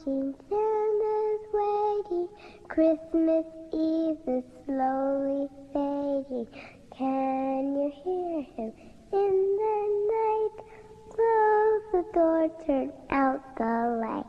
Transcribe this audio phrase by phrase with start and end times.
[0.00, 2.28] watching, Santa's waiting.
[2.68, 6.46] Christmas Eve is slowly fading.
[6.96, 8.72] Can you hear him
[9.12, 9.76] in the
[10.12, 10.64] night?
[11.10, 14.19] Close the door, turn out the light.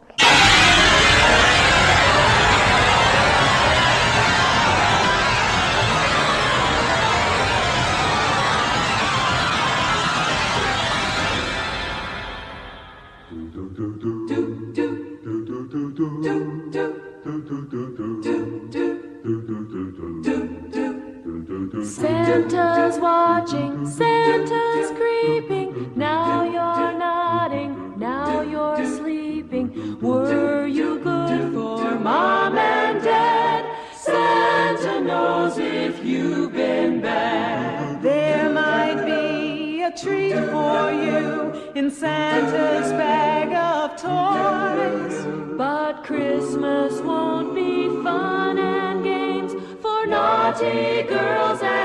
[22.50, 25.94] Santa's watching, Santa's creeping.
[25.96, 30.00] Now you're nodding, now you're sleeping.
[30.02, 33.64] Were you good for mom and dad?
[33.96, 38.02] Santa knows if you've been bad.
[38.02, 45.26] There might be a treat for you in Santa's bag of toys.
[45.58, 51.81] But Christmas won't be fun and games for naughty girls and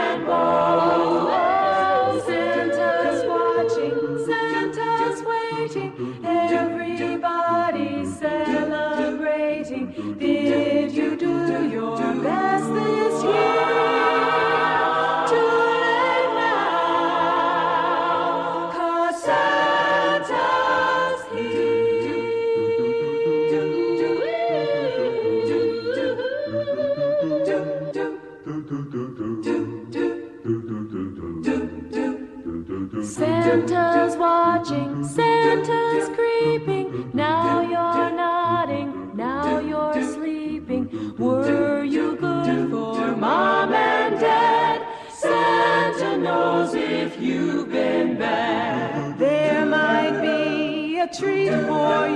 [51.48, 52.15] for you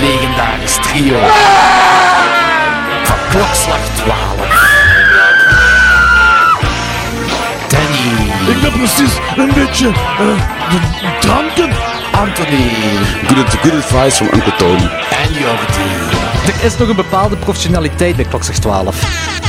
[0.00, 1.18] legendarisch trio
[3.02, 4.14] van klokslag 12.
[7.68, 9.94] Danny, Ik ben precies een beetje uh,
[11.20, 11.70] dranken.
[12.12, 12.70] Anthony
[13.26, 14.88] Good, good advice from Uncle Tony.
[15.10, 15.90] en Jordi.
[16.46, 19.39] Er is nog een bepaalde professionaliteit bij klokslag 12.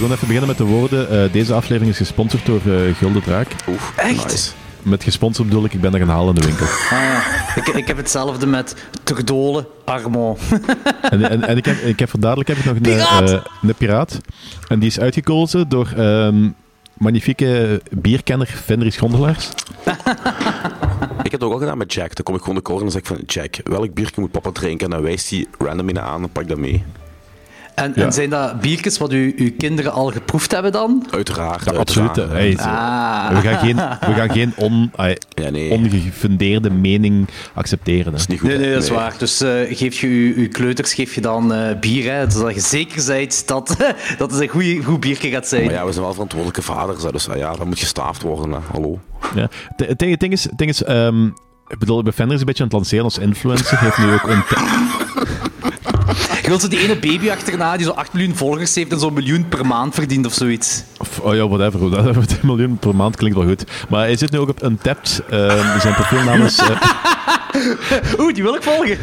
[0.00, 1.24] Wil gewoon even beginnen met de woorden.
[1.24, 3.48] Eh, deze aflevering is gesponsord door eh, Gulden Draak.
[3.68, 4.24] Oeh, Echt?
[4.24, 4.50] Nice.
[4.82, 6.66] Met gesponsord bedoel ik, ik ben er gaan halen in de winkel.
[7.54, 10.38] Ik, ik heb hetzelfde met Terdolen Armand.
[11.10, 13.30] En, en, en ik, heb, ik heb voor dadelijk heb ik nog een Piraat!
[13.30, 14.18] eh, een piraat.
[14.68, 16.48] En die is uitgekozen door ehm,
[16.98, 19.48] magnifieke bierkenner Fenris Gondelaars.
[21.22, 22.14] Ik heb het ook al gedaan met Jack.
[22.14, 23.18] Dan kom ik gewoon de corner en zeg ik van...
[23.26, 24.84] Jack, welk biertje moet papa drinken?
[24.86, 26.84] En dan wijst hij random in aan en pak dat mee.
[27.74, 28.04] En, Ja.
[28.04, 31.06] en zijn dat biertjes wat u, uw kinderen al geproefd hebben dan?
[31.10, 31.64] Uiteraard.
[31.64, 32.16] Ja, absoluut.
[32.16, 33.28] Hey, Ah.
[33.28, 35.70] we, gaan geen, we gaan geen on, ai, Ja, nee.
[35.70, 38.04] ongefundeerde mening accepteren.
[38.04, 38.10] Hè.
[38.10, 38.48] Dat is niet goed.
[38.48, 38.98] Nee, nee, dat is Nee.
[38.98, 39.14] waar.
[39.18, 42.60] Dus eh, geef je uw, uw kleuters geef je dan eh, bier, hè, zodat je
[42.60, 43.76] zeker bent dat,
[44.18, 45.64] dat het een goeie, goed biertje gaat zijn.
[45.64, 47.02] Maar ja, we zijn wel verantwoordelijke vaders.
[47.02, 48.50] hè, Dus ah ja, dan moet je staafd worden.
[48.52, 48.58] Hè.
[48.72, 48.98] Hallo.
[49.34, 49.48] Ja.
[49.76, 51.26] Het ding, is, ding is ehm,
[51.68, 53.78] ik bedoel, ik ben Fenris een beetje aan het lanceren als influencer.
[53.80, 54.42] Heeft nu ook een...
[56.44, 59.12] Je wilt zo die ene baby achterna die zo 8 miljoen volgers heeft en zo'n
[59.12, 60.82] miljoen per maand verdient of zoiets.
[60.98, 61.88] Of, oh ja, whatever.
[61.90, 62.26] whatever.
[62.36, 63.64] 10 miljoen per maand klinkt wel goed.
[63.88, 65.22] Maar hij zit nu ook op Untapped.
[65.30, 66.58] ehm zijn profielnaam is...
[66.58, 66.80] eh,
[68.20, 68.98] Oeh, die wil ik volgen.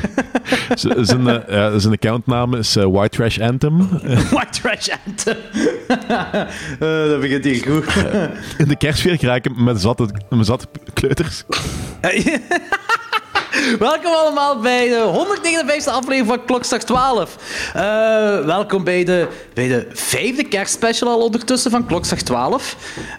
[0.76, 3.78] zijn, eh, ja, zijn accountnaam is eh, White Trash Anthem.
[4.36, 5.38] White Trash Anthem.
[6.80, 7.86] Eh, dat begint hier goed.
[8.58, 11.44] In de kerstfeer geraken met zatte, met zatte kleuters.
[13.80, 17.36] Welkom allemaal bij de 159e aflevering van Klokslag 12.
[17.74, 17.82] Eh,
[18.46, 22.76] welkom bij de, bij de vijfde kerstspecial al ondertussen van Klokslag 12.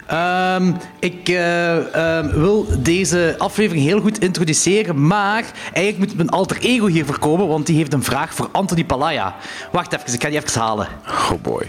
[0.07, 5.43] Ehm, ik eh, ehm, wil deze aflevering heel goed introduceren, maar
[5.73, 9.35] eigenlijk moet mijn alter ego hier voorkomen, want die heeft een vraag voor Anthony Palaya.
[9.71, 10.87] Wacht even, ik ga die even halen.
[11.07, 11.67] Oh boy.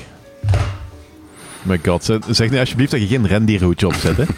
[1.62, 4.24] My god, zeg- nu alsjeblieft dat je geen rendierhoedje opzet, hè?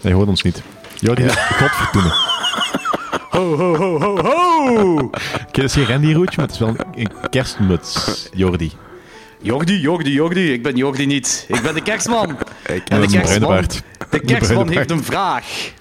[0.00, 0.62] Nee, hoort ons niet.
[0.94, 2.37] Jordi, godverdomme.
[3.38, 5.10] Ho, ho, ho, ho, ho!
[5.52, 8.72] Dat is geen rendierhoedje, maar het is wel een, kerstmuts, Jordi.
[9.40, 10.52] Jordi, Jordi, Jordi.
[10.52, 11.44] Ik ben Jordi niet.
[11.48, 12.36] Ik ben de kerstman.
[12.66, 13.82] Ik, En de kerstman, baard.
[14.10, 15.72] de kerstman heeft een vraag.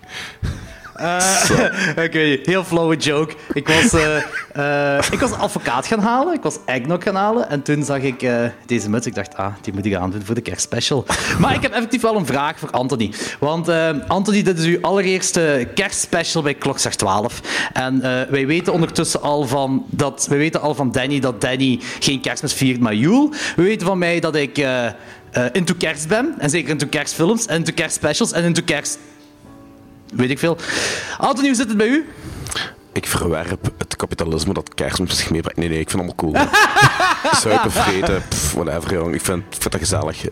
[0.98, 3.34] Eh, Oké, heel flauwe joke.
[3.54, 6.34] Ik was, eh, ik was advocaat gaan halen.
[6.34, 7.50] Ik was eggnog gaan halen.
[7.50, 8.30] En toen zag ik
[8.66, 9.06] deze muts.
[9.06, 11.06] Ik dacht, ah, die moet ik aandoen voor de kerstspecial.
[11.40, 13.14] Maar ik heb effectief wel een vraag voor Anthony.
[13.40, 13.70] Want
[14.08, 17.42] Anthony, dit is uw allereerste kerstspecial bij Klokslag 12.
[17.74, 22.22] En wij weten ondertussen al van, dat, wij weten al van Danny dat Danny geen
[22.22, 23.30] kerstmis viert, maar Joel.
[23.56, 24.68] We weten van mij dat ik...
[25.52, 26.36] into kerst ben.
[26.38, 27.46] En zeker into kerstfilms.
[27.46, 28.32] En into kerstspecials.
[28.32, 28.98] En into kerst
[30.14, 30.58] weet ik veel.
[31.18, 32.10] Anthony, hoe zit het bij u?
[32.98, 35.60] Ik verwerp het kapitalisme dat kerstmis met zich meebrengt.
[35.60, 36.52] Nee, nee, ik vind het allemaal cool.
[37.42, 39.14] Zuipen, vreten, pff, whatever, jong.
[39.14, 40.26] Ik vind, vind dat gezellig.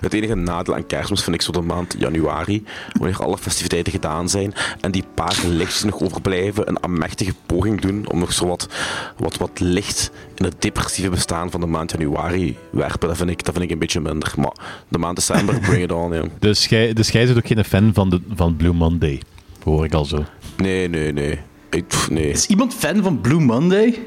[0.00, 4.28] Het enige nadeel aan kerstmis vind ik zo de maand januari, wanneer alle festiviteiten gedaan
[4.28, 8.68] zijn en die paar lichtjes nog overblijven, een amechtige poging doen om nog zo wat,
[9.16, 13.08] wat, wat licht in het depressieve bestaan van de maand januari werpen.
[13.08, 14.32] Dat vind ik, dat vind ik een beetje minder.
[14.36, 14.52] Maar
[14.88, 16.30] de maand december, bring it on, jong.
[16.38, 19.20] Dus jij, dus jij bent ook geen fan van, de, van Blue Monday,
[19.62, 20.24] hoor ik al zo.
[20.56, 21.38] Nee, nee, nee.
[21.72, 22.28] Ik, pff, nee.
[22.30, 23.98] Is iemand fan van Blue Monday?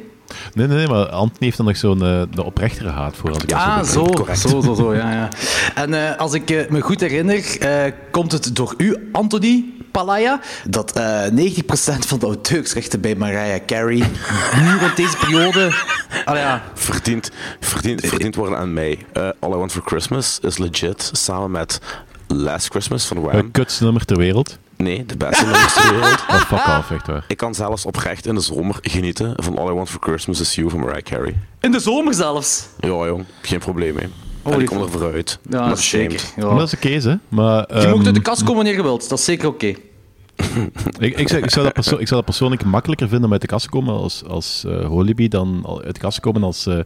[0.54, 3.30] Nee, nee, nee, maar Anthony heeft dan nog zo'n eh, de oprechtere haat voor.
[3.34, 5.30] Als ik Ah, dat zo zo, zo, zo, zo, ja, ja.
[5.76, 10.40] En eh, als ik eh, me goed herinner, eh, komt het door u, Anthony Palaya,
[10.70, 13.98] dat eh 90% van de auteursrechten bij Mariah Carey
[14.64, 15.74] nu rond deze periode...
[16.26, 19.06] Ah ja, verdiend, verdiend, verdiend worden aan mij.
[19.14, 21.80] Eh, All I Want for Christmas is legit samen met
[22.28, 23.52] Last Christmas van Het Wham.
[23.52, 24.58] kutste nummer ter wereld.
[24.78, 26.24] Nee, de beste nummers ter wereld.
[26.30, 27.26] Oh, fuck off, echt waar.
[27.28, 30.56] Ik kan zelfs oprecht in de zomer genieten van All I Want for Christmas is
[30.56, 31.36] You van Mariah Carey.
[31.62, 32.68] in de zomer zelfs.
[32.80, 34.04] Ja, jong, geen probleem mee.
[34.04, 34.12] En
[34.52, 35.40] Holy ik kom er vooruit.
[35.50, 36.16] Ja, Not zeker.
[36.16, 36.34] ashamed.
[36.52, 36.58] Ja.
[36.58, 37.16] Dat is oké, hè.
[37.30, 39.74] Maar, Je mag ehm, uit de kast komen wanneer je wilt, dat is zeker oké.
[41.00, 43.42] Ik, ik, zou, ik, zou dat perso- ik zou dat persoonlijk makkelijker vinden om uit
[43.42, 46.44] de kast te komen als, als eh Holibi dan al uit de kast te komen
[46.44, 46.78] als eh,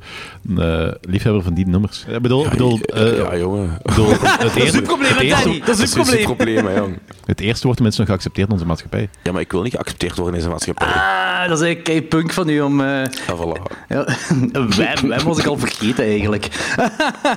[0.48, 2.06] een eh, liefhebber van die nummers.
[2.08, 3.78] Ik bedoel, eh, ja, jongen.
[3.84, 5.60] bedoel, het, Dat is eerste, uw probleem, het, eerste, Danny.
[5.60, 6.24] Dat is het probleem.
[6.24, 6.98] probleem, jong.
[7.26, 9.10] het eerste wordt tenminste nog geaccepteerd in onze maatschappij.
[9.24, 10.88] Ja, maar ik wil niet geaccepteerd worden in deze maatschappij.
[10.88, 12.82] Ah, dat is eigenlijk kei punk van u om...
[12.82, 13.76] eh Ja, voilà.
[13.90, 14.08] ja,
[14.52, 16.46] Wem, Wem was ik al vergeten eigenlijk.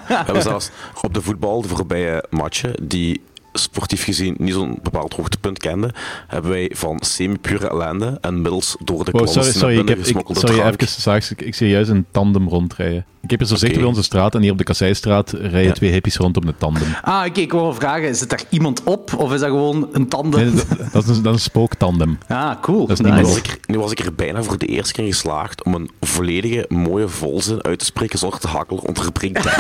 [0.09, 0.71] We hebben zelfs
[1.03, 3.21] op de voetbal, de voorbije matchen, die
[3.53, 5.93] sportief gezien niet zo'n bepaald hoogtepunt kenden,
[6.29, 10.05] hebben wij van semi-pure ellende en middels door de Wow, sorry, sorry, ik heb, ik,
[10.05, 10.23] sorry
[10.57, 10.81] drank.
[10.83, 13.05] even, ik, ik zie juist een tandem rondrijden.
[13.23, 13.81] Ik heb hier zo zicht Oké.
[13.81, 15.73] bij onze straat en hier op de Kasseistraat rijden Ja.
[15.73, 16.89] twee hippies rond op een tandem.
[17.03, 20.09] Ah, oké, ik wil wel vragen, zit daar iemand op of is dat gewoon een
[20.09, 20.41] tanden?
[20.45, 22.19] Nee, dat, dat is een, dat is een spooktandem.
[22.29, 22.87] Ah, cool.
[22.87, 23.27] Dat is Nu niemand.
[23.29, 25.91] was, ik er, nu was ik er bijna voor de eerste keer geslaagd om een
[26.01, 29.45] volledige mooie volzin uit te spreken zonder te hakkelen onderbreekt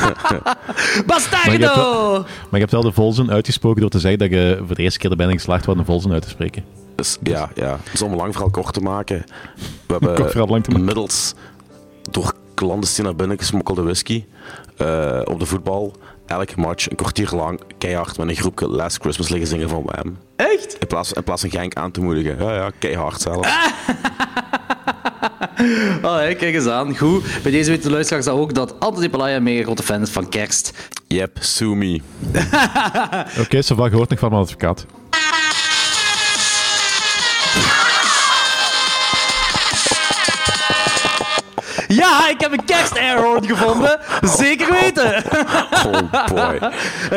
[1.06, 2.12] Bastardo!
[2.22, 4.98] Maar je hebt wel de volzin uitgesproken door te zeggen dat je voor de eerste
[4.98, 6.64] keer er bijna geslaagd was om een volzin uit te spreken.
[6.94, 7.78] Dus ja, ja.
[7.90, 9.24] Dus om een lang verhaal kort te maken,
[9.86, 10.84] we Kort verhaal lang te hebben maken.
[10.84, 11.34] middels
[12.10, 14.24] door clandestien naar binnen gesmokkelde whisky
[14.76, 15.96] eh, op de voetbal
[16.26, 20.18] elke match een kwartier lang keihard met een groepje Last Christmas liggen zingen van Wham.
[20.36, 20.76] Echt?
[20.78, 22.44] In plaats, in plaats van Genk aan te moedigen.
[22.44, 23.46] Ja, ja, keihard zelf.
[26.38, 26.96] Kijk eens aan.
[26.96, 27.24] Goed.
[27.42, 30.10] Bij deze weten de luisteraars dat ook dat Anthony Palaya een mega grote fan is
[30.10, 30.90] van kerst.
[31.06, 32.00] Yep, sue me.
[32.28, 34.86] Oké, okay, zo vaak gehoord nog van mijn advocaat.
[42.02, 43.98] Ja, ik heb een kerst-airhorn gevonden.
[44.22, 45.24] Zeker weten.
[45.86, 46.54] Oh boy.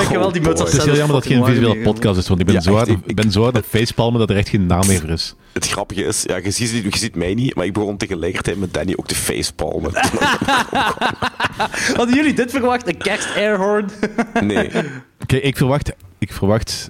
[0.02, 2.28] Ik heb wel die muts Het is heel jammer dat het geen visuele podcast is,
[2.28, 4.38] want ik ben Ja, zo hard ik- ik ben zo hard op facepalmen dat er
[4.38, 5.36] echt geen naam meer is.
[5.54, 8.74] Het grappige is, ja, je, ziet, je ziet mij niet, maar ik begon tegelijkertijd met
[8.74, 9.92] Danny ook de facepalmen.
[11.98, 12.88] Hadden jullie dit verwacht?
[12.88, 13.90] Een kerst-airhorn?
[14.42, 14.70] Nee.
[15.22, 16.90] Oké, ik, verwacht, ik verwacht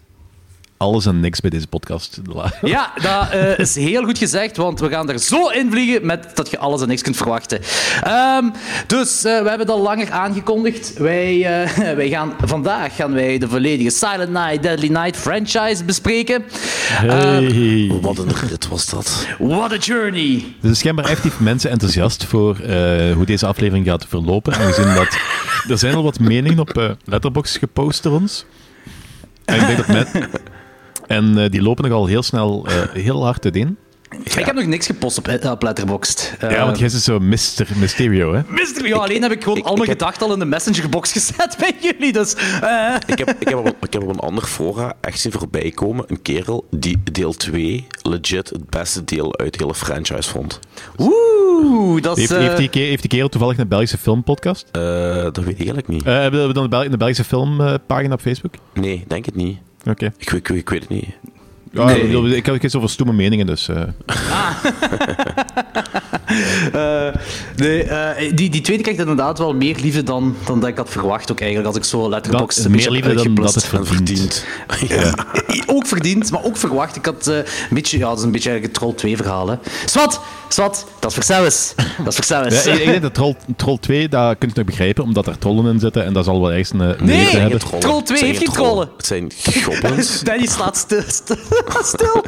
[0.78, 2.22] alles en niks bij deze podcast.
[2.62, 6.32] Ja, dat eh, is heel goed gezegd, want we gaan er zo in vliegen met
[6.34, 7.60] dat je alles en niks kunt verwachten.
[8.04, 8.50] Ehm,
[8.88, 10.98] dus eh, we hebben het al langer aangekondigd.
[10.98, 16.44] Wij, eh, wij gaan, vandaag gaan wij de volledige Silent Night, Deadly Night franchise bespreken.
[16.88, 17.92] Hey.
[18.02, 19.28] Wat een rit was dat.
[19.40, 20.36] What a journey!
[20.36, 24.54] Er zijn schijnbaar effectief mensen enthousiast voor eh, hoe deze aflevering gaat verlopen.
[24.56, 25.18] Aangezien dat
[25.70, 28.46] er zijn al wat meningen op Letterboxd gepost door ons.
[29.46, 30.30] En ik denk dat men,
[31.08, 33.78] En eh, die lopen nogal heel snel, eh, heel hard uiteen.
[34.24, 36.36] Ik heb nog niks gepost op, op Letterboxd.
[36.40, 37.68] Eh, ja, want jij is zo Mr.
[37.76, 38.42] Mysterio, hè?
[38.48, 40.46] Mister, ja, alleen heb ik gewoon ik- al mijn ik heb- gedachten al in de
[40.46, 42.14] messengerbox gezet bij jullie.
[42.14, 45.20] Dus, eh, Ik heb, ik, heb op, een- ik heb op een ander fora echt
[45.20, 49.76] zien voorbij komen een kerel die deel 2 legit het beste deel uit de hele
[49.76, 50.60] franchise vond.
[50.98, 52.30] Oeh, dat is...
[52.30, 54.68] Heeft, heeft, eh, die, ke- heeft die kerel toevallig een Belgische filmpodcast?
[54.72, 54.82] Eh,
[55.24, 56.04] dat weet ik eigenlijk niet.
[56.06, 58.54] Eh, hebben we dan een, Bel- een Belgische filmpagina op Facebook?
[58.74, 59.58] Nee, denk het niet.
[59.86, 60.12] Oké.
[60.18, 61.06] Ik, ik, ik weet het niet.
[61.72, 62.28] Ja, Nee.
[62.28, 63.68] ik, ik heb iets over stomme meningen, dus...
[63.68, 63.84] eh,
[66.74, 67.08] eh,
[67.56, 70.90] nee, eh, die, die tweede krijgt inderdaad wel meer liefde dan, dan dat ik had
[70.90, 71.32] verwacht.
[71.32, 73.64] Ook eigenlijk, als ik zo Letterboxd dat, een meer beetje liefde heb dan dat het
[73.74, 74.46] En verdient.
[74.68, 74.90] verdient.
[75.06, 75.14] Ja.
[75.76, 76.96] Ook verdiend, maar ook verwacht.
[76.96, 79.48] Ik had eh, een beetje, ja, dat is een beetje eigenlijk het Troll 2 verhaal.
[79.50, 79.56] Hè.
[79.86, 81.74] Swat, Swat, dat is voor zelfs.
[82.04, 82.28] Dat is.
[82.28, 85.38] Ja, ik, ik denk dat Troll, Troll 2, dat kun je nog begrijpen, omdat er
[85.38, 87.26] trollen in zitten en dat zal wel ergens een, een Nee!
[87.26, 87.60] Geen hebben.
[87.60, 87.80] trollen.
[87.80, 88.90] Troll 2 Het zijn heeft geen trollen.
[88.98, 89.30] trollen.
[89.32, 90.20] Het zijn goblins.
[90.24, 91.02] Danny slaat stil.
[91.84, 92.24] stil.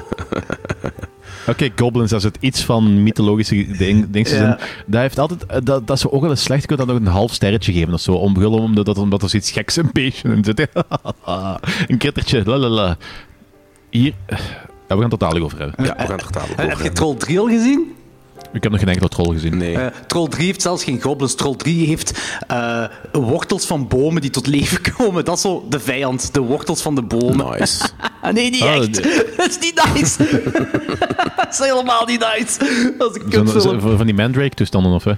[1.48, 4.60] Oké, Goblins, daar zit iets van mythologische ding, dingetjes Ja.
[4.86, 6.98] Dat heeft altijd, eh, dat, dat is ook wel eens slecht, je kunt dat nog
[6.98, 10.30] een half sterretje geven of zo, om, omdat, dat- omdat er zoiets geks een beetje
[10.30, 10.68] in zit.
[11.88, 12.98] een kittertje, lalala.
[13.89, 15.86] Hier, eh, ja, we gaan het totaal over hebben.
[15.86, 16.92] Ja, we gaan het er dadelijk Heb over je.
[16.92, 17.96] Troll 3 al gezien?
[18.54, 19.58] Ik heb nog geen enkele troll gezien.
[19.58, 19.77] Nee.
[19.77, 21.36] Eh, Troll 3 heeft zelfs geen goblins.
[21.36, 25.25] Troll 3 heeft eh, wortels van bomen die tot leven komen.
[25.25, 27.60] Dat is zo de vijand, de wortels van de bomen.
[27.60, 27.84] Nice.
[28.22, 29.04] Ah, nee, niet Oh, echt.
[29.38, 30.18] Dat is niet nice.
[31.38, 32.58] Dat is helemaal niet nice.
[32.98, 33.80] Dat is een kutfilm.
[33.82, 35.13] zo- van die Mandrake-toestanden, of hè?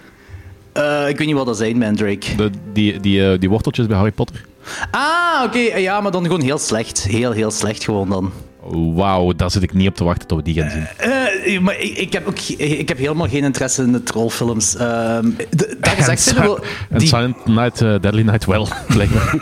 [0.73, 2.35] Eh, ik weet niet wat dat zijn, Mandrake.
[2.35, 4.45] De, die, die, eh, die worteltjes bij Harry Potter.
[4.91, 5.57] Ah, oké.
[5.59, 7.03] ja, maar dan gewoon heel slecht.
[7.03, 8.31] Heel, heel slecht gewoon dan.
[8.71, 10.87] Wauw, daar zit ik niet op te wachten tot we die gaan zien.
[10.97, 14.75] Eh, maar ik, ik, heb ook, ik heb helemaal geen interesse in de trollfilms.
[14.75, 16.59] Ehm de- dat gezegd zijn, wel,
[16.89, 19.35] En die Silent Night, eh, Deadly Night wel, blijkbaar.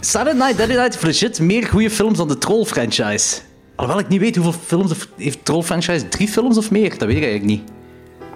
[0.00, 3.36] Silent Night, Deadly Night heeft legit meer goede films dan de Troll-franchise.
[3.74, 4.90] Alhoewel ik niet weet hoeveel films...
[4.90, 6.88] of- Heeft Troll-franchise drie films of meer?
[6.90, 7.62] Dat weet ik eigenlijk niet.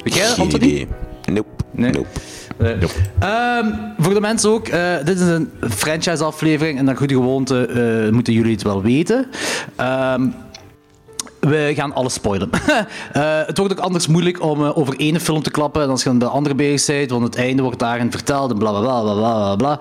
[0.04, 0.86] Weet jij, Anthony?
[1.32, 1.48] Nope.
[1.72, 1.90] Nee.
[1.90, 2.08] Nope.
[2.58, 3.66] Ehm,
[3.98, 8.32] voor de mensen ook, eh, dit is een franchise-aflevering en naar goede gewoonte eh, moeten
[8.32, 9.26] jullie het wel weten.
[9.76, 10.28] Ehm,
[11.40, 12.50] we gaan alles spoilen.
[13.12, 16.08] Eh, het wordt ook anders moeilijk om over ene film te klappen en als je
[16.08, 19.14] aan de andere bezig bent, want het einde wordt daarin verteld en bla bla bla
[19.14, 19.80] bla bla.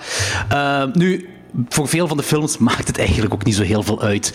[0.49, 1.29] Ehm, nu,
[1.69, 4.33] voor veel van de films maakt het eigenlijk ook niet zo heel veel uit.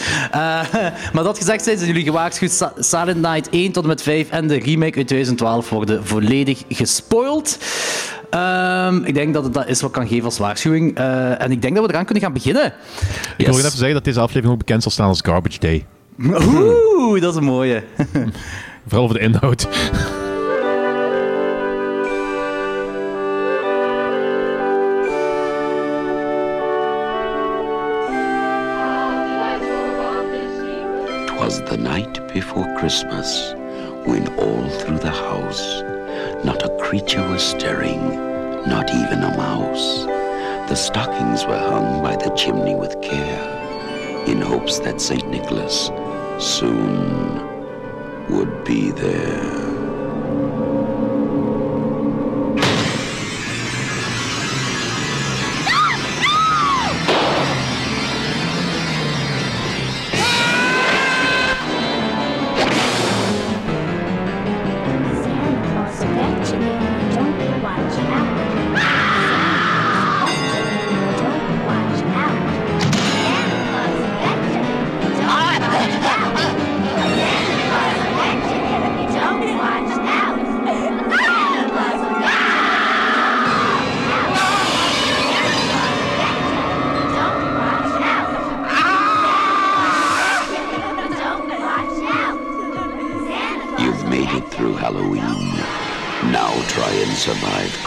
[1.13, 2.71] Maar dat gezegd zijn, zijn jullie gewaarschuwd.
[2.79, 7.59] Silent Night 1 tot en met 5 en de remake uit 2012 worden volledig gespoild.
[8.35, 10.97] Ehm, ik denk dat het dat is wat ik kan geven als waarschuwing.
[10.97, 12.65] Eh, en ik denk dat we eraan kunnen gaan beginnen.
[12.67, 12.73] Ik
[13.37, 15.87] wil gewoon even zeggen dat deze aflevering ook bekend zal staan als Garbage Day.
[16.99, 17.83] Oeh, dat is een mooie.
[18.87, 19.69] Vooral over de inhoud.
[31.27, 33.55] Twas the night before Christmas,
[34.05, 35.94] when all through the house
[36.45, 38.11] not a creature was stirring,
[38.69, 40.05] not even a mouse.
[40.69, 45.27] The stockings were hung by the chimney with care, in hopes that St.
[45.29, 45.91] Nicholas
[46.39, 47.41] soon
[48.29, 49.65] would be there.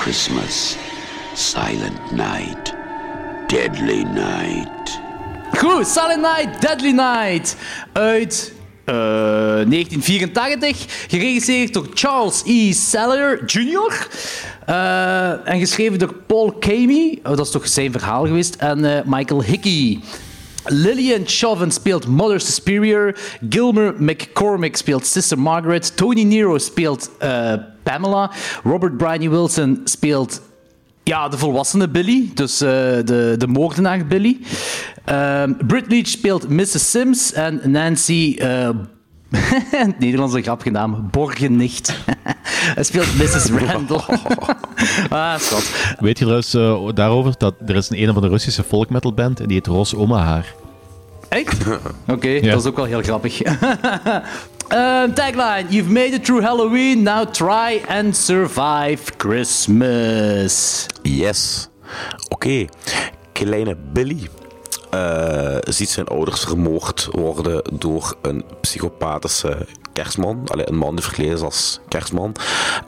[0.07, 0.77] Christmas.
[1.35, 2.73] Silent night.
[3.49, 4.99] Deadly night.
[5.59, 7.55] Goed, Silent Night, Deadly Night.
[7.93, 8.53] Uit
[8.85, 10.85] eh, 1984.
[11.07, 12.71] Geregisseerd door Charles E.
[12.73, 14.07] Seller Jr.
[14.65, 17.19] Eh, en geschreven door Paul Kamey.
[17.23, 18.55] Oh, dat is toch zijn verhaal geweest.
[18.55, 19.99] En eh, Michael Hickey.
[20.65, 23.15] Lillian Chauvin speelt Mother Superior.
[23.49, 25.97] Gilmer McCormick speelt Sister Margaret.
[25.97, 27.53] Tony Nero speelt eh,
[27.87, 28.31] Pamela.
[28.63, 30.41] Robert Bryan Wilson speelt
[31.03, 34.39] ja, de volwassene Billy, dus eh, de, de moordenaar Billy.
[35.05, 36.91] Ehm Britt Leach speelt Mrs.
[36.91, 38.35] Sims en Nancy...
[38.39, 38.69] eh
[39.81, 41.97] in het Nederlands een grapje naam, Borgenicht.
[42.75, 43.49] Hij speelt Mrs.
[43.71, 44.01] Randall.
[45.09, 45.95] ah, schat.
[45.99, 49.47] Weet je trouwens eh, daarover dat er is een een of andere Russische folkmetalband en
[49.47, 49.95] die heet Ros.
[51.29, 51.65] Echt?
[52.07, 53.41] Oké, dat is ook wel heel grappig.
[54.67, 60.85] Ehm, tagline: You've made it through Halloween, now try and survive Christmas.
[61.03, 61.69] Yes.
[62.29, 62.65] Oké.
[63.31, 64.29] Kleine Billy
[64.89, 70.41] eh, ziet zijn ouders vermoord worden door een psychopathische kerstman.
[70.45, 72.35] Allee, een man die verkleed is als kerstman.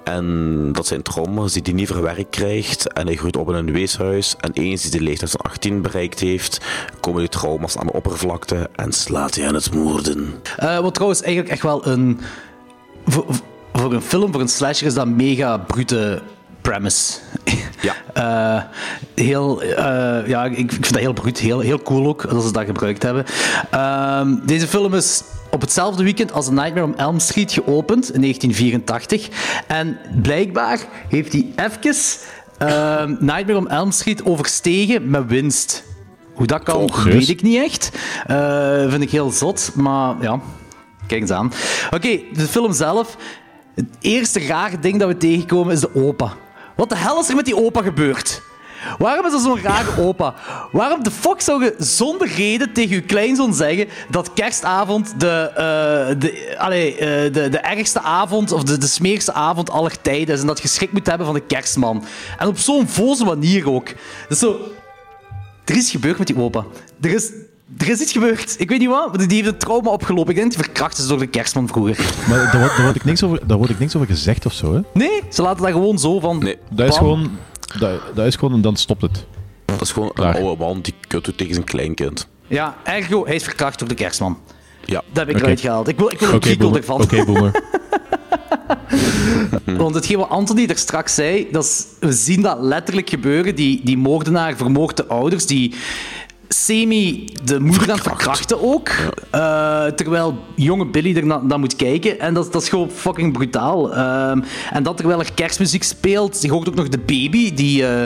[0.03, 2.93] En dat zijn trauma's die hij niet verwerkt krijgt.
[2.93, 4.35] En hij groeit op in een weeshuis.
[4.39, 6.61] En eens hij de leeftijd van 18 bereikt heeft,
[6.99, 10.33] komen die trauma's aan de oppervlakte en slaat hij aan het moorden.
[10.57, 12.19] Eh, wat trouwens eigenlijk echt wel een.
[13.05, 13.25] Voor,
[13.73, 16.21] voor een film, voor een slasher, is dat een mega brute
[16.61, 17.17] premise.
[17.81, 17.95] Ja.
[18.13, 18.63] Eh,
[19.15, 22.51] heel, eh, ja, ik, ik vind dat heel bruut, heel, heel cool ook dat ze
[22.51, 23.25] dat gebruikt hebben.
[23.69, 28.21] Ehm, deze film is op hetzelfde weekend als The Nightmare on Elm Street geopend in
[28.21, 29.29] 1984.
[29.67, 31.95] En blijkbaar heeft hij even
[32.57, 35.83] ehm, Nightmare on Elm Street overstegen met winst.
[36.33, 37.91] Hoe dat kan, Oh, weet ik niet echt.
[38.25, 40.39] Eh, vind ik heel zot, maar ja,
[41.07, 41.51] kijk eens aan.
[41.91, 43.17] Oké, de film zelf.
[43.75, 46.33] Het eerste rare ding dat we tegenkomen is de opa.
[46.75, 48.41] Wat de hel is er met die opa gebeurd?
[48.98, 50.33] Waarom is er zo'n rare opa?
[50.71, 56.19] Waarom de fuck zou je zonder reden tegen je kleinzoon zeggen dat kerstavond de, eh,
[56.19, 60.41] de, allee, eh, de, de ergste avond of de, de smerigste avond aller tijden is
[60.41, 62.03] en dat je schrik moet hebben van de kerstman?
[62.38, 63.88] En op zo'n voze manier ook.
[64.29, 64.59] Dus zo,
[65.65, 66.65] er is gebeurd met die opa.
[67.01, 67.31] Er is,
[67.77, 68.55] er is iets gebeurd.
[68.57, 70.29] Ik weet niet wat, maar die heeft een trauma opgelopen.
[70.29, 72.13] Ik denk dat hij verkracht is door de kerstman vroeger.
[72.29, 74.81] Maar daar wordt, ik niks over, daar wordt ik niks over gezegd of zo, hè?
[74.93, 76.38] Nee, ze laten dat gewoon zo van...
[76.39, 76.57] Nee.
[76.69, 77.03] Dat is bam.
[77.03, 77.38] gewoon...
[77.77, 79.25] Dat, dat is gewoon en dan stopt het.
[79.65, 80.35] Dat is gewoon Klaar.
[80.35, 82.27] een oude man die kut doet tegen zijn kleinkind.
[82.47, 84.38] Ja, ergo, hij is verkracht door de kerstman.
[84.85, 85.03] Ja.
[85.11, 85.88] Dat heb ik eruit gehaald.
[85.88, 86.79] Ik wil, ik wil een prequel boomer.
[86.79, 87.01] ervan.
[87.01, 87.63] Oké, boomer.
[89.83, 93.55] Want hetgeen wat Anthony er straks zei, dat is, we zien dat letterlijk gebeuren.
[93.55, 95.73] Die, die moordenaar vermoordt de ouders, die
[96.51, 98.89] semi de moeder aan het verkrachten ook.
[99.31, 102.19] Eh, terwijl jonge Billy er na- naar moet kijken.
[102.19, 103.93] En dat, dat is gewoon fucking brutaal.
[103.93, 104.41] Ehm,
[104.71, 106.41] en dat terwijl er kerstmuziek speelt.
[106.41, 108.03] Je hoort ook nog de baby, die eh,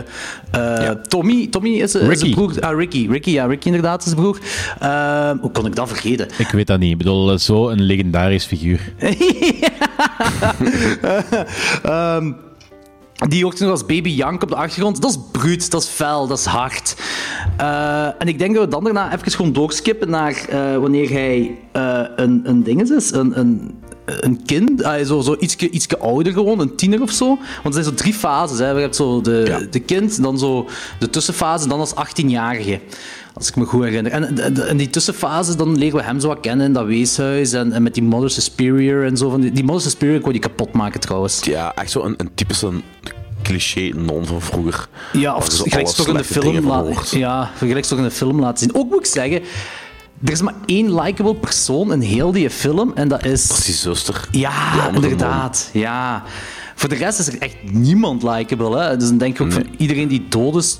[0.90, 2.16] eh, Tommy, Tommy is, is Ricky.
[2.16, 2.60] zijn broer.
[2.62, 4.40] Ah, Ricky, Ricky, ja, Ricky inderdaad is zijn broer.
[4.80, 6.28] Ehm, hoe kon ik dat vergeten?
[6.38, 6.92] Ik weet dat niet.
[6.92, 8.94] Ik bedoel, zo een legendarisch figuur.
[11.84, 12.32] Ehm,
[13.28, 15.02] die hoort nog als baby jank op de achtergrond.
[15.02, 16.96] Dat is bruut, dat is fel, dat is hard.
[17.58, 21.58] Eh, en ik denk dat we dan daarna even gewoon doorskippen naar eh, wanneer hij
[21.72, 26.34] eh, een, een ding is, een, een, een kind, eh, zo, zo ietske, ietske ouder
[26.34, 27.26] gewoon, een tiener of zo.
[27.64, 28.60] Want er zijn zo drie fases.
[28.60, 28.70] Hè.
[28.70, 29.60] Je hebt zo de, Ja.
[29.72, 30.68] de kind, dan zo
[31.00, 32.80] de tussenfase, dan als 18-jarige.
[33.34, 34.12] Als ik me goed herinner.
[34.12, 37.54] En in die tussenfase, dan leren we hem zo wat kennen in dat weeshuis.
[37.54, 39.30] En, en met die Mother Superior en zo.
[39.30, 41.44] Van die, die Mother Superior, wou die kapot maken trouwens.
[41.44, 42.72] Ja, echt zo een, een typische
[43.42, 44.88] cliché non van vroeger.
[45.14, 47.20] Ja, of je gelijk toch in de film laten.
[47.20, 48.76] Ja, gelijk toch in de film laten zien.
[48.76, 49.42] Ook moet ik zeggen,
[50.24, 53.48] er is maar één likable persoon in heel die film en dat is.
[53.48, 54.28] Dat is die zuster.
[54.32, 55.70] Ja, inderdaad.
[55.74, 56.24] Ja.
[56.76, 58.80] Voor de rest is er echt niemand likable.
[58.80, 58.98] Hè?
[58.98, 60.80] Dus dan denk ik ook van iedereen die dood is,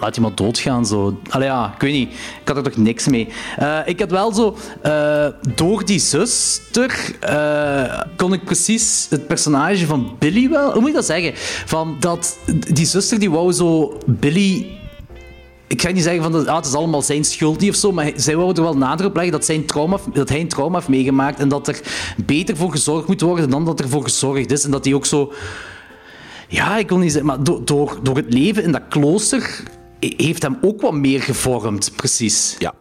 [0.00, 0.86] laat die maar doodgaan.
[0.86, 1.18] Zo.
[1.28, 2.12] Allee, ja, ik weet niet.
[2.12, 3.28] Ik had er toch niks mee.
[3.56, 9.86] Eh, ik had wel zo, eh, door die zuster eh, kon ik precies het personage
[9.86, 10.72] van Billy wel.
[10.72, 11.32] Hoe moet je dat zeggen?
[11.66, 12.38] Van dat
[12.72, 14.80] die zuster die wou zo Billy
[15.72, 18.12] ik ga niet zeggen van dat ah, het is allemaal zijn schuld of zo, maar
[18.16, 20.88] zij wou er wel nadruk op leggen dat, zijn trauma, dat hij een trauma heeft
[20.88, 21.80] meegemaakt en dat er
[22.24, 24.64] beter voor gezorgd moet worden dan dat er voor gezorgd is.
[24.64, 25.32] En dat hij ook zo...
[26.48, 29.62] Ja, ik wil niet zeggen, maar door, door, door het leven in dat klooster
[29.98, 32.56] heeft hem ook wat meer gevormd, precies.
[32.58, 32.74] Ja,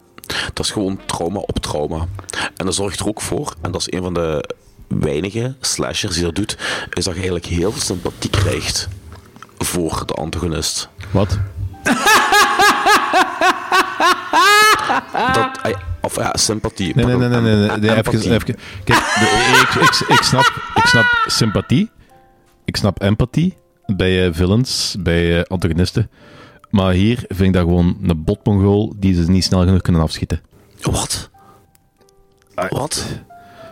[0.54, 2.08] dat is gewoon trauma op trauma.
[2.56, 4.50] En dat zorgt er ook voor, en dat is een van de
[4.88, 6.58] weinige slashers die dat doet,
[6.94, 8.88] is dat je eigenlijk heel veel sympathie krijgt
[9.58, 10.90] voor de antagonist.
[11.12, 11.40] Wat?
[15.34, 16.96] Dat, ah of ja, sympathie.
[16.96, 17.42] Nee, nee, nee, nee.
[17.42, 18.44] nee, nee, even, even.
[18.84, 21.90] Kijk, de- ik, ik, ik, snap, ik snap sympathie.
[22.66, 26.10] Ik snap empathie bij eh, villains, bij eh, antagonisten.
[26.70, 30.42] Maar hier vind ik dat gewoon een botmongool die ze niet snel genoeg kunnen afschieten.
[30.82, 31.30] Wat?
[32.70, 33.06] Wat?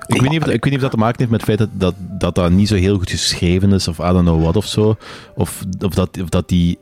[0.08, 1.50] Ik weet, niet of, dat- ik weet niet of dat te maken heeft met het
[1.50, 4.42] feit dat dat, dat, dat niet zo heel goed geschreven is, of I don't know
[4.42, 4.98] what of zo.
[5.36, 6.80] Of, of, dat, of dat die.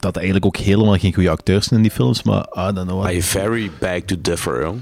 [0.00, 2.86] Dat er eigenlijk ook helemaal geen goede acteurs zijn in die films, maar I don't
[2.86, 3.12] know what.
[3.12, 4.80] I very beg to differ, jong.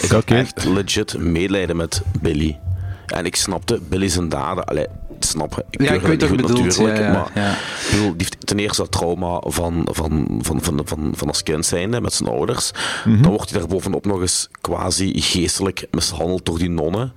[0.00, 2.58] Ik had echt legit medelijden met Billy.
[3.06, 4.64] En ik snapte Billy zijn daden.
[4.64, 4.86] Allee,
[5.18, 5.64] snappen.
[5.70, 7.50] Ik Ja, ik het weet wat niet je goed bedoelt, natuurlijk, ja, ja, maar ja.
[7.52, 11.42] ik bedoel, die heeft ten eerste dat trauma van, van, van, van, van, van als
[11.42, 12.70] kind zijnde met zijn ouders.
[13.04, 13.22] Mhm.
[13.22, 17.12] Dan wordt hij daar bovenop nog eens quasi geestelijk mishandeld door die nonnen.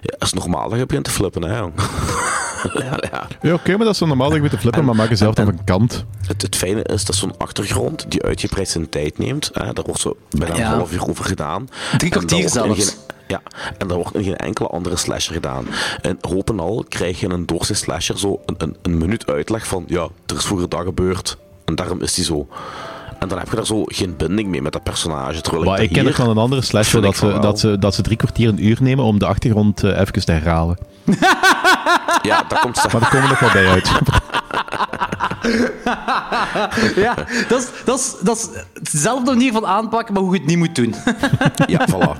[0.00, 1.72] Ja, dat is normaal dat je begint te flippen, hè, jong.
[3.12, 3.26] ja.
[3.40, 5.34] Ja, oké, maar dat is zo normaal dat je moet te flippen, maar maak jezelf
[5.34, 6.04] dan van kant.
[6.26, 9.50] Het, het fijne is dat zo'n achtergrond die uitgebreid zijn tijd neemt.
[9.52, 10.70] Hè, daar wordt zo bijna Ja.
[10.70, 11.68] een half uur over gedaan.
[11.96, 12.84] Drie kwartier zelfs.
[12.84, 12.94] geen-
[13.28, 13.42] ja,
[13.78, 15.66] en daar wordt in geen enkele andere slasher gedaan.
[16.00, 19.66] En hopen al krijg je in een doorsnee slasher zo een, een, een minuut uitleg
[19.66, 21.36] van ja, er is vroeger dat gebeurd.
[21.64, 22.48] En daarom is die zo.
[23.18, 25.40] En dan heb je daar zo geen binding mee met dat personage.
[25.40, 27.94] Terwijl Maar ik ken hier- ook van een andere slasher dat ze, dat, ze, dat
[27.94, 30.78] ze drie kwartier een uur nemen om de achtergrond eh, even te herhalen.
[32.22, 33.88] Ja, dat komt Maar daar komen we nog wel bij uit.
[36.96, 37.14] Ja,
[37.48, 38.48] dat is, dat, is, dat is
[38.92, 40.94] dezelfde manier van aanpakken, maar hoe je het niet moet doen.
[41.66, 42.18] Ja, voilà.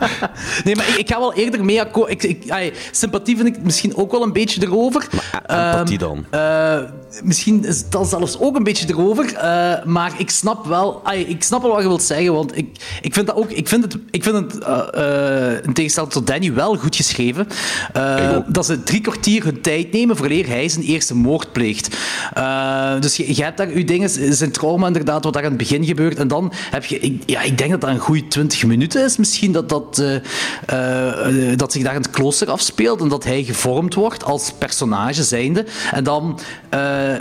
[0.64, 2.10] Nee, maar ik, ik ga wel eerder mee akkoord.
[2.10, 5.06] Ik, ik, ai, sympathie vind ik misschien ook wel een beetje erover.
[5.46, 6.24] Maar empathie dan?
[6.30, 6.78] Eh,
[7.22, 9.34] misschien is dat zelfs ook een beetje erover.
[9.34, 12.32] eh, maar ik snap wel, ai, ik snap wel wat je wilt zeggen.
[12.34, 12.68] Want ik,
[13.00, 13.50] ik vind dat ook.
[13.50, 17.46] Ik vind het, ik vind het eh, eh, in tegenstelling tot Danny, wel goed geschreven.
[17.92, 18.44] eh, Ik ook.
[18.54, 21.96] dat ze drie kwartier hun tijd nemen voordat hij zijn eerste moord pleegt.
[22.34, 25.58] Eh, dus je, je hebt daar je dingen, zijn trauma inderdaad, wat daar aan het
[25.58, 26.18] begin gebeurt.
[26.18, 29.16] En dan heb je, ik, ja, ik denk dat dat een goede 20 minuten is
[29.16, 33.44] misschien, dat, dat, eh, eh, dat zich daar in het klooster afspeelt en dat hij
[33.44, 35.64] gevormd wordt als personage zijnde.
[35.92, 36.38] En dan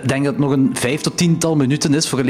[0.06, 2.24] denk ik dat het nog een vijf tot tiental minuten is voor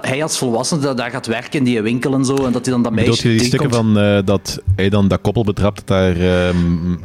[0.00, 2.36] hij als volwassene dat daar gaat werken in die winkel en zo.
[2.36, 5.20] En dat hij dan dat meisje Bedoel je die stukken van dat hij dan dat
[5.20, 6.96] koppel betrapt dat daar ehm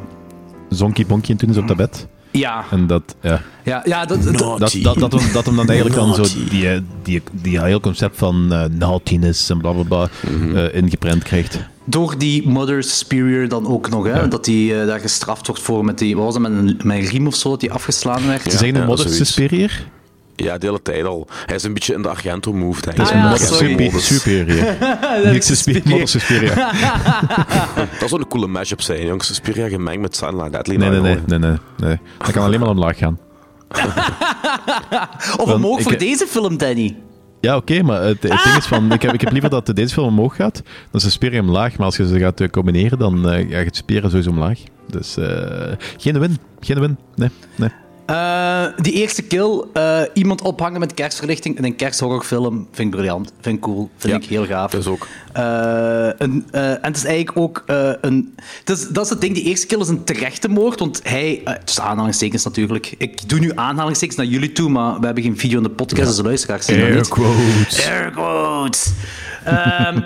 [0.76, 2.08] zonkie bonkie in toen is op dat bed?
[2.32, 3.42] Ja, En dat, ja.
[3.64, 6.70] ja, ja dat, dat- Dat, dat, dat, hem, dat hem dan eigenlijk dan zo die,
[6.70, 10.08] eh, die, die heel concept van eh naughtiness en blablabla
[10.54, 11.60] eh, ingeprent krijgt.
[11.86, 14.28] Door die Mother Superior dan ook nog, hè?
[14.28, 16.98] Dat hij eh, daar gestraft wordt voor met die, wat was dat, met een, met
[16.98, 18.44] een riem of zo, dat hij afgeslaan werd.
[18.44, 19.34] Ze zeggen Modern zoiets.
[19.34, 19.72] Superior?
[20.36, 21.28] Ja, de hele tijd al.
[21.46, 22.98] Hij is een beetje in de Argento-move, denk ik.
[22.98, 25.32] Dat is Ah, een ja, Superior.
[25.34, 26.56] Niet Suspe- Modern Superior.
[28.00, 29.28] Dat zou een coole mashup zijn, jongens.
[29.28, 32.00] Suspiria gemengd met Silent Deadly Nee, nee, nee, nee, nee, nee.
[32.18, 33.20] Dat kan alleen maar omlaag gaan.
[35.38, 36.96] Of Dan- omhoog ik- voor deze film, Danny.
[37.42, 39.94] Ja, oké, maar het, het ding is van, ik heb, ik heb liever dat deze
[39.94, 41.78] film omhoog gaat, dan is de Suspiria omlaag.
[41.78, 44.60] Maar als je ze gaat eh, combineren, dan eh gaat het Suspiria sowieso omlaag.
[44.90, 46.98] Dus eh, geen win, geen win.
[47.16, 47.70] Nee, nee.
[48.06, 53.32] Eh, die eerste kill, eh, iemand ophangen met kerstverlichting in een kersthorrorfilm, vind ik briljant.
[53.42, 53.90] Vind ik cool.
[53.98, 54.72] Vind Ja, ik heel gaaf.
[54.72, 55.08] dat is ook.
[55.34, 57.64] Eh, een, en het is eigenlijk ook
[58.02, 58.36] een...
[58.60, 61.42] Het is, dat is het ding, die eerste kill is een terechte moord, want hij...
[61.46, 62.94] eh, tussen aanhalingstekens natuurlijk.
[62.98, 66.08] Ik doe nu aanhalingstekens naar jullie toe, maar we hebben geen video in de podcast,
[66.08, 67.08] dus de luisteraars zien dat niet.
[67.08, 67.88] quotes.
[67.90, 68.92] Air quotes.
[69.44, 70.00] Ehm,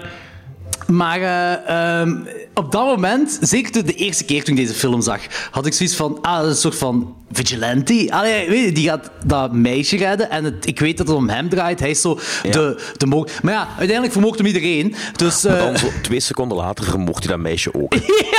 [0.99, 2.15] maar eh, ehm,
[2.57, 5.19] op dat moment, zeker de eerste keer toen ik deze film zag,
[5.51, 8.07] had ik zoiets van, ah, een soort van vigilante.
[8.09, 11.29] Allee, weet je, die gaat dat meisje redden en het, ik weet dat het om
[11.29, 11.79] hem draait.
[11.79, 12.19] Hij is zo
[12.51, 14.95] de, de mo- Maar ja, uiteindelijk vermoogt hem iedereen.
[15.15, 17.93] Dus, dan eh, twee seconden later vermoord hij dat meisje ook.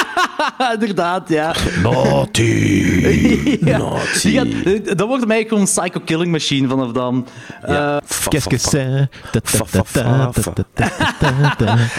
[0.59, 1.55] ja, inderdaad, ja.
[1.83, 2.43] Naughty.
[3.65, 3.79] ja.
[3.79, 4.33] Naughty.
[4.33, 7.27] Gaat, eh, dat wordt mij gewoon een psycho killing machine vanaf dan.
[7.67, 7.97] Ja.
[7.97, 8.05] Eh,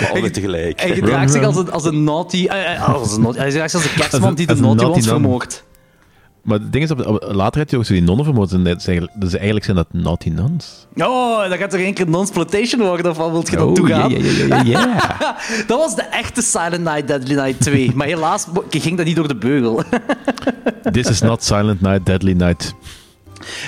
[0.02, 0.82] uh, Alle tegelijk.
[0.82, 2.46] Hij gedraagt zich als een, als een naughty...
[2.48, 5.06] eh, eh, een naughty hij gedraagt zich als een kerstman die de naughty naughty ones
[5.06, 5.14] nun.
[5.20, 5.64] vermoordt.
[6.42, 8.52] Maar het ding is, op, later heb je ook zo die nonnen vermoord.
[8.52, 10.88] En dat is eigenlijk, dus eigenlijk zijn dat naughty nuns.
[10.96, 14.10] Oh, dat gaat toch één keer non-sploitation worden, of wat wilt je dan Oh, toegaan?
[14.10, 15.36] ja, ja, ja, ja, ja.
[15.68, 17.92] dat was de echte Silent Night, Deadly Night 2.
[17.96, 19.84] Maar helaas ging dat niet door de beugel.
[20.92, 22.74] This is not Silent Night, Deadly Night.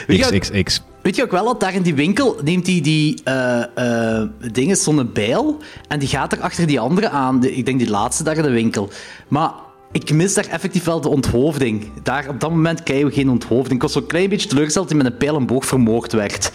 [0.07, 0.81] XXX.
[1.01, 4.75] Weet je ook wel dat daar in die winkel neemt hij die eh eh dingen,
[4.75, 7.39] zo'n bijl, en die gaat er achter die andere aan.
[7.39, 8.89] De- ik denk die laatste daar in de winkel.
[9.27, 9.51] Maar
[9.91, 11.91] ik mis daar effectief wel de onthoofding.
[12.03, 13.75] Daar, op dat moment krijgen we geen onthoofding.
[13.75, 16.51] Ik was zo'n klein beetje teleurgesteld dat hij met een pijl en boog vermoord werd.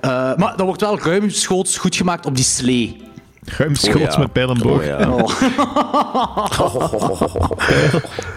[0.00, 2.96] Eh, maar dat wordt wel ruimschoots goed gemaakt op die slee.
[3.56, 4.18] Ruimschoots Oh ja.
[4.18, 4.78] met pijl en boog.
[4.78, 4.98] Oh ja.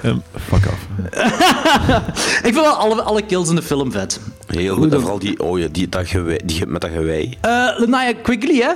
[0.03, 0.17] Ehm,
[0.49, 0.87] fuck off.
[2.47, 4.19] Ik vind wel alle, alle kills in de film vet.
[4.47, 4.93] Heel goed.
[4.93, 7.37] En vooral die, oh ja, die, dat gewei, die met dat gewei.
[7.41, 8.71] Eh Linnea Quigley, hè?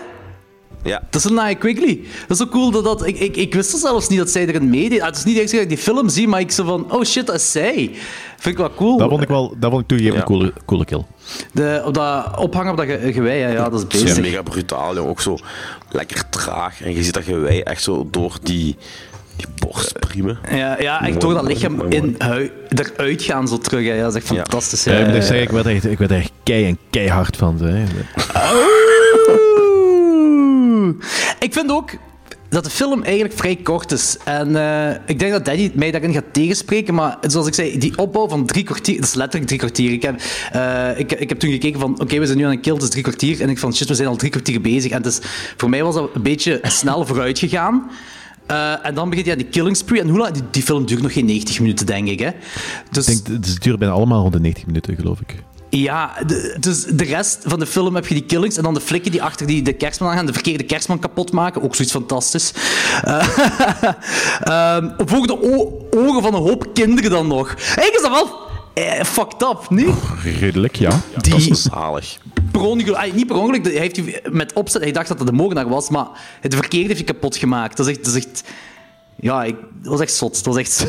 [0.86, 1.02] Ja.
[1.10, 2.00] Dat is Linnea Quigley.
[2.28, 3.06] Dat is zo cool dat dat...
[3.08, 5.00] Ik, ik, ik wist zelfs niet dat zij erin meedeed.
[5.02, 6.64] Ah, het is niet de eerste keer dat ik die film zie, maar ik zo
[6.66, 6.92] van...
[6.92, 7.92] Oh shit, dat is zij.
[8.38, 8.98] Vind ik wel cool.
[8.98, 10.22] Dat vond ik wel, dat vond ik toegegeven Ja.
[10.22, 11.04] een coole, coole kill.
[11.52, 14.22] De, op dat ophangen op dat ge- gewei, ja, ja, dat is Het is bezig.
[14.22, 15.10] mega brutaal, jong.
[15.10, 15.38] Ook zo
[15.92, 16.82] lekker traag.
[16.84, 18.76] En je ziet dat gewei echt zo door die,
[19.36, 20.40] die borst priemen.
[20.52, 23.86] Ja, ja echt door dat lichaam in, hui- eruit gaan zo terug.
[23.86, 23.94] Hè.
[23.94, 24.36] Ja, dat is echt Ja.
[24.36, 24.84] fantastisch.
[24.84, 26.32] Ja, Ja, ik moet ja, echt zeggen, ik werd er echt, ik werd er echt
[26.44, 27.58] kei en keihard van.
[27.62, 27.84] Hè.
[31.40, 31.92] Ik vind ook
[32.50, 34.18] dat de film eigenlijk vrij kort is.
[34.24, 37.98] En eh, ik denk dat Danny mij daarin gaat tegenspreken, maar zoals ik zei, die
[37.98, 39.92] opbouw van drie kwartier, dat is letterlijk drie kwartier.
[39.92, 40.22] Ik heb,
[40.52, 43.04] eh, ik, heb toen gekeken van, oké, we zijn nu aan een kill, is drie
[43.04, 43.42] kwartier.
[43.42, 44.92] En ik van, shit, we zijn al drie kwartier bezig.
[44.92, 45.22] En het
[45.58, 47.90] voor mij was dat een beetje snel vooruit gegaan.
[48.46, 50.02] Eh, en dan begint aan die killing spree.
[50.02, 50.50] En hoe lang?
[50.52, 52.20] Die, film duurt nog geen 90 minuten, denk ik.
[52.20, 52.30] Hè?
[52.92, 55.36] Dus, het duurt bijna allemaal rond de 90 minuten, geloof ik.
[55.70, 58.82] Ja, de, dus de rest van de film heb je die killings en dan de
[58.82, 61.62] flikken die achter die, de kerstman aan gaan, de verkeerde kerstman kapot maken.
[61.62, 62.54] Ook zoiets fantastisch.
[63.04, 63.28] Eh,
[64.42, 65.42] ehm, voor de
[65.92, 67.54] ogen van een hoop kinderen dan nog.
[67.54, 69.96] Eigenlijk is dat wel eh, fucked up, niet?
[70.24, 71.02] Redelijk, ja.
[71.14, 72.18] Dat is Die zalig.
[72.52, 75.28] per ongeluk, ah, niet per ongeluk, hij heeft die met opzet, hij dacht dat het
[75.28, 76.08] de moordenaar was, maar
[76.42, 77.78] het verkeerde heeft hij kapot gemaakt.
[77.78, 78.44] Dat is echt, dat is echt
[79.16, 80.34] ja, ik, dat was echt zot.
[80.34, 80.80] Dat was echt,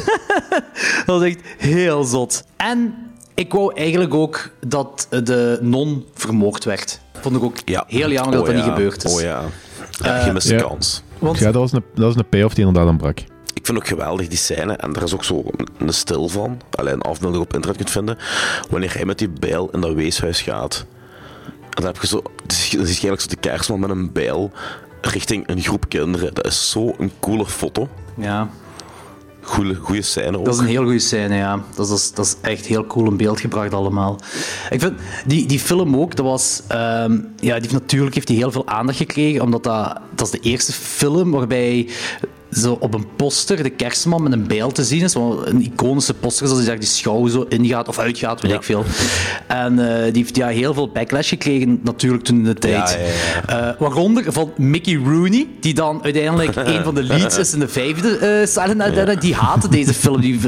[1.06, 2.44] dat was echt heel zot.
[2.56, 2.94] En
[3.36, 7.00] ik wou eigenlijk ook dat de non vermoord werd.
[7.20, 7.84] Vond ik ook Ja.
[7.86, 8.64] heel jammer dat Oh dat ja.
[8.64, 9.14] niet gebeurd is.
[9.14, 9.42] Oh ja.
[9.90, 10.60] Ja, gemiste Ja.
[10.62, 11.02] kans.
[11.18, 13.18] Want, Ja, dat was een, dat was een payoff die inderdaad ontbrak.
[13.54, 15.44] Ik vind ook geweldig die scène, en er is ook zo
[15.78, 18.18] een stil van, alleen een afbeelding op internet kunt vinden,
[18.70, 20.86] wanneer hij met die bijl in dat weeshuis gaat.
[21.46, 24.50] En dan heb je zo, dan zie je eigenlijk zo de kerstman met een bijl
[25.00, 26.34] richting een groep kinderen.
[26.34, 27.88] Dat is zo een coole foto.
[28.16, 28.48] ja,
[29.46, 30.44] Goeie, goeie scène ook.
[30.44, 31.62] dat is een heel goede scène, ja.
[31.74, 34.20] Dat is, dat is echt heel cool in beeld gebracht allemaal.
[34.70, 34.92] Ik vind,
[35.26, 36.62] die, die film ook, dat was...
[36.68, 40.48] ehm, ja, die natuurlijk heeft die heel veel aandacht gekregen, omdat dat, dat is de
[40.48, 41.88] eerste film waarbij
[42.56, 45.14] zo op een poster de kerstman met een bijl te zien is.
[45.14, 48.56] Een iconische poster, zoals die daar die schouw zo ingaat of uitgaat, weet Ja.
[48.56, 48.84] ik veel.
[49.46, 52.90] En eh, die heeft ja, heel veel backlash gekregen, natuurlijk, toen in de tijd.
[52.90, 52.98] Ja,
[53.56, 57.58] ja, Eh, waaronder van Mickey Rooney, die dan uiteindelijk een van de leads is in
[57.58, 59.20] de vijfde eh Silent Dead.
[59.20, 60.40] Die haatte deze film, die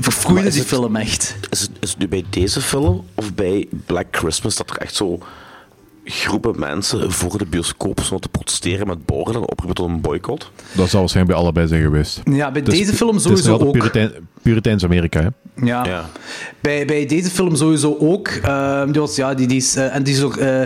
[0.00, 1.36] verfroeide die het- film echt.
[1.50, 4.94] Is het, is het nu bij deze film of bij Black Christmas dat er echt
[4.94, 5.18] zo
[6.04, 10.50] groepen mensen voor de bioscoop stonden te protesteren met borden en oproepen tot een boycott?
[10.72, 12.20] Dat zal waarschijnlijk bij allebei zijn geweest.
[12.24, 13.72] Ja, bij Dus deze film Het is nog sowieso ook.
[13.72, 14.10] Puritein,
[14.42, 15.28] Puriteins Amerika, hè.
[15.66, 15.84] Ja.
[15.84, 16.10] Ja.
[16.60, 18.28] Bij, bij deze film sowieso ook.
[18.28, 20.36] Ehm, die was, ja, die, die is, eh, en die is ook...
[20.36, 20.62] eh,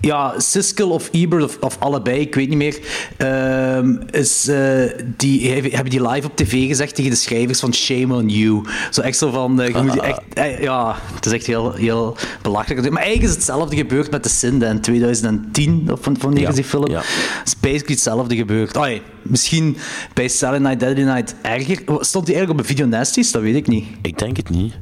[0.00, 2.78] ja, Siskel of Ebert of, of allebei, ik weet niet meer.
[3.16, 4.82] ehm, is, eh,
[5.16, 8.62] die, hebben die live op tv gezegd tegen de schrijvers van Shame on You.
[8.90, 9.60] Zo echt zo van...
[9.60, 12.90] eh, je moet echt, eh, ja, het is echt heel, heel belachelijk.
[12.90, 15.88] Maar eigenlijk is hetzelfde gebeurd met de Sinde in 2010.
[15.92, 16.88] Of van- wanneer Ja, die film?
[16.90, 16.98] ja.
[17.04, 18.76] Het is basically hetzelfde gebeurd.
[18.76, 19.76] Ai, misschien
[20.14, 21.78] bij Silent Night, Deadly Night erger.
[22.00, 23.30] Stond die eigenlijk op een video Nasties?
[23.32, 23.84] Dat weet ik niet.
[24.02, 24.74] Ik denk het niet.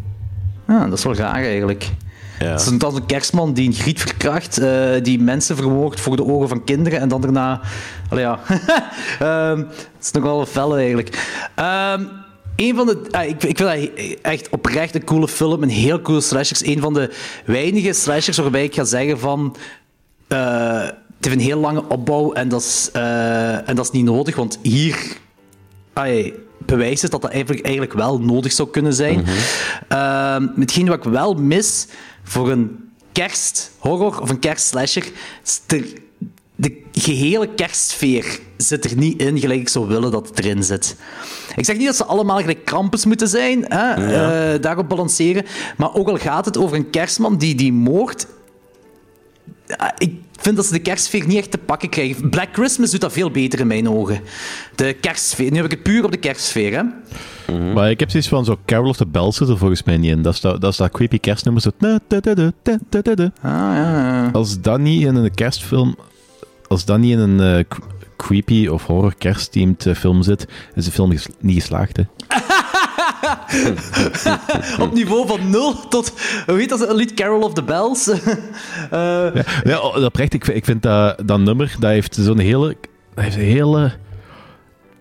[0.69, 1.91] Ja, dat is wel raar eigenlijk.
[2.39, 2.47] Ja.
[2.47, 6.25] Het is een, een kerstman die een griet verkracht, eh, die mensen vermoordt voor de
[6.25, 7.61] ogen van kinderen en dan daarna...
[8.11, 8.39] Ja.
[9.19, 11.19] Ehm, het is nog wel een fel eigenlijk.
[12.57, 13.03] Een van de...
[13.11, 16.67] ah, ik, ik vind dat echt oprecht een coole film, een heel coole slashers.
[16.67, 19.57] Een van de weinige slashers waarbij ik ga zeggen van...
[20.29, 24.05] eh, het heeft een heel lange opbouw en dat is, eh, en dat is niet
[24.05, 25.17] nodig, want hier
[25.93, 29.25] Ai, bewijs is dat dat eigenlijk, eigenlijk wel nodig zou kunnen zijn.
[29.89, 31.87] Ehm, hetgeen wat ik wel mis
[32.25, 35.11] voor een kersthorror of een kerstslasher,
[35.67, 35.85] er,
[36.55, 40.97] de gehele kerstsfeer zit er niet in gelijk ik zou willen dat het erin zit.
[41.57, 45.45] Ik zeg niet dat ze allemaal gelijk krampus moeten zijn, hè, eh, daarop balanceren,
[45.77, 48.27] maar ook al gaat het over een kerstman die die moord
[49.99, 52.31] ik vind dat ze de kerstsfeer niet echt te pakken krijgen.
[52.31, 54.21] Black Christmas doet dat veel beter in mijn ogen.
[54.75, 55.51] De kerstsfeer.
[55.51, 56.83] Nu heb ik het puur op de kerstsfeer, hè.
[57.75, 60.11] Maar ik heb zoiets van, zo Carol of the Bells zit er volgens mij niet
[60.11, 60.23] in.
[60.23, 61.63] Dat is dat, dat, is dat creepy kerstnummer.
[61.63, 61.71] Zo...
[61.79, 64.31] Ah, ja, ja.
[64.33, 65.97] Als dat niet in een kerstfilm...
[66.69, 67.83] Als dat niet in een eh, cre-
[68.17, 72.03] creepy of horror kerstthemed eh, film zit, is de film ges- niet geslaagd, hè.
[74.85, 76.13] Op niveau van 0 tot...
[76.47, 76.93] Heet dat?
[76.93, 78.09] Lied Carol of the Bells?
[78.91, 79.27] Eh,
[79.65, 82.77] Ja, oh, oprecht, ik, vind- ik vind dat, dat nummer, dat heeft zo'n hele...
[83.15, 83.93] Dat heeft een hele...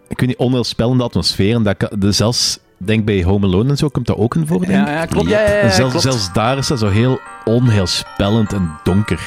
[0.08, 1.56] Ik weet niet, onheilspellende atmosfeer.
[1.56, 4.72] En dat zelfs, denk bij Home Alone en zo, komt dat ook in voor, denk
[4.72, 4.88] ik.
[4.88, 5.30] ja, ja, klopt.
[5.30, 6.02] Ja, ja, ja, zelfs, klopt.
[6.02, 9.20] zelfs daar is dat zo heel onheilspellend en donker.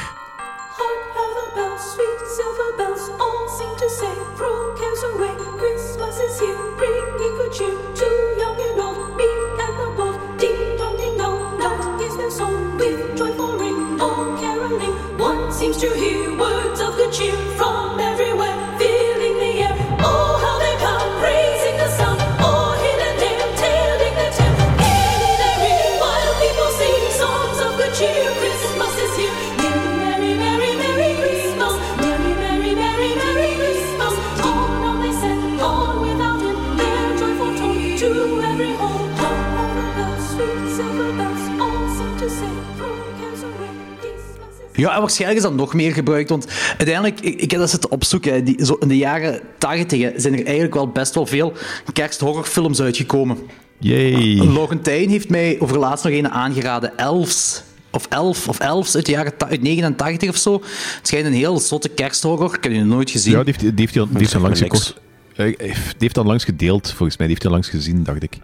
[44.76, 47.90] Ja, en waarschijnlijk is dat nog meer gebruikt, want uiteindelijk, ik, ik heb dat zitten
[47.90, 51.52] opzoeken, hè, die, zo in de jaren 80 zijn er eigenlijk wel best wel veel
[51.92, 53.38] kersthorrorfilms uitgekomen.
[53.78, 54.46] Yay.
[54.52, 57.62] Laurentijn heeft mij over laatst nog een aangeraden, Elves.
[57.90, 60.52] Of Elf, of Elves uit de jaren uit 89 of zo.
[60.52, 62.54] Het schijnt een heel zotte kersthorror.
[62.54, 63.32] Ik heb die nog nooit gezien.
[63.32, 64.78] Ja, die heeft, die heeft, die, die heeft zo langs niks.
[64.78, 65.05] gekocht.
[65.36, 67.26] Eh, Die heeft dan langs gedeeld, volgens mij.
[67.26, 68.38] Die heeft hij langs gezien, dacht ik.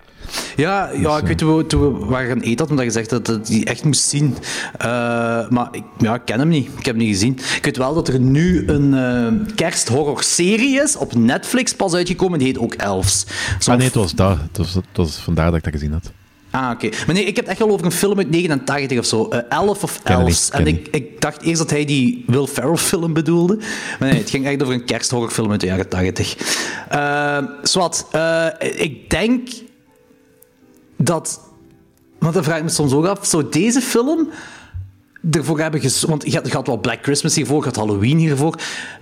[0.56, 3.10] Ja, ja ik weet toen we, toen we waren gaan eten, had omdat je zegt
[3.10, 4.36] dat dat die echt moest zien.
[4.78, 4.88] Eh,
[5.48, 6.66] maar ik, ja, ik ken hem niet.
[6.66, 7.38] Ik heb hem niet gezien.
[7.56, 12.38] Ik weet wel dat er nu een eh kersthorror-serie is op Netflix pas uitgekomen.
[12.38, 13.26] Die heet ook Elves.
[13.66, 14.38] Ah nee, het was daar.
[14.42, 16.12] Het was, het was vandaar dat ik dat gezien had.
[16.52, 16.88] Ah, oké.
[17.06, 19.28] Maar nee, ik heb het echt wel over een film uit 89 of zo.
[19.28, 23.12] Eh, Elf of ken En ik ik, dacht eerst dat hij die Will Ferrell film
[23.12, 23.56] bedoelde.
[23.98, 26.36] Maar nee, het ging echt over een kersthorrorfilm uit de jaren 80.
[26.88, 29.48] Eh Swat, eh, ik denk
[30.96, 31.40] dat...
[32.18, 34.28] Want dan vraag ik me soms ook af, zou deze film
[35.30, 36.08] ervoor hebben gezorgd...
[36.08, 38.54] Want je had, je had wel Black Christmas hiervoor, je had Halloween hiervoor.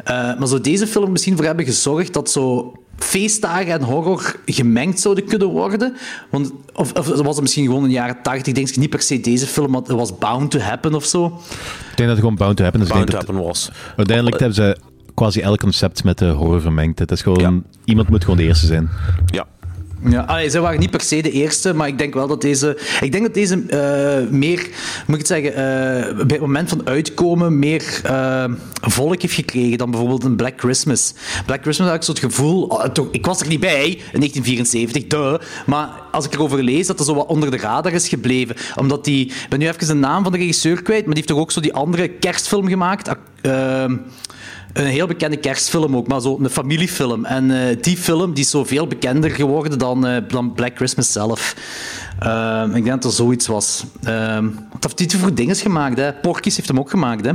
[0.05, 2.73] eh, maar zou deze film misschien voor hebben gezorgd dat zo
[3.05, 5.97] feestdagen en horror gemengd zouden kunnen worden?
[6.31, 8.47] Want, of, of was het misschien gewoon in de jaren 80?
[8.47, 11.27] Ik denk niet per se deze film, maar het was bound to happen of zo.
[11.27, 12.89] Ik denk dat het gewoon bound to happen is.
[12.89, 13.71] Bound to happen was.
[13.97, 14.77] Uiteindelijk hebben ze
[15.15, 16.99] quasi elk concept met de horror vermengd.
[16.99, 17.41] Het is gewoon...
[17.41, 17.79] Ja.
[17.85, 18.89] Iemand moet gewoon de eerste zijn.
[19.27, 19.47] Ja.
[20.05, 22.79] Ja, allee, ze waren niet per se de eerste, maar ik denk wel dat deze...
[23.01, 24.69] Ik denk dat deze eh, meer,
[25.07, 28.45] moet ik het zeggen, eh, bij het moment van uitkomen meer eh,
[28.81, 31.15] volk heeft gekregen dan bijvoorbeeld een Black Christmas.
[31.47, 32.69] Black Christmas had ik zo het gevoel...
[32.93, 35.35] toch, ik was er niet bij, in 1974, duh.
[35.67, 38.57] Maar als ik erover lees, dat er zo wat onder de radar is gebleven.
[38.77, 39.27] Omdat die...
[39.27, 41.53] Ik ben nu even de naam van de regisseur kwijt, maar die heeft toch ook
[41.53, 43.11] zo die andere kerstfilm gemaakt...
[44.73, 47.25] een heel bekende kerstfilm ook, maar zo een familiefilm.
[47.25, 51.13] En eh, die film die is zo veel bekender geworden dan, eh, dan Black Christmas
[51.13, 51.57] zelf.
[52.19, 53.85] Ehm, ik denk dat er zoiets was.
[54.03, 54.49] Ehm
[54.81, 55.99] wat heeft hij voor dingen gemaakt?
[55.99, 56.13] Hè?
[56.13, 57.31] Porky's heeft hem ook gemaakt, hè?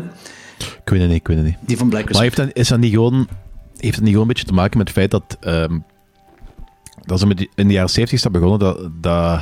[0.57, 1.57] Ik weet het niet, ik weet het niet.
[1.61, 2.21] Die van Black Maar Christmas.
[2.21, 3.27] heeft dat, is dat niet gewoon,
[3.77, 5.79] heeft het niet gewoon een beetje te maken met het feit dat, ehm,
[7.05, 9.41] dat ze met die- in de jaren 70 is dat begonnen dat, dat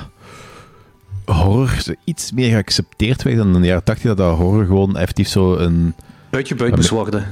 [1.26, 5.28] horror iets meer geaccepteerd werd dan in de jaren 80 dat, dat horror gewoon effectief
[5.28, 5.94] zo een...
[6.30, 7.26] Uitgebuit moest worden.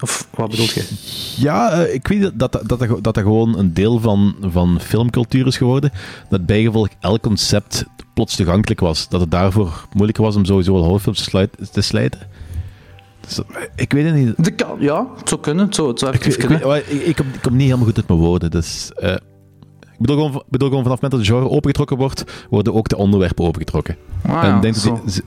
[0.00, 0.88] Of wat bedoel je?
[1.36, 4.80] Ja, eh, ik weet dat dat, dat, dat, dat dat gewoon een deel van, van
[4.80, 5.90] filmcultuur is geworden.
[6.28, 7.84] Dat bijgevolg elk concept
[8.14, 9.08] plots toegankelijk was.
[9.08, 12.20] Dat het daarvoor moeilijker was om sowieso al horrorfilms te, sluit- te slijten.
[13.20, 14.44] Dus, dat- ik weet het niet.
[14.44, 15.64] De kan, ja, het zou kunnen.
[15.66, 16.68] Het zou, het zou Ik, kunnen.
[16.68, 18.50] weet- ik, ik, kom, ik kom niet helemaal goed uit mijn woorden.
[18.50, 21.96] Dus, eh, ik bedoel gewoon, ik bedoel gewoon vanaf het moment dat de genre opengetrokken
[21.96, 23.96] wordt, worden ook de onderwerpen opengetrokken.
[24.26, 25.22] Ah, en ja, denk dat die-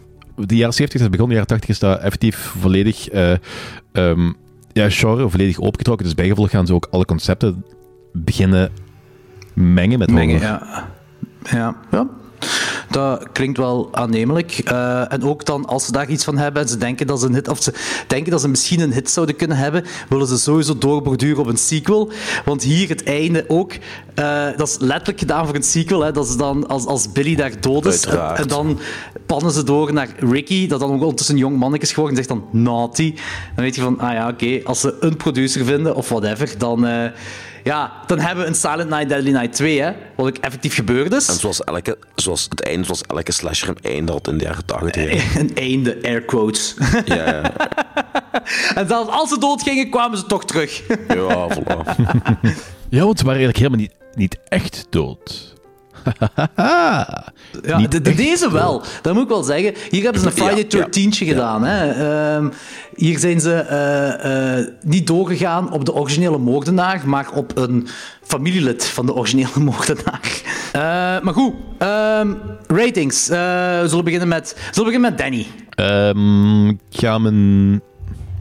[0.46, 3.32] de jaren 70 is begonnen, de jaren 80 is dat effectief volledig eh,
[3.92, 4.32] ehm,
[4.74, 6.06] ja, genre volledig opengetrokken.
[6.06, 7.64] Dus bijgevolg gaan ze ook alle concepten
[8.14, 8.72] beginnen
[9.54, 10.60] mengen met Mengen, horror.
[10.70, 10.90] ja.
[11.52, 12.08] Ja, ja.
[12.90, 14.52] Dat klinkt wel aannemelijk.
[14.52, 17.26] Eh, en ook dan, als ze daar iets van hebben en ze denken dat ze
[17.26, 17.74] een hit, of ze
[18.08, 21.58] denken dat ze misschien een hit zouden kunnen hebben, willen ze sowieso doorborduren op een
[21.58, 22.12] sequel.
[22.46, 23.74] Want hier het einde ook,
[24.14, 26.02] eh, dat is letterlijk gedaan voor een sequel.
[26.02, 26.12] Hè.
[26.12, 28.06] Dat is dan als, als Billy daar dood is.
[28.06, 28.80] En, dan
[29.26, 32.24] pannen ze door naar Ricky, dat dan ook ondertussen een jong manneke is geworden, en
[32.24, 33.14] zegt dan naughty.
[33.56, 36.86] Dan weet je van, ah ja, oké, als ze een producer vinden of whatever, dan.
[36.86, 37.12] eh,
[37.64, 41.14] ja, dan hebben we een Silent Night, Deadly Night 2, hè, wat ook effectief gebeurd
[41.14, 41.28] is.
[41.28, 44.66] En zoals, elke, zoals het einde, zoals elke slasher een einde had in de jaren
[44.66, 45.36] 80.
[45.40, 46.76] Een einde, air quotes.
[47.06, 47.52] Ja, ja,
[48.80, 50.82] en zelfs als ze doodgingen, kwamen ze toch terug.
[51.08, 51.80] ja, voilà.
[52.90, 55.54] Ja, want ze waren eigenlijk helemaal niet, niet echt dood.
[57.64, 58.84] Ja, Niet de, deze wel.
[59.02, 59.74] Dat moet ik wel zeggen.
[59.90, 60.84] Hier hebben ze een Friday Ja, ja.
[60.84, 61.64] 13 gedaan.
[61.64, 61.90] Hè.
[61.92, 62.50] Ehm,
[62.96, 67.88] hier zijn ze eh, eh, niet doorgegaan op de originele moordenaar, maar op een
[68.24, 70.42] familielid van de originele moordenaar.
[70.72, 70.82] Eh,
[71.24, 72.34] maar goed, ehm,
[72.68, 73.28] ratings.
[73.28, 75.48] We zullen beginnen met, we zullen beginnen met Danny.
[75.70, 77.82] Ehm, ik ga hem een...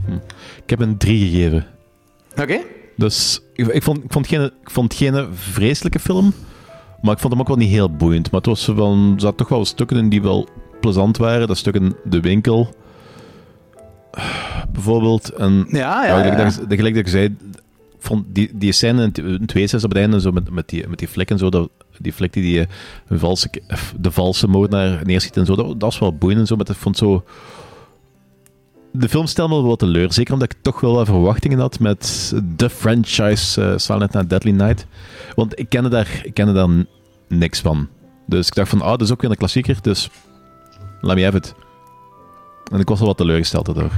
[0.07, 0.13] hm.
[0.65, 1.67] Ik heb een 3 gegeven.
[2.41, 2.59] Oké?
[2.97, 6.33] Dus ik, ik, vond, ik, vond geen, ik vond geen vreselijke film,
[7.03, 8.31] maar ik vond hem ook wel niet heel boeiend.
[8.31, 10.49] Maar het was van, er zaten toch wel stukken in die wel
[10.81, 11.49] plezant waren.
[11.49, 12.75] Dat stuk in de winkel,
[14.73, 15.29] bijvoorbeeld.
[15.29, 16.51] En, Ja, ja, ja.
[16.69, 17.37] Gelijk dat ik zei,
[17.99, 20.99] vond die, die scène in, twee zes op het einde, zo met, met, die, met
[20.99, 22.67] die flik en zo, dat, die flik die, die eh,
[23.09, 26.47] een valse, of de valse moordenaar neerschiet en zo, dat, dat was wel boeiend en
[26.47, 27.25] zo, maar ik vond zo...
[28.93, 32.33] De film stelde me wel teleur, zeker omdat ik toch wel wat verwachtingen had met
[32.57, 34.87] de franchise eh, Silent Night, Deadly Night.
[35.35, 36.69] Want ik kende daar, ik kende daar
[37.29, 37.89] niks van.
[38.27, 40.11] Dus ik dacht van, ah, dat is ook weer een klassieker, dus
[41.01, 41.55] laat me even het.
[42.73, 43.91] En ik was wel wat teleurgesteld daardoor.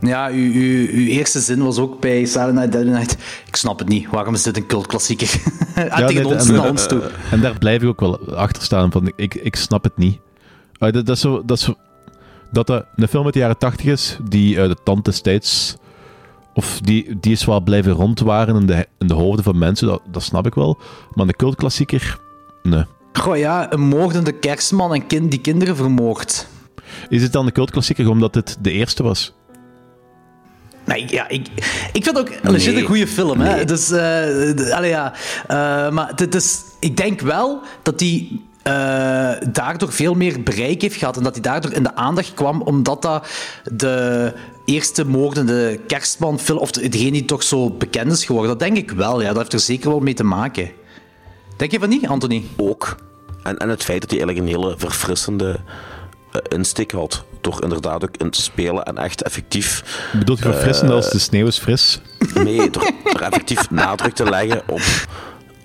[0.00, 3.16] Ja, uw, uw, uw eerste zin was ook bij Silent Night, Deadly Night.
[3.46, 4.10] Ik snap het niet.
[4.10, 5.28] Waarom is dit een cultklassieker?
[5.74, 7.02] ah, tegen nee, ons, en- naar ons toe.
[7.30, 8.92] En daar blijf ik ook wel achter staan.
[8.92, 10.18] Van, ik, ik snap het niet.
[10.78, 11.76] Uh, dat, dat, is zo, dat, is zo-
[12.52, 15.76] dat dat een film uit de jaren tachtig is, die uh, de tand destijds...
[16.54, 20.00] Of die, die is wel blijven rondwaren in de, in de hoofden van mensen, dat,
[20.10, 20.78] dat snap ik wel.
[21.14, 22.18] Maar de cultklassieker,
[22.62, 22.84] nee.
[23.12, 26.48] Goh ja, een moordende kerstman en kind die kinderen vermoordt.
[27.08, 29.34] Is het dan de cultklassieker omdat het de eerste was?
[30.84, 31.46] Nee, ik- ja, ik,
[31.92, 32.82] ik vind het ook legit Nee.
[32.82, 33.40] een goede film.
[33.40, 33.54] Hè?
[33.54, 33.64] Nee.
[33.64, 35.12] Dus, eh, allee, ja.
[35.46, 40.96] Eh, maar dit is, ik denk wel dat die eh, daardoor veel meer bereik heeft
[40.96, 41.16] gehad.
[41.16, 43.26] En dat hij daardoor in de aandacht kwam, omdat dat
[43.72, 44.32] de
[44.64, 48.50] eerste moordende kerstmanfilm, of de- degene die toch zo bekend is geworden.
[48.50, 49.28] Dat denk ik wel, ja.
[49.28, 50.70] Dat heeft er zeker wel mee te maken.
[51.56, 52.44] Denk je van niet, Anthony?
[52.56, 52.96] ook.
[53.42, 55.56] En, en het feit dat hij eigenlijk een hele verfrissende
[56.32, 57.24] eh, insteek had.
[57.40, 59.82] Door inderdaad ook in te spelen en echt effectief.
[60.12, 62.00] Bedoelt je verfrissend als de sneeuw is fris?
[62.34, 64.80] Nee, door, door effectief nadruk te leggen op,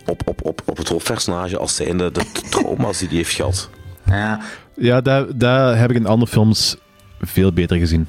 [0.05, 3.69] op, op, op, op het hoofdpersonage als zijnde de trauma's die hij heeft gehad.
[4.05, 4.39] Ja.
[4.75, 6.75] Ja, daar, daar heb ik in andere films
[7.21, 8.07] veel beter gezien.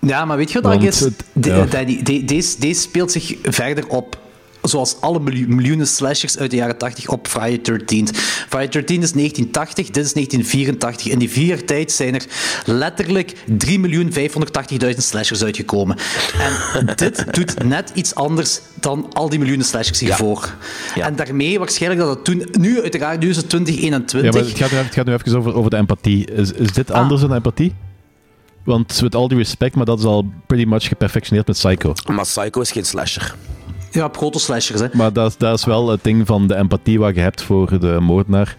[0.00, 1.00] Ja, maar weet je wat Want dat is?
[1.00, 1.64] het- De- ja.
[1.64, 4.18] Danny, de- deze, deze speelt zich verder op,
[4.68, 8.08] zoals alle miljoen- miljoenen slashers uit de jaren 80, op Friday 13.
[8.48, 11.12] Friday 13 is 1980, dit is 1984.
[11.12, 12.26] In die vier jaar tijd zijn er
[12.64, 13.32] letterlijk
[13.66, 15.96] 3.580.000 slashers uitgekomen.
[16.74, 20.54] En dit doet net iets anders dan al die miljoenen slashers hiervoor.
[20.94, 21.06] Ja.
[21.06, 22.48] En daarmee waarschijnlijk dat het toen...
[22.60, 24.32] Nu, uiteraard, nu is het 2021.
[24.34, 26.30] Ja, maar het gaat nu, even- het gaat nu even over, over de empathie.
[26.32, 27.00] Is, is dit Ah.
[27.00, 27.74] anders dan empathie?
[28.64, 31.92] Want met all due respect, maar dat is al pretty much geperfectioneerd met Psycho.
[32.12, 33.34] Maar Psycho is geen slasher.
[33.90, 34.86] Ja, proto-slashers, hè.
[34.92, 37.78] Maar dat, is- dat is wel het ding van de empathie wat je hebt voor
[37.80, 38.56] de moordenaar.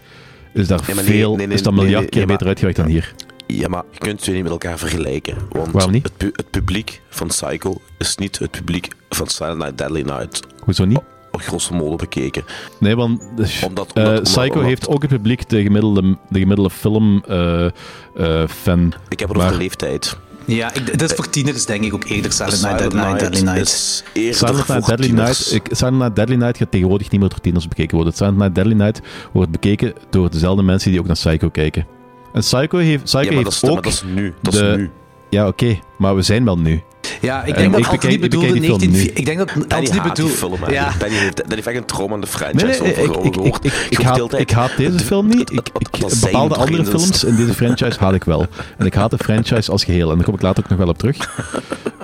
[0.53, 2.39] Is daar Nee, maar nee, veel, nee, nee, is dat miljard nee, keer nee, beter
[2.39, 3.13] maar- uitgewerkt dan hier.
[3.47, 5.38] Ja, maar je kunt ze niet met elkaar vergelijken.
[5.49, 6.03] Want Waarom niet?
[6.03, 10.39] Het, pu- het publiek van Psycho is niet het publiek van Silent Night Deadly Night.
[10.63, 10.99] Hoezo niet?
[11.32, 12.43] Op grosso modo bekeken.
[12.80, 16.39] Nee, want Omdat- omdat- eh, omdat- Psycho omdat- heeft ook het publiek, de gemiddelde, de
[16.39, 18.93] gemiddelde film-fan.
[19.09, 20.17] Ik heb het over Maar- de leeftijd.
[20.48, 23.41] Ja, ik, dat is voor tieners denk ik ook eerder Silent Night, Deadly Night, Deadly
[23.41, 23.62] Night.
[23.68, 25.16] is eerder Silent Night voor Deadly.
[25.16, 28.14] Night, ik, Silent Night Deadly Night gaat tegenwoordig niet meer door tieners bekeken worden.
[28.14, 29.02] Silent Night Deadly Night
[29.34, 31.88] wordt bekeken door dezelfde mensen die ook naar Psycho kijken.
[32.34, 33.84] En Psycho heeft, Psycho Ja, maar dat, heeft is, maar ook...
[33.84, 34.34] dat is nu.
[34.41, 34.89] Dat de- is nu.
[35.30, 36.82] Ja, oké, maar we zijn wel nu.
[37.22, 39.14] Ja, ik En denk dat ik Anthony ik bedoelde bekijk die film 19...
[39.14, 39.20] nu.
[39.20, 40.34] Ik denk dat Anthony die bedoelde...
[40.34, 40.99] film Ja, eigenlijk.
[40.99, 43.45] Danny heeft, Danny heeft echt een trauma aan de franchise Nee, nee, over, ik, ik,
[43.45, 45.51] ik, ik, ik, haat, ik deze film niet.
[45.51, 48.45] Ik, ik, dat bepaalde andere films in deze franchise haat ik wel.
[48.78, 50.10] En ik haat de franchise als geheel.
[50.10, 51.45] En daar kom ik later ook nog wel op terug.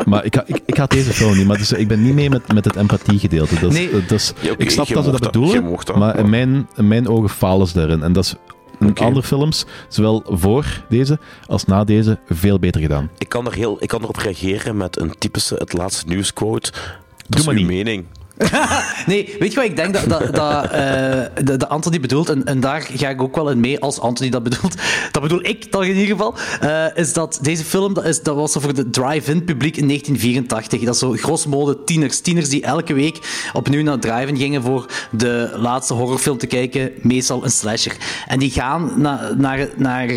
[0.05, 1.47] Maar ik, ik, ik haat deze film niet.
[1.47, 3.59] Maar het is- ik ben niet mee met, met het empathiegedeelte.
[3.59, 4.05] Dat is, Nee.
[4.07, 5.77] dat Ja, ik snap dat ze dat dat, bedoelen.
[5.85, 8.03] dat, maar in mijn, in mijn ogen falen ze daarin.
[8.03, 8.35] En dat is
[8.99, 13.09] andere films, zowel voor deze als na deze, veel beter gedaan.
[13.17, 16.71] Ik kan, er heel, ik kan erop reageren met een typische het laatste nieuwsquote.
[16.71, 16.81] Dat
[17.27, 17.69] Doe is maar uw niet.
[17.69, 18.05] mening.
[19.05, 22.29] Nee, weet je wat ik denk dat, dat, dat, eh, dat Anthony bedoelt?
[22.29, 24.75] En, en daar ga ik ook wel in mee als Anthony dat bedoelt.
[25.11, 26.35] Dat bedoel ik dan in ieder geval.
[26.61, 30.81] eh, is dat deze film, dat, is, dat was voor de drive-in publiek in 1984.
[30.81, 32.19] Dat is zo grosso modo tieners.
[32.19, 36.91] Tieners die elke week opnieuw naar drive-in gingen voor de laatste horrorfilm te kijken.
[37.01, 37.95] Meestal een slasher.
[38.27, 40.13] En die gaan na, naar, naar eh,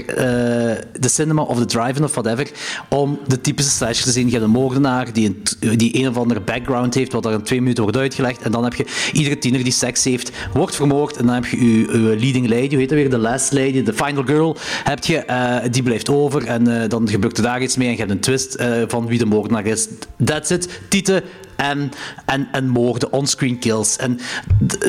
[1.00, 2.50] de cinema of de drive-in of whatever.
[2.88, 4.26] Om de typische slasher te zien.
[4.26, 5.26] Je hebt een moordenaar die
[5.60, 7.12] een, die een of andere background heeft.
[7.12, 8.14] Wat er in twee minuten wordt uitgelegd.
[8.24, 11.16] En dan heb je iedere tiener die seks heeft, wordt vermoord.
[11.16, 13.10] En dan heb je je, leading lady, hoe heet dat weer?
[13.10, 14.56] De last lady, de final girl.
[14.84, 16.44] Heb je, eh, die blijft over.
[16.44, 17.86] En eh, dan gebeurt er daar iets mee.
[17.86, 19.88] En je hebt een twist eh, van wie de moordenaar is.
[20.24, 20.80] That's it.
[20.88, 21.22] Tieten
[21.56, 21.90] en,
[22.26, 23.96] en, en moorden, onscreen kills.
[23.96, 24.18] En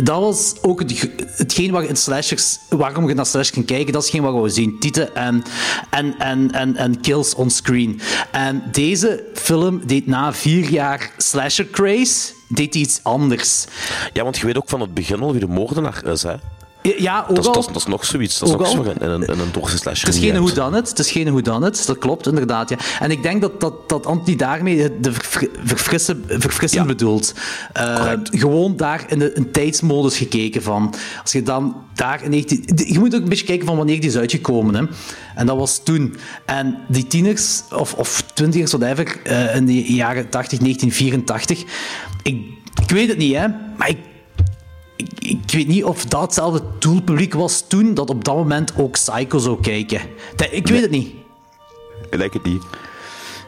[0.03, 4.03] dat was ook het, hetgeen waar in slashers, waarom je naar slashers kan kijken, dat
[4.03, 4.79] is hetgeen wat we zien.
[4.79, 5.43] Tieten en,
[5.89, 8.01] en, en, en, en kills onscreen.
[8.31, 12.33] En deze film deed na vier jaar slasher craze,
[12.73, 13.65] hij iets anders.
[14.13, 16.35] Ja, want je weet ook van het begin al wie de moordenaar is, hè?
[16.97, 17.53] Ja, ook Dat is, al.
[17.53, 18.39] dat, is, dat is nog zoiets.
[18.39, 20.07] Dat is Ook in een, een slasher.
[20.07, 20.89] Het is geen hoe dan het.
[20.89, 21.83] Het is geen hoe dan het.
[21.85, 22.69] Dat klopt inderdaad.
[22.69, 22.77] Ja.
[22.99, 26.87] En ik denk dat, dat, dat Anthony daarmee de verfri- verfrissen, verfrissend Ja.
[26.87, 27.33] bedoelt.
[27.73, 30.93] Eh, gewoon daar in de, een tijdsmodus gekeken van.
[31.21, 34.09] Als je dan daar in 19, je moet ook een beetje kijken van wanneer die
[34.09, 34.75] is uitgekomen.
[34.75, 34.83] Hè.
[35.35, 36.15] En dat was toen.
[36.45, 41.63] En die tieners, of, of twintigers, whatever, eh, in de jaren 80, 1984.
[42.23, 42.41] Ik,
[42.83, 43.47] ik weet het niet, hè.
[43.77, 43.97] Maar ik
[44.97, 48.91] ik, ik weet niet of dat hetzelfde doelpubliek was toen, dat op dat moment ook
[48.91, 50.01] Psycho zou kijken.
[50.35, 51.07] Dat- ik weet het niet.
[52.09, 52.63] Ik denk het niet.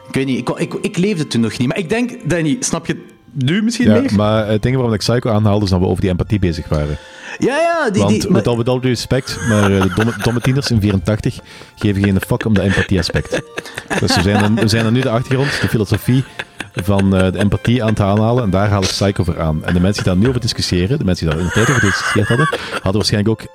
[0.08, 0.38] Ik weet niet.
[0.38, 1.68] Ik, ik, ik leefde toen nog niet.
[1.68, 3.02] Maar ik denk, Danny, snap je het
[3.44, 4.14] nu misschien Ja, meer?
[4.14, 6.98] maar het ding waarom ik Psycho aanhaalde is dat we over die empathie bezig waren.
[7.38, 7.90] Ja, ja.
[7.90, 10.70] Die, Want die, met maar- al met due respect, maar eh, de domme, domme tieners
[10.70, 11.38] in 84
[11.76, 13.30] geven geen fuck om de empathie-aspect.
[14.00, 16.24] Dus we zijn, er, we zijn er nu de achtergrond, de filosofie
[16.72, 19.64] van eh, de empathie aan het aanhalen en daar haal ik Psycho voor aan.
[19.64, 21.68] En de mensen die daar nu over discussiëren, de mensen die daar in de tijd
[21.70, 23.48] over gediscussieerd hadden, hadden waarschijnlijk ook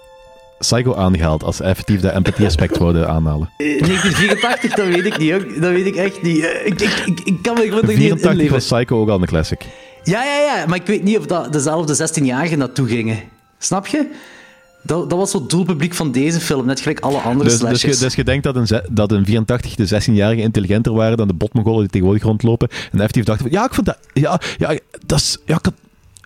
[0.59, 3.49] Psycho aangehaald als ze effectief dat empathie-aspect wouden aanhalen.
[3.57, 5.31] eh, 1984, dat weet ik niet.
[5.31, 5.45] hoor.
[5.59, 6.43] Dat weet ik echt niet.
[6.45, 8.53] Eh, Ik, ik, ik, ik kan me gewoon nog niet 84 inleven.
[8.53, 9.61] was Psycho ook al een classic.
[10.03, 10.65] Ja, ja, ja.
[10.67, 13.19] Maar ik weet niet of dat dezelfde 16-jarigen naartoe gingen.
[13.57, 14.07] Snap je?
[14.85, 17.77] Dat, dat was het doelpubliek van deze film, net gelijk alle andere Dus, dus, je,
[17.77, 17.99] slashers.
[17.99, 21.79] dus je denkt dat een, dat een 84 de 16-jarigen intelligenter waren dan de botmongolen
[21.79, 22.67] die tegenwoordig rondlopen.
[22.91, 23.97] En effectief dachten van, ja, ik vond dat...
[24.13, 25.37] Ja, ja, dat is...
[25.45, 25.73] Ja, ik had-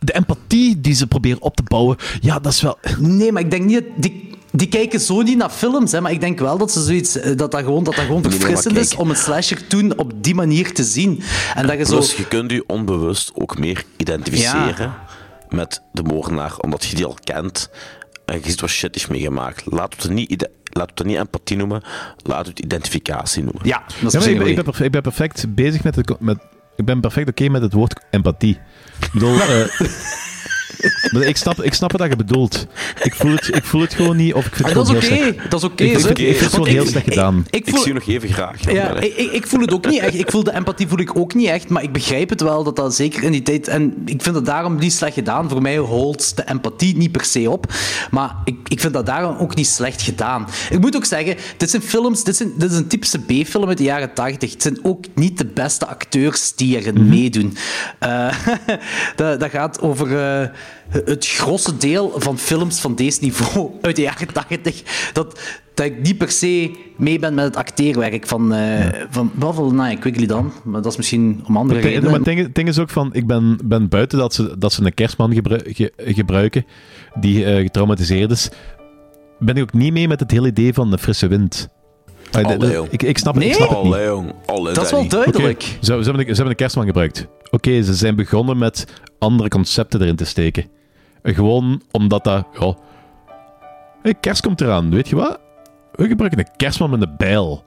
[0.03, 2.77] de empathie die ze proberen op te bouwen, ja, dat is wel...
[2.99, 3.83] Nee, maar ik denk niet dat...
[4.03, 7.15] Die, die kijken zo niet naar films, hè, maar ik denk wel dat ze zoiets...
[7.19, 10.11] eh, Dat dat gewoon, dat dat gewoon nee, verfrissend is om een slasher toen op
[10.23, 11.21] die manier te zien.
[11.55, 12.03] En dat je zo...
[12.17, 14.93] Je kunt je onbewust ook meer identificeren
[15.49, 17.69] met de moordenaar, omdat je die al kent
[18.29, 19.63] en je ziet wat shit heeft meegemaakt.
[19.65, 21.81] Laat het niet, laat het niet empathie noemen,
[22.23, 23.61] laat het identificatie noemen.
[23.63, 26.19] Ja, dat is Ja, ik, ben, ik, ben perf- ik ben perfect bezig met het...
[26.19, 26.37] Met,
[26.75, 28.57] ik ben perfect oké met het woord empathie.
[29.01, 29.39] Ik bedoel...
[29.41, 29.65] eh,
[31.27, 32.67] ik, snap, ik snap wat je bedoelt.
[33.03, 35.05] Ik voel het, ik voel het gewoon niet, of ik vind het dat is oké,
[35.05, 35.51] heel slecht.
[35.51, 35.83] dat is oké.
[35.83, 36.23] Ik vind, hè.
[36.23, 37.45] ik vind het gewoon heel slecht gedaan.
[37.49, 38.71] Ik, Ik voel, zie je nog even graag.
[38.71, 40.13] Ja, ik, ik ik voel het ook niet echt.
[40.13, 42.75] Ik voel de empathie voel ik ook niet echt, maar ik begrijp het wel dat
[42.75, 43.67] dat zeker in die tijd.
[43.67, 45.49] En ik vind dat daarom niet slecht gedaan.
[45.49, 47.73] Voor mij holt de empathie niet per se op,
[48.11, 50.47] maar ik, ik vind dat daarom ook niet slecht gedaan.
[50.69, 53.77] Ik moet ook zeggen, dit zijn films, dit, zijn, dit is een typische B-film uit
[53.77, 54.51] de jaren 80.
[54.51, 57.57] Het zijn ook niet de beste acteurs die erin meedoen.
[57.99, 58.35] Eh,
[59.15, 60.49] dat, dat gaat over eh,
[60.89, 65.09] het grosse deel van films van deze niveau uit de jaren 80.
[65.13, 65.39] Dat,
[65.73, 69.95] dat ik niet per se mee ben met het acteerwerk van, eh van behalve nou,
[69.95, 72.11] Quigley dan, maar dat is misschien om andere redenen.
[72.11, 74.93] maar het ding, is ook van, ik ben, ben buiten dat ze, dat ze een
[74.93, 76.65] kerstman gebru- ge- gebruiken
[77.19, 78.49] die eh, getraumatiseerd is,
[79.39, 81.69] ben ik ook niet mee met het hele idee van de frisse wind.
[82.31, 83.53] De- de- Allee, ik, ik snap, ik Nee?
[83.53, 83.93] snap het niet.
[83.93, 84.33] Allee, jong.
[84.45, 85.61] Allee, dat is wel duidelijk.
[85.61, 87.27] Oké, Ze, ze, hebben een, ze hebben een kerstman gebruikt.
[87.51, 88.85] Oké, ze zijn begonnen met
[89.19, 90.65] andere concepten erin te steken.
[91.21, 92.45] En Gewoon omdat dat...
[92.59, 92.75] Ja,
[94.01, 95.39] hey, kerst komt eraan, weet je wat?
[95.91, 97.63] We gebruiken een kerstman met een bijl.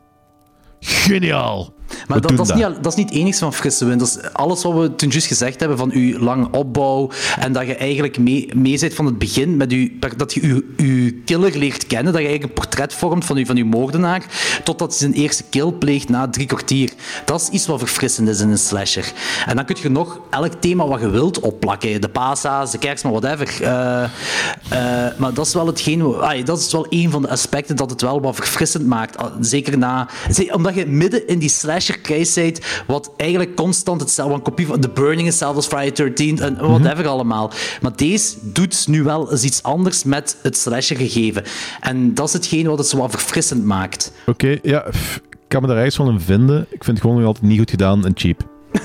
[0.80, 1.72] Geniaal!
[2.12, 3.98] Maar dat, is niet, dat is niet het enigste van frisse wind.
[3.98, 7.66] Dat is alles wat we toen juist gezegd hebben van uw lange opbouw en dat
[7.66, 11.58] je eigenlijk mee, mee zit van het begin, met uw, dat je uw, uw killer
[11.58, 14.22] leert kennen, dat je eigenlijk een portret vormt van uw, van uw moordenaar,
[14.64, 16.92] totdat hij zijn eerste kill pleegt na drie kwartier.
[17.24, 19.12] Dat is iets wat verfrissend is in een slasher.
[19.46, 22.00] En dan kun je nog elk thema wat je wilt opplakken.
[22.00, 23.62] De pasa's, de kerstman, whatever.
[23.62, 24.08] Eh,
[25.16, 26.14] maar dat is wel hetgeen...
[26.44, 29.16] dat is wel een van de aspecten dat het wel wat verfrissend maakt.
[29.16, 30.08] Ah, Zeker na...
[30.50, 34.34] Omdat je midden in die slasher-krijs bent, wat eigenlijk constant hetzelfde...
[34.34, 37.50] Een kopie van The Burning is hetzelfde als Friday 13 en whatever allemaal.
[37.80, 41.42] Maar deze doet nu wel eens iets anders met het slasher-gegeven.
[41.80, 44.12] En dat is hetgeen wat het zo wat verfrissend maakt.
[44.26, 46.60] Oké, ja, pff, ik kan me daar ergens van in vinden.
[46.60, 48.40] Ik vind het gewoon nog altijd niet goed gedaan en cheap.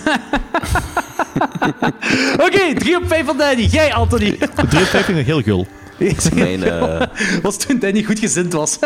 [2.45, 3.63] Oké, 3 op 5 van Danny.
[3.63, 4.38] Jij, Anthony.
[4.38, 5.68] De 53 nog heel gul.
[6.36, 7.01] Mijn, eh,
[7.41, 8.78] Was toen Danny goed gezind was.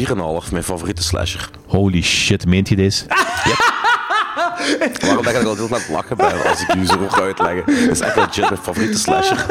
[0.00, 1.50] 4,5, mijn favoriete slasher.
[1.66, 3.04] Holy shit, meent je deze?
[5.00, 7.64] Waarom dat ik er altijd aan het lachen ben als ik u zo hoor uitleggen?
[7.66, 9.46] Dat is echt legit mijn favoriete slasher.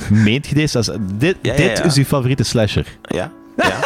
[0.00, 0.08] 4,5.
[0.08, 0.76] Meent je deze?
[0.76, 1.84] Als, dit Ja, ja, dit ja.
[1.84, 2.98] is uw favoriete slasher.
[3.02, 3.32] Ja?
[3.56, 3.76] Ja.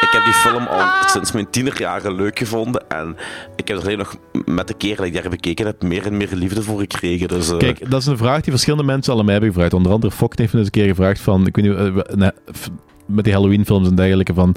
[0.00, 2.84] Ik heb die film al sinds mijn tienerjaren leuk gevonden.
[2.88, 3.16] En
[3.56, 6.16] ik heb er alleen nog met de keren dat ik daar bekeken heb, meer en
[6.16, 7.28] meer liefde voor gekregen.
[7.28, 9.74] Dus, eh, Kijk, dat is een vraag die verschillende mensen al aan mij hebben gevraagd.
[9.74, 11.46] Onder andere Fok heeft me eens een keer gevraagd van...
[11.46, 11.76] Ik weet niet,
[12.18, 12.28] eh,
[13.08, 14.54] met die Halloween-films en dergelijke van...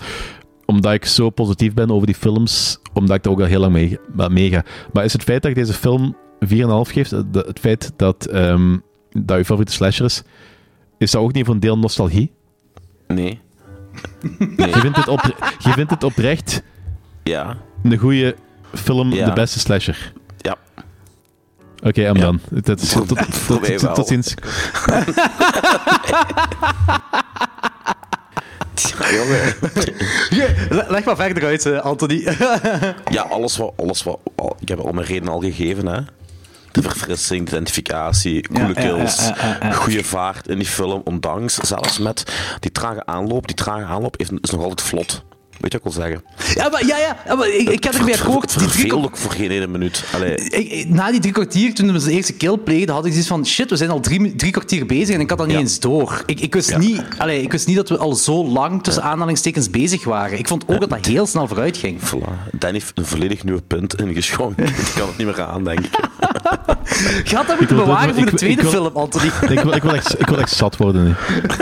[0.66, 3.74] Omdat ik zo positief ben over die films, omdat ik er ook al heel lang
[3.74, 4.00] mee,
[4.30, 4.64] mee ga.
[4.94, 6.50] Maar is het feit dat ik deze film 4,5
[6.92, 8.78] geef, de- het feit dat, ehm
[9.12, 10.24] dat je favoriete slasher is,
[10.98, 12.32] is dat ook niet voor een deel nostalgie?
[13.08, 13.40] Nee.
[14.58, 16.64] Je vindt het, op, je vindt het oprecht
[17.24, 17.58] Ja.
[17.84, 18.36] een goede
[18.74, 19.26] film, Ja.
[19.26, 20.14] de beste slasher?
[20.38, 20.56] Ja.
[21.84, 22.14] Oké, Ja.
[22.14, 22.40] done.
[22.64, 23.96] Tot, tot, tot, tot, wel.
[30.30, 30.46] Ja.
[30.88, 32.28] Leg maar verder uit, eh, Anthony.
[33.12, 34.20] Ja, alles wat, alles wat...
[34.36, 36.00] al- ik heb al mijn redenen al gegeven, hè.
[36.72, 41.02] De verfrissing, de identificatie, coole Ja, kills, ja, goede vaart in die film.
[41.04, 42.24] Ondanks, zelfs met
[42.60, 45.24] die trage aanloop, die trage aanloop is nog altijd vlot.
[45.62, 46.24] Weet je wat ik wil zeggen?
[46.56, 46.98] Ja, maar, ja,
[47.28, 48.60] ja, maar ik, ik heb ermee Het akkoord.
[48.60, 50.04] Die drie ook voor geen ene minuut.
[50.50, 53.46] Ik, na die drie kwartier, toen we zijn eerste kill pleegden, had ik zoiets van,
[53.46, 55.62] shit, we zijn al drie, drie kwartier bezig en ik had dat niet Ja.
[55.62, 56.24] eens door.
[56.26, 56.78] Ik, ik, wist Ja.
[56.78, 60.38] niet, allee, ik wist niet dat we al zo lang tussen aanhalingstekens bezig waren.
[60.38, 62.00] Ik vond ook dat dat heel snel vooruit ging.
[62.00, 62.50] voilà.
[62.52, 64.66] Danny heeft een volledig nieuwe punt ingeschonken.
[64.88, 65.90] ik kan het niet meer aan, denk ik.
[67.30, 69.26] Je had dat moeten wil- bewaren ik- voor de tweede ik wil- film, Anthony.
[69.58, 71.14] Ik wil, ik, wil echt, ik wil echt zat worden nu.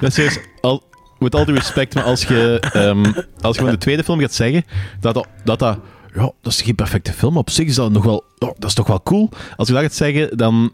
[0.00, 0.38] Dat is
[1.20, 3.04] met al die respect, maar als je, ehm,
[3.40, 4.64] als je van de tweede film gaat zeggen
[5.00, 5.78] dat dat, dat, dat
[6.14, 8.74] ja, dat is geen perfecte film, op zich is dat nog wel, ja, dat is
[8.74, 9.28] toch wel cool.
[9.56, 10.72] Als je dat gaat zeggen, dan,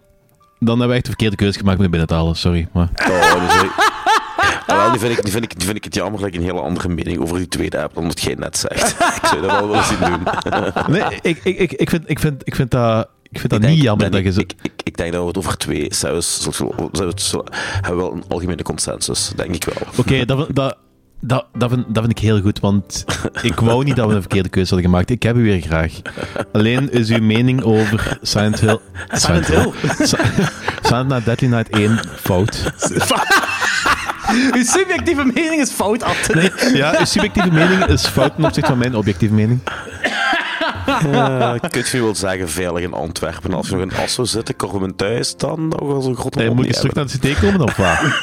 [0.59, 2.69] dan hebben we echt de verkeerde keuze gemaakt om het binnen te halen, sorry.
[2.73, 3.95] Maar, Oh, dus, ik-
[4.67, 6.43] Ah, nu, vind ik, nu, vind ik, nu vind ik het jammer dat ik een
[6.43, 8.91] hele andere mening over die tweede heb dan wat jij net zegt.
[9.17, 10.23] ik zou dat wel willen zien doen.
[10.95, 13.09] nee, ik, ik, ik, ik, vind, ik, vind, ik vind dat...
[13.37, 14.41] Ik vind dat denk- niet jammer nee, dat je zo...
[14.41, 18.25] ik, ik, ik denk dat we het over twee zullen- zullen- hebben we wel een
[18.29, 19.87] algemene consensus, denk ik wel.
[19.97, 20.77] Oké, dat, vind- dat,
[21.21, 23.05] dat, dat, vind, dat vind ik heel goed, want
[23.43, 25.11] ik wou niet dat we een verkeerde keuze hadden gemaakt.
[25.11, 25.93] Ik heb u weer graag.
[26.53, 28.79] Alleen is uw mening over Silent Hill...
[29.13, 29.73] Silent Hill?
[29.99, 30.17] Si-
[30.83, 32.73] Silent Night, Deadly Night 1 fout.
[34.53, 36.51] Uw subjectieve mening is fout, Anthony.
[36.75, 39.61] Ja, uw subjectieve mening is fout ten opzichte van mijn objectieve mening.
[40.87, 43.55] Uh, kun je wel zeggen, veilig in Antwerpen.
[43.55, 46.67] Als je nog in Asso zit, komen we thuis, dan nog wel zo'n grote moet
[46.67, 47.99] eens terug naar de CT komen of wat?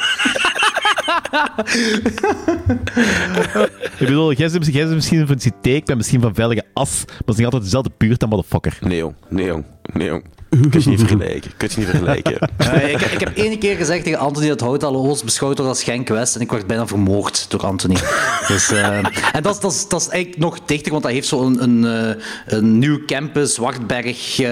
[3.98, 7.16] ik bedoel, jij bent, bent misschien van CT, ik ben misschien van Veilige As, maar
[7.18, 8.78] het is niet altijd dezelfde buurt dan motherfucker.
[8.80, 9.14] Nee, jong.
[9.28, 9.64] Nee, jong.
[9.92, 10.24] Nee, jong.
[10.70, 11.50] Kun je niet vergelijken.
[11.56, 12.38] Kun je niet vergelijken.
[12.56, 15.82] Eh, ik, ik heb één keer gezegd tegen Anthony dat Houtale Oost beschouwd wordt als
[15.84, 17.94] Genk West en ik werd bijna vermoord door Anthony.
[18.48, 18.96] Dus, eh,
[19.32, 21.82] en dat, is- dat, is- dat is eigenlijk nog dichter, want dat heeft zo'n een,
[21.82, 24.48] een, eh, een nieuw campus, Zwartberg eh,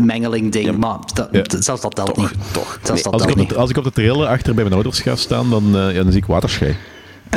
[0.00, 0.76] mengeling ding.
[0.76, 1.42] Maar dat, Ja.
[1.42, 2.30] dat- zelfs dat telt Toch, niet.
[2.52, 2.78] toch.
[2.82, 3.54] Zelfs dat Als ik, op de, niet.
[3.56, 6.12] als ik op de trailer achter bij mijn ouders ga staan, dan, eh, ja, dan
[6.12, 6.76] zie ik waterschei.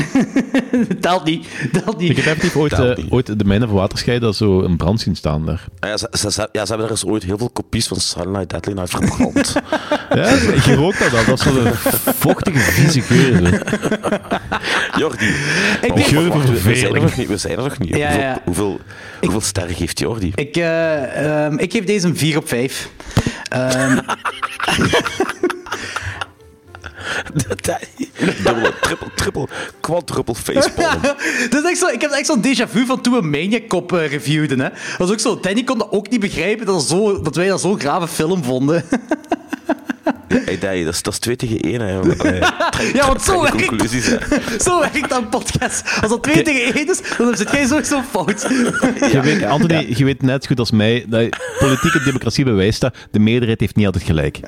[1.01, 1.47] Telt niet.
[1.71, 2.09] Telt niet.
[2.09, 3.11] Ik heb effectief ooit, eh, niet.
[3.11, 5.65] ooit de mijne van waterschei, dat zo een brand zien staan daar.
[5.79, 7.99] Ah Ja, ze, ze, ze- ja, ze hebben er eens ooit heel veel kopies van
[7.99, 9.53] Silent Night, Deadly Night verbrand.
[10.09, 10.29] Ja,
[10.65, 11.25] je rookt dat al.
[11.25, 13.41] Dat is zo'n vochtige, vieze geur.
[14.99, 15.25] Jordi.
[15.25, 15.33] Ik
[15.81, 17.01] wacht, denk- zijn er verveling.
[17.03, 17.27] nog niet.
[17.27, 17.95] We zijn er nog niet.
[17.95, 18.41] Ja, hoeveel, ja.
[18.45, 18.79] Hoeveel,
[19.21, 20.31] hoeveel sterren geeft Jordi?
[20.35, 22.89] Ik, eh, ehm, ik geef deze een 4 op 5.
[23.49, 23.97] Ehm,
[28.17, 29.47] Dubbele, triple, triple,
[29.79, 31.01] quadruple facepalm.
[31.49, 33.93] dat is echt zo, ik heb echt zo'n déjà vu van toen we Maniac Cop
[33.93, 34.59] eh, reviewden.
[34.59, 34.69] Hè.
[34.69, 37.61] Dat was ook zo, Danny kon dat ook niet begrijpen dat, zo, dat wij dat
[37.61, 38.85] zo'n grave film vonden.
[40.27, 41.81] Hey, Danny, dat is, dat is 2 tegen 1.
[41.81, 41.99] Hè.
[41.99, 42.41] Allee,
[42.93, 43.91] ja, want zo werkt,
[44.63, 45.83] zo werkt dat een podcast.
[46.01, 48.41] Als dat 2 tegen 1 is, dan zit jij sowieso fout.
[49.11, 52.95] Je weet, Anthony, je weet net zo goed als mij dat politieke democratie bewijst dat
[53.11, 54.39] de meerderheid heeft niet altijd gelijk.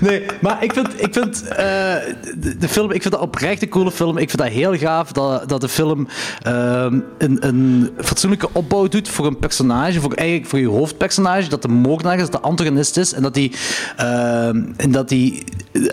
[0.00, 3.90] Nee, maar ik vind, ik vind de, de film, ik vind dat oprecht een coole
[3.90, 4.18] film.
[4.18, 6.08] Ik vind dat heel gaaf dat, dat de film
[6.42, 11.62] ehm, een, een fatsoenlijke opbouw doet voor een personage, voor, eigenlijk voor je hoofdpersonage, dat
[11.62, 13.52] de moordenaar is, dat de antagonist is en dat die,
[13.96, 15.44] ehm, en dat die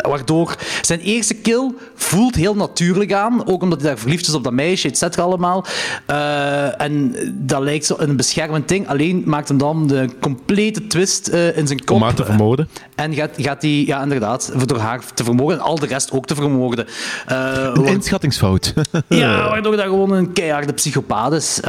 [0.02, 4.44] waardoor zijn eerste kill voelt heel natuurlijk aan, ook omdat hij daar verliefd is op
[4.44, 5.66] dat meisje, et cetera allemaal.
[6.06, 11.28] Eh, en dat lijkt zo een beschermend ding, alleen maakt hem dan de complete twist
[11.28, 11.96] eh, in zijn kop.
[11.96, 12.70] Om haar te vermoorden.
[12.96, 16.26] En gaat, gaat die, ja, inderdaad, door haar te vermoorden en al de rest ook
[16.26, 16.88] te vermoorden.
[17.28, 18.74] Eh, Een inschattingsfout.
[19.08, 21.60] ja, waardoor dat gewoon een keiharde psychopaat is.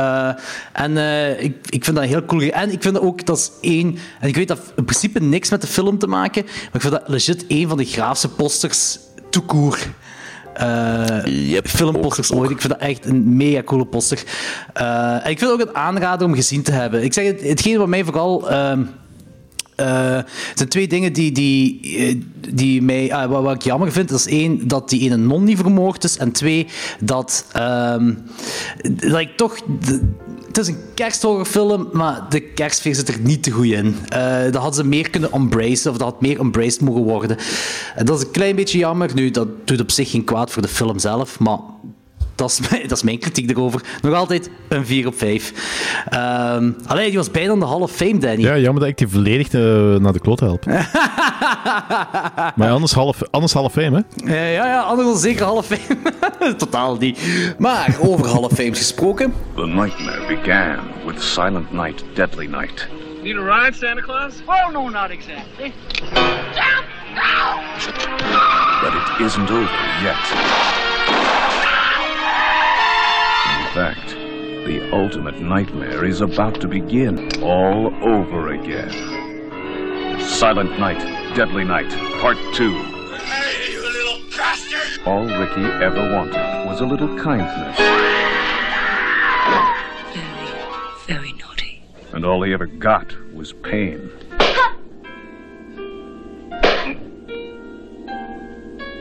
[0.73, 0.97] En
[1.39, 2.43] ik, ik vind dat heel cool.
[2.43, 3.99] En ik vind dat ook, dat is één...
[4.21, 6.93] En ik weet dat in principe niks met de film te maken, maar ik vind
[6.93, 8.99] dat legit één van de graafste posters.
[10.55, 12.51] Eh, Yep, filmposters ooit.
[12.51, 14.23] Ik vind dat echt een mega coole poster.
[14.73, 17.03] Eh, en ik vind het ook een aanrader om gezien te hebben.
[17.05, 18.51] Ik zeg het, hetgeen wat mij vooral...
[18.51, 18.83] ehm,
[19.83, 22.17] eh, er zijn twee dingen die, die, eh,
[22.55, 24.09] die mij, ah, wat, ik jammer vind.
[24.09, 26.17] Dat is één, dat die ene non niet vermoord is.
[26.17, 26.67] En twee,
[27.01, 28.15] dat, ehm,
[28.83, 29.61] dat ik toch...
[30.47, 33.97] het is een kersthorrorfilm, maar de kerstfeer zit er niet te goed in.
[34.09, 37.37] Eh dat hadden ze meer kunnen embracen, of dat had meer embraced mogen worden.
[37.95, 39.11] En dat is een klein beetje jammer.
[39.15, 41.59] Nu, dat doet op zich geen kwaad voor de film zelf, maar
[42.35, 43.81] dat is, mijn, dat is mijn kritiek erover.
[44.03, 45.53] Nog altijd een 4 op 5.
[46.09, 48.43] Ehm allee, die was bijna aan de Hall of Fame, Danny.
[48.43, 49.61] Ja, jammer dat ik die volledig eh,
[50.01, 50.65] naar de kloot help.
[52.57, 54.33] maar anders half, anders half fame, hè?
[54.33, 56.55] Eh, ja, ja, anders dan zeker Hall of Fame.
[56.57, 57.19] Totaal niet.
[57.59, 59.35] Maar over Hall of Fame gesproken.
[59.55, 62.89] The nightmare began with Silent Night, Deadly Night.
[63.23, 64.35] Need a ride, Santa Claus?
[64.47, 65.73] Oh, no, not exactly.
[68.83, 69.71] But it isn't over
[70.03, 70.17] yet.
[73.73, 78.91] In fact, the ultimate nightmare is about to begin all over again.
[80.21, 81.01] Silent Night,
[81.35, 81.89] Deadly Night,
[82.21, 82.71] Part 2.
[82.71, 85.07] Hey, you little bastard!
[85.07, 87.79] All Ricky ever wanted was a little kindness,
[91.07, 91.83] Very, very naughty.
[92.13, 94.11] and all he ever got was pain.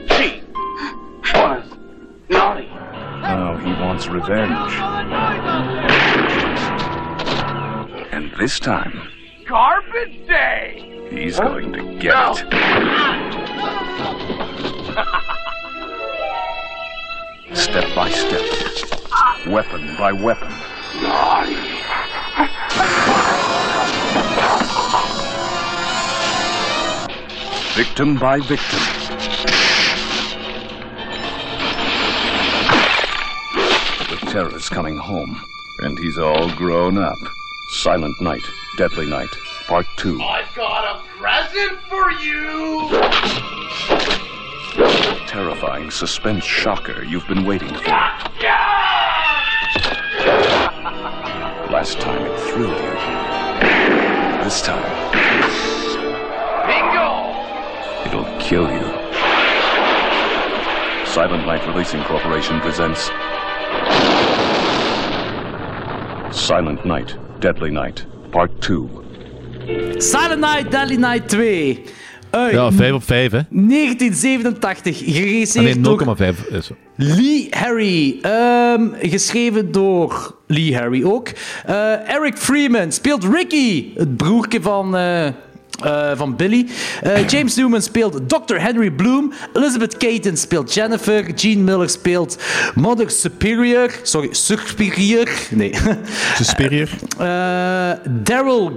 [0.07, 0.41] She
[1.35, 1.65] was
[2.29, 2.69] naughty.
[3.31, 4.73] Now he wants revenge.
[8.11, 9.07] And this time,
[9.47, 11.07] Garbage day!
[11.09, 12.39] he's going to get it.
[17.57, 18.41] Step by step,
[19.47, 20.51] weapon by weapon.
[27.77, 29.00] Victim by victim.
[34.31, 35.43] Terror's coming home,
[35.79, 37.17] and he's all grown up.
[37.81, 38.39] Silent Night,
[38.77, 39.27] Deadly Night,
[39.67, 40.21] Part 2.
[40.21, 42.87] I've got a present for you!
[45.27, 47.91] Terrifying suspense shocker you've been waiting for.
[51.69, 54.43] Last time it thrilled you.
[54.45, 54.81] This time,
[56.67, 57.35] Bingo!
[58.07, 58.87] it'll kill you.
[61.05, 63.09] Silent Night Releasing Corporation presents
[66.29, 68.79] Silent Night, Deadly Night, Part 2.
[69.97, 71.81] Silent Night, Deadly Night 2.
[72.29, 73.39] Uit Ja, 5 op 5, hè?
[73.49, 76.47] 1987, Ah, geregisseerd nee, door 0,5.
[76.49, 76.75] is zo.
[76.95, 78.17] Lee Harry.
[78.21, 81.27] Ehm, geschreven door Lee Harry ook.
[81.65, 85.27] Eh, Eric Freeman speelt Ricky, het broertje van, eh,
[85.83, 86.67] eh, van Billy.
[87.01, 88.55] Eh, James Newman speelt Dr.
[88.55, 89.33] Henry Bloom.
[89.53, 91.31] Elizabeth Caton speelt Jennifer.
[91.35, 92.37] Gene Miller speelt
[92.75, 93.91] Mother Superior.
[94.03, 95.27] Sorry, Superior.
[95.49, 95.73] Nee.
[96.41, 96.89] Superior.
[97.17, 97.91] Eh,
[98.23, 98.71] Daryl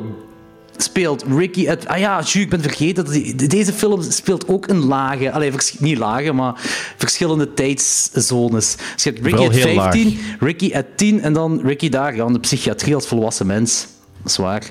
[0.77, 1.69] speelt Ricky.
[1.69, 3.05] uit- ah ja, ju, ik ben vergeten.
[3.05, 5.33] Dat die- deze film speelt ook in lagen.
[5.33, 6.55] Allee, niet lagen, maar
[6.97, 8.77] verschillende tijdszones.
[8.95, 12.17] Dus je hebt Ricky Wel uit heel 15, Ricky uit 10 en dan Ricky daar
[12.17, 13.87] ja, in de psychiatrie als volwassen mens.
[14.25, 14.63] Dat is waar.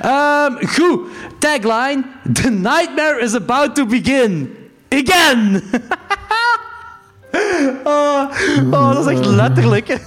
[0.00, 1.00] Ehm, goed,
[1.38, 2.04] tagline.
[2.32, 4.54] The nightmare is about to begin.
[4.88, 5.62] Again!
[7.84, 8.30] oh,
[8.70, 9.98] oh, dat is echt letterlijk.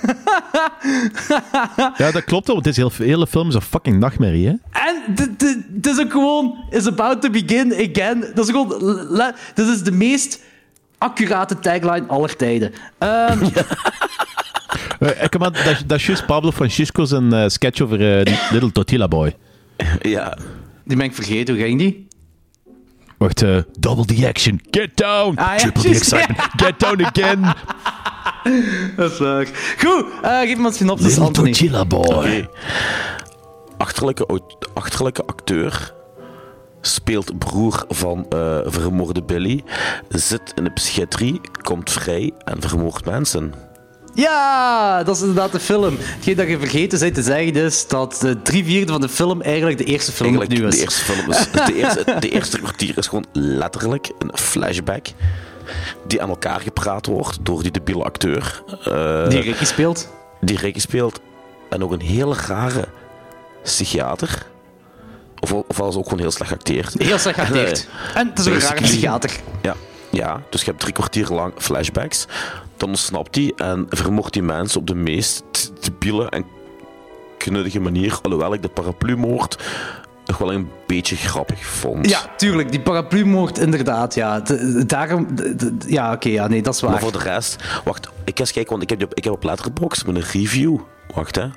[1.97, 4.53] Ja, dat klopt wel, want deze hele, hele film is een fucking nachtmerrie, hè?
[4.71, 5.03] En
[5.75, 8.19] het is ook gewoon is about to begin again.
[8.33, 8.69] Dat is gewoon
[9.53, 10.39] dit is de meest
[10.97, 12.73] accurate tagline aller tijden.
[12.97, 13.31] Eh,
[15.29, 19.07] kom maar, dat, dat is juist Pablo Francisco zijn eh, sketch over eh, Little Tortilla
[19.07, 19.35] Boy.
[20.01, 20.37] Ja,
[20.85, 22.07] die ben ik vergeten, hoe ging die?
[23.17, 25.37] Wacht, eh, double the action, get down!
[25.37, 27.41] Ah, ja, Triple the excitement, get down again!
[28.95, 29.75] Dat is leuk.
[29.77, 31.51] Goed, eh, geef me een synopsis, Little Anthony.
[31.51, 32.49] Tortilla Boy.
[33.77, 34.41] Achterlijke,
[34.73, 35.93] achterlijke acteur
[36.81, 39.63] speelt broer van eh, vermoorde Billy,
[40.09, 43.53] zit in de psychiatrie, komt vrij en vermoordt mensen.
[44.13, 45.95] Ja, dat is inderdaad de film.
[45.99, 49.41] Hetgeen dat je vergeten bent te zeggen is dat de drie vierde van de film
[49.41, 50.75] eigenlijk de eerste film Eigenlijk, opnieuw is.
[50.75, 51.51] de eerste film is...
[51.65, 55.07] De eerste, de eerste kwartier is gewoon letterlijk een flashback
[56.07, 58.63] die aan elkaar gepraat wordt door die debiele acteur.
[58.83, 60.09] eh, Die Ricky speelt.
[60.41, 61.19] die Ricky speelt.
[61.69, 62.87] En ook een hele rare
[63.63, 64.45] psychiater.
[65.39, 66.93] Of, ofwel ze ook gewoon heel slecht acteert.
[66.97, 67.87] Heel slecht geacteerd.
[68.15, 69.31] En het is ook een rare psychiater.
[69.61, 69.75] Ja,
[70.11, 72.25] ja, dus je hebt drie kwartier lang flashbacks.
[72.81, 75.43] Dan ontsnapt hij en vermoordt die mensen op de meest
[75.83, 76.45] debiele en
[77.37, 78.19] knuddige manier.
[78.21, 79.57] Alhoewel ik de paraplu-moord
[80.25, 82.09] nog wel een beetje grappig vond.
[82.09, 82.71] Ja, tuurlijk.
[82.71, 84.15] Die paraplu-moord, inderdaad.
[84.15, 84.39] Ja.
[84.39, 85.35] De- daarom...
[85.35, 86.29] de- de- ja, oké.
[86.29, 86.91] ja, nee, dat is waar.
[86.91, 87.63] Maar voor de rest...
[87.83, 90.77] Wacht, ik ga eens kijken, want ik heb, ik heb op Letterboxd met een review.
[91.15, 91.47] Wacht, hè.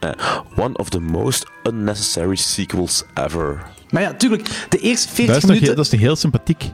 [0.00, 3.62] Eh, one of the most unnecessary sequels ever.
[3.92, 4.66] Maar ja, tuurlijk.
[4.68, 5.66] De eerste 40 Dat is, toch minuten...
[5.66, 6.64] heel, dat is toch heel sympathiek?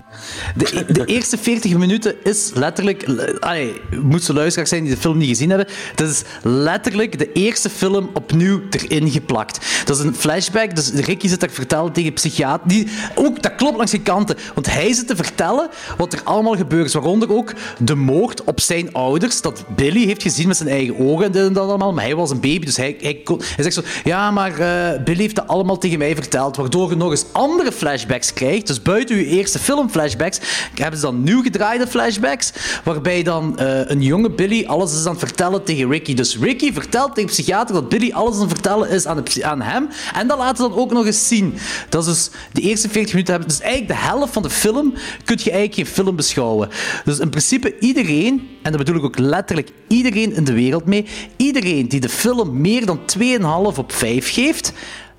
[0.56, 3.04] De, de eerste 40 minuten is letterlijk.
[3.40, 5.68] Allee, moet ze luisteraars zijn die de film niet gezien hebben.
[5.94, 9.84] Dat is letterlijk de eerste film opnieuw erin geplakt.
[9.84, 10.74] Dat is een flashback.
[10.74, 12.68] Dus Ricky zit daar vertellen tegen een psychiater.
[12.68, 14.36] Die, ook, dat klopt langs de kanten.
[14.54, 16.94] Want hij zit te vertellen wat er allemaal gebeurd is.
[16.94, 19.40] Waaronder ook de moord op zijn ouders.
[19.40, 21.92] Dat Billy heeft gezien met zijn eigen ogen en dit en dat allemaal.
[21.92, 23.82] Maar hij was een baby, dus hij, hij, kon- hij zegt zo...
[24.04, 26.56] Ja, maar eh, Billy heeft dat allemaal tegen mij verteld.
[26.56, 28.66] Waardoor je nog andere flashbacks krijgt.
[28.66, 30.40] Dus buiten uw eerste filmflashbacks
[30.74, 32.52] hebben ze dan nieuw gedraaide flashbacks.
[32.84, 36.14] Waarbij dan eh, een jonge Billy alles is aan het vertellen tegen Ricky.
[36.14, 39.62] Dus Ricky vertelt tegen de psychiater dat Billy alles aan het vertellen is aan, aan
[39.62, 39.88] hem.
[40.14, 41.54] En dat laten ze dan ook nog eens zien.
[41.88, 43.50] Dat is dus de eerste 40 minuten hebben.
[43.50, 44.94] Dus eigenlijk de helft van de film
[45.24, 46.68] kun je eigenlijk geen film beschouwen.
[47.04, 51.06] Dus in principe iedereen, en daar bedoel ik ook letterlijk iedereen in de wereld mee,
[51.36, 54.72] iedereen die de film meer dan 2,5 op 5 geeft,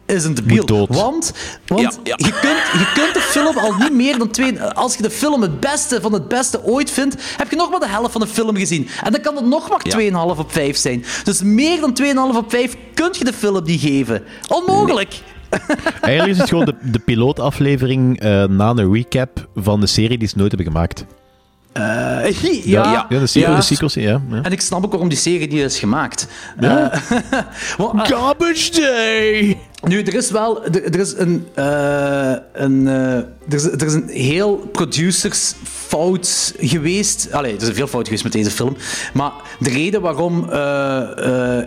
[0.09, 0.55] is een debiel.
[0.55, 0.87] Moet dood.
[0.87, 1.33] Want,
[1.67, 2.15] want Ja, ja.
[2.17, 4.61] Je, kunt, je kunt de film al niet meer dan twee...
[4.61, 7.79] Als je de film het beste van het beste ooit vindt, heb je nog maar
[7.79, 8.87] de helft van de film gezien.
[9.03, 9.81] En dan kan het nog maar
[10.35, 11.05] 2,5 op 5 zijn.
[11.23, 11.97] Dus meer dan
[12.33, 14.23] 2,5 op 5 kun je de film niet geven.
[14.47, 15.21] Onmogelijk!
[16.01, 20.27] Eigenlijk is het gewoon de, de pilootaflevering eh, na een recap van de serie die
[20.27, 21.05] ze nooit hebben gemaakt.
[21.73, 23.57] Eh, ja, ja, de, sequel, ja.
[23.57, 24.21] de sequels, ja.
[24.29, 24.41] ja.
[24.41, 26.27] En ik snap ook waarom die serie niet is gemaakt.
[27.77, 29.57] Want, eh, Garbage Day!
[29.87, 34.09] Nu, er is wel er, is een, eh, een, eh, er, is, er is een
[34.09, 37.27] heel producersfout geweest.
[37.31, 38.75] Allee, er is veel fout geweest met deze film.
[39.13, 41.07] Maar de reden waarom eh,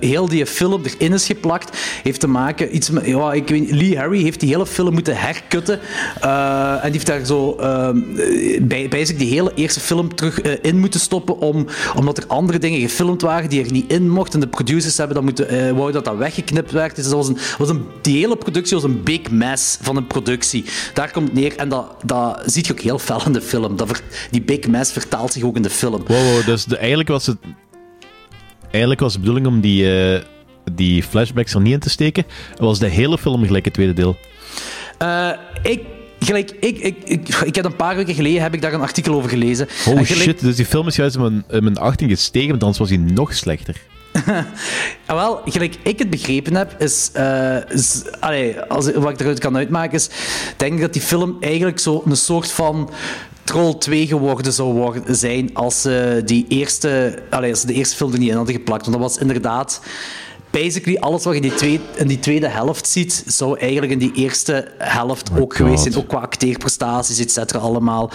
[0.01, 3.07] heel die film erin is geplakt, heeft te maken iets met.
[3.07, 5.81] Ja, ik weet, Lee Harry heeft die hele film moeten herkutten.
[6.21, 7.99] En die heeft daar zo ehm,
[8.63, 11.39] bij, bij zich die hele eerste film terug in moeten stoppen.
[11.39, 14.35] Om, omdat er andere dingen gefilmd waren die er niet in mochten.
[14.35, 16.97] En de producers hebben dat moeten, wouden dat dat weggeknipt werd.
[16.97, 20.07] Dus dat was een, was een, die hele productie was een big mess van een
[20.07, 20.65] productie.
[20.95, 21.57] Daar komt het neer.
[21.57, 23.77] En dat, dat zie je ook heel fel in de film.
[23.77, 26.03] Dat ver- die big mess vertaalt zich ook in de film.
[26.07, 27.37] Wow, wow, dus de, eigenlijk was het...
[28.71, 30.23] Eigenlijk was de bedoeling om die, eh,
[30.73, 32.25] die flashbacks er niet in te steken.
[32.57, 34.17] Was de hele film gelijk het tweede deel.
[34.99, 35.31] Eh,
[35.63, 35.81] ik,
[36.21, 39.15] gelijk, ik, ik, ik, ik heb een paar weken geleden heb ik daar een artikel
[39.15, 39.67] over gelezen.
[39.67, 42.59] Oh gelijk- shit, dus die film is juist in mijn, in mijn 18 gestegen, maar
[42.59, 43.77] dan was hij nog slechter.
[45.07, 47.11] Ah, wel, gelijk ik het begrepen heb, is...
[47.13, 50.09] eh, is allee, als, wat ik eruit kan uitmaken is...
[50.57, 52.91] denk ik dat die film eigenlijk zo een soort van...
[53.45, 57.97] Troll 2 geworden zou worden, zijn als ze die eerste, allee, als ze de eerste
[57.97, 58.87] film er niet in hadden geplakt.
[58.87, 59.81] Want dat was inderdaad...
[60.51, 63.99] Basically, alles wat je in die, tweede, in die tweede helft ziet, zou eigenlijk in
[63.99, 65.97] die eerste helft ook geweest zijn.
[65.97, 68.11] Ook qua acteerprestaties, et cetera, allemaal.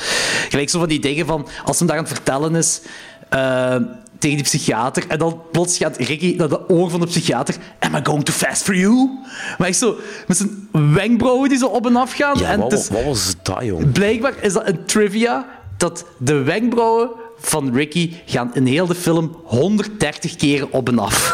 [0.50, 2.82] Gelijk zo van die dingen van, als hem daar aan het vertellen is...
[3.30, 3.76] eh,
[4.20, 5.04] tegen die psychiater.
[5.08, 7.56] En dan plots gaat Ricky naar de oor van de psychiater.
[7.80, 9.10] Am I going too fast for you?
[9.58, 9.96] Maar echt zo,
[10.28, 12.38] met zijn wenkbrauwen die zo op en af gaan.
[12.38, 13.92] Ja, en wat, is- wat was dat, jong?
[13.92, 15.46] blijkbaar is dat een trivia
[15.78, 17.10] dat de wenkbrauwen
[17.40, 21.34] van Ricky gaan in heel de film 130 keren op en af.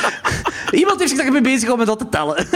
[0.70, 2.46] Iemand heeft zich daarmee bezig om met dat te tellen.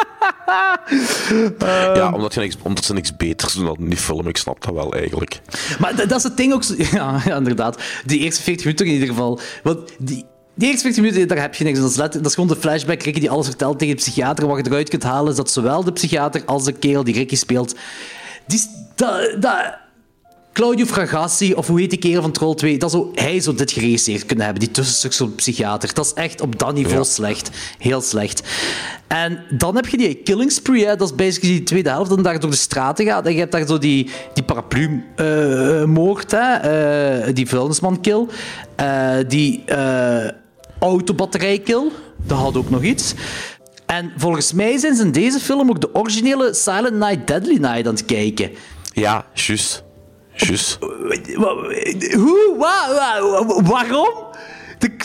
[1.96, 4.28] ja, omdat, je niks, omdat ze niks beters doen dan die film.
[4.28, 5.40] Ik snap dat wel, eigenlijk.
[5.78, 6.62] Maar dat, is het ding ook.
[6.62, 7.82] zo- Ja, ja, inderdaad.
[8.04, 9.40] Die eerste 40 minuten in ieder geval.
[9.62, 10.24] Want die,
[10.54, 11.78] die eerste 40 minuten, daar heb je niks.
[11.78, 14.46] Dat is, dat is gewoon de flashback Ricky die alles vertelt tegen de psychiater.
[14.46, 17.36] Wat je eruit kunt halen is dat zowel de psychiater als de kerel die Ricky
[17.36, 17.74] speelt...
[18.46, 18.60] Die,
[18.94, 19.78] dat,
[20.60, 23.72] Claudio Fragassi, of hoe heet die kerel van Troll 2, dat zou hij zo dit
[23.72, 25.94] geregisseerd kunnen hebben, die tussenstuk zo'n psychiater.
[25.94, 27.02] Dat is echt op dat niveau Ja.
[27.04, 27.50] slecht.
[27.78, 28.42] Heel slecht.
[29.06, 30.96] En dan heb je die killing spree, hè.
[30.96, 33.26] dat is basically die tweede helft, dat daar door de straten gaat.
[33.26, 38.26] En je hebt daar zo die, die paraplu-moord, hè, eh, die vuilnisman-kill,
[38.76, 40.28] eh, die eh
[40.78, 41.90] autobatterij-kill,
[42.26, 43.14] dat had ook nog iets.
[43.86, 47.86] En volgens mij zijn ze in deze film ook de originele Silent Night, Deadly Night
[47.86, 48.50] aan het kijken.
[48.92, 49.88] Ja, juist.
[50.34, 50.78] Juist.
[52.14, 52.54] Hoe?
[52.58, 54.08] Wa- wa- wa- waarom?
[54.78, 54.96] De-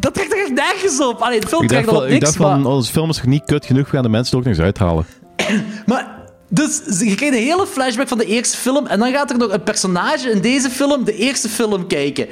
[0.00, 1.20] dat trekt er echt nergens op.
[1.20, 3.26] Allee, de film Ik trekt op van, ik niks, dacht van, onze film is toch
[3.26, 5.06] niet kut genoeg, we gaan de mensen er ook niks uithalen.
[5.86, 9.38] maar dus je krijgt een hele flashback van de eerste film en dan gaat er
[9.38, 12.26] nog een personage in deze film de eerste film kijken.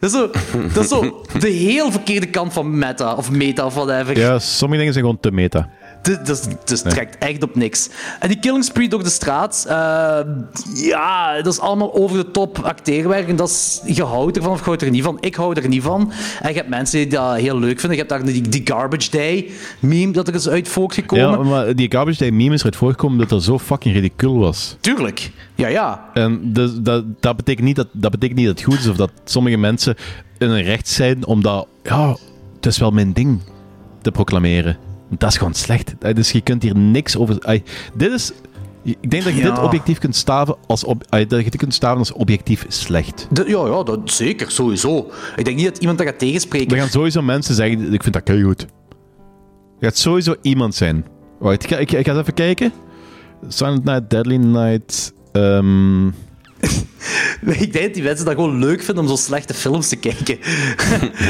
[0.00, 0.30] Dat is zo,
[0.74, 4.18] dat is zo de heel verkeerde kant van meta, of meta, of whatever.
[4.18, 5.68] Ja, sommige dingen zijn gewoon te meta.
[6.24, 7.88] Dus, het trekt echt op niks.
[8.20, 10.20] En die killing spree door de straat, eh,
[10.74, 13.28] ja, dat is allemaal over de top acteerwerk.
[13.28, 15.18] En dat is, je houdt ervan of je houdt er niet van.
[15.20, 16.12] Ik hou er niet van.
[16.42, 17.98] En je hebt mensen die dat heel leuk vinden.
[17.98, 21.30] Je hebt daar die, die Garbage Day meme dat er is uit voortgekomen.
[21.30, 24.76] Ja, maar die Garbage Day meme is eruit voorgekomen omdat dat zo fucking ridicul was.
[24.80, 25.30] Tuurlijk.
[25.54, 26.10] Ja, ja.
[26.14, 28.96] En dus, dat, dat, betekent niet dat, dat betekent niet dat het goed is of
[28.96, 29.96] dat sommige mensen
[30.38, 32.16] in een recht zijn om dat, ja,
[32.56, 33.40] het is wel mijn ding
[34.02, 34.87] te proclameren.
[35.10, 35.94] Dat is gewoon slecht.
[36.14, 37.62] Dus je kunt hier niks over.
[37.94, 38.32] dit is.
[38.82, 39.50] Ik denk dat je Ja.
[39.54, 43.26] dit objectief kunt staven als, ob, dat je dit kunt staven als objectief slecht.
[43.30, 45.10] De- ja, ja, dat zeker, sowieso.
[45.36, 46.70] Ik denk niet dat iemand dat gaat tegenspreken.
[46.76, 48.62] Er gaan sowieso mensen zeggen, ik vind dat heel goed.
[49.80, 51.04] Er gaat sowieso iemand zijn.
[51.38, 52.72] Wacht, ik ga, ik, ik ga eens even kijken.
[53.48, 55.12] Silent Night, Deadly Night.
[55.32, 56.06] ehm,
[57.46, 60.38] Ik denk dat die mensen dat gewoon leuk vinden om zo slechte films te kijken.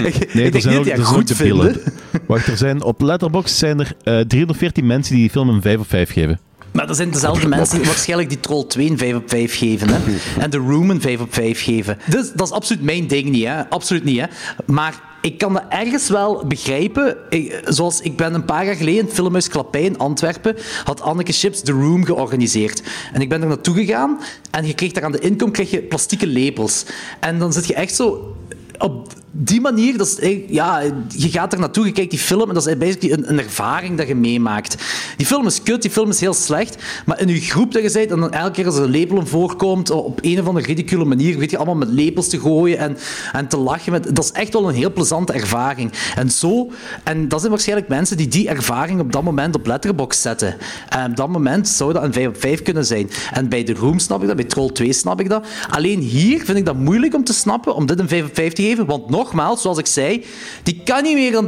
[0.02, 1.80] Nee, ik er denk niet zijn dat ook, die dat goed vinden.
[2.26, 5.78] Wacht, er zijn, op Letterboxd zijn er eh 314 mensen die die film een 5
[5.78, 6.40] op 5 geven.
[6.72, 9.88] Maar dat zijn dezelfde mensen die waarschijnlijk die Troll 2 een 5 op 5 geven.
[9.88, 9.98] Hè?
[10.38, 11.98] En The Room een 5 op 5 geven.
[12.06, 13.44] Dus dat is absoluut mijn ding niet.
[13.44, 13.68] Hè?
[13.68, 14.20] Absoluut niet.
[14.20, 14.26] Hè?
[14.66, 17.16] Maar ik kan dat ergens wel begrijpen.
[17.64, 21.32] Zoals ik ben een paar jaar geleden in het Filmhuis Klappij in Antwerpen, had Anneke
[21.32, 22.82] Chips The Room georganiseerd.
[23.12, 25.82] En ik ben er naartoe gegaan en je kreeg daar aan de inkom kreeg je
[25.82, 26.84] plastieke lepels.
[27.20, 28.36] En dan zit je echt zo
[28.78, 32.54] op die manier, dat eigenlijk- ja, je gaat er naartoe, je kijkt die film en
[32.54, 34.76] dat is basically een, een ervaring dat je meemaakt.
[35.16, 36.76] Die film is kut, die film is heel slecht,
[37.06, 39.26] maar in je groep dat je bent, en dan elke keer als er een lepel
[39.26, 42.96] voorkomt, op een of andere ridicule manier, weet je, allemaal met lepels te gooien en,
[43.32, 45.92] en te lachen, met, dat is echt wel een heel plezante ervaring.
[46.14, 46.70] En zo,
[47.04, 50.56] en dat zijn waarschijnlijk mensen die die ervaring op dat moment op Letterboxd zetten.
[50.88, 53.10] En op dat moment zou dat een 5 op 5 kunnen zijn.
[53.32, 55.46] En bij The Room snap ik dat, bij Troll 2 snap ik dat.
[55.70, 58.52] Alleen hier vind ik dat moeilijk om te snappen, om dit een 5 op 5
[58.52, 60.24] te geven, want nogmaals, zoals ik zei,
[60.62, 61.46] die kan niet meer dan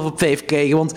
[0.00, 0.94] 2,5 op 5 krijgen, want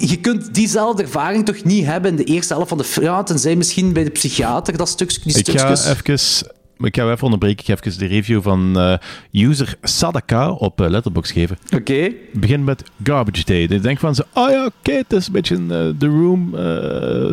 [0.00, 3.04] je kunt diezelfde ervaring toch niet hebben in de eerste helft van de film.
[3.04, 6.54] Ja, tenzij misschien bij de psychiater dat stukje, die Ik ga even...
[6.78, 7.58] Ik ga even onderbreken.
[7.58, 11.58] Ik ga even de review van eh, user Sadaka op eh, Letterboxd geven.
[11.74, 12.12] Oké.
[12.32, 13.62] Begin met Garbage Day.
[13.62, 16.56] Ik denk van zo, oh ja, oké, het is een beetje een eh, The Room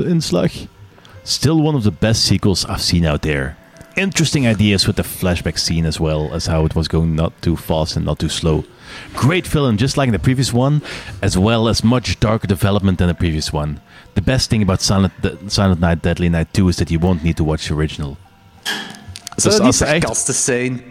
[0.06, 0.52] inslag.
[1.24, 3.56] Still one of the best sequels I've seen out there.
[3.96, 7.56] Interesting ideas with the flashback scene as well as how it was going not too
[7.56, 8.64] fast and not too slow.
[9.14, 10.82] Great film, just like the previous one,
[11.22, 13.80] as well as much darker development than the previous one.
[14.16, 15.12] The best thing about Silent,
[15.48, 18.18] Silent Night, Deadly Night 2 is that you won't need to watch the original.
[18.64, 20.82] Zou Dus dat niet als echt- zijn?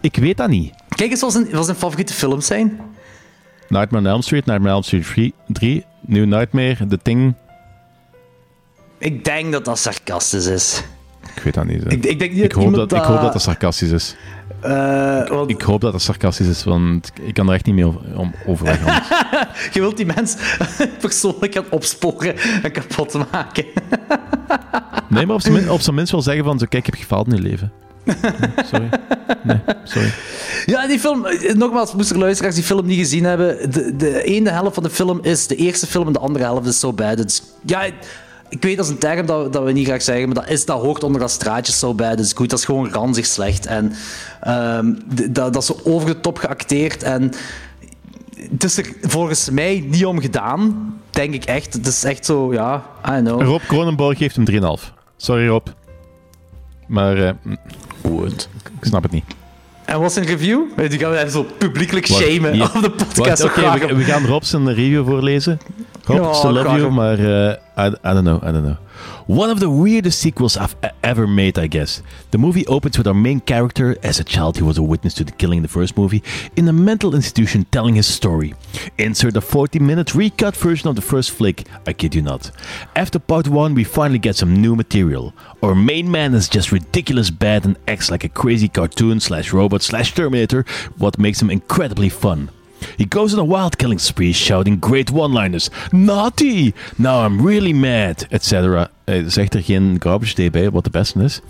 [0.00, 0.74] Ik weet dat niet.
[0.88, 2.80] Kijk eens wat zijn, wat zijn favoriete films zijn.
[3.68, 7.34] Nightmare on Elm Street, Nightmare on Elm Street 3, 3 New Nightmare, The Thing.
[8.98, 10.82] Ik denk dat dat sarcastisch is.
[11.36, 11.92] Ik weet dat niet.
[11.92, 14.16] Ik, ik denk niet Ik dat hoop iemand dat, ik hoop dat dat sarcastisch is.
[14.60, 17.88] eh, want Ik hoop dat dat sarcastisch is, want ik kan er echt niet meer
[18.16, 18.78] om, overweg.
[18.86, 19.08] anders.
[19.74, 20.36] je wilt die mens
[21.00, 23.64] persoonlijk gaan opsporen en kapot maken.
[25.08, 27.00] Nee, maar op zijn, min- op zijn minst wel zeggen van, zo, kijk, ik heb
[27.02, 27.72] gefaald in je leven.
[28.70, 28.88] Sorry.
[29.42, 30.12] Nee, sorry.
[30.66, 33.70] Ja, die film, eh, nogmaals, moest er luisteraars die film niet gezien hebben.
[33.70, 36.66] De, de ene helft van de film is de eerste film en de andere helft
[36.66, 37.18] is So Bad.
[37.18, 37.82] It's, ja,
[38.52, 40.64] ik weet dat is een term dat, dat we niet graag zeggen, maar dat, is,
[40.64, 42.18] dat hoort onder dat straatje So Bad.
[42.18, 42.50] It's Good.
[42.50, 43.66] Dat is gewoon ranzig slecht.
[43.66, 43.92] En
[44.40, 44.94] ehm,
[45.30, 47.02] dat, dat is zo over de top geacteerd.
[47.02, 47.32] En
[48.50, 51.72] het is er volgens mij niet om gedaan, denk ik echt.
[51.72, 53.42] Het is echt zo, ja, I don't know.
[53.42, 54.92] Rob Kronenborg geeft hem 3,5.
[55.16, 55.66] Sorry, Rob.
[56.86, 57.36] Maar
[58.04, 58.48] Goed.
[58.64, 59.24] Ah, ik snap het niet.
[59.84, 60.60] En wat is een review?
[60.88, 63.44] Die gaan we even zo publiekelijk shamen op de podcast.
[63.44, 65.60] Oké, we, we gaan Rob zijn review voorlezen.
[66.04, 68.76] Rob, Ja, love you, maar I, I don't know, I don't know.
[69.32, 72.02] One of the weirdest sequels I've ever made, I guess.
[72.32, 75.24] The movie opens with our main character, as a child he was a witness to
[75.24, 76.22] the killing in the first movie,
[76.54, 78.54] in a mental institution telling his story.
[78.98, 82.50] Insert a 40-minute recut version of the first flick, I kid you not.
[82.94, 85.32] After part 1, we finally get some new material.
[85.62, 89.80] Our main man is just ridiculous bad and acts like a crazy cartoon slash robot
[89.80, 90.66] slash Terminator,
[90.98, 92.50] what makes him incredibly fun.
[92.96, 95.70] He goes on a wild killing spree, shouting great one-liners.
[95.90, 96.74] Naughty!
[96.96, 98.90] Now I'm really mad, etc.
[99.04, 101.40] Eh, zegt er geen garbage day bij, wat de beste is.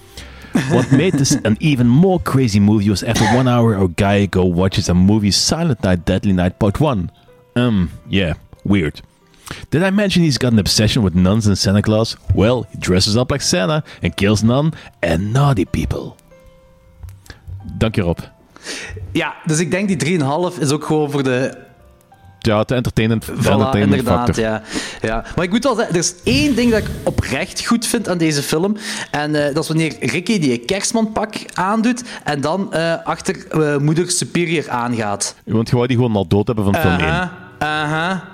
[0.71, 4.45] What made this an even more crazy movie was after one hour, our guy go
[4.45, 7.11] watches a movie Silent Night, Deadly Night Part 1.
[7.57, 9.01] Um, yeah, weird.
[9.71, 12.17] Did I mention he's got an obsession with nuns and Santa Claus?
[12.35, 14.73] Well, he dresses up like Santa and kills none
[15.03, 16.17] and naughty people.
[17.79, 18.21] Dank je Rob.
[19.13, 21.59] Ja, dus ik denk die 3,5 is ook gewoon voor de
[22.39, 24.45] Ja, de entertainment, de Voilà, entertainment inderdaad, factor.
[24.45, 24.63] ja.
[25.01, 25.25] ja.
[25.37, 28.19] Maar ik moet wel zeggen, er is één ding dat ik oprecht goed vind aan
[28.19, 28.77] deze film.
[29.11, 34.11] En eh, dat is wanneer Ricky die kerstmanpak aandoet en dan eh, achter eh, moeder
[34.11, 35.35] Superior aangaat.
[35.45, 37.03] Want je wou die gewoon al dood hebben van film 1.
[37.09, 38.31] Aha, aha.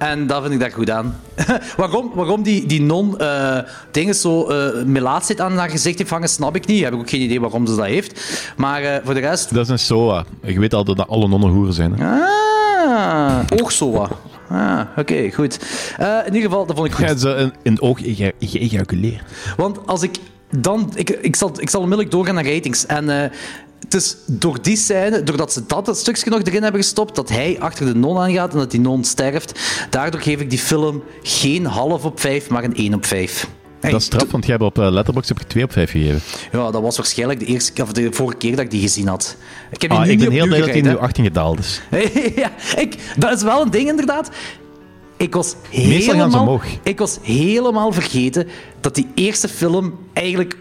[0.00, 1.20] En dat vind ik daar goed aan.
[1.76, 3.58] waarom, waarom die, die non eh
[3.90, 6.82] dingen zo eh melaatsheid aan haar gezicht heeft hangen, snap ik niet.
[6.82, 8.42] Heb ik ook geen idee waarom ze dat heeft.
[8.56, 9.54] Maar eh, voor de rest...
[9.54, 10.24] Dat is een SOA.
[10.42, 11.98] Je weet al dat alle nonnen hoeren zijn.
[11.98, 12.06] Hè?
[12.86, 14.08] Ah, oogsoa.
[14.48, 15.58] Ah, oké, goed.
[15.98, 17.08] In ieder geval, dat vond ik goed.
[17.08, 17.98] Ja, ze in, in het oog
[18.38, 19.22] geëjaculeerd.
[19.56, 20.18] Want als ik
[20.50, 20.90] dan...
[20.94, 22.86] Ik, ik, zal, ik zal onmiddellijk doorgaan naar ratings.
[22.86, 23.30] En
[23.92, 27.56] het is door die scène, doordat ze dat, stukje nog erin hebben gestopt, dat hij
[27.60, 29.60] achter de non aangaat en dat die non sterft,
[29.90, 33.48] daardoor geef ik die film geen half op vijf, maar een 1 op 5.
[33.80, 35.90] Hey, Dat is straf, want jij hebt op eh, Letterboxd heb je 2 op 5
[35.90, 36.20] gegeven.
[36.52, 39.36] Ja, dat was waarschijnlijk de, eerste, of de vorige keer dat ik die gezien had.
[39.70, 41.80] Ik heb Ah, nu ik ben heel blij dat hij nu gereid, 18 gedaald is.
[42.42, 44.30] ja, ik, dat is wel een ding inderdaad.
[45.16, 46.64] Ik was Meestal gaan ze helemaal, omhoog.
[46.82, 48.48] ik was helemaal vergeten
[48.80, 50.56] dat die eerste film eigenlijk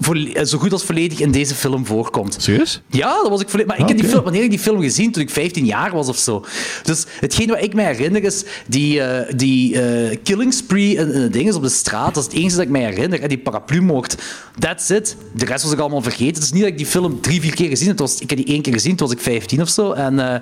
[0.00, 2.36] eh, zo goed als volledig in deze film voorkomt.
[2.38, 2.80] Serieus?
[2.90, 3.72] Ja, dat was ik volledig.
[3.72, 5.12] Maar ik heb die film, wanneer ik die film gezien?
[5.12, 6.44] Toen ik 15 jaar was of zo.
[6.82, 11.30] Dus hetgeen wat ik me herinner is die, eh, die eh, killing spree en, en
[11.30, 12.14] dingen op de straat.
[12.14, 13.20] Dat is het enige dat ik me herinner.
[13.22, 14.16] En die paraplu-moord.
[14.58, 15.16] That's it.
[15.34, 16.34] De rest was ik allemaal vergeten.
[16.34, 17.98] Het is niet dat ik die film drie, vier keer gezien heb.
[17.98, 19.92] Het was- Ik heb die één keer gezien, toen was ik 15 of zo.
[19.92, 20.40] En eh,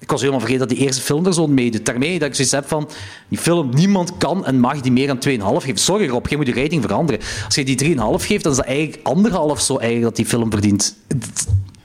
[0.00, 1.86] ik was helemaal vergeten dat die eerste film er zo meedoet.
[1.86, 2.88] Daarmee dat ik zoiets heb van,
[3.28, 5.76] die film, niemand kan en mag die meer dan 2,5 geven.
[5.78, 7.20] Sorry Rob, jij moet die rating veranderen.
[7.44, 10.50] Als je die 3,5 geeft, dan is dat eigenlijk anderhalf zo eigenlijk dat die film
[10.50, 10.96] verdient.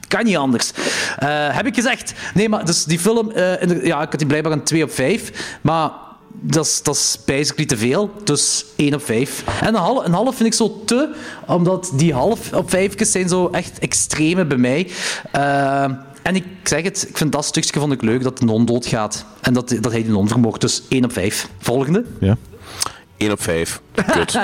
[0.08, 0.70] Kan niet anders.
[1.18, 2.12] Eh, heb ik gezegd.
[2.34, 4.92] Nee, maar dus die film, in de- ja, ik had die blijkbaar een 2 op
[4.92, 5.32] 5.
[5.60, 5.90] Maar
[6.40, 8.10] dat is, basically te veel.
[8.24, 9.44] Dus 1 op 5.
[9.60, 11.14] En een half, een half vind ik zo te,
[11.46, 14.88] omdat die half op 5 zijn zo echt extreme bij mij.
[15.32, 15.84] Eh,
[16.26, 19.26] en ik zeg het, ik vind dat stukje vond ik leuk, dat de non doodgaat.
[19.40, 20.60] En dat, dat hij die non vermoord.
[20.60, 21.48] Dus 1 op 5.
[21.58, 22.04] Volgende.
[22.20, 22.36] Ja.
[23.16, 23.80] 1 op 5.
[24.06, 24.38] Kut.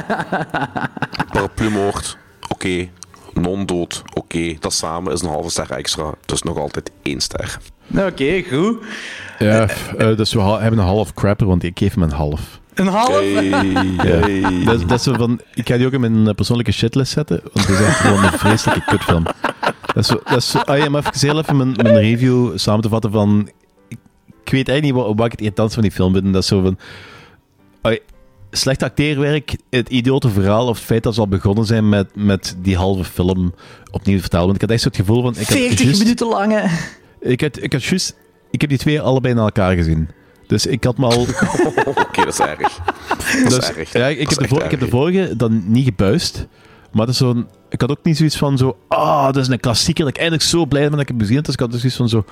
[1.32, 2.16] Paraplumoord.
[2.48, 2.88] Oké.
[3.34, 4.02] Non-dood.
[4.14, 4.56] Oké.
[4.60, 6.14] Dat samen is een halve ster extra.
[6.24, 7.58] Dus nog altijd één ster.
[7.96, 8.76] Oké, goed.
[9.38, 9.68] Ja,
[9.98, 12.60] eh, dus we hebben een half crapper, want ik geef hem een half.
[12.74, 13.20] Een half?
[13.20, 13.48] Hey,
[13.96, 14.64] hey.
[14.64, 17.78] Dat, dat is van, ik ga die ook in mijn persoonlijke shitlist zetten, want het
[17.78, 19.26] is echt gewoon een vreselijke kutfilm.
[19.94, 22.88] Dat is dat is ah ja, maar even heel even mijn, mijn review samen te
[22.88, 23.48] vatten van,
[23.88, 23.98] ik,
[24.44, 26.32] ik weet eigenlijk niet wat, wat ik het irritantste van die film vind.
[26.32, 26.78] Dat is zo van,
[27.80, 27.96] ah,
[28.50, 32.56] slecht acteerwerk, het idiote verhaal of het feit dat ze al begonnen zijn met, met
[32.62, 33.54] die halve film
[33.90, 34.44] opnieuw te vertellen.
[34.46, 36.66] Want ik had echt zo het gevoel van, ik had 40 juist- minuten lang, hè.
[37.30, 38.16] ik had, ik had juist,
[38.50, 40.08] ik heb die twee allebei naar elkaar gezien.
[40.46, 41.20] Dus ik had me al...
[41.84, 42.58] Oké, dat is erg.
[42.58, 43.92] Dat is Dus, erg.
[43.92, 46.46] ja, ik, Dat heb de ik heb de vorige dan niet gebuist.
[46.92, 47.46] Maar dat is zo'n...
[47.68, 48.76] Ik had ook niet zoiets van zo...
[48.88, 50.04] Ah, dat is een klassieker.
[50.04, 51.42] Dat ik eindelijk zo blij ben dat ik heb gezien.
[51.42, 52.24] Dus ik had dus zoiets van zo...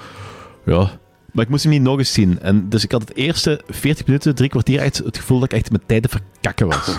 [0.65, 0.91] Ja...
[1.33, 2.39] Maar ik moest hem niet nog eens zien.
[2.41, 5.59] En dus ik had het eerste 40 minuten, drie kwartier echt het gevoel dat ik
[5.59, 6.89] echt mijn tijden verkakken was.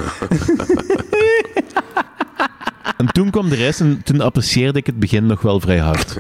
[2.98, 6.18] en toen kwam de rest en toen apprecieerde ik het begin nog wel vrij hard.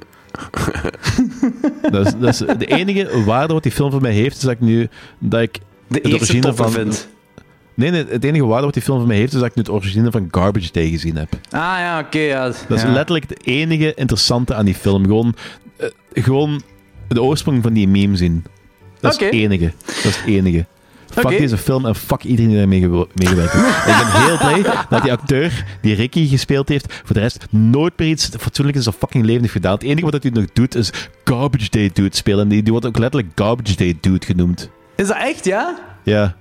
[1.91, 4.51] dat, is, dat is de enige waarde wat die film voor mij heeft, is dat
[4.51, 4.89] ik nu...
[5.19, 5.53] Dat ik
[5.87, 7.07] De het eerste van- vind.
[7.73, 9.61] Nee, nee, het enige waarde wat die film voor mij heeft, is dat ik nu
[9.61, 11.29] het origineel van Garbage Day gezien heb.
[11.49, 12.19] Ah ja, oké.
[12.19, 12.43] ja.
[12.45, 12.91] Dat is ja.
[12.91, 15.03] letterlijk het enige interessante aan die film.
[15.03, 15.35] Gewoon,
[15.77, 16.61] eh, gewoon
[17.07, 18.45] de oorsprong van die meme zien.
[18.99, 19.71] Dat is het enige.
[19.85, 20.65] Dat is het enige.
[21.11, 22.79] Fuck deze film en fuck iedereen die daarmee
[23.13, 24.05] meegewerkt heeft.
[24.05, 27.93] ik ben heel blij dat die acteur die Ricky gespeeld heeft, voor de rest nooit
[27.97, 29.73] meer iets fatsoenlijks zijn fucking leven heeft gedaan.
[29.73, 30.91] Het enige wat hij nog doet is
[31.23, 32.39] Garbage Day Dude spelen.
[32.39, 34.69] En die, die wordt ook letterlijk Garbage Day Dude genoemd.
[34.95, 35.79] Is dat echt, ja?
[36.03, 36.35] Ja.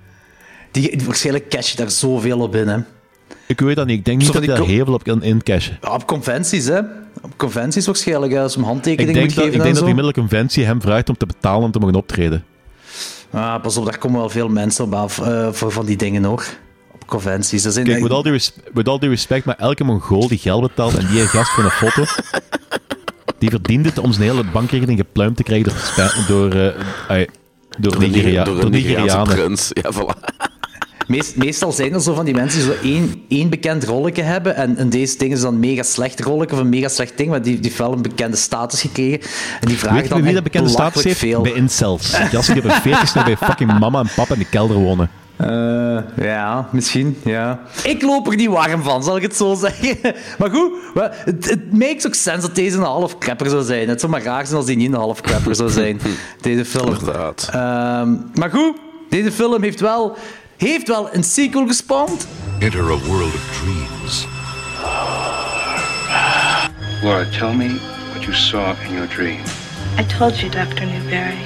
[0.70, 2.78] Die, die- waarschijnlijk cash je daar zoveel op in, hè.
[3.46, 3.98] Ik weet dat niet.
[3.98, 5.78] Ik denk niet Zo dat hij daar heel veel op kan incashen.
[5.80, 6.78] Ja, op conventies, hè.
[7.22, 9.94] Op conventies waarschijnlijk, hè, als hem handtekening moet dat, geven ik denk dat en die
[9.94, 12.44] middelijke conventie hem vraagt om te betalen om te mogen optreden.
[13.30, 16.24] Ah, pas op, daar komen wel veel mensen op af eh, voor van die dingen,
[16.24, 16.44] hoor.
[16.92, 17.62] Op conventies.
[17.62, 18.40] Dat zijn Kijk, met al, die
[18.72, 21.64] met al die respect, maar elke Mongool die geld betaalt en die een gast voor
[21.64, 22.04] een foto,
[23.38, 25.72] die verdient het om zijn hele bankrekening gepluimd te krijgen
[26.28, 27.26] door, eh,
[27.78, 29.44] door, Door Nigeria, door door een Nigeriaanse Nigerianen.
[29.44, 29.70] prins.
[29.72, 30.49] Ja, voilà.
[31.11, 34.56] Meest- meestal zijn er zo van die mensen die zo één, één bekend rolletje hebben.
[34.56, 37.28] En, en deze dingen is dan een mega slecht rolletje of een mega slecht ding.
[37.30, 39.20] Maar die, die heeft wel een bekende status gekregen.
[39.61, 41.18] En die vragen Weet je dan wie dat bekende status heeft?
[41.18, 41.42] veel.
[41.42, 42.14] Bij incels.
[42.14, 45.11] Gasten die op een 40 bij fucking mama en papa in de kelder wonen.
[45.36, 47.61] Eh, ja, misschien, ja.
[47.84, 49.96] Ik loop er niet warm van, zal ik het zo zeggen.
[50.38, 50.72] Maar goed,
[51.24, 53.88] het, het makes ook sense dat deze een half crapper zou zijn.
[53.88, 56.00] Het zou maar raar zijn als die niet een half crapper zou zijn,
[56.40, 56.94] deze film.
[56.94, 57.48] Inderdaad.
[57.52, 58.76] Ehm, maar goed,
[59.11, 60.16] deze film heeft wel,
[60.68, 62.26] heeft wel een sequel gespawnd.
[62.58, 64.26] Enter a world of dreams.
[67.02, 67.78] Laura, tell me
[68.12, 69.40] what you saw in your dream.
[69.96, 70.84] I told you, Dr.
[70.84, 71.38] Newberry.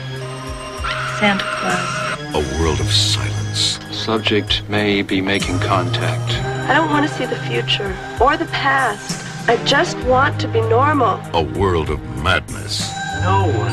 [1.18, 2.04] Santa Claus.
[2.34, 3.78] A world of silence.
[3.90, 6.32] Subject may be making contact.
[6.68, 9.22] I don't want to see the future or the past.
[9.48, 11.20] I just want to be normal.
[11.32, 12.90] A world of madness.
[13.22, 13.72] No one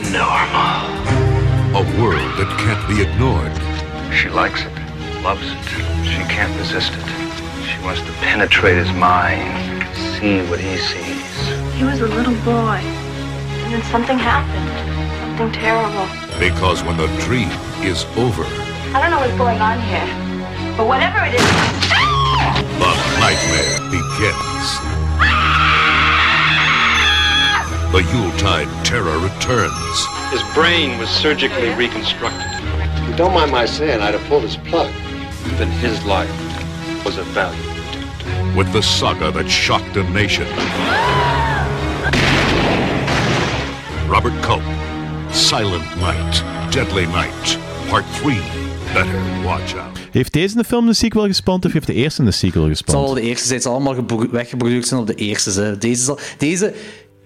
[0.00, 1.29] is normal.
[1.70, 3.54] A world that can't be ignored.
[4.10, 4.74] She likes it,
[5.22, 5.54] loves it.
[6.02, 7.06] She can't resist it.
[7.62, 9.86] She wants to penetrate his mind,
[10.18, 11.30] see what he sees.
[11.78, 14.66] He was a little boy, and then something happened.
[15.38, 16.10] Something terrible.
[16.42, 17.54] Because when the dream
[17.86, 18.42] is over,
[18.90, 20.10] I don't know what's going on here,
[20.74, 21.46] but whatever it is,
[22.82, 22.90] the
[23.22, 24.66] nightmare begins.
[25.22, 26.10] Ah!
[27.94, 30.19] The Yuletide terror returns.
[30.30, 32.46] His brain was surgically reconstructed.
[33.08, 34.90] You don't mind my saying I'd have pulled his plug.
[35.52, 36.30] Even his life
[37.04, 37.68] was of value.
[38.56, 40.46] with the saga that shocked a nation.
[44.08, 44.62] Robert Culp,
[45.32, 47.58] Silent Night, Deadly Night,
[47.88, 48.38] Part 3.
[48.92, 49.98] Better watch out.
[50.10, 53.04] Heeft deze een film een sequel gespand of heeft de eerste een sequel Het zal
[53.04, 53.54] wel de eerste zijn.
[53.54, 55.60] Het zal allemaal gebro- weggeproduceerd zijn op de eerste.
[55.60, 55.78] Hè.
[55.78, 56.74] Deze, zal, deze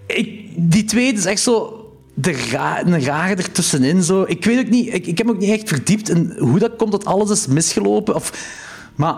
[0.07, 1.84] ik, die tweede is echt zo
[2.15, 4.03] de ra een rare ertussenin.
[4.03, 4.23] Zo.
[4.27, 6.91] Ik weet ook niet, ik, ik heb ook niet echt verdiept in hoe dat komt
[6.91, 8.15] dat alles is misgelopen.
[8.15, 8.31] Of,
[8.95, 9.17] maar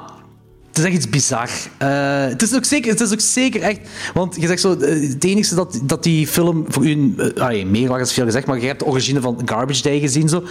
[0.67, 1.49] het is echt iets bizar.
[1.77, 3.79] Eh, het, is ook zeker, het is ook zeker echt...
[4.13, 7.13] Want je zegt zo, eh, het enige dat, dat die film voor u...
[7.17, 10.29] Uh, allee, meerwaarde is veel gezegd, maar je hebt de origine van Garbage Day gezien.
[10.29, 10.43] Zo.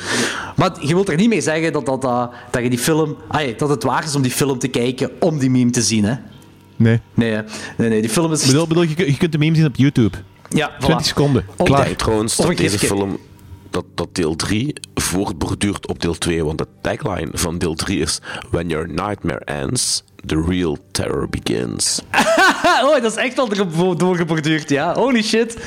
[0.57, 3.17] Maar je wilt er niet mee zeggen dat, dat, dat, dat je die film...
[3.29, 6.05] allee, dat het waar is om die film te kijken om die meme te zien.
[6.05, 6.15] Hè?
[6.77, 7.01] Nee.
[7.15, 7.43] Nee, hè.
[7.77, 8.47] nee, nee, die film is...
[8.47, 10.17] Bedoel, bedoel, je, je kunt de meme zien op YouTube.
[10.49, 10.79] Ja, voilà.
[10.79, 11.45] 20 seconden.
[11.57, 11.81] Klaar.
[11.81, 13.19] Ik denk trouwens dat deze film,
[13.71, 16.45] dat, dat deel 3 voortborduurt op deel 2.
[16.45, 18.21] Want de tagline van deel 3 is
[18.51, 22.01] When your nightmare ends, the real terror begins.
[22.85, 24.95] oh, dat is echt wel erop doorgeborduurd, ja.
[24.95, 25.57] Holy shit.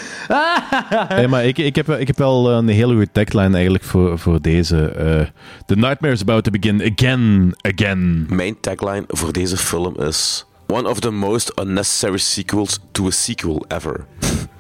[1.07, 4.41] Hey, maar ik, ik, heb, ik heb wel een hele goede tagline eigenlijk voor, voor
[4.41, 4.85] deze.
[4.88, 5.26] eh,
[5.65, 8.26] The nightmare is about to begin again, again.
[8.30, 13.65] Mijn tagline voor deze film is One of the most unnecessary sequels to a sequel
[13.68, 14.06] ever.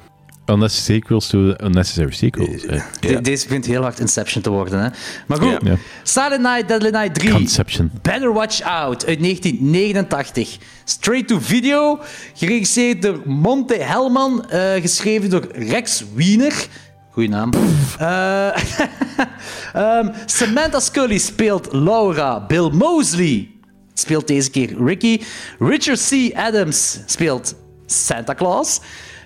[0.49, 2.61] unnecessary sequels to unnecessary sequels.
[2.99, 4.79] De- Deze begint heel hard Inception te worden.
[4.81, 4.89] Hè?
[5.27, 5.75] Maar goed, Ja.
[6.03, 7.31] Silent Night, Deadly Night 3.
[7.31, 7.91] Conception.
[8.01, 10.57] Better Watch Out uit 1989.
[10.83, 11.99] Straight to video,
[12.33, 16.67] geregisseerd door Monte Hellman, eh, geschreven door Rex Wiener.
[17.11, 17.51] Goeie naam.
[17.99, 18.47] Eh,
[19.73, 22.45] ehm, Samantha Scully speelt Laura.
[22.45, 23.49] Bill Mosley
[23.93, 25.21] speelt deze keer Ricky.
[25.59, 26.35] Richard C.
[26.35, 27.55] Adams speelt
[27.85, 28.79] Santa Claus.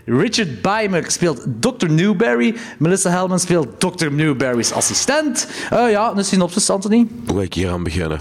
[0.06, 1.90] Richard Beimer speelt Dr.
[1.90, 2.56] Newberry.
[2.78, 4.12] Melissa Hellman speelt Dr.
[4.12, 5.48] Newberry's assistent.
[5.70, 7.08] Eh, ja, een synopsis, Anthony.
[7.28, 8.20] Hoe ga ik hier aan beginnen?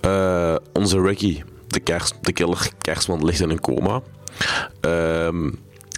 [0.00, 4.02] Eh, onze Ricky, de, de killer kerstman, ligt in een coma.
[4.80, 5.50] Ehm,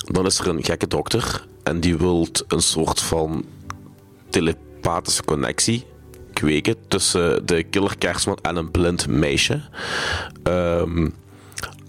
[0.05, 3.45] dan is er een gekke dokter en die wil een soort van
[4.31, 5.85] telepathische connectie
[6.33, 9.61] kweken tussen de killer kerstman en een blind meisje.
[10.43, 11.09] Ehm,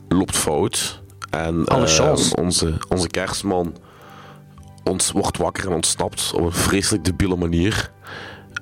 [0.08, 1.02] loopt fout.
[1.30, 3.76] En eh, onze, onze kerstman
[4.84, 7.92] ons wordt wakker en ontsnapt op een vreselijk debiele manier.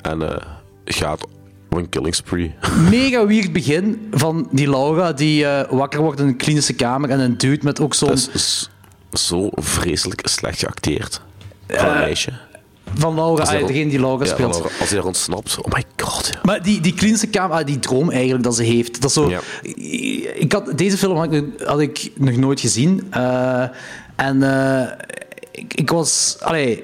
[0.02, 0.46] En eh,
[0.86, 2.56] gaat op een killing spree.
[2.90, 7.20] Mega weird begin van die Laura die eh, wakker wordt in een klinische kamer en
[7.20, 8.18] een dude met ook zo'n...
[9.12, 11.22] Zo vreselijk slecht geacteerd.
[11.68, 12.34] Van een meisje.
[12.98, 14.52] Van Laura, Als hij ah, degene die Laura Ja, speelt.
[14.52, 15.58] Laura, als hij er ontsnapt.
[15.62, 16.30] Oh my god.
[16.32, 16.40] Ja.
[16.44, 19.02] Maar die, die klinische kamer, ah, die droom eigenlijk dat ze heeft.
[19.02, 19.32] Dat zo,
[20.34, 23.08] ik had, deze film had ik, had ik nog nooit gezien.
[23.10, 23.64] Eh,
[24.16, 24.92] en eh,
[25.52, 26.38] ik, ik was...
[26.40, 26.84] Allee,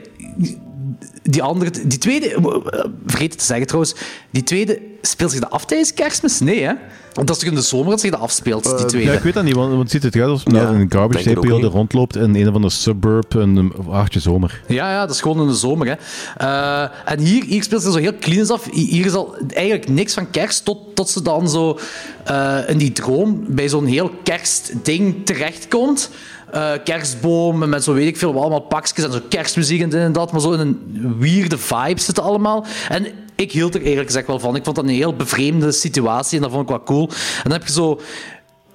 [1.21, 1.71] die andere...
[1.87, 2.27] Die tweede...
[2.33, 3.95] eh, Vergeet het te zeggen trouwens.
[4.31, 6.39] Die tweede speelt zich de af tijdens kerstmis?
[6.39, 6.73] Nee, hè?
[7.13, 9.11] Want dat is toch in de zomer dat zich dat afspeelt, die tweede?
[9.11, 10.91] Ja, ik weet dat niet, want, want het ziet het eruit alsof Ja, naar een
[10.91, 14.61] garbage day periode rondloopt in een of andere suburb een een hartje zomer.
[14.67, 15.87] Ja, ja, dat is gewoon in de zomer.
[15.87, 15.93] Hè.
[16.37, 18.67] Eh, en hier, hier speelt ze zo heel klinisch af.
[18.71, 21.79] Hier is al eigenlijk niks van kerst, tot, tot ze dan zo
[22.25, 26.09] eh, in die droom bij zo'n heel kerstding terechtkomt.
[26.51, 30.11] Eh kerstboom met zo weet ik veel, allemaal pakjes en zo kerstmuziek en dit en
[30.11, 30.31] dat.
[30.31, 32.65] Maar zo in een weirde vibe zit het allemaal.
[32.89, 34.55] En ik hield er eerlijk gezegd wel van.
[34.55, 37.09] Ik vond dat een heel bevreemde situatie en dat vond ik wel cool.
[37.09, 37.99] En dan heb je zo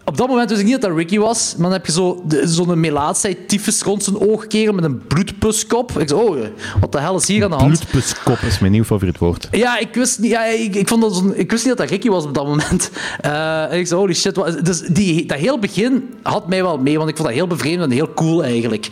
[0.09, 2.25] op dat moment wist ik niet dat dat Ricky was, maar dan heb je zo
[2.45, 5.99] zo'n melaatsheid tyfus rond zijn oog keren met een bloedpuskop.
[5.99, 6.37] Ik zei, oh,
[6.81, 7.79] wat de hel is hier aan de hand?
[7.79, 9.49] Bloedpuskop is mijn nieuw favoriet woord.
[9.51, 12.09] Ja, ik wist niet, ja, ik, ik, vond dat ik wist niet dat dat Ricky
[12.09, 12.91] was op dat moment.
[13.21, 14.37] Eh, en ik zei, holy shit.
[14.37, 17.47] Wat, dus die, dat heel begin had mij wel mee, want ik vond dat heel
[17.47, 18.89] bevreemd en heel cool eigenlijk.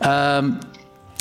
[0.00, 0.50] Ehm,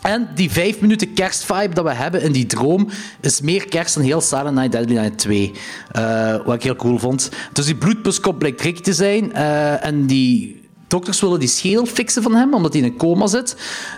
[0.02, 2.90] en die vijf minuten kerstvibe dat we hebben in die droom
[3.22, 5.52] is meer kerst dan heel Silent Night Deadly Night 2.
[5.92, 7.30] Eh, wat ik heel cool vond.
[7.54, 9.34] Dus die bloedpuskop blijkt Rick te zijn.
[9.34, 13.28] eh, en die dokters willen die schedel fixen van hem, omdat hij in een coma
[13.28, 13.56] zit.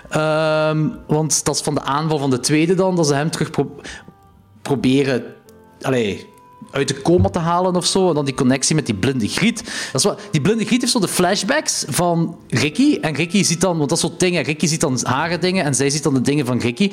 [0.10, 3.50] Ehm, want dat is van de aanval van de tweede dan, dat ze hem terug
[3.52, 3.76] pro-
[4.62, 5.24] proberen...
[6.74, 8.08] uit de coma te halen of zo.
[8.10, 9.64] En dan die connectie met die blinde Griet.
[9.91, 12.98] Dat is wat, die blinde Griet heeft zo de flashbacks van Ricky.
[13.02, 14.44] En Ricky ziet dan, want dat is zo dingen.
[14.44, 16.91] Ricky ziet dan haar dingen en zij ziet dan de dingen van Ricky.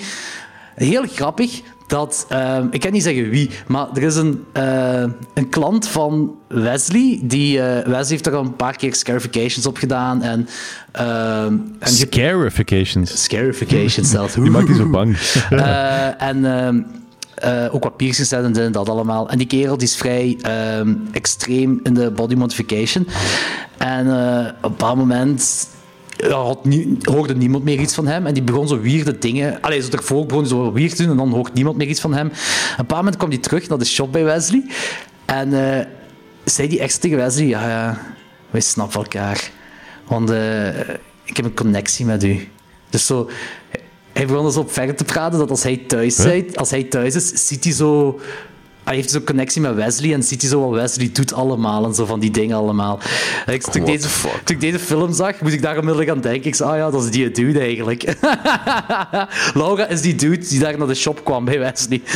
[0.74, 5.02] Heel grappig dat, ehm, ik kan niet zeggen wie, maar er is een, eh,
[5.34, 7.20] een klant van Wesley.
[7.22, 10.22] Die, eh, Wesley heeft er al een paar keer scarifications op gedaan.
[10.22, 10.48] En,
[10.92, 13.22] ehm, en Scarifications.
[13.22, 14.34] Scarifications zelfs.
[14.44, 15.16] Die maakt die zo bang.
[15.50, 16.44] Eh, en
[17.40, 19.28] eh, ook wat piercings en dit en dat allemaal.
[19.28, 23.06] En die kerel die is vrij ehm, extreem in de body modification.
[23.78, 25.68] En eh, op een bepaald moment
[27.02, 28.26] hoorde niemand meer iets van hem.
[28.26, 29.60] En die begon zo weirde dingen...
[29.60, 32.14] Allee, zo daarvoor begon hij zo weird doen en dan hoort niemand meer iets van
[32.14, 32.26] hem.
[32.26, 34.64] Op een bepaald moment kwam hij terug naar de shop bij Wesley.
[35.24, 35.86] En eh,
[36.44, 37.46] zei die echt tegen Wesley...
[37.46, 37.98] Ja, ja,
[38.50, 39.50] wij snappen elkaar.
[40.06, 40.30] Want
[41.24, 42.48] ik heb een connectie met u.
[42.90, 43.30] Dus zo...
[44.20, 46.26] Hij begon dus op verder te praten dat als hij thuis, Huh?
[46.26, 48.20] zit, als hij thuis is, ziet hij zo...
[48.84, 51.94] Hij heeft zo'n connectie met Wesley en ziet hij zo wat Wesley doet allemaal en
[51.94, 52.98] zo van die dingen allemaal.
[53.46, 54.08] En ik, toen, ik deze,
[54.44, 56.46] toen ik deze film zag, moest ik daar onmiddellijk aan denken.
[56.48, 58.14] Ik zei, ah ja, dat is die dude eigenlijk.
[59.54, 62.00] Laura is die dude die daar naar de shop kwam bij Wesley.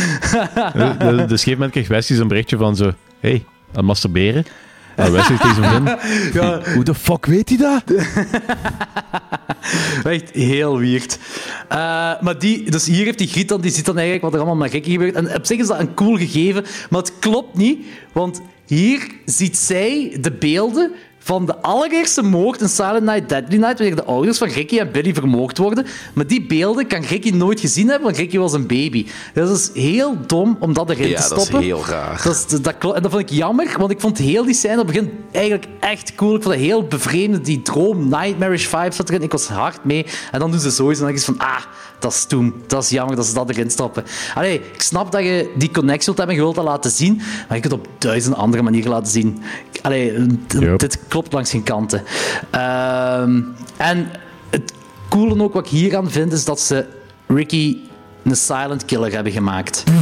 [0.74, 2.92] De- Dus op een gegeven moment kreeg Wesley zo'n berichtje van zo...
[3.20, 3.44] Hey,
[3.74, 4.46] aan het
[4.96, 5.06] masturberen?
[5.06, 6.34] En Wesley tegen vriend.
[6.34, 6.72] Ja.
[6.74, 7.82] Hoe de fuck weet hij dat?
[10.12, 11.18] Echt heel weird.
[11.68, 11.78] Eh,
[12.20, 14.62] maar die, dus hier heeft die Griet dan, die ziet dan eigenlijk wat er allemaal
[14.64, 15.14] met Ricky gebeurt.
[15.14, 19.56] En op zich is dat een cool gegeven, maar het klopt niet, want hier ziet
[19.56, 20.92] zij de beelden
[21.24, 24.92] van de allereerste moord in Silent Night, Deadly Night, wanneer de ouders van Ricky en
[24.92, 25.86] Billy vermoord worden.
[26.14, 29.06] Maar die beelden kan Ricky nooit gezien hebben, want Ricky was een baby.
[29.34, 31.66] Dat is heel dom om dat erin Ja, te dat is stoppen.
[31.66, 32.20] heel raar.
[32.24, 34.86] Dat is, dat en dat vond ik jammer, want ik vond heel die scène op
[34.86, 36.34] het begin eigenlijk echt cool.
[36.36, 37.44] Ik vond het heel bevreemd.
[37.44, 39.22] Die droom, nightmarish vibe zat erin.
[39.22, 40.06] Ik was hard mee.
[40.32, 41.62] En dan doen ze zoiets en dan denk ik van, ah,
[41.98, 42.54] dat is toen.
[42.66, 44.04] Dat is jammer dat ze dat erin stoppen.
[44.34, 47.16] Allee, ik snap dat je die connectie wilt hebben en je wilt dat laten zien,
[47.16, 49.42] maar je kunt het op duizend andere manieren laten zien.
[49.82, 50.12] Allee,
[50.48, 50.78] Yep.
[50.78, 52.02] dit klopt langs geen kanten.
[52.50, 53.40] Ehm,
[53.76, 54.10] en
[54.50, 54.72] het
[55.08, 56.86] coole ook wat ik hier aan vind, is dat ze
[57.26, 57.76] Ricky
[58.22, 59.84] een silent killer hebben gemaakt.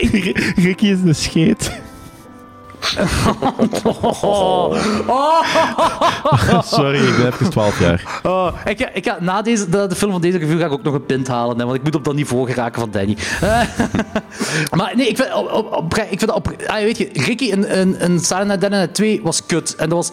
[0.00, 1.80] Ik- Ricky is een scheet.
[6.64, 8.20] Sorry, ik ben even 12 jaar.
[8.22, 10.72] Oh, ik ga, ik ga, na deze, de, de film van deze review ga ik
[10.72, 13.16] ook nog een pint halen, hè, want ik moet op dat niveau geraken van Danny.
[13.40, 13.60] Eh,
[14.78, 17.68] maar nee, ik vind, op, op, op- ik vind op, ah, weet je, Ricky in,
[17.68, 19.74] in, in Silent Night, Dead Night 2 was kut.
[19.74, 20.10] En dat was,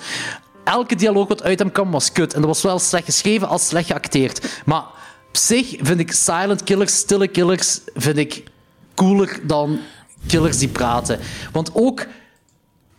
[0.64, 2.34] elke dialoog wat uit hem kwam was kut.
[2.34, 4.62] En dat was wel slecht geschreven als slecht geacteerd.
[4.66, 4.84] Maar
[5.28, 8.44] op zich vind ik silent killers, stille killers, vind ik
[8.96, 9.80] cooler dan
[10.28, 11.20] killers die praten.
[11.52, 12.06] Want ook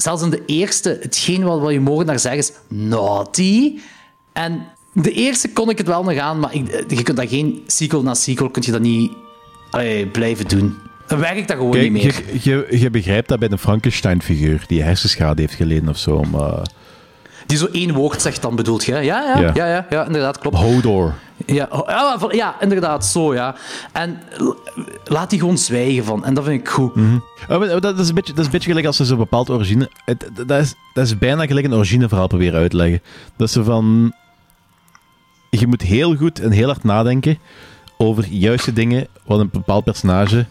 [0.03, 3.79] zelfs in de eerste, hetgeen wat, wat je mogen naar zeggen is naughty.
[4.33, 7.63] En de eerste kon ik het wel nog aan, maar ik, je kunt dat geen
[7.67, 9.13] sequel na sequel kun je dat niet
[9.71, 10.75] allee, blijven doen.
[11.07, 12.23] Dan werkt dat gewoon Kijk, niet meer.
[12.43, 16.23] je, je, je begrijpt dat bij een Frankenstein-figuur die hersenschade heeft geleden of zo.
[16.23, 16.71] Maar...
[17.51, 18.93] Die zo één woord zegt dan, bedoelt je?
[18.93, 19.67] Ja, ja, ja, Ja.
[19.67, 20.57] ja, ja, inderdaad, klopt.
[20.57, 21.15] Hodor.
[21.47, 23.55] Ja, oh, ja, inderdaad, zo, ja.
[23.93, 24.19] En
[25.05, 26.25] laat die gewoon zwijgen van.
[26.25, 26.93] En dat vind ik goed.
[27.49, 29.51] Oh, maar dat, is een beetje, dat is een beetje gelijk als ze zo'n bepaald
[29.51, 29.91] origine...
[30.05, 33.03] Het, dat, is, dat is bijna gelijk een origineverhaal proberen uitleggen.
[33.37, 34.13] Dat ze van...
[35.51, 37.39] Je moet heel goed en heel hard nadenken
[37.97, 40.47] over juiste dingen wat een bepaald personage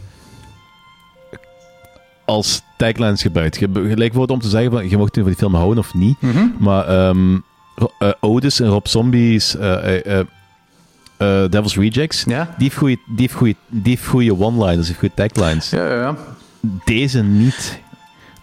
[2.26, 3.60] als taglines gebruikt.
[3.60, 5.94] Je, gelijk wordt om te zeggen van, je mocht nu van die film houden of
[5.94, 6.16] niet.
[6.60, 6.86] Maar
[7.76, 9.56] Ro- eh, Otis en Rob Zombies...
[9.58, 10.26] eh, eh,
[11.50, 12.56] Devil's Rejects, Ja.
[12.58, 12.72] die
[13.84, 15.70] heeft goede one-liners, die heeft goede taglines.
[15.70, 16.16] Ja, ja, ja.
[16.86, 17.80] Deze niet.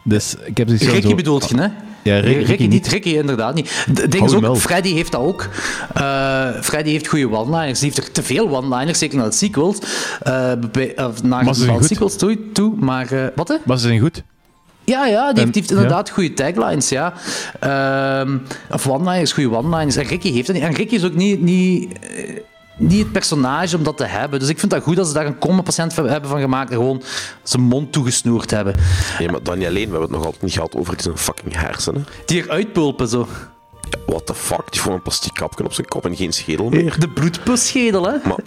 [0.05, 1.69] Dus ik heb zoiets zo- bedoelt je, hè?
[2.07, 3.87] Ja, Ricky, Ricky, niet, Ricky inderdaad niet.
[4.09, 4.57] Ding is ook.
[4.57, 5.49] Freddy heeft dat ook.
[5.95, 7.81] Eh, Freddy heeft goede one-liners.
[7.81, 9.79] Die heeft er te veel one-liners, zeker naar de sequels.
[10.23, 11.85] eh, bij, of naar Maar goed.
[11.85, 12.39] sequels toe.
[12.53, 13.55] toe maar eh, wat, hè?
[13.65, 14.23] Maar ze zijn goed.
[14.85, 17.13] Ja, ja, die heeft, die heeft inderdaad goede taglines, ja.
[17.61, 18.37] Ehm,
[18.71, 19.97] of one-liners, goede one-liners.
[19.97, 20.65] En Ricky heeft dat niet.
[20.65, 21.89] En Ricky is ook niet, niet,
[22.77, 24.41] niet het personage om dat te hebben.
[24.41, 26.77] Dus ik vind dat goed dat ze daar een coma-patiënt van hebben van gemaakt en
[26.77, 27.03] gewoon
[27.43, 28.75] zijn mond toegesnoerd hebben.
[29.19, 31.57] Ja, maar dan niet alleen, we hebben het nog altijd niet gehad over zijn fucking
[31.57, 32.07] hersenen.
[32.27, 33.29] Die eruit pulpen, zo.
[34.07, 34.63] What the fuck?
[34.71, 36.97] Die gewoon een plastic kapje op zijn kop en geen schedel meer.
[36.99, 38.13] De bloedpusschedel, hè?
[38.25, 38.39] Maar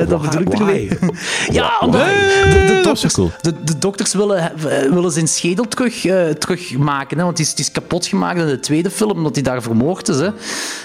[0.00, 0.88] Eh, dat bedoel ik ermee.
[1.50, 6.28] Ja, omdat de, de, dokters, de, de dokters willen, he- willen zijn schedel terug, eh,
[6.28, 7.18] terugmaken.
[7.18, 7.24] Hè?
[7.24, 10.08] Want die is, die is kapot gemaakt in de tweede film, omdat hij daar vermoord
[10.08, 10.16] is.
[10.18, 10.30] Hè?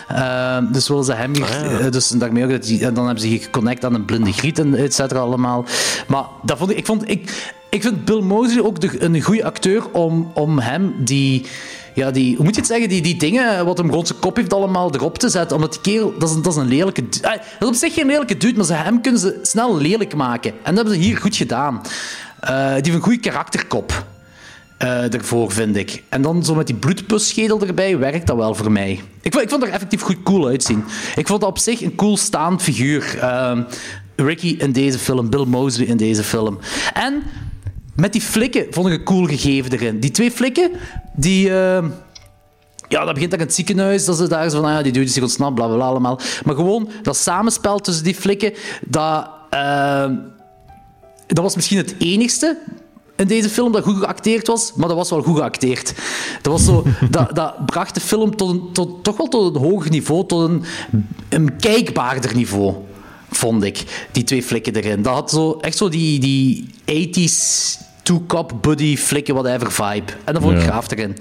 [0.08, 1.36] Eh, dus willen ze hem...
[1.36, 4.76] eh, dus daarmee ook dat die, dan hebben ze geconnect aan een blinde griet en
[4.76, 5.66] et cetera allemaal.
[6.08, 6.78] Maar dat vond ik...
[6.78, 10.94] Ik, vond, ik, ik vind Bill Moseley ook de, een goede acteur om, om hem
[10.98, 11.46] die...
[11.96, 12.90] Ja, die, hoe moet je het zeggen?
[12.90, 15.56] Die, die dingen, wat hem rond zijn kop heeft, allemaal erop te zetten.
[15.56, 17.04] Omdat die kerel, dat is een, dat is een lelijke...
[17.22, 20.16] Ah, Dat is op zich geen lelijke dude, maar ze, hem kunnen ze snel lelijk
[20.16, 20.52] maken.
[20.52, 21.82] En dat hebben ze hier goed gedaan.
[22.40, 24.06] Eh, die heeft een goede karakterkop
[24.78, 26.04] eh ervoor, vind ik.
[26.10, 29.02] En dan zo met die bloedpusschedel erbij werkt dat wel voor mij.
[29.22, 30.84] Ik ik vond er effectief goed cool uitzien.
[31.16, 33.18] Ik vond dat op zich een cool staand figuur.
[33.20, 33.62] Ehm,
[34.16, 36.60] Ricky in deze film, Bill Moseley in deze film.
[36.94, 37.24] En
[37.96, 40.00] met die flikken vond ik een cool gegeven erin.
[40.00, 40.72] Die twee flikken,
[41.16, 41.50] die...
[41.50, 41.88] ehm,
[42.94, 44.06] ja, dat begint dan in het ziekenhuis.
[44.06, 46.20] Dat ze daar zo van, ah die dude is zich ontsnapt, bla bla allemaal.
[46.46, 48.54] Maar gewoon dat samenspel tussen die flikken,
[48.86, 50.16] dat, ehm,
[51.28, 52.58] dat was misschien het enigste
[53.16, 55.94] in deze film dat goed geacteerd was, maar dat was wel goed geacteerd.
[56.42, 59.90] Dat, was zo, dat, dat bracht de film tot tot, toch wel tot een hoger
[59.90, 60.64] niveau, tot een,
[61.30, 62.76] een kijkbaarder niveau,
[63.32, 64.08] vond ik.
[64.12, 65.02] Die twee flikken erin.
[65.02, 70.12] Dat had zo, echt zo die, die 80s two-cop buddy flikken, whatever vibe.
[70.24, 70.72] En dat vond ik Ja.
[70.72, 71.18] gaaf erin.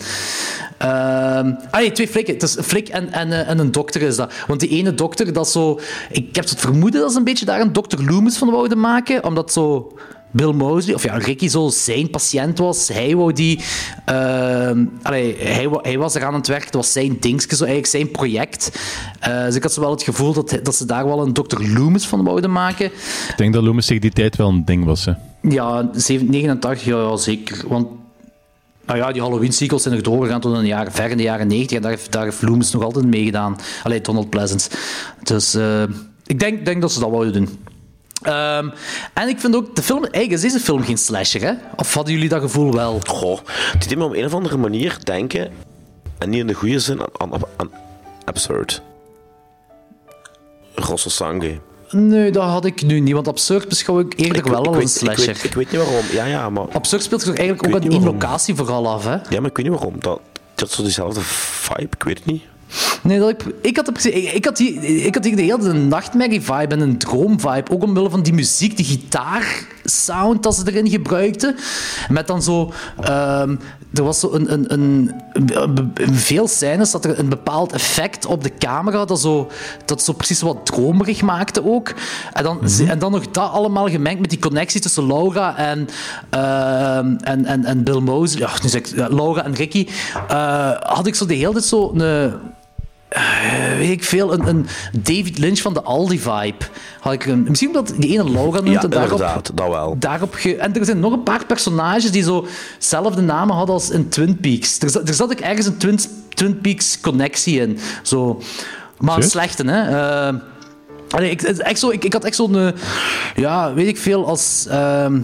[0.78, 2.34] Ehm ah nee, twee flikken.
[2.34, 4.32] Het is een flik en, en, eh, en een dokter is dat.
[4.46, 5.80] Want die ene dokter, dat zo...
[6.10, 9.24] Ik heb het vermoeden dat ze een beetje daar een dokter Loomis van wouden maken.
[9.24, 9.92] Omdat zo...
[10.32, 12.88] Bill Moseley, of ja, Ricky zo zijn patiënt was.
[12.88, 13.60] Hij wou die...
[15.02, 16.64] allee, hij, hij was er aan het werk.
[16.64, 18.80] Het was zijn dingetje, zo eigenlijk zijn project.
[19.20, 21.72] Eh, dus ik had zo wel het gevoel dat, dat ze daar wel een dokter
[21.72, 22.86] Loomis van wouden maken.
[22.86, 25.04] Ik denk dat Loomis tegen die tijd wel een ding was.
[25.04, 25.12] Hè.
[25.42, 27.64] Ja, 7 89, ja, ja, zeker.
[27.68, 27.86] Want
[28.86, 31.76] nou ja, die Halloween-sequels zijn nog doorgegaan tot de jaren, ver in de jaren 90.
[31.76, 33.56] En daar heeft, daar heeft Loomis nog altijd meegedaan.
[33.82, 34.70] Allee, Donald Pleasance.
[35.22, 35.82] Dus eh,
[36.26, 37.48] ik denk, denk dat ze dat wouden doen.
[38.22, 38.68] Ehm,
[39.14, 41.52] en ik vind ook, de film, eigenlijk is deze film geen slasher, hè?
[41.76, 43.00] Of hadden jullie dat gevoel wel?
[43.06, 43.38] Goh,
[43.78, 45.50] die deed me op een of andere manier denken,
[46.18, 47.70] en niet in de goede zin, aan, aan, aan
[48.24, 48.82] absurd.
[50.74, 51.60] Rosso Sangue.
[51.90, 54.82] Nee, dat had ik nu niet, want Absurd beschouw ik eerder Ik, wel als een
[54.82, 55.26] ik, slasher.
[55.26, 56.04] weet, ik weet niet waarom.
[56.12, 59.10] Ja, ja, maar, Absurd speelt zich eigenlijk ook aan één locatie vooral af, hè?
[59.10, 60.00] ja, maar ik weet niet waarom.
[60.00, 60.20] Dat,
[60.54, 62.42] dat is zo diezelfde vibe, ik weet het niet.
[63.02, 66.80] Nee, dat ik, ik, had, ik, had hier, ik had hier de hele nachtmerrie-vibe en
[66.80, 67.70] een droom-vibe.
[67.70, 71.56] Ook omwille van die muziek, die gitaar-sound dat ze erin gebruikten.
[72.08, 72.72] Met dan zo...
[73.00, 73.56] ehm,
[73.94, 78.54] er was zo een, een, een, veel scènes dat er een bepaald effect op de
[78.58, 79.50] camera dat zo,
[79.84, 81.94] dat zo precies wat dromerig maakte ook.
[82.32, 85.88] En dan, en dan nog dat allemaal gemengd met die connectie tussen Laura en,
[86.30, 88.40] ehm, en, en, en Bill Mosley.
[88.40, 89.88] Ja, nu zeg ik, Laura en Ricky.
[90.28, 92.32] eh, had ik zo de hele tijd zo een
[93.12, 96.64] eh, weet ik veel, een, een David Lynch van de Aldi-vibe.
[97.00, 99.96] Had ik een, misschien omdat die ene Laura noemt Ja, en daarop, inderdaad, dat wel.
[99.98, 102.46] daarop ge, En er zijn nog een paar personages die zo
[102.78, 104.78] zelfde namen hadden als in Twin Peaks.
[104.80, 105.98] Er, zat- er zat ook ergens een Twin,
[106.28, 107.78] Twin Peaks connectie in.
[108.02, 108.40] Zo.
[108.98, 109.88] Maar een slechte, hè.
[110.28, 110.34] Eh,
[111.10, 112.56] allee, ik, echt zo, ik, ik had echt zo'n...
[112.58, 112.68] eh,
[113.34, 114.66] ja, weet ik veel, als...
[114.70, 115.20] ehm,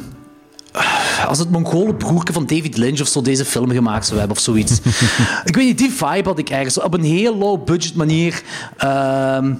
[1.27, 4.43] als het Mongolen broerke van David Lynch of zo deze film gemaakt zou hebben of
[4.43, 4.81] zoiets.
[5.45, 6.81] ik weet niet, die vibe had ik ergens.
[6.81, 8.43] Op een heel low budget manier.
[8.77, 9.55] Ehm,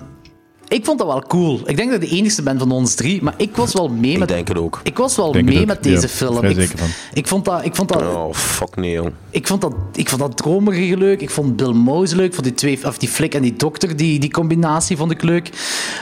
[0.69, 1.61] ik vond dat wel cool.
[1.65, 4.13] Ik denk dat ik de enige ben van ons drie, maar ik was wel mee
[4.13, 4.29] Ik met...
[4.29, 4.81] denk het ook.
[4.83, 6.45] Ik was wel mee met deze ja, film.
[6.45, 6.89] Ik, zeker van.
[7.13, 7.65] ik vond dat...
[7.65, 9.13] Ik vond dat Oh, fuck nee, jong.
[9.31, 11.21] ik vond dat, ik vond dat dromerige leuk.
[11.21, 12.27] Ik vond Bill Mosley leuk.
[12.27, 15.23] Ik vond die, twee, of die flik en die dokter, die, die combinatie vond ik
[15.23, 15.51] leuk.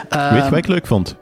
[0.08, 1.16] Ehm, Weet je wat ik leuk vond?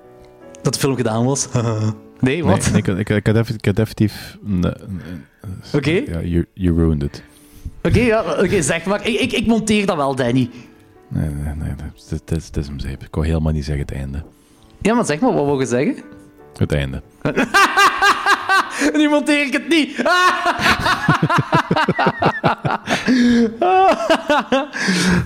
[0.62, 1.47] Dat de film gedaan was.
[2.25, 2.71] nee, wat?
[2.73, 4.37] Nee, nee, ik, ik, ik, had even- ik had effectief...
[4.47, 5.01] een- een-
[5.41, 5.91] een- Oké.
[5.91, 7.23] Ja, you, you ruined it.
[7.83, 9.07] Oké, ja, oké, zeg maar.
[9.07, 10.51] Ik, ik, ik monteer dat wel, Danny.
[11.09, 11.75] Nee, nee, nee.
[11.77, 13.03] dat is- Het is, het is hem zeep.
[13.03, 14.23] Ik wou helemaal niet zeggen het einde.
[14.81, 15.97] Ja, maar zeg maar, wat wil je zeggen?
[16.57, 17.03] Het einde.
[18.93, 20.03] Nu monteer ik het niet.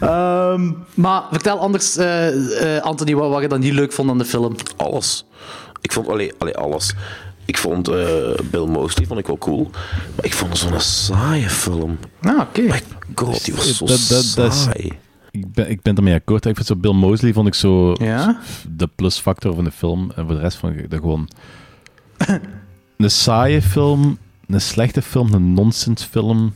[0.01, 4.19] Ehm, maar vertel anders, eh, eh, Anthony, wat, wat je dan niet leuk vond aan
[4.19, 4.55] de film.
[4.77, 5.27] Alles.
[5.81, 6.95] Ik vond allee, allee, alles.
[7.45, 7.97] Ik vond eh,
[8.51, 9.71] Bill Mosley vond ik wel cool.
[10.17, 11.99] Maar ik vond het zo'n saaie film.
[12.23, 12.61] Ah, oké.
[12.61, 12.83] My
[13.15, 14.93] god, die was zo Dat- dat- dat is- saai.
[15.31, 16.47] Ik ben, ik ben ermee akkoord.
[16.47, 18.41] Ik vind zo Bill Mosley vond ik zo Ja?
[18.69, 20.11] de plusfactor van de film.
[20.17, 21.29] En voor de rest vond ik dat gewoon...
[22.97, 26.55] een saaie film, een slechte film, een nonsens film.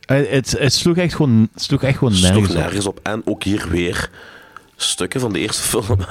[0.00, 2.60] Eh, Het, het sloeg echt gewoon, het sloeg echt gewoon Sloeg nergens op.
[2.62, 3.00] nergens op.
[3.02, 4.10] En ook hier weer
[4.82, 5.98] stukken van de eerste film.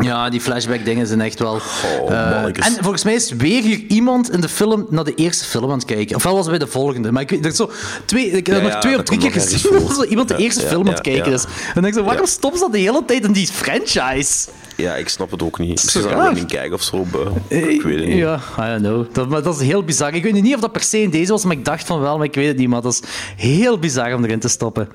[0.00, 1.60] Ja, die flashback-dingen zijn echt wel.
[2.00, 5.44] Oh, eh, en volgens mij is weer hier iemand in de film naar de eerste
[5.44, 6.16] film aan het kijken.
[6.16, 7.12] Ofwel was het bij de volgende.
[7.12, 7.70] Maar ik weet, is zo
[8.04, 10.66] twee, ik heb Ja, nog ja, twee of drie keer gezien dat iemand de eerste
[10.66, 11.44] film aan het kijken is.
[11.44, 14.48] En dan denk ik zo, waarom ze dat de hele tijd in die franchise?
[14.76, 15.68] Ja, ik snap het ook niet.
[15.70, 17.04] Misschien er niet kijken of zo.
[17.12, 18.16] but Ik weet het niet.
[18.16, 19.14] Ja, I don't know.
[19.14, 20.14] Dat, maar dat is heel bizar.
[20.14, 22.16] Ik weet niet of dat per se in deze was, maar ik dacht van wel,
[22.16, 22.68] maar ik weet het niet.
[22.68, 23.02] Maar dat is
[23.36, 24.88] heel bizar om erin te stoppen.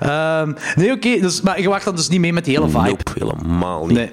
[0.00, 1.20] Ehm, nee, oké.
[1.20, 2.88] dus, maar je wacht dan dus niet mee met die hele vibe.
[2.88, 3.96] Nope, helemaal niet.
[3.96, 4.10] Nee.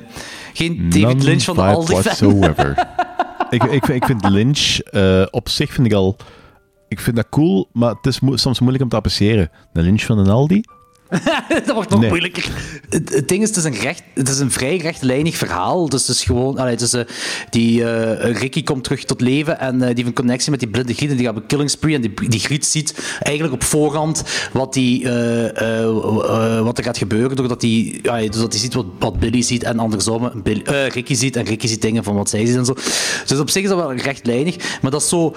[0.53, 2.87] Geen David Lynch van de Aldi whatsoever.
[3.49, 6.15] ik, ik, vind- ik vind Lynch eh, op zich vind ik al...
[6.87, 9.49] Ik vind dat cool, maar het is mo- soms moeilijk om te appreciëren.
[9.73, 10.61] De Lynch van een Aldi?
[11.65, 12.09] dat wordt nog Nee.
[12.09, 12.51] moeilijker.
[12.89, 15.89] Het, het ding is, het is, een recht, het is een vrij rechtlijnig verhaal.
[15.89, 16.57] Dus het is gewoon...
[16.57, 17.01] Allee, het is, eh,
[17.49, 20.69] die, eh, Ricky komt terug tot leven en eh, die heeft een connectie met die
[20.69, 23.55] blinde Griet en die gaat op een killing spree en die, die Griet ziet eigenlijk
[23.55, 24.23] op voorhand
[24.53, 28.85] wat, die, eh, eh, eh, wat er gaat gebeuren doordat hij doordat hij ziet wat,
[28.99, 32.29] wat Billy ziet en andersom Billy, eh, Ricky ziet en Ricky ziet dingen van wat
[32.29, 32.73] zij ziet en zo.
[33.27, 35.35] Dus op zich is dat wel rechtlijnig, maar dat is zo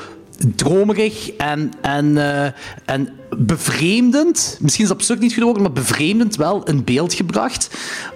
[0.56, 2.50] dromerig en, en, eh,
[2.84, 3.08] en
[3.38, 4.58] bevreemdend.
[4.60, 7.70] Misschien is absurd niet woord, maar bevreemdend wel in beeld gebracht.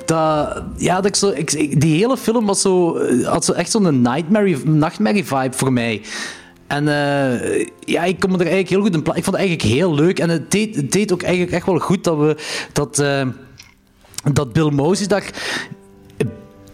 [0.04, 3.70] Dat, ja, dat ik zo, ik, die hele film was zo, eh, had zo echt
[3.70, 6.02] zo'n nightmare, nachtmerrie vibe voor mij.
[6.70, 9.18] En eh, ja, ik kom er eigenlijk heel goed in plaats.
[9.18, 10.18] Ik vond het eigenlijk heel leuk.
[10.18, 12.36] En het deed, deed ook eigenlijk echt wel goed dat we
[12.72, 13.26] dat, eh,
[14.32, 15.30] dat Bill Mosley daar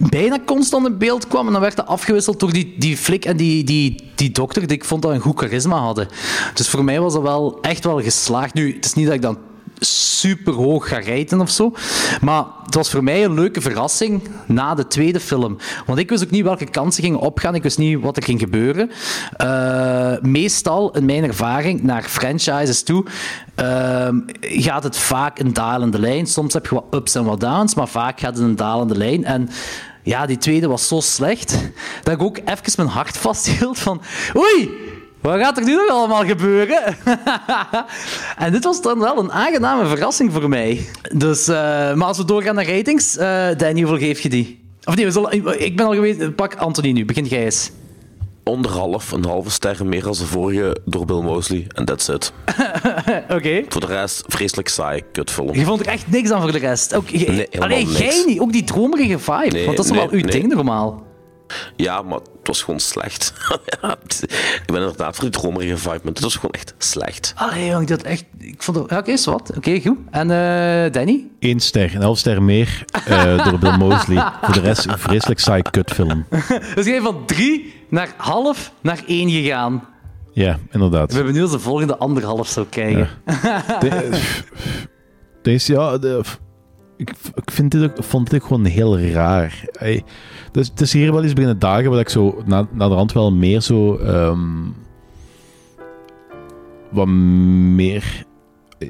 [0.08, 1.46] bijna constant in beeld kwam.
[1.46, 4.76] En dan werd dat afgewisseld door die, die flik en die, die, die dokter, die
[4.76, 6.08] ik vond dat een goed charisma hadden.
[6.54, 8.54] Dus voor mij was dat wel echt wel geslaagd.
[8.54, 9.38] Nu, het is niet dat ik dan
[9.80, 11.72] super hoog ga rijden of zo.
[12.20, 15.58] Maar het was voor mij een leuke verrassing na de tweede film.
[15.86, 17.54] Want ik wist ook niet welke kansen gingen opgaan.
[17.54, 18.90] Ik wist niet wat er ging gebeuren.
[19.36, 23.04] Eh, meestal, in mijn ervaring, naar franchises toe,
[23.54, 26.26] ehm, gaat het vaak een dalende lijn.
[26.26, 29.24] Soms heb je wat ups en wat downs, maar vaak gaat het een dalende lijn.
[29.24, 29.48] En
[30.06, 31.58] ja, die tweede was zo slecht
[32.02, 34.02] dat ik ook even mijn hart vasthield van...
[34.36, 34.70] Oei!
[35.20, 36.96] Wat gaat er nu nog allemaal gebeuren?
[38.44, 40.86] en dit was dan wel een aangename verrassing voor mij.
[41.14, 41.54] Dus, eh,
[41.94, 44.64] maar als we doorgaan naar ratings, eh Danny, hoeveel geef je die?
[44.84, 46.34] Of nee, zullen, ik ben al geweest.
[46.34, 47.70] Pak Anthony nu, begin jij eens.
[48.50, 51.66] Onderhalf, een halve ster meer dan de vorige door Bill Mosley.
[51.74, 52.32] En that's it.
[53.36, 53.62] Oké.
[53.68, 55.54] Voor de rest, vreselijk saai, kutfilm.
[55.54, 56.94] Je vond er echt niks aan voor de rest.
[56.94, 58.40] Ook, je- Nee, helemaal Allee, jij niet.
[58.40, 59.52] Ook die dromerige vibe.
[59.52, 61.06] Nee, want dat is nee, wel uw ding normaal.
[61.76, 63.32] Ja, maar het was gewoon slecht.
[63.82, 67.32] Ja, ik ben inderdaad voor die dromerige vibe, maar het was gewoon echt slecht.
[67.36, 68.24] Allee, jong, dat echt...
[68.38, 68.90] Ik vond het...
[68.90, 69.52] ja, Oké, is wat.
[69.56, 69.98] Oké, goed.
[70.10, 71.26] En eh, Danny?
[71.40, 74.24] Eén ster, een half ster meer eh, door Bill Mosley.
[74.42, 76.26] Voor de rest een vreselijk saai kutfilm.
[76.74, 79.84] Dus jij van drie naar half naar één gegaan.
[80.32, 81.10] Ja, inderdaad.
[81.10, 83.08] Ik ben benieuwd als de volgende anderhalf zou kijken.
[83.80, 84.20] De-
[85.42, 86.22] Deze, ja, de-
[86.96, 89.64] ik, ik vind dit ook, vond dit ook gewoon heel raar.
[90.52, 93.12] Dus het is hier wel eens beginnen dagen waar ik zo na, na de rand
[93.12, 93.96] wel meer zo.
[93.96, 94.40] ehm,
[96.90, 98.24] wat meer
[98.78, 98.88] eh,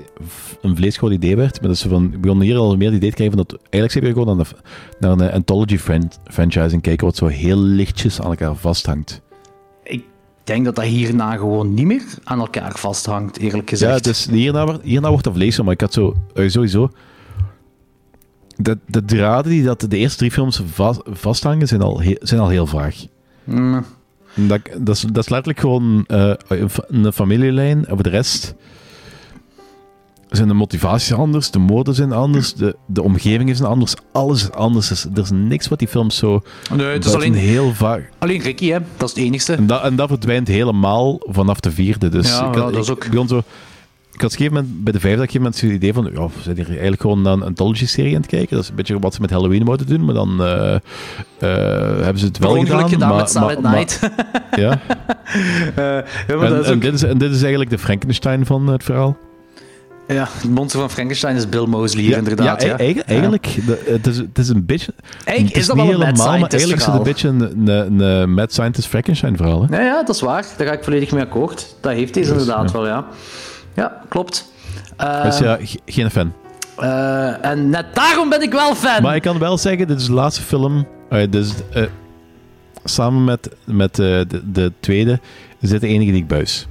[0.60, 1.60] een vleesgoed idee werd.
[1.60, 3.60] Maar dat ze van, ik begon hier al meer het idee te krijgen van dat
[3.70, 4.52] eigenlijk zit je gewoon naar,
[4.98, 9.20] naar een anthology fran- franchise en kijken wat zo heel lichtjes aan elkaar vasthangt.
[9.82, 10.04] Ik
[10.44, 13.92] denk dat dat hierna gewoon niet meer aan elkaar vasthangt, eerlijk gezegd.
[13.94, 16.90] Ja, dus hierna, wordt- hierna wordt dat vlees, maar ik had zo eh, sowieso.
[18.56, 22.40] De, de draden die dat de eerste drie films vast, vasthangen zijn al, he- zijn
[22.40, 23.06] al heel vaag.
[23.44, 23.84] Mm.
[24.34, 27.78] Dat, dat, is, dat is letterlijk gewoon eh, een fa- een familielijn.
[27.86, 28.54] En voor de rest
[30.28, 34.50] zijn de motivaties anders, de moorden zijn anders, de, de omgeving is anders, alles is
[34.52, 34.88] anders.
[34.88, 36.40] Dus er is niks wat die films zo...
[36.74, 38.00] Nee, het is alleen- heel vaag...
[38.18, 38.78] Alleen Ricky, hè?
[38.96, 39.52] dat is het enigste.
[39.54, 42.08] En dat, en dat verdwijnt helemaal vanaf de vierde.
[42.08, 43.42] Dus Ja, ik, ja, dat is ook- zo...
[44.16, 46.04] Ik had op een gegeven moment, bij de vijfde, had ik een zo'n idee van...
[46.04, 48.54] Ja, we zijn hier eigenlijk gewoon naar een anthology-serie aan het kijken.
[48.54, 50.80] Dat is een beetje wat ze met Halloween moeten doen, maar dan eh, eh,
[52.02, 52.88] hebben ze het wel gedaan.
[52.88, 54.00] gedaan maar, met Silent maar- Night.
[54.00, 54.80] maar- ja.
[55.76, 59.16] Ja, En, ook- dit is, en dit is eigenlijk de Frankenstein van het verhaal.
[60.08, 62.62] Ja, het monster van Frankenstein is Bill Mosley hier, inderdaad.
[62.62, 64.92] Ja, Ja, e- eigenlijk, eigenlijk de- het, is, het is een beetje...
[65.24, 68.00] Eigenlijk het is dat wel een mad scientist eigenlijk is het een beetje een, een,
[68.00, 69.66] een mad scientist Frankenstein verhaal.
[69.68, 69.76] Hè?
[69.76, 70.46] Ja, ja, dat is waar.
[70.56, 71.74] Daar ga ik volledig mee akkoord.
[71.80, 72.72] Dat heeft Dus, inderdaad ja.
[72.72, 73.06] wel, ja.
[73.76, 74.52] Ja, klopt.
[75.22, 76.32] Dus ja, ge- geen fan.
[76.78, 79.02] eh, en net daarom ben ik wel fan.
[79.02, 80.86] Maar ik kan wel zeggen, dit is de laatste film.
[81.30, 81.52] dus,
[82.84, 85.20] samen met, met de, de tweede
[85.60, 86.66] is dit de enige die ik buis.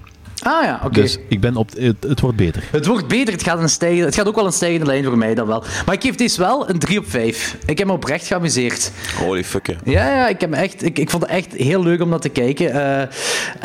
[0.45, 1.01] Ah ja, oké.
[1.01, 2.63] Dus ik ben op, het, het wordt beter.
[2.72, 5.17] Het wordt beter, het gaat, een stijgen, het gaat ook wel een stijgende lijn voor
[5.17, 5.63] mij dan wel.
[5.85, 7.57] Maar ik geef deze wel een 3 op 5.
[7.65, 8.91] Ik heb me oprecht geamuseerd.
[9.17, 9.76] Holy fuck, ja.
[9.84, 12.22] Ja, ja ik, heb me echt, ik, ik vond het echt heel leuk om dat
[12.22, 12.72] te kijken.
[12.72, 13.01] Eh,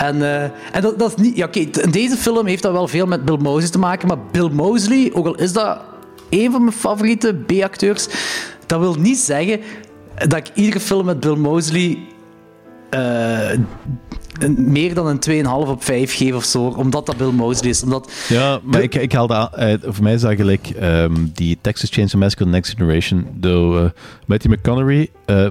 [0.06, 0.42] en eh,
[0.72, 1.36] en dat, dat is niet...
[1.36, 4.08] Ja, oké, deze film heeft dat wel veel met Bill Mosley te maken.
[4.08, 5.80] Maar Bill Mosley, ook al is dat
[6.30, 8.08] een van mijn favoriete B-acteurs,
[8.66, 9.60] dat wil niet zeggen
[10.14, 11.98] dat ik iedere film met Bill Mosley
[12.90, 13.50] eh,
[14.44, 16.62] een- meer dan een 2,5 op 5 geef of zo.
[16.62, 17.82] Omdat dat Bill Mosley is.
[17.82, 21.58] Omdat Ja, maar ik, ik haalde aan- eh, voor mij is dat gelijk ehm, die
[21.60, 23.90] Texas Chainsaw Massacre Next Generation door eh,
[24.26, 25.10] Matthew McConaughey.
[25.26, 25.46] eh,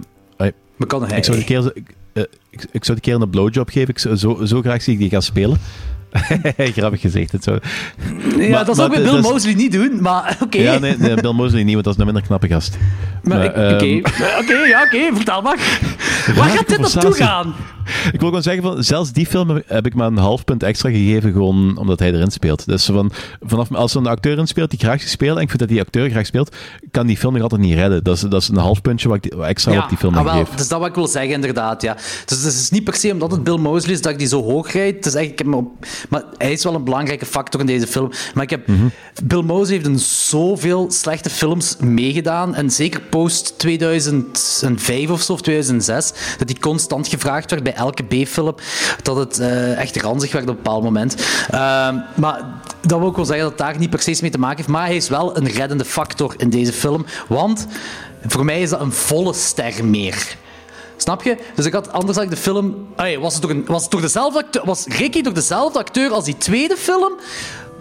[0.78, 1.18] McConaughey.
[1.18, 1.94] Ik zou die keer, ik,
[2.49, 3.90] ik, ik zou die keer een blowjob geven.
[3.90, 5.57] Ik zou, zo, zo graag zie ik die gaan spelen.
[6.57, 7.32] Grappig gezegd.
[7.32, 7.57] Het zo.
[8.38, 10.57] ja, Maar- dat zou ik met Bill is- Mosley niet doen, maar oké.
[10.57, 12.78] Ja, nee, nee, Bill Mosley niet, want dat is een minder knappe gast.
[13.24, 14.10] Maar ehm, Oké,
[14.40, 15.57] Oké, ja, oké, vertel maar.
[16.36, 17.53] Waar gaat dit naartoe gaan?
[18.11, 20.90] Ik wil gewoon zeggen, van, zelfs die film heb- ik maar een half punt extra
[20.90, 22.66] gegeven, gewoon omdat hij erin speelt.
[22.66, 23.11] Dus van,
[23.41, 25.80] vanaf, als er een acteur in speelt die graag speelt, en ik vind dat die
[25.80, 26.56] acteur graag speelt,
[26.91, 28.03] kan die film nog altijd niet redden.
[28.03, 30.26] Dat is, dat is een half puntje wat ik extra op die film ah, heb
[30.28, 30.57] wel, gegeven.
[30.57, 31.82] dus dat wat ik wil zeggen, inderdaad.
[31.82, 31.94] Ja.
[32.26, 34.44] Dus het is niet per se omdat het Bill Mosley is dat ik die zo
[34.44, 34.95] hoog rijd.
[34.95, 37.66] Het is echt, ik heb me op, maar hij is wel een belangrijke factor in
[37.66, 38.11] deze film.
[38.34, 38.88] Maar ik heb, Mhm.
[39.24, 42.56] Bill Mosley heeft in zoveel slechte films meegedaan.
[42.56, 48.03] En zeker post 2005 of zo, of 2006, dat hij constant gevraagd werd bij elke
[48.03, 48.56] B-film.
[49.03, 51.15] Dat het eh, echt ranzig werd op een bepaald moment.
[51.49, 52.41] Ehm, maar
[52.81, 54.69] dat wil ik wel zeggen dat het daar niet per se mee te maken heeft.
[54.69, 57.06] Maar hij is wel een reddende factor in deze film.
[57.27, 57.68] Want
[58.26, 60.38] voor mij is dat een volle ster meer.
[60.97, 61.38] Snap je?
[61.56, 62.88] Dus ik had anders had ik de film.
[63.19, 66.77] Was, het door een, was, het dezelfde was Ricky door dezelfde acteur als die tweede
[66.77, 67.14] film?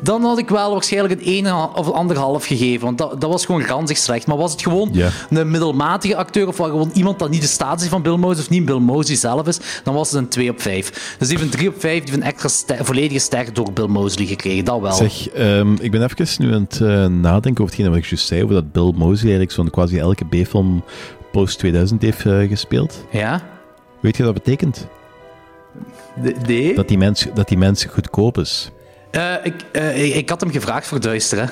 [0.01, 2.85] Dan had ik wel waarschijnlijk een 1 of anderhalf gegeven.
[2.85, 4.27] Want dat, dat was gewoon ranzig slecht.
[4.27, 4.91] Maar was het gewoon
[5.31, 8.65] een middelmatige acteur of gewoon iemand dat niet de status van Bill Mosley of niet
[8.65, 11.17] Bill Mosley zelf is, dan was het een 2 op 5.
[11.19, 13.73] Dus die heeft een 3 op 5, die heeft een extra ster, volledige ster door
[13.73, 14.65] Bill Mosley gekregen.
[14.65, 14.93] Dat wel.
[14.93, 18.27] Zeg, ehm, ik ben even nu aan het eh, nadenken over hetgeen wat ik juist
[18.27, 20.85] zei, over dat Bill Mosley eigenlijk zo'n quasi elke B-film
[21.33, 23.05] post 2000 heeft eh, gespeeld.
[23.11, 23.43] Ja?
[24.01, 24.87] Weet je wat dat betekent?
[26.47, 26.75] Nee?
[26.75, 28.71] Dat die mens, dat die mens goedkoop is.
[29.11, 31.45] Eh, ik, eh, ik, ik had hem gevraagd voor duister, hè.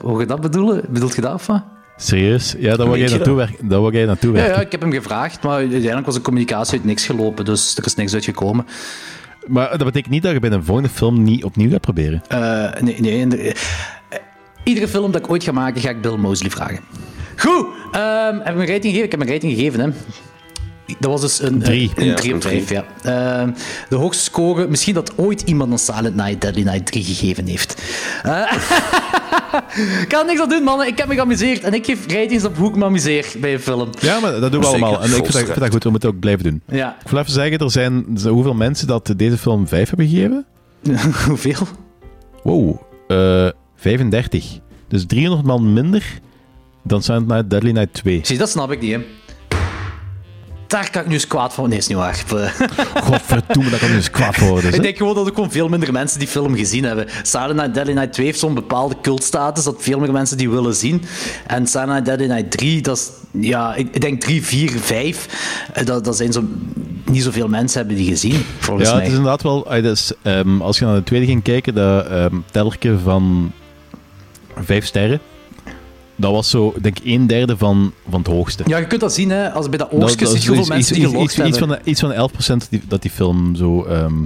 [0.00, 0.82] Hoe je dat bedoelen?
[0.88, 1.62] Bedoelt je dat of wat?
[1.96, 2.54] Serieus?
[2.58, 3.68] Ja, daar wou Weet jij naartoe, werken.
[3.68, 4.54] daar wou jij naartoe werken.
[4.54, 7.86] ja, ik heb hem gevraagd, maar uiteindelijk was de communicatie uit niks gelopen, dus er
[7.86, 8.66] is niks uitgekomen.
[9.46, 12.22] Maar dat betekent niet dat je bij een volgende film niet opnieuw gaat proberen.
[12.28, 13.52] Eh, nee, nee.
[14.64, 16.80] iedere film dat ik ooit ga maken, ga ik Bill Mosley vragen.
[17.36, 19.04] Goed, ehm, heb ik een rating gegeven?
[19.04, 19.88] Ik heb een rating gegeven, hè.
[20.98, 21.90] Dat was dus een Drie.
[21.94, 22.84] Een, Ja, 3 een op 5, ja.
[23.02, 23.50] Ehm,
[23.88, 27.82] de hoogste score, misschien dat ooit iemand een Silent Night, Deadly Night 3 gegeven heeft.
[28.22, 28.52] Eh,
[30.00, 30.86] ik kan niks aan doen, mannen.
[30.86, 31.62] Ik heb me geamuseerd.
[31.62, 33.88] En ik geef ratings op hoe ik me amuseer bij een film.
[34.00, 35.02] Ja, maar dat doen we Zeker, allemaal.
[35.02, 36.62] En ik vind dat, ik vind dat goed, we moeten het ook blijven doen.
[36.68, 36.96] Ja.
[37.04, 40.44] Ik wil even zeggen, er zijn hoeveel mensen dat deze film 5 hebben gegeven?
[41.28, 41.66] Hoeveel?
[42.42, 44.58] Wow, eh 35.
[44.88, 46.20] Dus 300 man minder
[46.82, 48.20] dan Silent Night Deadly Night 2.
[48.22, 49.00] Zie, dat snap ik niet, hè.
[50.72, 51.68] Daar kan ik nu eens kwaad van...
[51.68, 52.24] Nee, is niet waar.
[53.04, 54.64] Godverdomme, dat kan nu eens kwaad worden.
[54.68, 54.82] Ik zeg.
[54.84, 57.06] denk gewoon dat er gewoon veel minder mensen die film gezien hebben.
[57.22, 60.74] Silent Night, Deadly Night 2 heeft zo'n bepaalde cultstatus dat veel meer mensen die willen
[60.74, 61.02] zien.
[61.46, 63.10] En Silent Night, Deadly Night 3, dat is...
[63.48, 65.26] Ja, ik, ik denk 3, 4, 5.
[65.72, 66.44] eh, Dat, dat zijn zo...
[67.04, 69.02] Niet zoveel mensen hebben die gezien, volgens Ja, mij.
[69.04, 69.66] het is inderdaad wel...
[69.70, 72.06] ah, ehm, als je naar de tweede ging kijken, dat
[72.50, 73.52] tellerke van
[74.64, 75.20] vijf sterren,
[76.16, 78.62] dat was zo, denk ik, een derde van, van het hoogste.
[78.66, 81.00] Ja, je kunt dat zien, hè, als bij dat oogstje je hoeveel mensen iets, die
[81.00, 81.58] iets, gelogd iets, hebben.
[81.58, 84.24] van de, iets van de 11% die, dat die film zo ehm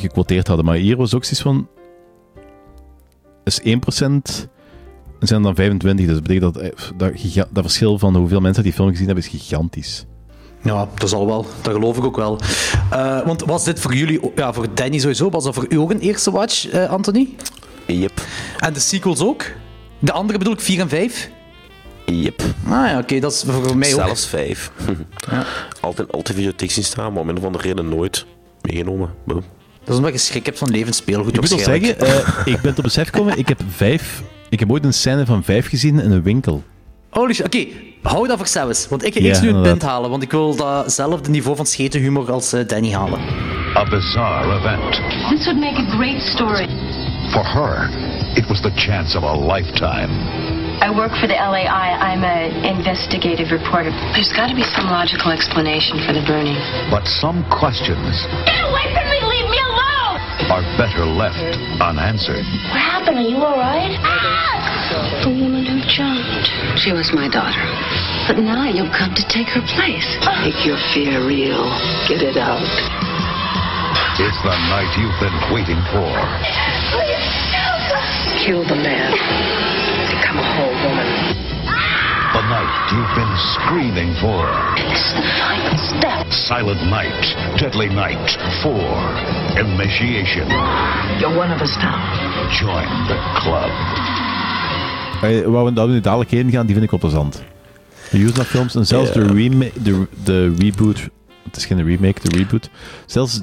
[0.00, 0.66] gequoteerd hadden.
[0.66, 1.68] Maar hier was ook zoiets van...
[3.44, 3.64] is 1%
[5.20, 6.06] en zijn dan 25.
[6.06, 9.24] Dus dat betekent dat, eh, dat, dat verschil van hoeveel mensen die film gezien hebben,
[9.24, 10.06] is gigantisch.
[10.62, 11.46] Ja, dat zal wel.
[11.62, 12.38] Dat geloof ik ook wel.
[12.90, 15.90] Eh, want was dit voor jullie, ja, voor Danny sowieso, was dat voor u ook
[15.90, 17.28] een eerste watch, eh, Anthony?
[17.86, 18.22] Yep.
[18.58, 19.44] En de sequels ook?
[20.00, 21.30] De andere bedoel ik 4 en 5?
[22.06, 22.42] Yep.
[22.64, 24.00] Ah ja, oké, dat is voor mij ook.
[24.00, 24.70] Zelfs vijf.
[25.80, 28.26] Altijd, altijd videotheek zien staan, maar om een of andere reden nooit
[28.62, 29.10] meegenomen.
[29.24, 29.44] Boom.
[29.80, 32.00] Dat is omdat je schrik hebt van levend speelgoed Ik moet wel waarschijnlijk.
[32.00, 34.22] zeggen, eh, ik ben tot besef gekomen, ik heb vijf...
[34.48, 36.62] Ik heb ooit een scène van vijf gezien in een winkel.
[37.10, 37.66] Holy shit, oké,
[38.02, 38.88] hou dat voor zelfs.
[38.88, 41.66] Want ik ga Ja, eerst nu een pint halen, want ik wil datzelfde niveau van
[41.66, 43.20] schetenhumor als eh, Danny halen.
[43.76, 44.90] A bizarre event.
[45.30, 46.68] This would make a great story.
[47.30, 47.86] For her,
[48.34, 50.10] it was the chance of a lifetime.
[50.82, 51.94] I work for the LAI.
[51.94, 53.94] I'm an investigative reporter.
[54.16, 56.58] There's got to be some logical explanation for the burning.
[56.90, 59.20] But some questions Get away from me!
[59.22, 59.90] Leave me alone!
[60.50, 61.38] are better left
[61.78, 62.42] unanswered.
[62.74, 63.22] What happened?
[63.22, 63.94] Are you alright?
[64.02, 65.22] Ah!
[65.22, 66.50] The woman who jumped.
[66.82, 67.62] She was my daughter.
[68.26, 70.08] But now you've come to take her place.
[70.42, 71.62] Make your fear real.
[72.10, 72.66] Get it out.
[74.18, 77.09] It's the night you've been waiting for.
[78.44, 79.10] Kill the man.
[80.14, 81.08] Become a whole woman.
[82.32, 84.40] The night you've been screaming for.
[84.92, 86.32] Is the final step.
[86.32, 88.30] Silent Night, Deadly Night
[88.62, 88.72] 4.
[89.58, 90.46] Initiation.
[91.20, 91.98] You're one of us now.
[92.60, 93.70] Join the club.
[95.22, 97.42] Eh, Waar we, dat we nu dadelijk heen gaan, die vind ik wel plezant.
[98.10, 101.08] De Usenet films en zelfs de, rema- de, de reboot,
[101.44, 102.70] het is geen remake, de reboot,
[103.06, 103.40] zelfs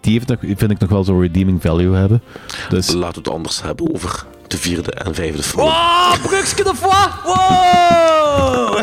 [0.00, 2.22] die heeft nog, vind ik nog wel zo'n redeeming value hebben.
[2.68, 5.66] Dus we het anders hebben over de vierde en vijfde film.
[5.66, 7.08] Oh, Brugske de Foix!
[7.24, 8.78] Wow!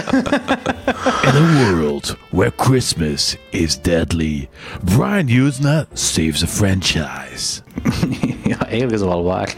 [1.23, 4.49] In a world where Christmas is deadly,
[4.83, 7.61] Brian Usna saves a franchise.
[8.43, 9.53] ja, eigenlijk is dat wel waar.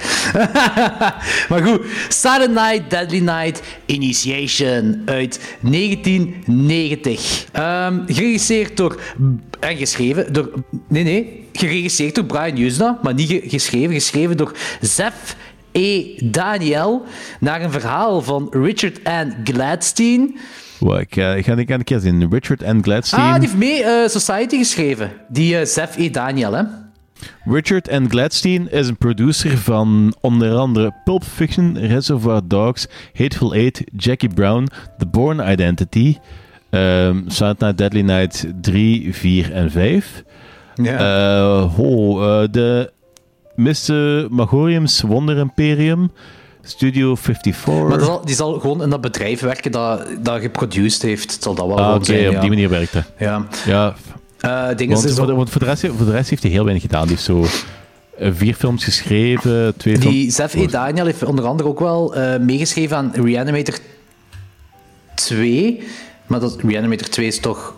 [1.49, 7.45] maar goed, Silent Night, Deadly Night, Initiation uit 1990.
[7.51, 8.99] Ehm, geregisseerd door...
[9.59, 10.49] En geschreven door...
[10.87, 11.43] Nee, nee.
[11.53, 13.93] Geregisseerd door Brian Usna, maar niet ge- geschreven.
[13.93, 14.51] Geschreven door
[14.81, 15.35] Zef
[15.75, 16.15] E.
[16.23, 17.05] Daniel.
[17.39, 19.33] Naar een verhaal van Richard N.
[19.43, 20.37] Gladstein.
[20.79, 22.29] Wow, ik, eh, ik ga ik ga een keer zien.
[22.31, 22.79] Richard N.
[22.81, 23.21] Gladstein.
[23.21, 25.11] Ah, die heeft mee eh, Society geschreven.
[25.29, 26.09] Die eh Zef E.
[26.09, 26.63] Daniel, hè.
[27.45, 28.05] Richard N.
[28.09, 34.67] Gladstein is een producer van onder andere Pulp Fiction, Reservoir Dogs, Hateful Eight, Jackie Brown,
[34.97, 36.17] The Bourne Identity,
[37.27, 40.23] Silent Night, Deadly Night 3, 4 en 5.
[40.75, 41.59] Ja.
[41.61, 42.91] Ho, eh, de
[43.55, 44.25] Mr.
[44.29, 46.11] Magorium's Wonder Imperium,
[46.61, 47.87] Studio 54.
[47.87, 51.33] Maar zal- die zal gewoon in dat bedrijf werken dat, dat geproduced heeft.
[51.33, 52.39] Het zal dat wel ah, oké, op ja.
[52.39, 53.05] die manier werkt het.
[53.19, 53.45] Ja.
[53.65, 53.95] Ja,
[54.73, 56.51] dingen want, is voor, zo- de, want voor, de rest, voor de rest heeft hij
[56.51, 57.01] heel weinig gedaan.
[57.07, 57.45] Die heeft zo
[58.17, 60.35] eh, vier films geschreven, twee Die films...
[60.35, 60.67] Zef E.
[60.67, 63.77] Daniel heeft onder andere ook wel eh, meegeschreven aan Reanimator
[65.15, 65.83] 2.
[66.27, 67.75] Maar dat, Reanimator 2 is toch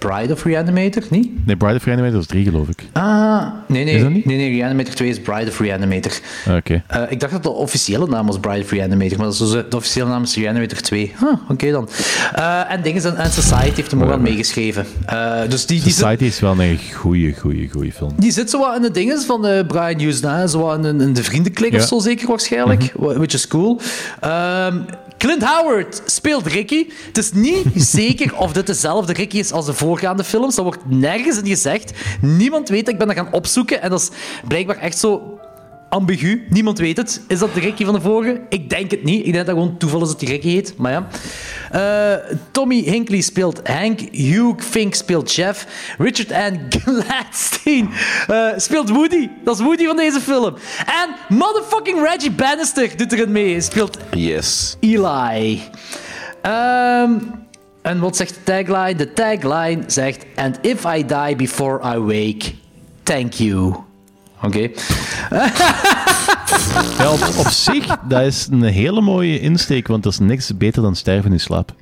[0.00, 1.46] Bride of Reanimator, niet?
[1.46, 2.84] Nee, Bride of Reanimator was drie, geloof ik.
[2.92, 3.94] Ah, nee, nee.
[3.94, 4.24] Is dat niet?
[4.24, 6.12] Nee, nee, Reanimator 2 is Bride of Reanimator.
[6.48, 6.82] Ah, Oké.
[6.86, 9.50] Eh, ik dacht dat de officiële naam was Bride of Reanimator, maar dat is dus,
[9.70, 11.12] de officiële naam is Reanimator 2.
[11.22, 11.88] Ah, oké dan.
[12.34, 14.86] Eh, en dingen en Society heeft hem ook wel meegeschreven.
[15.06, 18.12] Eh, dus die, die, Society is wel een goeie, goeie, goeie film.
[18.18, 21.00] die zit zo wat in de dingen van eh, Brian Hughes, hè, zo wat in,
[21.00, 23.80] in de vriendenklik of zo zeker waarschijnlijk, Wa- which is cool.
[24.20, 24.76] Ehm,
[25.20, 26.86] Clint Howard speelt Ricky.
[27.06, 27.66] Het is niet
[27.98, 30.54] zeker of dit dezelfde Ricky is als de voorgaande films.
[30.54, 31.92] Dat wordt nergens in gezegd.
[32.20, 32.88] Niemand weet.
[32.88, 34.10] Ik ben dat gaan opzoeken en dat is
[34.48, 35.39] blijkbaar echt zo
[35.90, 36.46] ambigu.
[36.48, 37.20] Niemand weet het.
[37.28, 38.40] Is dat de Ricky van de vorige?
[38.48, 39.26] Ik denk het niet.
[39.26, 40.74] Ik denk dat gewoon toeval is dat die Ricky heet.
[40.76, 41.08] Maar ja.
[41.70, 44.00] Eh, Tommy Hinkley speelt Hank.
[44.00, 45.66] Hugh Fink speelt Jeff.
[45.98, 46.60] Richard N.
[46.84, 47.90] Gladstein
[48.26, 49.28] eh, speelt Woody.
[49.44, 50.54] Dat is Woody van deze film.
[50.86, 53.60] En motherfucking Reggie Bannister doet erin mee.
[53.60, 54.76] Speelt Yes.
[54.80, 55.60] Eli.
[56.42, 57.12] Ehm,
[57.82, 58.94] en wat zegt de tagline?
[58.94, 62.52] De tagline zegt: And if I die before I wake,
[63.02, 63.88] thank you.
[64.42, 64.70] Oké.
[66.98, 70.82] Ja, op, op zich, dat is een hele mooie insteek, want dat is niks beter
[70.82, 71.74] dan sterven in slaap.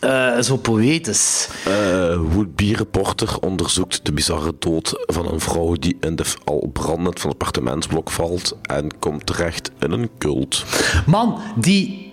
[0.00, 1.48] eh, zo poëtisch.
[1.64, 7.30] Eh Would-be-reporter onderzoekt de bizarre dood van een vrouw die in de al brandend van
[7.30, 10.64] het appartementsblok valt en komt terecht in een cult.
[11.06, 12.12] Man, die,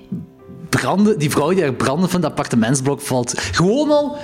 [0.69, 3.33] branden, die vrouw die er branden van het appartementsblok valt.
[3.51, 4.17] Gewoon al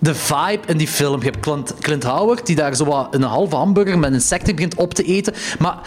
[0.00, 1.18] de vibe in die film.
[1.18, 4.74] Je hebt Clint, Clint Howard, die daar zo wat een halve hamburger met insecten begint
[4.74, 5.34] op te eten.
[5.58, 5.78] Maar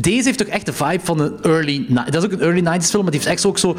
[0.00, 1.86] deze heeft toch echt de vibe van een early...
[1.88, 3.76] Dat is ook een early 90s film, maar die heeft echt ook zo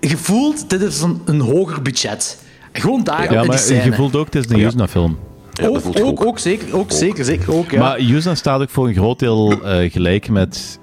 [0.00, 0.70] gevoeld...
[0.70, 2.38] Dit is een, een hoger budget.
[2.72, 5.18] Gewoon daar Ja, in die maar je voelt ook, het is een Yuzna-film.
[5.62, 7.78] ook, ook, ook, zeker, ook, zeker, zeker ook, ja.
[7.78, 10.78] Maar Yuzna staat ook voor een groot deel eh, gelijk met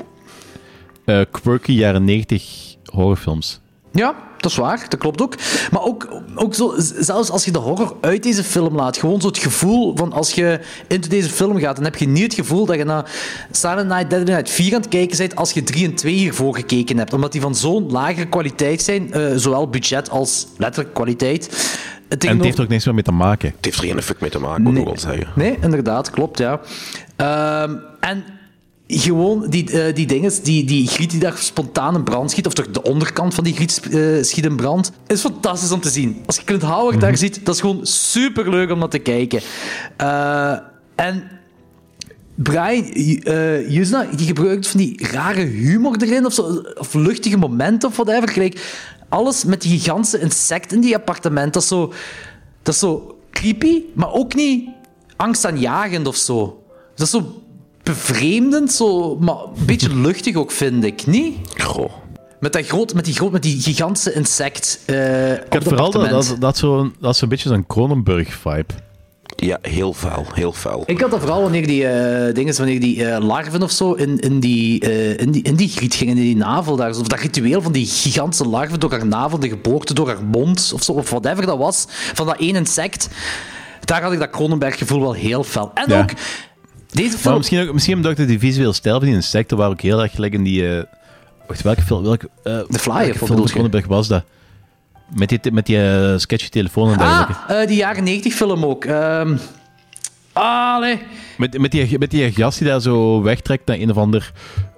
[1.06, 3.60] eh, quirky jaren 90 horrorfilms.
[3.96, 4.86] Ja, dat is waar.
[4.90, 5.36] Dat klopt ook.
[5.72, 9.28] Maar ook, ook zo, zelfs als je de horror uit deze film laat, gewoon zo
[9.28, 12.66] het gevoel van als je into deze film gaat, dan heb je niet het gevoel
[12.66, 13.12] dat je naar
[13.52, 16.56] Silent Night, Deadly Night 4 aan het kijken bent als je 3 en 2 hiervoor
[16.56, 17.14] gekeken hebt.
[17.14, 21.50] Omdat die van zo'n lagere kwaliteit zijn, eh, zowel budget als letterlijk kwaliteit.
[22.08, 23.54] En het heeft er ook niks meer mee te maken.
[23.56, 25.28] Het heeft er geen effect mee te maken, moet ik wel zeggen.
[25.36, 26.60] Nee, inderdaad, klopt, ja.
[27.16, 28.24] Ehm, en
[28.88, 32.54] gewoon die, eh, die dingen, die, die griet die daar spontaan in brand schiet, of
[32.54, 36.24] toch de onderkant van die griet eh, schiet in brand, is fantastisch om te zien.
[36.26, 39.42] Als je Clint Howard daar ziet, dat is gewoon superleuk om naar te kijken.
[39.98, 40.58] Eh,
[40.96, 41.24] en
[42.36, 47.90] Brian uh, Yuzna, die gebruikt van die rare humor erin, of, zo, of luchtige momenten
[47.90, 48.30] of whatever.
[48.30, 48.60] Gelijk,
[49.10, 51.94] alles met die gigantische insecten in die appartement, dat is zo,
[52.62, 54.70] dat is zo creepy, maar ook niet
[55.16, 56.64] angstaanjagend of zo.
[56.96, 57.45] Dat is zo
[57.86, 61.38] bevreemdend, zo, maar een beetje luchtig ook, vind ik, niet?
[61.58, 61.92] Goh.
[62.40, 66.10] Met, dat groot, met, die groot, met die gigantische insect uh, Ik had vooral dat,
[66.10, 68.74] dat, dat zo'n dat zo beetje zo'n Cronenberg-vibe.
[69.36, 70.84] Ja, heel vuil, heel vuil.
[70.86, 74.20] Ik had dat vooral wanneer die uh, dingen, wanneer die uh, larven of zo in,
[74.20, 76.90] in, die, uh, in, die, in die griet gingen, in die navel daar.
[76.90, 80.72] Of dat ritueel van die gigantische larven door haar navel, de geboorte door haar mond,
[80.74, 83.10] of zo, of whatever dat was, van dat één insect.
[83.86, 85.72] Daar had ik dat Cronenberg-gevoel wel heel fel.
[85.74, 86.02] En ja.
[86.02, 86.10] ook
[86.96, 87.24] deze film...
[87.24, 90.02] Maar misschien, ook, misschien omdat ik die visuele stijl van die insecten waar ook heel
[90.02, 90.62] erg gelijk in die...
[90.62, 90.84] Uh,
[91.48, 92.04] wacht, welke film?
[92.04, 94.24] Welke, uh, de Flyer, film van was dat?
[95.14, 97.34] Met die, met die uh, sketchy telefoon en dergelijke.
[97.48, 98.86] Ah, die jaren 90 film ook.
[98.86, 99.40] Um,
[101.38, 104.32] Met, met, die, met die gast die daar zo wegtrekt naar een of ander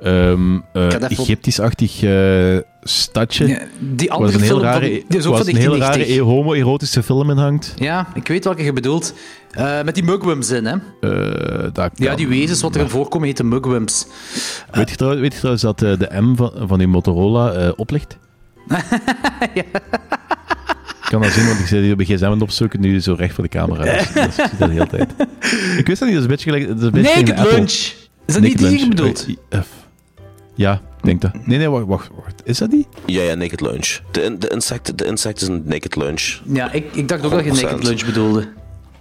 [0.04, 3.48] um, uh, Egyptisch-achtig uh, stadje.
[3.48, 6.12] Ja, die andere een heel film rare, van, die is ook van een heel rare
[6.12, 7.74] e- homo-erotische film in hangt.
[7.76, 9.14] Ja, ik weet welke je bedoelt.
[9.58, 10.76] Uh, met die mugwumps in, hè?
[11.02, 14.08] Uh, ja, die wezens wat erin voorkomen heten mugwumps.
[14.72, 18.18] Weet, je trouwens, weet je trouwens dat uh, de M van, van die Motorola oplicht?
[19.54, 19.64] ja.
[21.08, 23.14] Ik kan dat zien, want ik zit hier op gsm aan het opzoeken, nu zo
[23.14, 23.84] recht voor de camera.
[23.84, 25.12] Dus, dat zie dat de hele tijd.
[25.78, 26.68] Ik wist dat niet, dat is een beetje gelijk...
[26.68, 27.56] Dat is een beetje Naked Apple.
[27.56, 27.72] Lunch!
[28.26, 29.28] Is dat niet die je bedoelt?
[30.56, 31.46] Ja, ik denk dat.
[31.46, 32.42] Nee, nee, wacht, wacht, wacht.
[32.44, 32.88] Is dat die?
[33.06, 34.00] Ja, ja, Naked Lunch.
[34.12, 36.40] De, de, insect, de insect is een Naked Lunch.
[36.46, 38.48] Ja, ik, ik dacht ook dat je Naked Lunch bedoelde.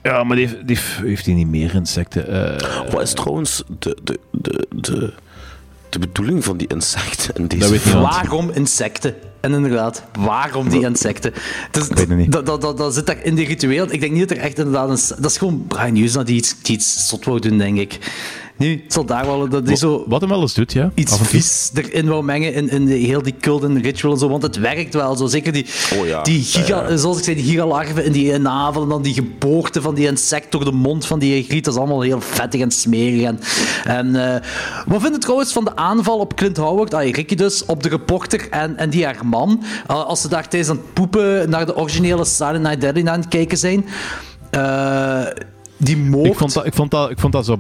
[0.03, 2.33] Ja, maar die heeft, die heeft hij niet meer insecten.
[2.33, 5.12] Uh, Wat is trouwens de, de, de, de,
[5.89, 8.03] de bedoeling van die insecten in deze dat weet film?
[8.03, 9.15] Waarom insecten?
[9.40, 11.32] En inderdaad, waarom die insecten?
[11.70, 12.32] Dus, ik weet het niet.
[12.32, 13.92] Dat, dat, dat, dat zit daar in die ritueel.
[13.92, 15.16] Ik denk niet dat er echt inderdaad een...
[15.22, 17.98] Dat is gewoon Brian Usna die iets, die iets zot wou doen, denk ik.
[18.59, 19.49] Nu, het zal daar wel...
[19.49, 20.91] Dat die zo Wat hem wel eens doet, ja.
[20.95, 24.28] iets vies erin wou mengen in, in de, heel die cult en ritual en zo,
[24.28, 25.27] want het werkt wel zo.
[25.27, 25.66] Zeker die,
[25.99, 26.23] oh ja.
[26.23, 26.97] die giga, ja.
[26.97, 30.53] zoals ik zei, die gigalarven in die navel en dan die geboorte van die insect
[30.53, 33.23] door de mond van die griet, dat is allemaal heel vettig en smerig.
[33.23, 33.41] En,
[33.85, 34.35] en uh,
[34.87, 37.89] wat vind je trouwens van de aanval op Clint Howard, ah, Ricky dus, op de
[37.89, 41.66] reporter en, en die haar man, uh, als ze daar tijdens aan het poepen naar
[41.66, 43.87] de originele Silent Night Deadly aan het kijken zijn?
[44.51, 45.24] Uh,
[45.77, 46.27] die moord...
[46.27, 47.59] Ik vond dat, ik vond dat, ik vond dat zo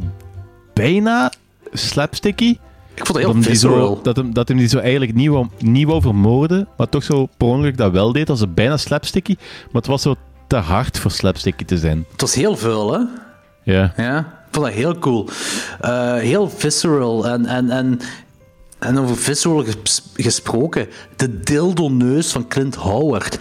[0.76, 1.32] bijna
[1.72, 2.58] slapsticky.
[2.94, 4.02] Ik vond het heel visceral.
[4.02, 7.28] Dat, hem, dat hem die zo eigenlijk niet wou, niet wou vermoorden, maar toch zo
[7.36, 8.26] per ongeluk dat wel deed.
[8.26, 10.14] Dat was bijna slapsticky, maar het was zo
[10.46, 12.04] te hard voor slapsticky te zijn.
[12.10, 12.98] Het was heel veel, hè?
[13.62, 13.92] Ja.
[13.96, 15.28] Ja, ik vond dat heel cool.
[15.84, 17.46] Uh, heel visceral en...
[17.46, 17.98] en, en
[18.78, 19.64] en over visceral
[20.14, 23.36] gesproken, de dildo-neus van Clint Howard.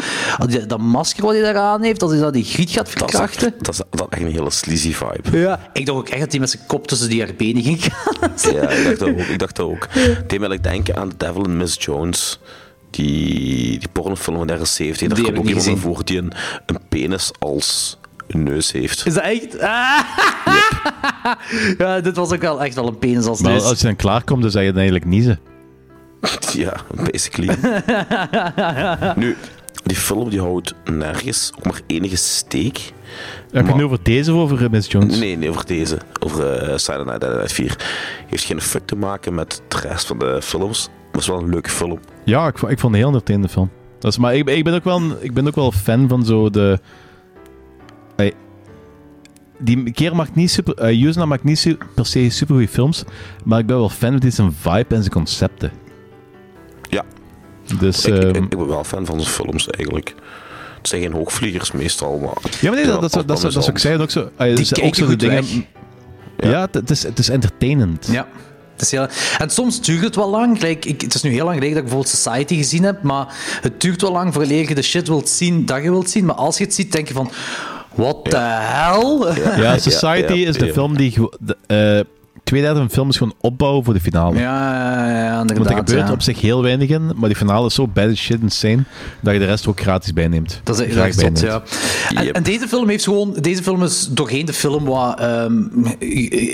[0.68, 3.54] Dat masker wat hij daar aan heeft, als hij dat die griet gaat verkrachten.
[3.58, 5.38] Dat is, dat is echt een hele sleazy vibe.
[5.38, 5.70] Ja.
[5.74, 8.32] Ik dacht ook echt dat hij met zijn kop tussen die haar benen ging gaan.
[8.54, 9.20] Ja, ik dacht dat ook.
[9.20, 9.88] Ik dacht dat ook.
[10.28, 12.40] Deed like denken aan The Devil and Miss Jones.
[12.90, 15.08] Die, die pornofilm van de jaren 70.
[15.08, 16.32] Daar komt ook iemand voor die een,
[16.66, 17.98] een penis als
[18.28, 19.06] een neus heeft.
[19.06, 19.60] Is dat echt?
[19.60, 20.00] Ah.
[20.46, 20.94] Yep.
[21.78, 23.64] ja, dit was ook wel echt wel een penis als maar neus.
[23.64, 25.40] als je dan klaarkomt, dan zeg je dan eigenlijk niezen.
[26.54, 26.74] ja,
[27.12, 27.56] basically.
[29.24, 29.36] nu,
[29.84, 32.78] die film die houdt nergens ook maar enige steek.
[33.52, 35.20] Heb je het nu over deze of over Miss Jones?
[35.20, 35.98] Nee, nee, over deze.
[36.20, 37.76] Over uh, Silent Night, Night 4.
[38.28, 40.88] Heeft geen effect te maken met de rest van de films.
[40.88, 42.00] Maar het is wel een leuke film.
[42.24, 43.70] Ja, ik, ik vond een heel entertainende film.
[44.00, 46.26] Dat is, maar ik, ik, ben ook wel, een- ik ben ook wel fan van
[46.26, 46.80] zo de...
[48.16, 48.34] Ey,
[49.60, 50.74] die keer maakt niet super...
[50.74, 53.04] eh Yuzna maakt niet su- per se super goede films,
[53.44, 55.72] maar ik ben wel fan van zijn vibe en zijn concepten.
[56.90, 57.04] Ja.
[57.80, 58.06] Dus...
[58.06, 60.16] Ik, ik, ehm, ik ben wel fan van zijn films eigenlijk.
[60.78, 62.52] Het zijn geen hoogvliegers meestal, maar...
[62.62, 64.30] ja, maar nee, dat, dat, dat, dat, dat, dat is ook zeggen ook zo...
[64.38, 65.36] ey, Die dus ook kijken zo de goed dingen...
[65.36, 66.52] weg.
[66.52, 68.08] Ja, het, het is, het is entertainend.
[68.12, 68.28] Ja.
[68.72, 69.08] Het is heel...
[69.38, 70.62] En soms duurt het wel lang.
[70.62, 73.36] Like, ik, het is nu heel lang geleden dat ik bijvoorbeeld Society gezien heb, maar
[73.62, 76.26] het duurt wel lang voordat je de shit wilt zien dat je wilt zien.
[76.26, 77.32] Maar als je het ziet, denk je van...
[77.96, 79.34] What the hell?
[79.62, 81.30] Ja, Society is de film die...
[81.40, 82.14] De, eh,
[82.44, 84.40] twee derde van de film is gewoon opbouwen voor de finale.
[84.40, 84.74] Ja,
[85.10, 85.78] ja, ja, Want inderdaad.
[85.78, 86.14] er gebeurt ja.
[86.14, 88.84] op zich heel weinig in, maar die finale is zo bad as shit insane
[89.22, 90.62] dat je de rest ook gratis bijneemt.
[90.64, 91.62] Dat is echt zot, ja.
[92.16, 92.36] En, Yep.
[92.36, 93.34] en deze film heeft gewoon...
[93.42, 95.64] Deze film is doorheen de film wat ehm,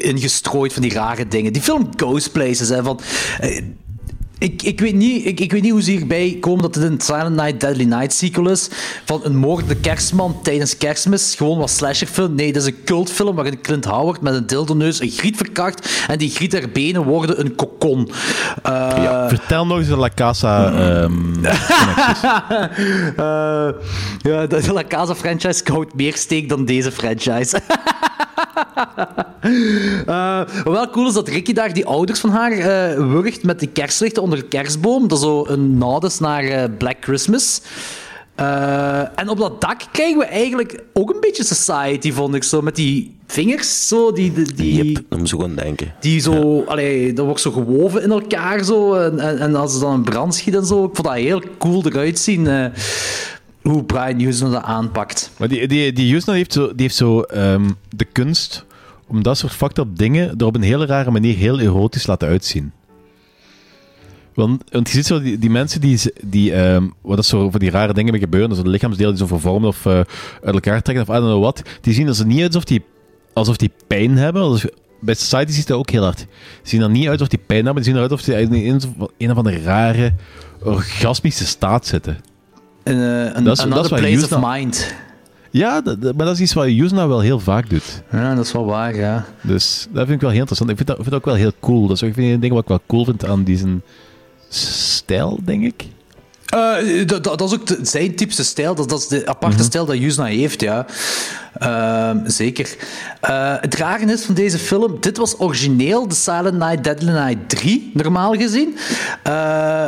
[0.02, 1.54] ingestrooid van die rare dingen.
[1.54, 3.00] Die film Ghost Places, hè, van...
[4.42, 7.02] ik, ik, weet niet, ik, ik weet niet hoe ze hierbij komen dat het een
[7.02, 8.70] Silent Night, Deadly Night sequel is.
[9.06, 11.36] Van een moordende kerstman tijdens kerstmis.
[11.36, 12.36] Gewoon wat slasherfilm.
[12.36, 16.06] Nee, dat is een cultfilm waarin Clint Howard met een dildoneus een griet verkracht.
[16.08, 18.10] En die griet haar benen worden een kokon.
[18.64, 20.72] Eh, Vertel nog eens de La Casa
[24.22, 27.60] ja, de La Casa franchise houdt meer steek dan deze franchise.
[30.06, 33.70] Wat wel cool is dat Ricky daar die ouders van haar eh wurgt met die
[33.70, 35.08] kerstlichten onder de kerstboom.
[35.08, 37.62] Dat is zo een nod is naar eh, Black Christmas.
[39.16, 42.62] En op dat dak krijgen we eigenlijk ook een beetje Society, vond ik zo.
[42.62, 44.32] Met die vingers, zo, die...
[44.32, 45.94] die, die Yep, moet je gewoon denken.
[46.00, 48.94] die zo, allee, dat wordt zo gewoven in elkaar zo.
[48.94, 50.84] En, en, en als ze dan een brand schiet en zo.
[50.84, 52.48] Ik vond dat heel cool eruit zien.
[53.62, 55.32] Hoe Brian Houston dat aanpakt.
[55.38, 58.66] Maar die, die, die Houston heeft zo, die heeft zo ehm, de kunst
[59.08, 62.28] om dat soort fucked up dingen er op een hele rare manier heel erotisch laten
[62.28, 62.72] uitzien.
[64.34, 67.60] Want, want je ziet zo die, die mensen die, die ehm, wat dat zo voor
[67.60, 69.94] die rare dingen gebeuren, dus de lichaamsdelen die zo vervormen of eh,
[70.44, 72.84] uit elkaar trekken of I don't know what, die zien er niet uit alsof die,
[73.34, 74.60] alsof die pijn hebben.
[75.00, 76.18] Bij Society ziet dat ook heel hard.
[76.18, 76.28] Die
[76.64, 78.82] zien er niet uit alsof die pijn hebben, die zien eruit alsof die in
[79.18, 80.14] een of andere rare
[80.64, 82.18] orgasmische staat zitten.
[82.84, 82.94] Eh,
[83.36, 84.94] een Dat is- another dat is place of mind.
[85.50, 88.02] Ja, dat- maar dat is iets wat Yuzna wel heel vaak doet.
[88.12, 89.26] Ja, dat is wel waar, ja.
[89.42, 90.70] Dus dat vind ik wel heel interessant.
[90.70, 91.88] Ik vind dat, vind dat ook wel heel cool.
[91.88, 93.82] Dat is ook een ding wat ik wel cool vind aan die zijn
[94.50, 95.86] stijl, denk ik.
[96.46, 98.76] Eh, dat, dat is ook de- zijn typische stijl.
[98.76, 99.66] Dat, dat is de aparte Mhm.
[99.66, 100.86] stijl dat Yuzna heeft, ja.
[101.54, 102.76] Ehm, zeker.
[103.22, 107.50] Eh, het rare is van deze film, dit was origineel de Silent Night, Deadly Night
[107.50, 108.78] 3, normaal gezien.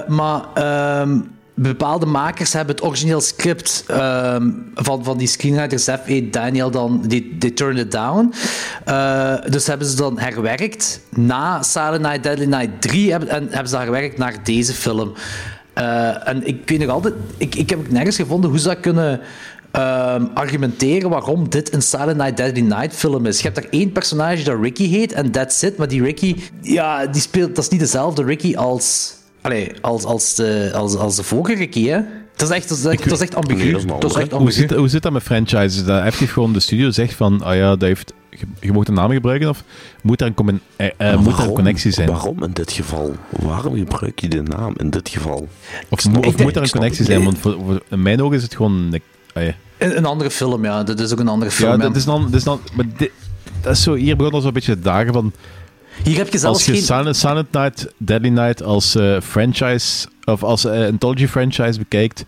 [0.07, 1.19] Maar ehm,
[1.53, 6.29] bepaalde makers hebben het origineel script ehm, van, van die screenwriter Zef E.
[6.29, 8.33] Daniel dan, die, die turned it down.
[8.85, 13.69] Eh, dus hebben ze dan herwerkt na Silent Night, Deadly Night 3 hebben, en hebben
[13.69, 15.13] ze herwerkt naar deze film.
[15.73, 19.21] Eh, en ik weet nog altijd, ik, ik heb nergens gevonden hoe ze dat kunnen
[19.71, 23.37] ehm, argumenteren waarom dit een Silent Night Deadly Night film is.
[23.37, 25.77] Je hebt daar één personage dat Ricky heet en that's it.
[25.77, 29.13] Maar die Ricky, ja, die speelt, dat is niet dezelfde Ricky als,
[29.43, 31.99] allee, als, als, de, als, als de vorige hè.
[32.35, 33.63] Dat is echt, dat is echt, dat is echt ambigu.
[33.63, 34.59] Nee, dat is echt Hoe ambigu.
[34.59, 35.83] zit, hoe zit dat met franchises?
[35.85, 38.91] Dat effectief gewoon de studio zegt van, ah ja, dat heeft, je, je mag de
[38.91, 39.63] naam gebruiken of
[40.01, 42.09] moet er een, eh, eh, moet er een connectie zijn?
[42.09, 43.15] Waarom in dit geval?
[43.29, 45.47] Waarom gebruik je de naam in dit geval?
[45.89, 47.23] Of, snap of moet er een connectie zijn?
[47.23, 48.73] Want voor, voor- in mijn ogen is het gewoon...
[48.91, 49.01] een-
[49.33, 49.53] ah ja.
[49.77, 50.83] Een, een andere film, ja.
[50.83, 51.69] Dat is ook een andere film.
[51.71, 51.81] Ja, ja.
[51.83, 52.23] dat is dan...
[52.23, 53.11] Dat is dan maar dit,
[53.61, 55.33] dat is zo, hier begon al zo'n beetje de dagen van...
[56.03, 56.81] Hier heb je zelfs Als je geen...
[56.81, 60.07] Silent, Silent Night, Deadly Night als eh, franchise...
[60.25, 62.25] Of als eh, anthology franchise bekijkt,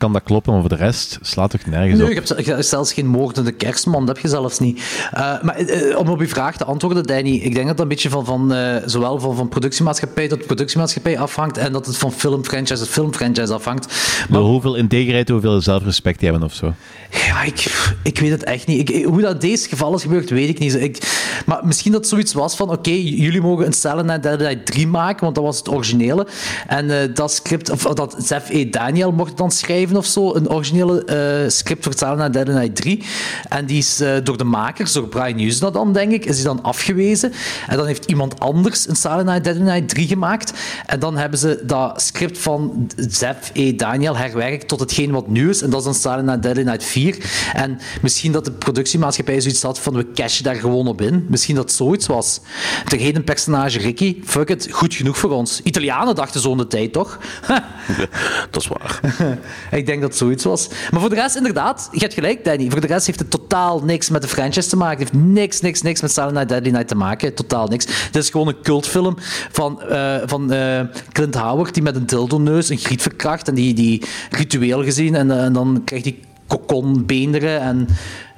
[0.00, 0.52] kan dat kloppen.
[0.52, 2.44] Maar voor de rest slaat toch nergens Nee, op.
[2.44, 4.82] je hebt zelfs geen moordende kerstman, dat heb je zelfs niet.
[5.12, 7.88] Eh, maar eh, om op je vraag te antwoorden, Danny, ik denk dat dat een
[7.88, 12.12] beetje van, van eh, zowel van, van productiemaatschappij tot productiemaatschappij afhangt en dat het van
[12.12, 13.94] filmfranchise tot filmfranchise afhangt.
[14.28, 16.74] Door hoeveel integriteit, hoeveel zelfrespect die hebben of zo.
[17.10, 18.88] Ja, ik, ik weet het echt niet.
[18.88, 20.74] Ik, hoe dat in deze geval is gebeurd, weet ik niet.
[20.74, 20.98] Ik,
[21.46, 24.66] maar misschien dat het zoiets was van, oké, jullie mogen een Silent Night Dead Night
[24.66, 26.26] 3 maken, want dat was het originele.
[26.66, 28.70] En eh, dat script, of dat Zef E.
[28.70, 32.46] Daniel mocht het dan schrijven of zo, een originele eh, script voor Silent Night Dead
[32.46, 33.02] Night 3.
[33.48, 36.44] En die is eh, door de makers, door Brian Usna dan, denk ik, is die
[36.44, 37.32] dan afgewezen.
[37.68, 40.52] En dan heeft iemand anders een Silent Night Dead Night 3 gemaakt.
[40.86, 43.76] En dan hebben ze dat script van Zef E.
[43.76, 45.62] Daniel herwerkt tot hetgeen wat nu is.
[45.62, 47.16] En dat is dan Silent Night Deadly Night 4.
[47.52, 51.26] En misschien dat de productiemaatschappij zoiets had van we cashen daar gewoon op in.
[51.28, 52.40] Misschien dat zoiets was.
[52.88, 54.16] Er heet een personage Ricky.
[54.24, 55.60] Fuck it, goed genoeg voor ons.
[55.62, 57.18] Italianen dachten zo in de tijd, toch?
[58.50, 59.00] dat is waar.
[59.80, 60.68] Ik denk dat het zoiets was.
[60.90, 62.70] Maar voor de rest, inderdaad, je hebt gelijk, Danny.
[62.70, 64.98] Voor de rest heeft het totaal niks met de franchise te maken.
[64.98, 67.34] Het heeft niks, niks, niks met Silent Night, Deadly Night te maken.
[67.34, 67.86] Totaal niks.
[68.06, 69.16] Het is gewoon een cultfilm
[69.52, 70.80] van, eh, van eh,
[71.12, 75.14] Clint Howard die met een dildo-neus een griet verkracht en die, die ritueel gezien.
[75.14, 77.88] En, eh, en dan krijgt hij kokonbeenderen en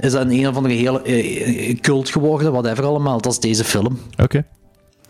[0.00, 3.20] is dat een, een of andere hele cult geworden, whatever allemaal.
[3.20, 3.98] Dat is deze film.
[4.22, 4.44] Oké.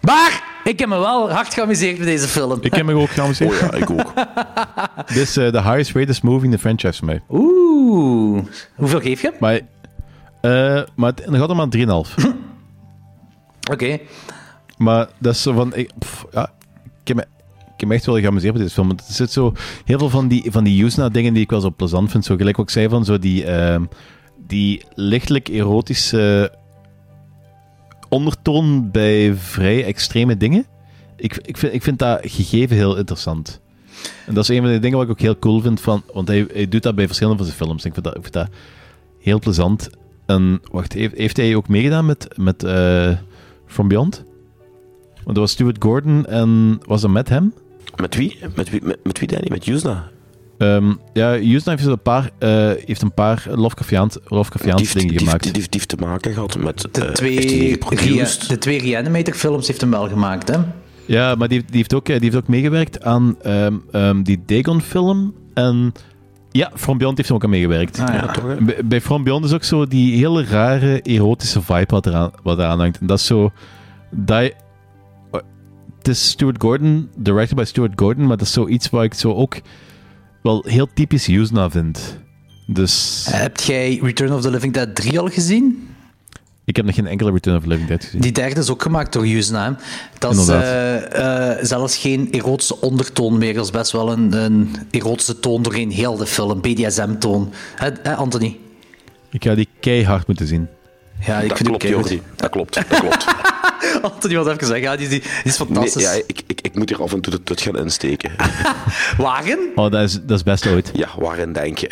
[0.01, 2.59] Maar ik heb me wel hard geamuseerd met deze film.
[2.61, 3.53] Ik heb me ook geamuseerd.
[3.53, 4.13] Oh ja, ik ook.
[5.15, 7.23] Dit is eh, de highest rated movie in de franchise voor mij.
[7.29, 8.45] Oeh.
[8.75, 9.33] Hoeveel geef je?
[9.41, 9.61] Maar,
[10.41, 12.25] eh maar het nog altijd maar 3,5.
[13.73, 13.99] Oké.
[14.77, 15.75] Maar dat is zo van...
[15.75, 16.53] Ik, pff, ja,
[17.03, 17.23] ik, heb me,
[17.59, 18.87] ik heb me echt wel geamuseerd met deze film.
[18.87, 19.53] Want er zit zo
[19.85, 22.25] heel veel van die, van die Yuzna-dingen die ik wel zo plezant vind.
[22.25, 23.85] Zo gelijk wat ik zei van zo die, ehm,
[24.47, 26.53] die lichtelijk erotische
[28.13, 30.67] ondertoon bij vrij extreme dingen.
[31.17, 33.61] Ik, ik, vind, ik vind dat gegeven heel interessant.
[34.27, 36.03] En dat is een van de dingen wat ik ook heel cool vind van...
[36.13, 37.85] Want hij, hij doet dat bij verschillende van zijn films.
[37.85, 38.49] Ik vind dat, ik vind dat
[39.21, 39.91] heel plezant.
[40.27, 43.11] En wacht, heeft, hij ook meegedaan met, met eh,
[43.67, 44.25] From Beyond?
[45.15, 47.55] Want dat was Stuart Gordon en was dat met hem?
[47.97, 48.39] Met wie?
[48.55, 49.47] Met wie, met, met wie Danny?
[49.51, 50.11] Met Yuzna?
[50.63, 55.43] Ehm, ja, Houston heeft een paar, eh, heeft een paar Lovecraftiaans Lovecraftiaans dingen gemaakt.
[55.43, 56.89] Die, die, die heeft te maken gehad met...
[56.93, 60.57] De eh, twee, rea- de twee Reanimator films heeft hem wel gemaakt, hè?
[61.07, 64.23] Ja, maar die, heeft- die, heeft ook, eh, die heeft ook meegewerkt aan ehm, ehm,
[64.23, 65.35] die Dagon-film.
[65.55, 65.93] En
[66.51, 67.99] ja, From Beyond heeft er ook aan meegewerkt.
[68.01, 68.27] Ah, ja.
[68.33, 68.57] toch, hè?
[68.57, 72.59] Bij, bij From Beyond is ook zo die hele rare erotische vibe wat eraan, wat
[72.59, 72.99] eraan hangt.
[73.01, 73.51] En dat is zo...
[74.11, 74.55] Dat, je-
[75.99, 79.33] het is Stuart Gordon, directed by Stuart Gordon, maar dat is zoiets waar ik zo
[79.35, 79.57] ook
[80.43, 82.19] wel heel typisch Yuzna vind.
[82.67, 85.87] Dus Heb jij Return of the Living Dead 3 al gezien?
[86.65, 88.21] ik heb nog geen enkele Return of the Living Dead gezien.
[88.21, 89.77] Die derde is ook gemaakt door Yuzna.
[90.19, 93.55] Dat is eh, eh, zelfs geen erotische ondertoon meer.
[93.55, 96.61] Dat is best wel een, een erotische toon doorheen heel de film.
[96.61, 97.53] BDSM-toon.
[97.77, 98.59] Hè, hè, Anthony?
[99.31, 100.69] Ik ga die keihard moeten zien.
[101.27, 102.23] Ja, ik dat vind klopt, Jordi.
[102.37, 103.27] Dat klopt, dat klopt.
[104.03, 106.03] Anthony was even zeggen, ja, die, die, is Nee, fantastisch.
[106.03, 108.31] ja, ik, ik, ik moet hier af en toe de tut gaan insteken.
[109.19, 109.59] Wagen?
[109.75, 110.91] Oh, dat is, dat is best ooit.
[110.95, 111.91] Ja, waarin denk je?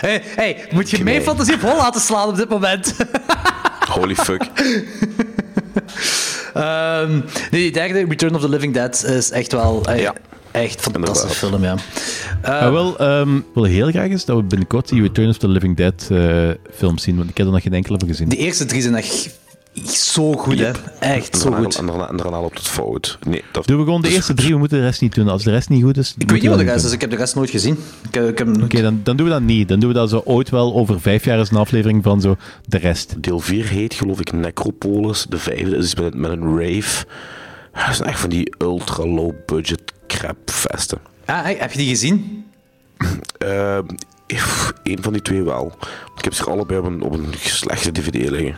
[0.00, 1.24] Hey, hey, moet je mijn Nee.
[1.24, 2.94] fantasie op hol laten slaan op dit moment?
[3.94, 4.42] Holy fuck.
[6.54, 7.10] Ehm,
[7.50, 10.14] nee, die derde, Return of the Living Dead, is echt wel eh, Ja.
[10.50, 11.74] echt fantastische film, ja.
[12.42, 15.48] Ah, wel, ehm, ik wil heel graag eens dat we binnenkort die Return of the
[15.48, 18.28] Living Dead eh film zien, want ik heb er nog geen enkele van gezien.
[18.28, 19.30] De eerste drie zijn echt
[19.86, 20.70] zo goed, hè.
[21.00, 21.76] Echt En zo goed.
[21.76, 23.18] en daarna, en daarna loopt het fout.
[23.26, 25.28] Nee, dat, Doen we gewoon de eerste drie, we moeten de rest niet doen.
[25.28, 27.10] Als de rest niet goed is, Ik weet niet wat de rest is, ik heb
[27.10, 27.78] de rest nooit gezien.
[28.08, 29.68] Ik, heb- ik heb, Oké, dan, dan doen we dat niet.
[29.68, 32.36] Dan doen we dat zo ooit wel over vijf jaar is een aflevering van zo
[32.66, 33.14] de rest.
[33.22, 35.26] Deel 4 heet geloof ik Necropolis.
[35.28, 37.04] De vijfde is met, met een rave.
[37.72, 40.98] Dat zijn echt van die ultra low budget crap festen.
[41.24, 42.44] Ah, heb je die gezien?
[43.38, 43.96] Ehm, pff,
[44.82, 45.72] Eén van die twee wel.
[46.16, 48.56] Ik heb ze allebei op een, op een slechte dvd liggen.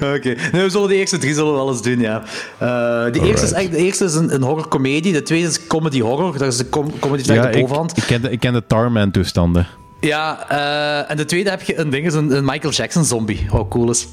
[0.14, 0.34] Oké.
[0.52, 2.22] Nee, we zullen de eerste drie zullen we wel eens doen, ja.
[2.58, 6.38] Eh, de, eerste is echt, de eerste is een, een horrorcomedie, de tweede is comedy-horror.
[6.38, 7.96] Dat is de com comedy die Ja, de ik, bovenhand.
[7.96, 9.66] ik, ken de, ik ken de Tarman toestanden.
[10.00, 13.46] Ja, eh, en de tweede heb je een ding, is een, een Michael Jackson zombie.
[13.50, 14.06] Wat cool is.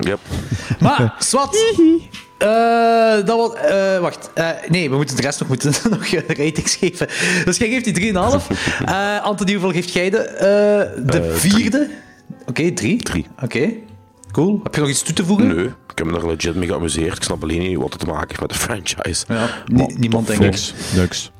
[0.00, 0.18] Yep.
[0.80, 1.56] Maar, zwart.
[2.38, 6.74] Eh, dat was, eh, wacht, Eh, nee, we moeten de rest nog, moeten nog ratings
[6.76, 7.08] geven.
[7.44, 8.46] Dus jij geeft die 3,5.
[8.86, 11.90] Eh Anthony, hoeveel geeft jij de, eh, de vierde?
[12.46, 13.02] Oké, drie.
[13.02, 13.26] Drie.
[13.42, 13.70] Oké,
[14.32, 14.60] cool.
[14.62, 15.56] Heb je nog iets toe te voegen?
[15.56, 17.16] Nee, ik heb me er legit mee geamuseerd.
[17.16, 19.24] Ik snap alleen niet wat het te maken heeft met de franchise.
[19.28, 19.48] Ja,
[19.96, 20.50] niemand denk ik.
[20.50, 20.74] Niks.
[20.94, 21.30] Niks.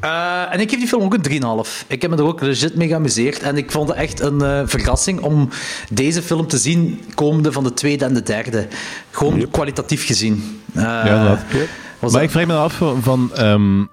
[0.00, 1.22] Eh, en ik geef die film ook een
[1.66, 1.84] 3,5.
[1.86, 3.38] Ik heb me er ook legit mee geamuseerd.
[3.38, 5.48] En ik vond het echt een eh, verrassing om
[5.90, 8.66] deze film te zien, komende van de tweede en de derde.
[9.10, 10.60] Gewoon kwalitatief gezien.
[10.74, 11.38] Eh, Ja, was
[12.00, 13.30] Maar dat- ik vraag me dan af van...
[13.34, 13.84] ehm,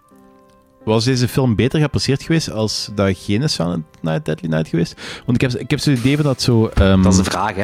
[0.84, 5.02] was deze film beter geapprecieerd geweest als dat geen is van Night Deadly Night geweest?
[5.26, 6.68] Want ik heb, ik heb zo'n idee van dat zo...
[6.74, 7.64] ehm, Dat is een vraag, hè?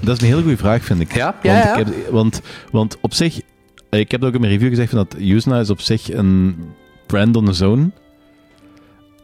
[0.00, 1.14] Dat is een hele goede vraag, vind ik.
[1.14, 1.34] Ja?
[1.42, 1.76] Ja, want, ja.
[1.76, 2.40] Ik heb, want,
[2.70, 3.40] want op zich...
[3.90, 6.56] Ik heb ook in mijn review gezegd van dat Yuzna is op zich een
[7.14, 7.92] brand on its own.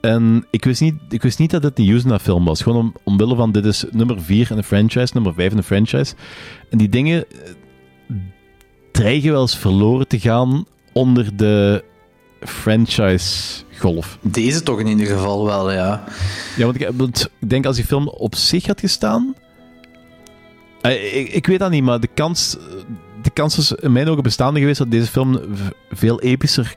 [0.01, 2.63] En ik wist niet, ik wist niet dat het een Yuzna-film was.
[2.63, 5.63] Gewoon om, omwille van, dit is nummer 4 in de franchise, nummer 5 in de
[5.63, 6.15] franchise.
[6.71, 8.17] En die dingen eh,
[8.93, 11.85] dreigen wel eens verloren te gaan onder de
[12.41, 14.19] franchise-golf.
[14.21, 16.05] Deze toch in ieder geval wel, ja.
[16.57, 19.35] Ja, want ik, want ik denk als die film op zich had gestaan.
[20.81, 22.57] Eh, ik, ik weet dat niet, maar de kans,
[23.23, 25.41] de kans is in mijn ogen bestaande geweest dat deze film
[25.91, 26.77] veel epischer,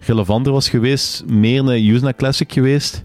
[0.00, 1.24] relevanter was geweest.
[1.26, 3.02] Meer een Yuzna Classic geweest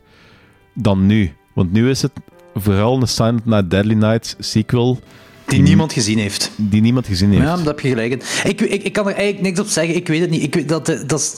[0.73, 1.33] dan nu.
[1.53, 2.11] Want nu is het
[2.55, 4.99] vooral een Silent Night Deadly Night sequel.
[5.45, 6.51] Die niemand gezien heeft.
[6.55, 7.43] Die niemand gezien heeft.
[7.43, 8.13] Ja, daar heb je gelijk.
[8.43, 9.95] Ik, ik, ik kan er eigenlijk niks op zeggen.
[9.95, 10.43] Ik weet het niet.
[10.43, 11.37] Ik weet dat, de- dat is,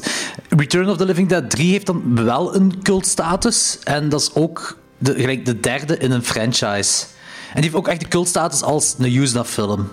[0.50, 3.80] Return of the Living Dead 3 heeft dan wel een cultstatus.
[3.84, 7.06] En dat is ook de, gelijk de derde in een franchise.
[7.48, 9.88] En die heeft ook echt de cultstatus als een Usna-film.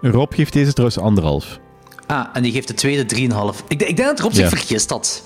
[0.00, 1.58] Rob geeft deze trouwens anderhalf.
[2.08, 3.64] Ah, en die geeft de tweede 3,5.
[3.68, 4.48] Ik, ik denk dat Rob zich Ja.
[4.48, 5.22] vergist had.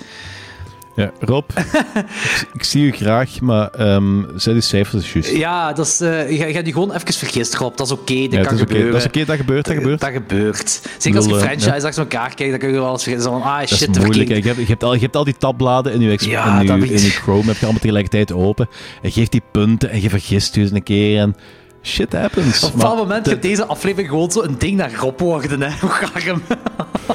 [0.96, 5.30] Ja, Rob, ik, ik zie u graag, maar ehm zet uw cijfers juist.
[5.30, 7.76] Ja, dat is, eh, je, je hebt je gewoon even vergist, Rob.
[7.76, 8.92] Dat is oké, dat Ja, kan is gebeuren.
[8.92, 10.00] Dat is oké, dat gebeurt, dat gebeurt.
[10.00, 10.80] Dat gebeurt.
[10.98, 11.74] Zeker als je eh, franchise ja.
[11.74, 13.30] achter elkaar kijkt, dan kun je wel eens vergeten.
[13.30, 14.28] Van, ah, Dat shit, is te moeilijk.
[14.28, 16.82] Je hebt, je, hebt al, je hebt al die tabbladen in je, Ja, in dat
[16.88, 17.10] je, in je.
[17.10, 18.68] Chrome, heb je allemaal tegelijkertijd open.
[19.02, 21.36] En je geeft die punten en je vergist je eens een keer en
[21.82, 22.62] shit happens.
[22.62, 25.62] Op een bepaald moment gaat deze aflevering gewoon zo een ding naar Rob worden.
[25.62, 25.70] Hè.
[25.80, 26.42] Hoe graag hem.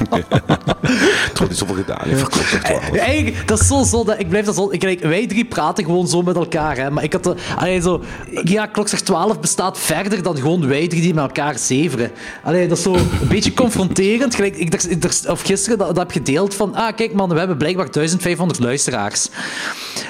[0.01, 2.01] Het wordt niet zoveel gedaan.
[2.17, 2.79] Verkoopt het wel.
[2.93, 4.03] Ja, Eigenlijk, dat is zo zo.
[4.03, 4.71] Dat, ik blijf dat zo.
[4.71, 6.77] Ik, wij drie praten gewoon zo met elkaar.
[6.77, 8.03] Hè, maar ik had de, allee, zo,
[8.43, 12.11] ja, klokslag 12 bestaat verder dan gewoon wij drie die met elkaar zeveren.
[12.43, 14.35] Allee, dat is zo een beetje confronterend.
[14.35, 16.75] Gelijk, ik, ik dacht- of gisteren dat, dat heb gedeeld van.
[16.75, 19.29] Ah, kijk man, we hebben blijkbaar 1500 luisteraars.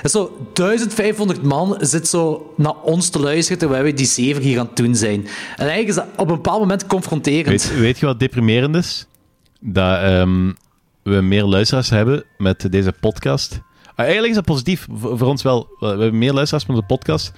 [0.03, 4.59] En zo, 1500 man zit zo naar ons te luisteren terwijl wij die zeven hier
[4.59, 5.21] aan het doen zijn.
[5.55, 7.47] En eigenlijk is dat op een bepaald moment confronterend.
[7.47, 9.07] weet, weet je wat deprimerend is?
[9.59, 10.51] Dat ehm,
[11.03, 13.61] we meer luisteraars hebben met deze podcast.
[13.95, 15.67] Ah, eigenlijk is dat positief, voor, voor ons wel.
[15.79, 17.31] We hebben meer luisteraars met de podcast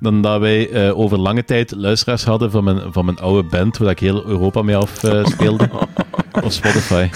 [0.00, 3.78] dan dat wij eh, over lange tijd luisteraars hadden van mijn, van mijn oude band,
[3.78, 5.70] waar ik heel Europa mee afspeelde.
[6.42, 7.08] op Spotify.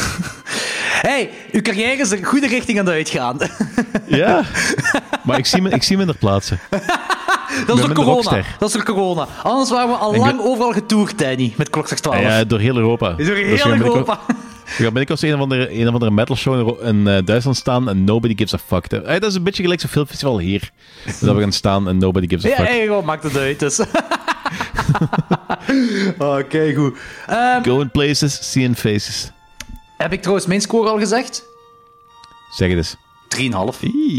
[1.02, 3.38] hey, uw carrière is een goede richting aan het uitgaan.
[4.06, 4.44] Ja,
[5.24, 6.58] maar ik zie, me, ik zie minder plaatsen.
[7.50, 8.12] Dat is door minder corona.
[8.12, 8.56] rockster.
[8.58, 9.26] Dat is door corona.
[9.42, 12.20] Anders waren we al lang overal getoerd, Danny, met klokslag 12.
[12.20, 13.08] Ja, door heel Europa.
[13.08, 13.28] Door Dus
[13.62, 14.20] heel ik Europa.
[14.94, 18.04] ik als een of andere, een of andere metal show in, eh, Duitsland staan en
[18.04, 18.90] nobody gives a fuck.
[18.90, 20.70] Dat is een beetje gelijk zo'n filmfestival hier.
[21.20, 22.66] Dat we gaan staan en nobody gives a Ja, fuck.
[22.66, 23.58] hey, gewoon, maakt het uit.
[23.58, 23.80] Dus.
[26.18, 26.98] Oké, goed.
[27.26, 29.30] Ehm, Going places, seeing faces.
[29.96, 31.42] heb ik trouwens mijn score al gezegd?
[31.42, 31.46] 3,5.
[32.56, 32.96] Zeg het eens.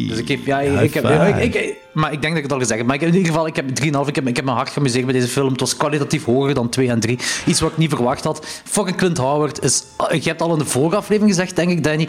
[0.10, 1.04] Dus ik heb, ja, ik, heb,
[1.44, 2.88] ik, ik- maar ik denk dat ik het al gezegd heb.
[2.88, 4.08] Maar ik, in ieder geval, ik heb 3,5.
[4.08, 5.52] Ik heb, ik heb me hard geamuseerd bij deze film.
[5.52, 7.20] Het was kwalitatief hoger dan 2 en 3.
[7.46, 8.46] Iets wat ik niet verwacht had.
[8.64, 9.84] Fucking Clint Howard is...
[10.12, 12.08] Je hebt al in de vorige aflevering gezegd, denk ik, Danny.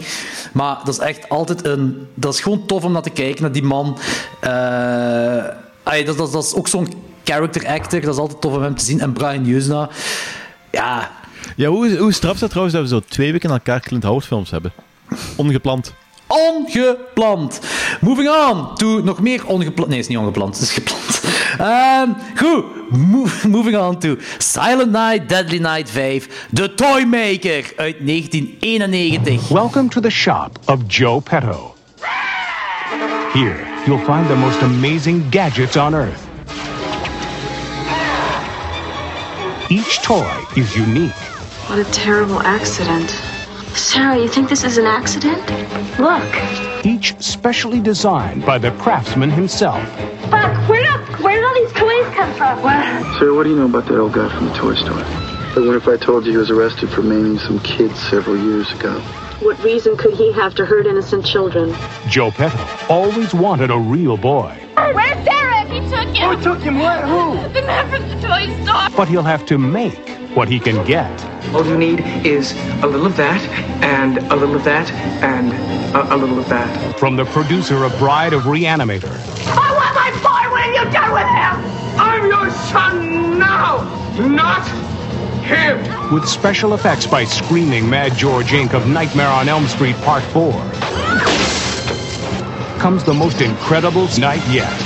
[0.51, 2.07] Maar dat is echt altijd een...
[2.13, 3.97] Dat is gewoon tof om naar te kijken, naar die man.
[4.39, 4.49] Eh,
[5.83, 6.87] ay, dat, dat, dat is ook zo'n
[7.23, 8.01] character actor.
[8.01, 8.99] Dat is altijd tof om hem te zien.
[8.99, 9.89] En Brian Usna...
[10.71, 11.11] Ja,
[11.55, 14.03] Ja, hoe, hoe straf is dat trouwens dat we zo twee weken aan elkaar Clint
[14.03, 14.71] Howard films hebben?
[15.35, 15.93] Ongepland.
[16.33, 17.59] Ongepland.
[18.01, 19.89] Moving on to nog meer ongepland.
[19.89, 21.21] Nee, het is niet ongepland, het is gepland.
[21.57, 29.47] Ehm, goed, Mo- moving on to Silent Night, Deadly Night 5, The Toymaker uit 1991.
[29.49, 31.75] Welcome to the shop of Joe Petto.
[33.33, 33.55] Here,
[33.85, 36.21] you'll find the most amazing gadgets on Earth.
[39.69, 41.15] Each toy is unique.
[41.67, 43.13] What a terrible accident.
[43.75, 45.39] Sarah, you think this is an accident?
[45.99, 46.85] Look.
[46.85, 49.83] Each specially designed by the craftsman himself.
[50.29, 52.61] Buck, where did, where did all these toys come from?
[52.61, 53.19] What?
[53.19, 54.93] Sir, what do you know about that old guy from the toy store?
[55.03, 58.71] I wonder if I told you he was arrested for maiming some kids several years
[58.73, 58.99] ago.
[59.41, 61.75] What reason could he have to hurt innocent children?
[62.07, 65.67] Joe Petto always wanted a real boy, Where's Derek?
[65.69, 66.23] He took him.
[66.23, 66.79] Oh, Who took him?
[66.79, 67.03] What?
[67.03, 67.35] Who?
[67.53, 68.97] The man from the toy store.
[68.97, 69.99] but he'll have to make
[70.35, 71.09] what he can get.
[71.53, 73.41] All you need is a little of that,
[73.83, 74.91] and a little of that,
[75.21, 75.51] and
[75.95, 76.97] a, a little of that.
[76.99, 79.11] From the producer of Bride of Reanimator,
[79.47, 80.53] I want my boy.
[80.53, 81.99] when have you done with him?
[81.99, 83.83] I'm your son now,
[84.27, 84.67] not
[85.43, 86.13] him.
[86.13, 88.73] with special effects by Screaming Mad George Inc.
[88.73, 90.51] of Nightmare on Elm Street Part 4,
[92.79, 94.82] comes the most incredible night yet.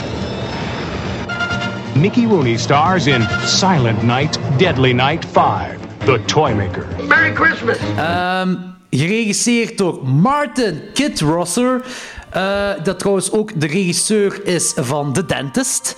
[1.99, 6.85] Mickey Rooney stars in Silent Night, Deadly Night 5, The Toymaker.
[7.07, 7.77] Merry Christmas.
[7.97, 8.55] Ehm,
[8.89, 11.81] geregisseerd door Martin Kidrosser.
[12.29, 15.95] eh dat trouwens ook de regisseur is van The Dentist.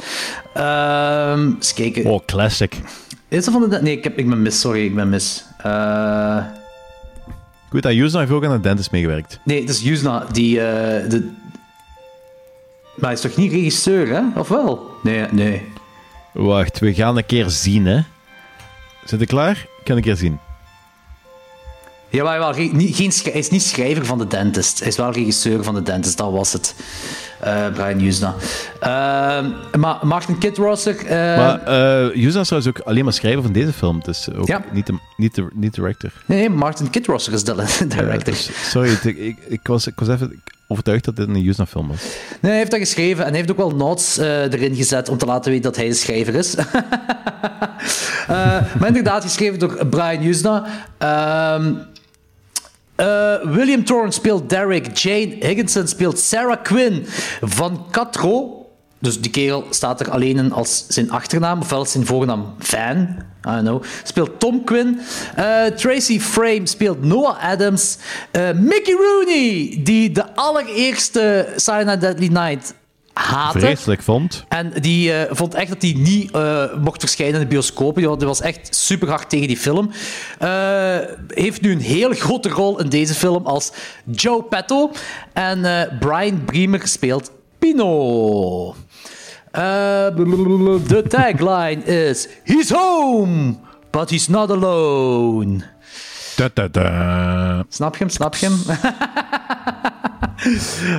[0.53, 2.05] Ehm eens kijken.
[2.05, 2.75] Oh, classic.
[3.27, 4.59] Is dat van de Den- Nee, ik, heb, ik ben mis.
[4.59, 5.45] Sorry, ik ben mis.
[5.57, 6.37] Eh,
[7.69, 9.39] Goed, dat Usna heeft ook aan de dentist meegewerkt.
[9.43, 10.59] nee, het is Yuzna die...
[10.61, 11.29] eh, de...
[12.95, 14.21] Maar hij is toch niet regisseur, hè?
[14.39, 14.89] Of wel?
[15.03, 15.61] Nee, nee.
[16.45, 17.99] Wacht, we gaan een keer zien, hè.
[19.05, 19.51] Zit je klaar?
[19.51, 20.39] Ik kan een keer zien.
[22.09, 24.79] Jawel, ge- niet, geen, schrij- hij is niet schrijver van The Dentist.
[24.79, 26.75] Hij is wel regisseur van The Dentist, dat was het.
[27.39, 28.35] Eh, Brian Usna.
[28.79, 31.05] Ehm, maar Martin Kidrosser...
[31.05, 34.01] eh, maar eh Usna is trouwens ook alleen maar schrijver van deze film.
[34.03, 34.63] Dus ook Ja.
[34.71, 36.11] niet, de, niet, de, niet director.
[36.25, 37.53] Nee, nee, Martin Kidrosser is de
[37.87, 38.05] director.
[38.07, 40.41] Ja, dus- sorry, ik, ik, was, ik was even
[40.71, 42.01] overtuigd dat dit een Usna film was.
[42.39, 45.17] Nee, hij heeft dat geschreven en hij heeft ook wel notes eh, erin gezet om
[45.17, 46.55] te laten weten dat hij de schrijver is.
[48.27, 48.35] Eh,
[48.79, 50.65] maar inderdaad, geschreven door Brian Usna.
[50.97, 51.73] Ehm,
[52.99, 54.97] Eh, William Thorne speelt Derek.
[54.97, 57.05] Jane Higginson speelt Sarah Quinn.
[57.41, 58.58] Van Catro,
[58.99, 63.27] dus die kerel staat er alleen in als zijn achternaam, ofwel zijn voornaam Van.
[63.47, 63.83] I don't know.
[64.03, 64.99] Speelt Tom Quinn.
[65.35, 67.97] Eh, Tracy Frame speelt Noah Adams.
[68.31, 72.73] Eh, Mickey Rooney, die de allereerste Silent Deadly Night
[73.13, 73.59] haatte.
[73.59, 74.45] Vreselijk vond.
[74.47, 76.31] En die eh, vond echt dat hij niet
[76.81, 78.17] mocht verschijnen in de bioscopen.
[78.17, 79.91] Die was echt super hard tegen die film.
[81.27, 83.71] Heeft nu een heel grote rol in deze film als
[84.05, 84.91] Joe Petto.
[85.33, 88.75] En Brian Bremer speelt Pino.
[89.51, 89.61] Eh,
[90.87, 93.55] de tagline is: He's home,
[93.91, 95.59] but he's not alone.
[96.35, 97.63] Da, da, da.
[97.69, 98.09] Snap je hem?
[98.09, 98.59] Snap je hem?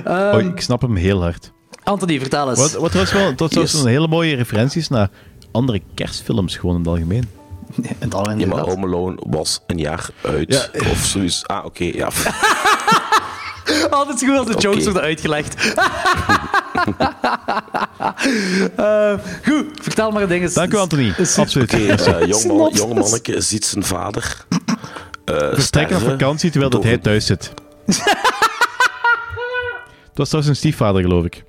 [0.05, 1.53] Ehm, Oh, ik snap hem heel hard.
[1.85, 2.59] Anthony, vertel eens.
[2.61, 3.81] Wat, wat was wel, dat was Yes.
[3.83, 5.09] een hele mooie referenties naar
[5.53, 7.29] andere kerstfilms gewoon in het algemeen.
[7.77, 8.61] In het algemeen Ja, maar.
[8.65, 10.71] Home Alone was een jaar uit.
[10.91, 11.47] Of zoiets.
[11.47, 12.09] Ah, oké, ja.
[13.91, 15.55] Altijd goed als de jokes worden uitgelegd.
[18.77, 19.13] Eh,
[19.45, 20.55] goed, vertel maar dingen.
[20.55, 21.13] Dank u, Anthony.
[21.37, 21.73] Absoluut.
[21.75, 24.45] Oké, eh, jong, jong manneke ziet zijn vader.
[25.25, 27.53] eh Vertrekken op vakantie terwijl dat hij thuis zit.
[30.09, 31.45] Het was trouwens een stiefvader, geloof ik.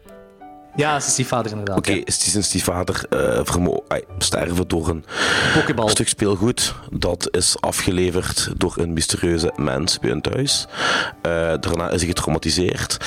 [0.75, 1.77] Ja, ze is die vader inderdaad.
[1.77, 3.41] Oké, is die zijn stiefvader eh
[3.87, 5.05] ai, sterven door een
[5.53, 5.89] Pokeball.
[5.89, 6.73] stuk speelgoed.
[6.91, 10.67] Dat is afgeleverd door een mysterieuze mens bij hun thuis.
[11.21, 12.97] Eh, daarna is hij getraumatiseerd.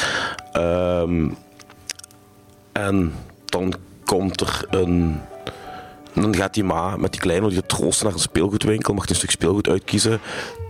[0.53, 1.29] Ehm,
[2.75, 3.13] en
[3.45, 3.75] dan
[4.05, 5.21] komt er een...
[6.13, 9.31] Dan gaat die ma met die kleine die troosten naar een speelgoedwinkel, mag een stuk
[9.31, 10.21] speelgoed uitkiezen.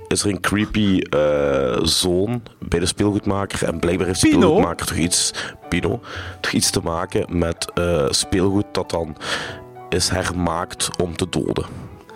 [0.08, 4.40] Is er een creepy eh, zoon bij de speelgoedmaker en blijkbaar heeft de Pino?
[4.40, 5.32] speelgoedmaker toch iets,
[5.68, 6.00] Pino,
[6.40, 9.16] toch iets te maken met eh, speelgoed dat dan
[9.88, 11.66] is hermaakt om te doden.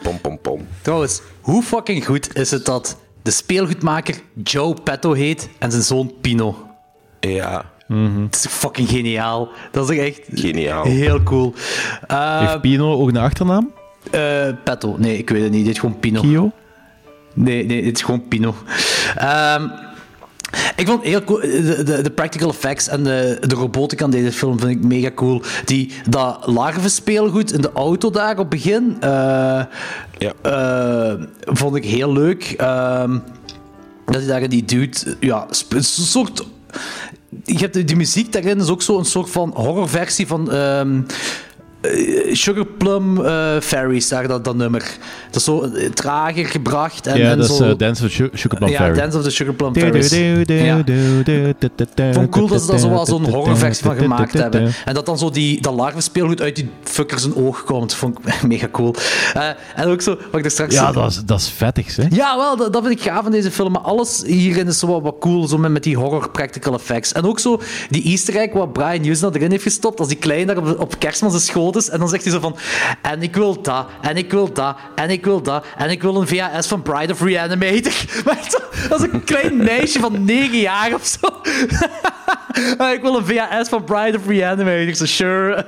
[0.02, 0.68] Pom pom pom.
[0.82, 6.14] Trouwens, hoe fucking goed is het dat de speelgoedmaker Joe Petto heet en zijn zoon
[6.20, 6.66] Pino?
[7.20, 7.72] Ja,
[8.24, 9.48] Het is fucking geniaal.
[9.70, 10.84] Dat is echt geniaal.
[10.84, 11.54] heel cool.
[12.06, 13.72] Eh, Heeft Pino ook een achternaam?
[14.10, 15.64] eh, Petto, nee, ik weet het niet.
[15.64, 16.20] Dit is gewoon Pino.
[16.20, 16.50] Kio?
[17.34, 18.54] Nee, nee, het is gewoon Pino.
[19.16, 19.68] Ehm,
[20.76, 21.40] ik vond het heel cool.
[21.40, 25.10] De, de, de practical effects en de, de robotica aan deze film vind ik mega
[25.14, 25.42] cool.
[25.64, 29.60] Die, dat larvenspeelgoed in de auto daar op het begin eh,
[30.42, 32.54] eh, vond ik heel leuk.
[32.56, 33.18] Ehm,
[34.04, 36.46] dat hij daar die dude, ja, een soort.
[37.44, 40.52] Je hebt die muziek daarin is ook zo een soort van horrorversie van.
[40.52, 41.16] ehm, eh,
[42.32, 44.96] Sugar Plum eh, Fairies, daar dat, dat nummer.
[45.26, 47.06] Dat is zo eh, trager gebracht.
[47.06, 48.94] En, ja, en dat is eh, Dance of Su- Sugar Plum ja, Fairy.
[48.96, 50.10] Dance of the Sugar Plum Fairies.
[50.46, 50.82] Ja.
[50.82, 51.54] du-
[52.12, 54.72] vond cool dat ze daar zo wel zo'n horrorversie van gemaakt hebben.
[54.84, 57.94] En dat dan zo die, dat larvenspeelgoed uit die fucker zijn oog komt.
[57.94, 58.94] Vond ik mega cool.
[59.34, 60.74] Eh, en ook zo, wat ik er straks...
[60.74, 62.04] Ja, dat is, dat is vettig, hè?
[62.10, 63.72] Ja, wel, dat, dat vind ik gaaf in deze film.
[63.72, 67.12] Maar alles hierin is zo wat, wat cool, zo met, met die horror practical effects.
[67.12, 67.60] En ook zo
[67.90, 70.98] die easter egg wat Brian Usna erin heeft gestopt, als die klein daar op, op
[70.98, 72.56] kerstman zijn schoot En dan zegt hij zo van,
[73.02, 76.16] en ik wil dat, en ik wil dat, en ik wil dat, en ik wil
[76.16, 77.92] een VHS van Bride of Reanimator.
[78.24, 78.48] Maar
[78.88, 81.26] dat is een klein meisje van 9 jaar of zo.
[82.92, 84.94] Ik wil een VHS van Bride of Reanimator.
[84.94, 85.66] Zo, sure.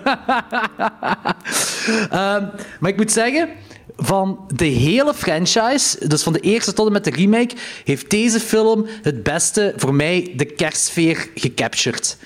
[2.11, 2.45] Ehm,
[2.81, 3.49] maar ik moet zeggen,
[3.97, 7.55] van de hele franchise, dus van de eerste tot en met de remake,
[7.85, 12.17] heeft deze film het beste voor mij de kerstsfeer gecaptured.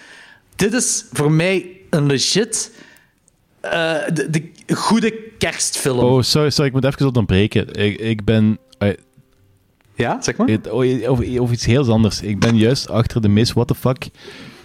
[0.57, 2.71] Dit is voor mij een legit
[3.71, 5.99] eh, de, de goede kerstfilm.
[5.99, 7.73] Oh, sorry, sorry, ik moet even onderbreken.
[7.73, 8.59] Ik, ik ben...
[8.79, 8.89] eh,
[9.95, 10.49] Ja, zeg maar.
[10.49, 12.23] het- oh, Of, of iets heel anders.
[12.23, 14.09] Ik ben juist achter de Miss What the Fuck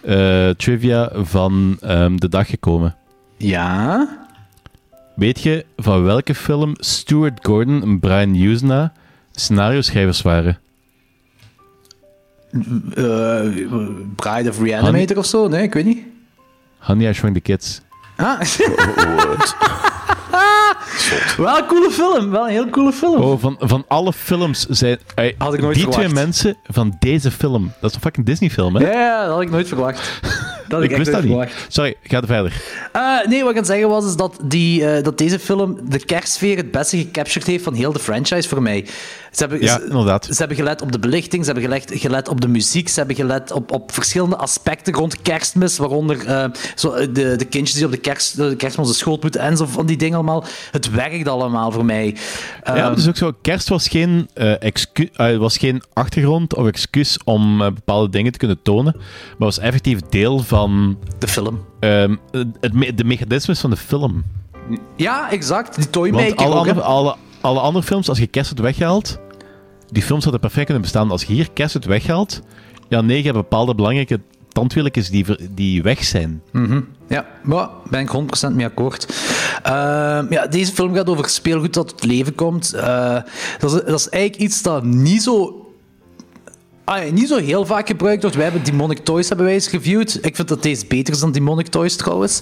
[0.04, 2.96] eh, trivia van ehm, de dag gekomen.
[3.38, 4.08] Ja?
[5.16, 8.94] Weet je van welke film Stuart Gordon en Brian Usna
[9.32, 10.60] scenario-schrijvers waren?
[12.96, 13.42] Eh,
[14.16, 15.48] Bride of Reanimator of zo?
[15.48, 16.04] Nee, ik weet niet.
[16.78, 17.82] Honey, I Shrunk the Kids.
[18.20, 18.40] Ah.
[21.38, 22.30] Wel een coole film.
[22.30, 23.22] Wel een heel coole film.
[23.22, 25.00] Oh, van, van alle films zijn...
[25.16, 26.04] eh, Had ik nooit die verwacht.
[26.10, 27.72] twee mensen van deze film.
[27.82, 28.92] Dat is een fucking Disney-film, hè?
[28.92, 30.20] Ja, ja, dat had ik nooit verwacht.
[30.68, 31.30] Dat ik ik, wist dat niet.
[31.32, 31.66] verwacht.
[31.68, 32.62] Sorry, ga verder.
[32.92, 35.80] Eh, nee, wat ik aan het zeggen was, is dat, die, eh, dat deze film
[35.84, 38.86] de kerstsfeer het beste gecaptured heeft van heel de franchise voor mij.
[39.32, 40.26] Ze hebben, Ja, inderdaad.
[40.26, 43.16] ze hebben gelet op de belichting, ze hebben gelet, gelet op de muziek, ze hebben
[43.16, 46.46] gelet op, op verschillende aspecten rond kerstmis, waaronder eh,
[46.76, 49.58] zo, eh, de, de kindjes die op de, kerst, de kerstman zijn schoot moeten en
[49.58, 50.44] zo van die dingen allemaal.
[50.72, 52.16] Het werkt allemaal voor mij.
[52.64, 57.18] ja, Ehm, dus ook zo, kerst was geen, eh, excu- was geen achtergrond of excuus
[57.24, 60.98] om bepaalde dingen te kunnen tonen, maar was effectief deel van...
[61.20, 61.66] De film.
[61.80, 62.16] ehm,
[62.60, 64.24] het, me- de mechanismes van de film.
[64.96, 65.76] ja, exact.
[65.76, 66.70] Die toy Want maker alle ook, hè.
[66.72, 69.20] andere, alle, alle andere films, als je kerst hebt weggehaald,
[69.92, 71.12] die films hadden perfect kunnen bestaan.
[71.12, 72.42] Als je hier Casset weghaalt,
[72.88, 76.42] ja, nee, je hebt bepaalde belangrijke tandwieltjes die, die weg zijn.
[76.52, 76.82] Mhm.
[77.08, 78.10] Ja, maar ben ik
[78.50, 79.08] 100% mee akkoord.
[79.64, 82.74] Ehm, ja, deze film gaat over speelgoed dat tot leven komt.
[82.74, 83.18] Eh,
[83.60, 85.66] dat, is, dat is eigenlijk iets dat niet zo,
[86.84, 88.38] ah, niet zo heel vaak gebruikt wordt.
[88.38, 90.20] Wij hebben Demonic Toys hebben wij eens geviewd.
[90.22, 92.42] Ik vind dat deze beter is dan Demonic Toys trouwens.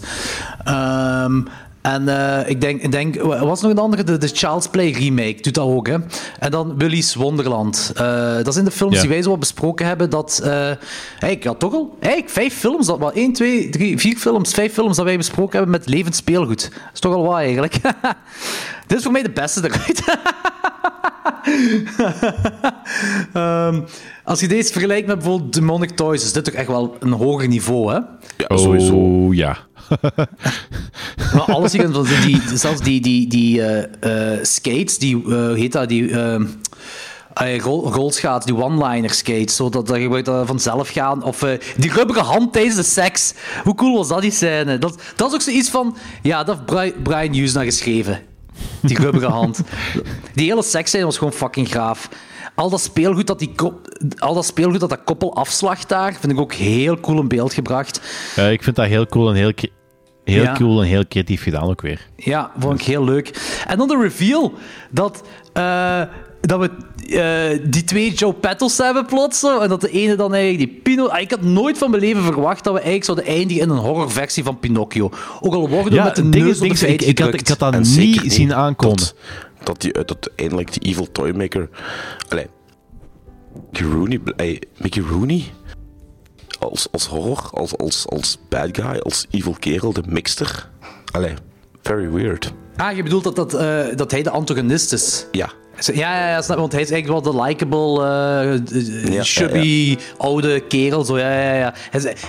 [0.64, 1.42] Ehm,
[1.88, 4.04] en eh, ik denk, ik denk, wat was nog een andere?
[4.04, 5.96] De, de Child's Play remake doet dat ook, hè.
[6.40, 7.92] En dan Willy's Wonderland.
[7.96, 9.02] Eh, dat zijn de films Ja.
[9.02, 10.10] die wij zo wat besproken hebben.
[10.10, 10.72] Dat, eh
[11.30, 14.74] ik had toch al eigenlijk vijf films, dat, wel één, twee, drie, vier films, vijf
[14.74, 16.62] films dat wij besproken hebben met levend speelgoed.
[16.62, 17.80] Dat is toch al wat eigenlijk.
[18.88, 20.04] Dit is voor mij de beste eruit.
[23.34, 23.82] Ehm,
[24.24, 27.48] als je deze vergelijkt met bijvoorbeeld Demonic Toys, is dit toch echt wel een hoger
[27.48, 28.00] niveau, hè?
[28.38, 28.94] Ja, sowieso.
[28.96, 29.58] Oh, ja.
[31.34, 31.92] Maar alles hier,
[32.26, 36.40] die, zelfs die, die, die eh, eh, skates, die, eh, hoe heet dat, die uh,
[37.60, 41.24] rol, rolschaats, die one-liner skates, zodat dat je dat vanzelf gaan.
[41.24, 41.46] Of
[41.78, 43.34] die rubberen hand tijdens de seks.
[43.64, 44.78] Hoe cool was dat, die scène?
[44.78, 48.20] Dat, dat is ook zoiets van, ja, dat heeft Bri- Brian Hughes naar geschreven.
[48.82, 49.60] Die rubberen hand.
[50.34, 52.10] Die hele seksscène was gewoon fucking gaaf.
[52.58, 56.32] Al dat speelgoed dat, die kop- al dat, speelgoed dat dat koppel afslacht daar, vind
[56.32, 58.02] ik ook heel cool in beeld gebracht.
[58.36, 59.52] Ja, ik vind dat heel cool en heel,
[60.24, 60.54] heel Ja.
[60.54, 62.08] cool en heel creatief gedaan ook weer.
[62.16, 63.60] Ja, vond ik heel leuk.
[63.68, 64.54] En dan de reveal
[64.92, 65.24] dat,
[65.54, 66.02] eh,
[66.42, 66.70] dat we
[67.08, 69.40] eh, die twee Joe Petals hebben plots.
[69.40, 71.08] zo, En dat de ene dan eigenlijk die Pino...
[71.08, 73.78] Ah, Ik had nooit van mijn leven verwacht dat we eigenlijk zouden eindigen in een
[73.78, 75.10] horrorversie van Pinocchio.
[75.40, 77.48] Ook al worden we Ja, met de ding neus op de ik- ik had- ik
[77.48, 79.04] had dat En niet zien aankomen.
[79.68, 81.70] Dat, die, dat eindelijk die evil toymaker...
[82.30, 82.48] Allee,
[83.72, 84.20] Mickey Rooney...
[84.36, 85.44] ey, Mickey Rooney?
[86.60, 90.70] Als, als horror, als, als, als bad guy, als evil kerel, de mixter.
[91.12, 91.34] Allee,
[91.82, 92.52] very weird.
[92.76, 95.26] Ah, je bedoelt dat, dat, eh, dat hij de antagonist is?
[95.32, 95.52] Ja.
[95.80, 100.60] Ja, ja, ja, snap, want hij is eigenlijk wel de likable, eh, Ja, chubby, oude
[100.60, 101.04] kerel.
[101.04, 101.74] Zo, ja, ja, ja.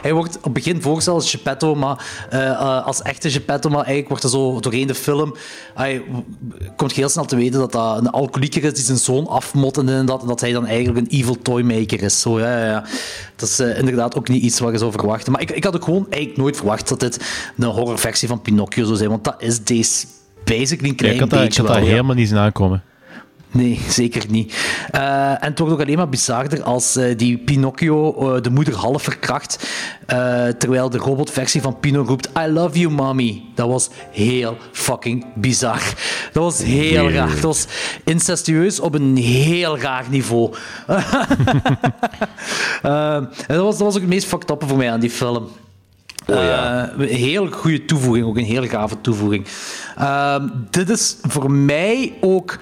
[0.02, 3.78] Hij, wordt op het begin voorgesteld als Geppetto, maar eh, eh, als echte Geppetto, maar
[3.78, 5.36] eigenlijk wordt er zo doorheen de film...
[5.74, 6.02] Hij
[6.76, 10.06] komt heel snel te weten dat dat een alcoholieker is die zijn zoon afmot en
[10.06, 12.20] dat, en dat hij dan eigenlijk een evil toymaker is.
[12.20, 12.84] Zo, ja, ja, ja.
[13.36, 15.32] Dat is inderdaad ook niet iets wat je zou verwachten.
[15.32, 17.20] Maar ik, ik had ook gewoon eigenlijk nooit verwacht dat dit
[17.56, 20.06] een horrorversie van Pinocchio zou zijn, want dat is deze
[20.44, 22.38] basically een Ja, klein ik had dat, ik beetje had dat wel, helemaal niet zien
[22.38, 22.82] aankomen.
[23.50, 24.54] Nee, zeker niet.
[24.90, 28.74] Eh, en het wordt ook alleen maar bizarder als eh, die Pinocchio eh, de moeder
[28.74, 29.68] half verkracht,
[30.58, 33.42] terwijl de robotversie van Pino roept I love you, mommy.
[33.54, 35.82] Dat was heel fucking bizar.
[36.32, 37.28] Dat was heel raar.
[37.28, 37.66] Dat was
[38.04, 40.54] incestueus op een heel raar niveau.
[42.82, 45.48] En dat, was, dat was ook het meest fucked up voor mij aan die film.
[46.28, 49.46] Eh, een heel goede toevoeging, ook een heel gave toevoeging.
[50.70, 52.58] Dit is voor mij ook.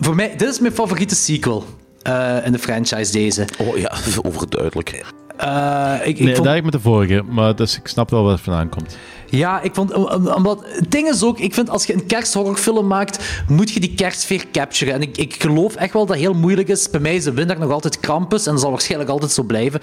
[0.00, 1.64] Voor mij, dit is mijn favoriete sequel
[2.02, 3.44] eh, in de franchise, deze.
[3.58, 3.92] Oh ja,
[4.22, 5.04] overduidelijk.
[5.36, 8.10] Eh, ik, ik Nee, vond- daar heb ik met de vorige, maar dus ik snap
[8.10, 8.96] wel waar het vandaan komt.
[9.36, 12.06] Ja, ik vond, om- om- omdat, het ding is ook, ik vind als je een
[12.06, 14.94] kersthorrorfilm maakt, moet je die kerstsfeer capturen.
[14.94, 16.90] En ik, ik geloof echt wel dat het heel moeilijk is.
[16.90, 19.80] Bij mij is de winnaar nog altijd Krampus en dat zal waarschijnlijk altijd zo blijven.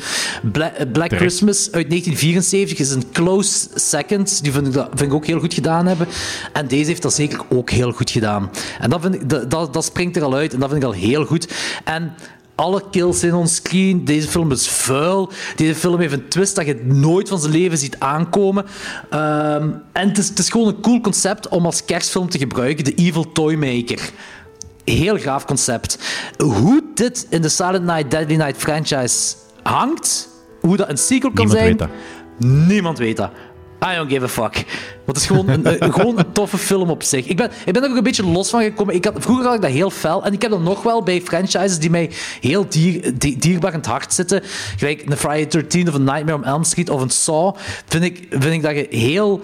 [0.52, 4.44] Bla- eh, Black Christmas uit 1974 is een close second.
[4.44, 6.08] Die vind ik, dat, vind ik ook heel goed gedaan hebben.
[6.54, 8.50] En deze heeft dat zeker ook heel goed gedaan.
[8.80, 10.88] En dat, vind ik, dat, dat, dat springt er al uit en dat vind ik
[10.88, 11.48] al heel goed.
[11.84, 12.14] En
[12.56, 14.06] alle kills zijn onscreen.
[14.06, 15.32] Deze film is vuil.
[15.56, 18.66] Deze film heeft een twist dat je nooit van zijn leven ziet aankomen.
[19.10, 22.84] Ehm, en het is, het is gewoon een cool concept om als kerstfilm te gebruiken.
[22.84, 24.10] De Evil Toymaker.
[24.84, 25.98] Heel gaaf concept.
[26.38, 30.30] Hoe dit in de Silent Night, Deadly Night franchise hangt,
[30.62, 32.68] hoe dat een sequel kan Niemand zijn, weet dat.
[32.68, 33.32] niemand weet dat.
[33.84, 34.54] I don't give a fuck.
[35.06, 37.26] Want het is gewoon een, een- gewoon een toffe film op zich.
[37.28, 38.96] Ik ben, ik ben er ook een beetje los van gekomen.
[38.96, 40.24] Ik had, vroeger had ik dat heel fel.
[40.26, 42.10] En ik heb dat nog wel bij franchises die mij
[42.42, 44.42] heel dier, di- dierbaar in het hart zitten.
[44.78, 47.56] Gelijk een Friday 13 of een Nightmare on Elm Street of een Saw.
[47.86, 49.42] Vind ik, vind ik dat je heel...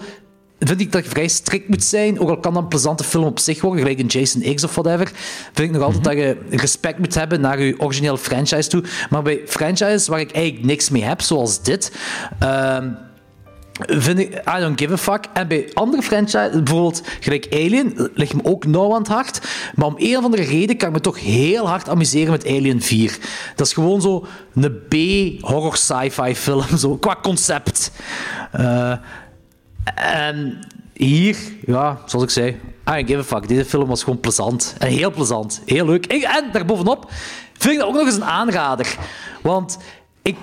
[0.60, 3.24] Vind ik dat je vrij strikt moet zijn, ook al kan dat een plezante film
[3.24, 5.10] op zich worden, gelijk een Jason X of whatever.
[5.52, 8.82] Vind ik nog altijd dat je respect moet hebben naar je originele franchise toe.
[9.10, 11.92] Maar bij franchises waar ik eigenlijk niks mee heb, zoals dit,
[12.38, 12.88] ehm,
[13.86, 15.24] vind ik, I don't give a fuck.
[15.32, 19.40] En bij andere franchises, bijvoorbeeld gelijk Alien, ligt me ook nauw aan het hart.
[19.74, 22.82] Maar om een of andere reden kan ik me toch heel hard amuseren met Alien
[22.82, 23.18] 4.
[23.56, 27.90] Dat is gewoon zo een B-horror sci-fi film, zo, qua concept.
[28.52, 28.92] Eh,
[29.94, 30.58] en
[30.92, 31.36] hier,
[31.66, 33.48] ja, zoals ik zei, I don't give a fuck.
[33.48, 34.74] Deze film was gewoon plezant.
[34.78, 35.62] En heel plezant.
[35.64, 36.06] Heel leuk.
[36.06, 37.10] En, en daarbovenop
[37.52, 38.96] vind ik dat ook nog eens een aanrader.
[39.42, 39.78] Want
[40.22, 40.36] ik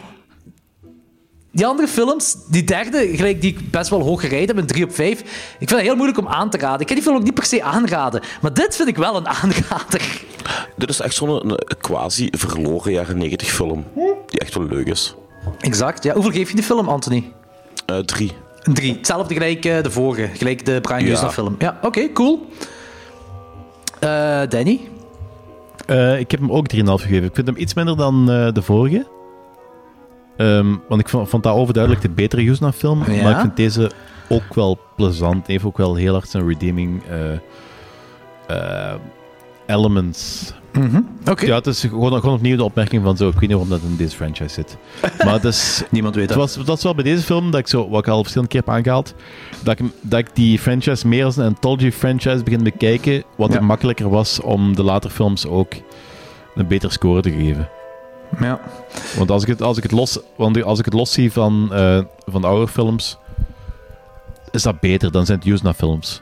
[1.56, 4.84] die andere films, die derde, gelijk die ik best wel hoog gereden heb, een 3
[4.84, 5.26] op 5, ik
[5.58, 6.80] vind het heel moeilijk om aan te raden.
[6.80, 8.22] Ik kan die film ook niet per se aanraden.
[8.42, 10.24] Maar dit vind ik wel een aanrader.
[10.78, 13.86] Dit is echt zo'n een quasi verloren jaren 90 film.
[14.28, 15.16] Die echt wel leuk is.
[15.60, 16.04] Exact.
[16.04, 17.32] Ja, hoeveel geef je die film, Anthony?
[17.86, 18.32] Eh, drie.
[18.64, 18.94] Een drie.
[18.94, 20.30] Hetzelfde gelijk eh, de vorige.
[20.38, 21.12] Gelijk de Brian Ja.
[21.12, 21.56] Usna film.
[21.60, 22.50] Ja, oké, cool.
[24.00, 24.80] Eh, Danny?
[25.86, 27.24] Eh, ik heb hem ook 3,5 gegeven.
[27.24, 29.06] Ik vind hem iets minder dan eh, de vorige.
[30.38, 33.04] Ehm, want ik vond, vond dat overduidelijk de betere Yuzna-film.
[33.12, 33.24] Ja?
[33.24, 33.92] Maar ik vind deze
[34.30, 35.48] ook wel plezant.
[35.48, 37.34] Heeft ook wel heel hard zijn redeeming eh,
[38.48, 38.94] eh,
[39.66, 40.54] elements.
[40.74, 41.02] Mhm.
[41.46, 43.28] Ja, het is gewoon, gewoon opnieuw de opmerking van zo.
[43.28, 44.78] Ik weet niet waarom dat in deze franchise zit.
[45.24, 45.84] Maar het is...
[45.92, 46.38] Niemand weet het.
[46.38, 46.48] dat.
[46.48, 48.62] Was, dat was wel bij deze film, dat ik zo, wat ik al verschillende keer
[48.66, 49.14] heb aangehaald,
[49.64, 53.50] dat ik, dat ik die franchise meer als een anthology franchise begin te bekijken, wat
[53.50, 53.56] Ja.
[53.56, 55.74] het makkelijker was om de later films ook
[56.56, 57.70] een betere score te geven.
[58.40, 58.60] Ja.
[59.18, 61.74] Want als ik het, als ik het, los, want als ik het los zie van,
[61.74, 63.18] eh, van de oude films,
[64.52, 66.22] is dat beter dan zijn het Yuzna-films.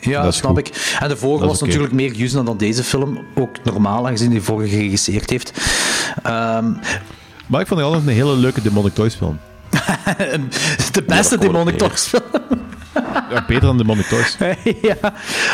[0.00, 0.68] Ja, Dat snap goed.
[0.68, 0.96] ik.
[1.00, 3.18] En de vorige Dat was natuurlijk meer Yuzna dan deze film.
[3.34, 5.52] Ook normaal, aangezien die vorige geregisseerd heeft.
[6.22, 6.72] Ehm,
[7.46, 9.38] Maar ik vond het altijd een hele leuke Demonic Toys film.
[10.92, 12.22] de beste Demonic Toys film.
[13.30, 14.36] Ja, beter dan Demonic Toys.
[14.88, 14.96] ja.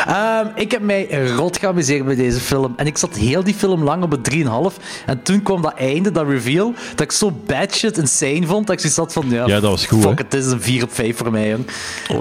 [0.07, 2.73] Ehm, ik heb mij rot geamuseerd bij deze film.
[2.75, 4.77] En ik zat heel die film lang op een 3,5.
[5.05, 8.67] En toen kwam dat einde, dat reveal, dat ik zo bad shit insane vond.
[8.67, 10.83] Dat ik zoiets had van, ja, Ja, dat was goed, fuck dit is een 4
[10.83, 11.65] op 5 voor mij, jong.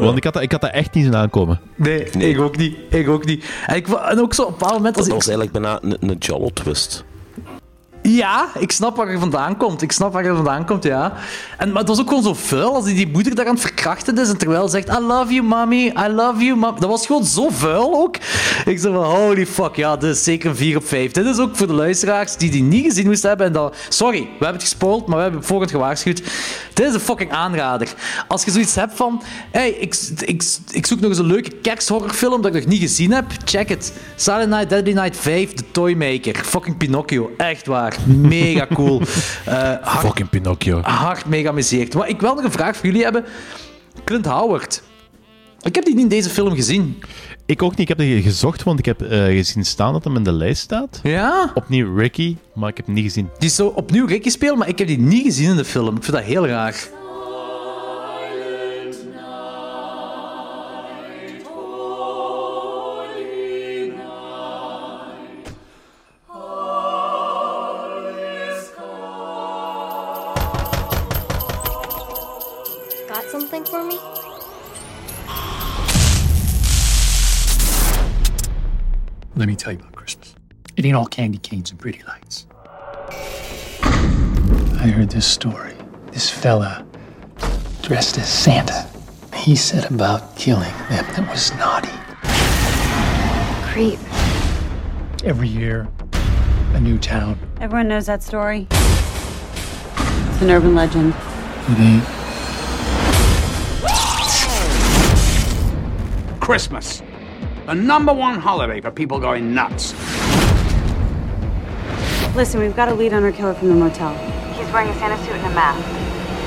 [0.00, 1.60] Want ik had, dat, ik had dat echt niet zien aankomen.
[1.76, 2.76] Nee, ik ook niet.
[2.90, 3.44] Ik ook niet.
[3.66, 4.94] En, ik, en ook zo op een bepaald moment...
[4.94, 7.04] Dat ik, was eigenlijk bijna een, een Jollo twist.
[8.02, 9.82] Ja, ik snap waar je vandaan komt.
[9.82, 11.12] Ik snap waar je vandaan komt, ja.
[11.58, 13.60] En, maar het was ook gewoon zo vuil als die, die moeder daar aan het
[13.60, 16.80] verkrachten is en terwijl ze zegt I love you, mommy, I love you, mom.
[16.80, 18.16] Dat was gewoon zo vuil ook.
[18.64, 21.12] Ik zei van, holy fuck, ja, dit is zeker een 4 op 5.
[21.12, 23.46] Dit is ook voor de luisteraars die die niet gezien moesten hebben.
[23.46, 26.22] En dat, sorry, we hebben het gespoild, maar we hebben het voorhand gewaarschuwd.
[26.72, 27.94] Dit is een fucking aanrader.
[28.28, 32.42] Als je zoiets hebt van, hey, ik, ik, ik zoek nog eens een leuke kerksthorrorfilm
[32.42, 33.92] dat ik nog niet gezien heb, check het.
[34.16, 36.34] Silent Night, Deadly Night 5, The Toymaker.
[36.34, 37.91] Fucking Pinocchio, echt waar.
[38.06, 39.00] Mega cool.
[39.44, 40.80] Eh, hard, Fucking Pinocchio.
[40.80, 41.94] hard mega amuseerd.
[41.94, 43.24] Wat ik wel nog een vraag voor jullie hebben.
[44.04, 44.82] Clint Howard.
[45.62, 47.02] Ik heb die niet in deze film gezien.
[47.46, 47.78] Ik ook niet.
[47.78, 50.62] Ik heb die gezocht, want ik heb eh, gezien staan dat hem in de lijst
[50.62, 51.00] staat.
[51.02, 51.50] Ja?
[51.54, 53.28] Opnieuw Ricky, maar ik heb hem niet gezien.
[53.38, 55.96] Die is zo opnieuw Ricky spelen, maar ik heb die niet gezien in de film.
[55.96, 56.88] Ik vind dat heel raar.
[79.62, 80.34] Tell you about Christmas.
[80.76, 82.48] It ain't all candy canes and pretty lights.
[83.84, 85.74] I heard this story.
[86.10, 86.84] This fella
[87.80, 88.88] dressed as Santa.
[89.32, 91.92] He said about killing them that was naughty.
[93.72, 94.00] Creep.
[95.24, 95.88] Every year,
[96.72, 97.38] a new town.
[97.60, 98.66] Everyone knows that story.
[98.68, 101.14] It's an urban legend.
[101.68, 102.04] It ain't.
[106.40, 107.00] Christmas.
[107.66, 109.92] The number one holiday for people going nuts.
[112.34, 114.12] Listen, we've got a lead on our killer from the motel.
[114.54, 115.80] He's wearing a Santa suit and a mask.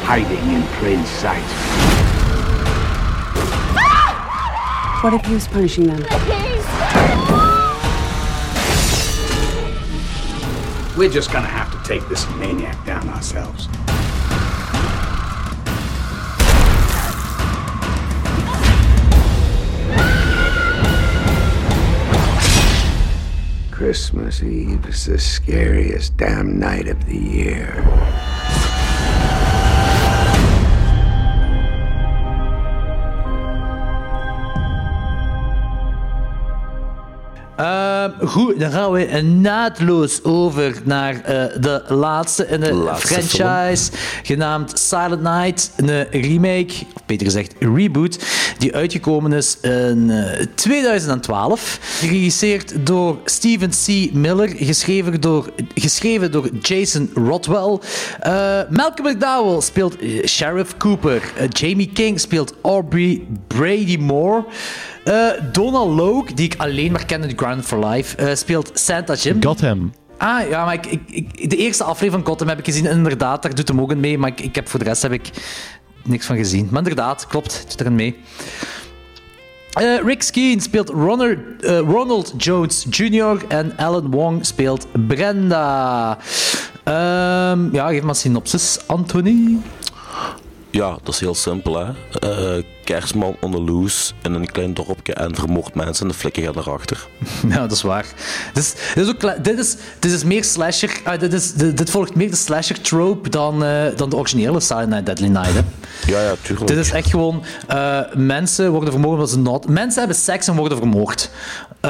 [0.03, 1.41] Hiding in plain sight.
[5.01, 6.01] What if he was punishing them?
[10.97, 13.69] We're just gonna have to take this maniac down ourselves.
[23.75, 27.83] Christmas Eve is the scariest damn night of the year.
[37.55, 43.91] Ehm, goed, dan gaan we naadloos over naar eh, de laatste in de Laatste franchise,
[44.23, 45.71] genaamd Silent Night.
[45.75, 48.19] Een remake, of beter gezegd reboot,
[48.57, 51.79] die uitgekomen is in eh, 2012.
[51.81, 54.13] Geregisseerd door Steven C.
[54.13, 57.79] Miller, geschreven door, geschreven door Jason Rodwell.
[58.19, 61.21] Eh, Malcolm McDowell speelt eh, Sheriff Cooper.
[61.37, 64.45] Eh, Jamie King speelt Aubrey Brady Moore.
[65.05, 69.13] Eh, Donald Logue, die ik alleen maar ken in Ground for Life, eh, speelt Santa
[69.13, 69.43] Jim.
[69.43, 69.93] Gotham.
[70.17, 72.85] Ah, ja, maar ik, ik, ik- de eerste aflevering van Gotham heb ik gezien.
[72.85, 74.17] En inderdaad, daar doet hem ook in mee.
[74.17, 75.29] Maar ik, ik heb voor de rest heb ik
[76.03, 76.67] niks van gezien.
[76.71, 78.15] Maar inderdaad, klopt, doet erin mee.
[79.73, 83.37] Eh, Rick Skeen speelt Ronald, Ronald Jones Jr.
[83.47, 86.17] en Alan Wong speelt Brenda.
[86.83, 89.57] Ehm, ja, geef maar een synopsis, Anthony.
[90.75, 91.85] Ja, dat is heel simpel, hè.
[92.19, 96.43] Eh, kerstman on the loose in een klein dorpje en vermoord mensen en de flikken
[96.43, 97.07] gaan erachter.
[97.49, 98.05] Ja, dat is waar.
[98.53, 100.99] Dus, dit, is ook, dit, is, dit is meer slasher...
[101.03, 104.59] ah, dit, is, dit, dit volgt meer de slasher trope dan, eh, dan de originele
[104.59, 105.53] Silent Night, Deadly Night.
[105.53, 105.61] Hè.
[106.11, 106.67] Ja, ja, tuurlijk.
[106.67, 107.43] Dit is echt gewoon...
[107.67, 109.67] eh, mensen worden vermoord omdat ze not...
[109.67, 111.29] Mensen hebben seks en worden vermoord.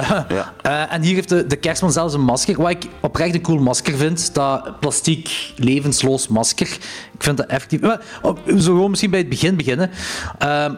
[0.02, 0.22] Eh,
[0.62, 3.60] eh, en hier heeft de, de kerstman zelfs een masker, wat ik oprecht een cool
[3.60, 4.34] masker vind.
[4.34, 6.68] Dat plastiek, levensloos masker.
[7.14, 7.80] Ik vind dat effectief...
[7.80, 9.92] Maar, oh, we zullen gewoon misschien bij het begin beginnen.
[10.40, 10.74] Ehm,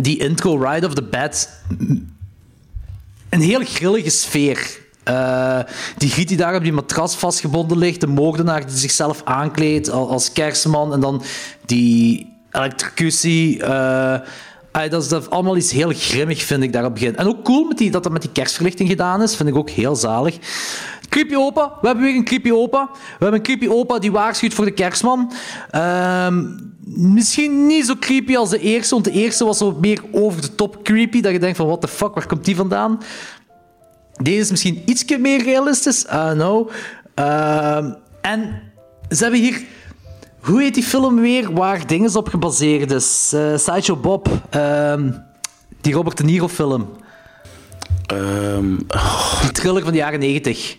[0.00, 1.62] die intro, Ride of the Bed...
[3.28, 4.82] Een heel grillige sfeer.
[5.04, 5.58] Eh,
[5.96, 10.10] die Griet die daar op die matras vastgebonden ligt, de moordenaar die zichzelf aankleedt al-
[10.10, 11.22] als kerstman, en dan
[11.66, 13.62] die elektrocutie.
[14.82, 17.16] Dat, is, dat allemaal iets heel grimmig, vind ik, daar op begin.
[17.16, 19.70] En ook cool met die, dat dat met die kerstverlichting gedaan is, vind ik ook
[19.70, 20.38] heel zalig.
[21.08, 22.88] Creepy opa, we hebben weer een creepy opa.
[22.92, 25.32] We hebben een creepy opa die waarschuwt voor de kerstman.
[25.70, 26.44] Ehm,
[26.86, 30.54] misschien niet zo creepy als de eerste, want de eerste was zo meer over de
[30.54, 33.00] top creepy, dat je denkt van, what the fuck, waar komt die vandaan?
[34.22, 36.04] Deze is misschien ietsje meer realistisch.
[36.04, 36.70] I don't know.
[37.14, 38.62] Ehm, en
[39.08, 39.62] ze hebben hier...
[40.44, 43.32] Hoe heet die film weer waar dingen op gebaseerd is?
[43.34, 44.28] Eh Sideshow Bob.
[44.50, 45.10] Ehm,
[45.80, 46.88] die Robert De Niro film.
[48.06, 48.76] Ehm
[49.40, 50.76] Die thriller van de jaren 90.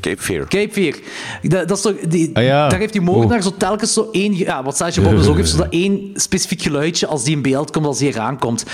[0.00, 0.46] Cape Fear.
[0.48, 0.94] Cape Fear.
[1.42, 2.68] Dat, dat is toch, die, Ah, ja.
[2.68, 4.36] Daar heeft die moordenaar zo telkens zo één...
[4.36, 7.42] Ja, wat Sideshow Bob dus ook heeft, zo dat één specifiek geluidje als die in
[7.42, 8.64] beeld komt, als die eraan komt.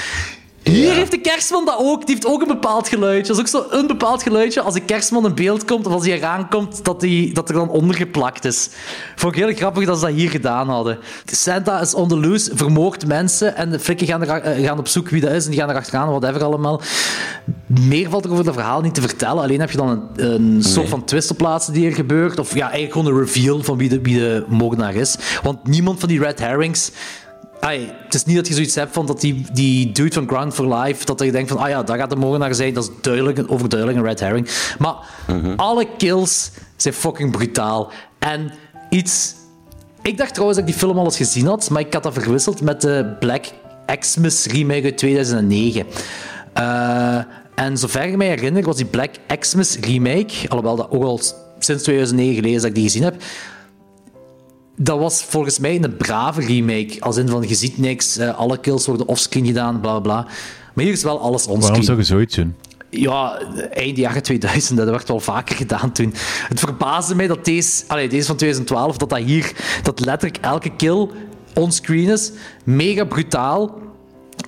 [0.62, 2.06] Hier heeft de kerstman dat ook.
[2.06, 3.34] Die heeft ook een bepaald geluidje.
[3.34, 6.06] Dat is ook zo een bepaald geluidje als de kerstman in beeld komt of als
[6.06, 8.68] hij eraan komt, dat, die, dat er dan ondergeplakt is.
[9.16, 10.98] Vond ik heel grappig dat ze dat hier gedaan hadden.
[11.24, 14.88] Santa is on the loose, vermoordt mensen en de flikken gaan, er, eh, gaan op
[14.88, 16.80] zoek wie dat is en die gaan er achteraan, whatever allemaal.
[17.66, 19.42] Meer valt er over dat verhaal niet te vertellen.
[19.42, 22.38] Alleen heb je dan een, een soort van twist op plaatsen die er gebeurt.
[22.38, 25.16] Of ja, eigenlijk gewoon een reveal van wie de, wie de moordenaar is.
[25.42, 26.90] Want niemand van die red herrings
[27.64, 30.54] Ai, het is niet dat je zoiets hebt van dat die, die dude van Ground
[30.54, 32.90] for Life, dat je denkt van, ah ja, daar gaat de moordenaar zijn, dat is
[33.00, 34.48] duidelijk, een overduidelijk een red herring.
[34.78, 34.94] Maar
[35.56, 37.92] alle kills zijn fucking brutaal.
[38.18, 38.52] En
[38.90, 39.34] iets...
[40.02, 42.12] Ik dacht trouwens dat ik die film al eens gezien had, maar ik had dat
[42.12, 43.44] verwisseld met de Black
[43.98, 45.86] Xmas remake uit 2009.
[46.52, 47.18] Eh,
[47.54, 51.20] en zover ik me herinner was die Black Xmas remake, alhoewel dat ook al
[51.58, 53.22] sinds 2009 geleden is dat ik die gezien heb,
[54.76, 56.96] dat was volgens mij een brave remake.
[57.00, 60.26] Als in van, je ziet niks, eh, alle kills worden offscreen gedaan, bla bla.
[60.74, 61.60] Maar hier is wel alles onscreen.
[61.60, 62.54] Waarom zou je zoiets doen?
[62.90, 63.38] Ja,
[63.72, 66.14] eind jaren 2000, dat werd wel vaker gedaan toen.
[66.48, 70.76] Het verbaasde mij dat deze, allee, deze van 2012, dat dat hier, dat letterlijk elke
[70.76, 71.08] kill
[71.54, 72.32] onscreen is.
[72.64, 73.80] Mega brutaal.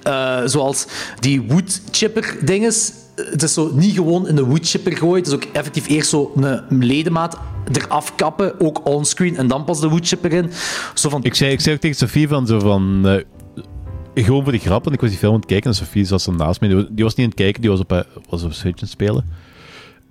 [0.03, 0.87] Eh, zoals
[1.21, 2.93] die woodchipper dinges.
[3.15, 5.17] Het is zo niet gewoon in de woodchipper gooien.
[5.17, 7.39] Het is ook effectief eerst zo een ledemaat
[7.73, 10.51] eraf kappen, ook onscreen, en dan pas de woodchipper in.
[10.95, 13.09] Zo van, Ik zei, ik zei ook tegen Sofie van zo van.
[13.09, 16.05] eh, gewoon voor de grap, want ik was die film aan het kijken en Sofie
[16.05, 16.67] zat zo naast me.
[16.69, 18.77] Die was, die was niet aan het kijken, die was op, eh, was op Switch
[18.77, 19.25] aan het spelen.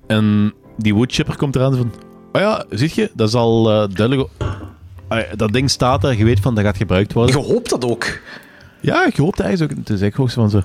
[0.07, 1.91] En die woodchipper komt eraan van.
[2.31, 4.30] Oh ja, zie je, dat is al eh, duidelijk.
[4.38, 4.51] Ah
[5.35, 7.38] dat ding staat daar, je weet van dat gaat gebruikt worden.
[7.41, 8.19] Je hoopt dat ook.
[8.81, 9.77] Ja, je hoopt eigenlijk ook.
[9.77, 10.61] Het is echt gewoon zo van zo.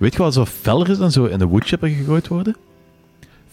[0.00, 2.56] Weet je wat zo feller is dan zo in de woodchipper gegooid worden?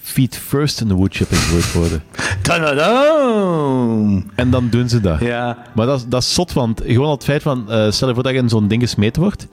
[0.01, 2.03] Feet first in de woodchipper gegooid worden.
[2.41, 4.21] Ta-da-da!
[4.35, 5.19] En dan doen ze dat.
[5.19, 5.57] Ja.
[5.75, 8.23] Maar dat, is- dat is zot, want gewoon het feit van, eh, stel je voor
[8.23, 9.47] dat je in zo'n ding gesmeten wordt,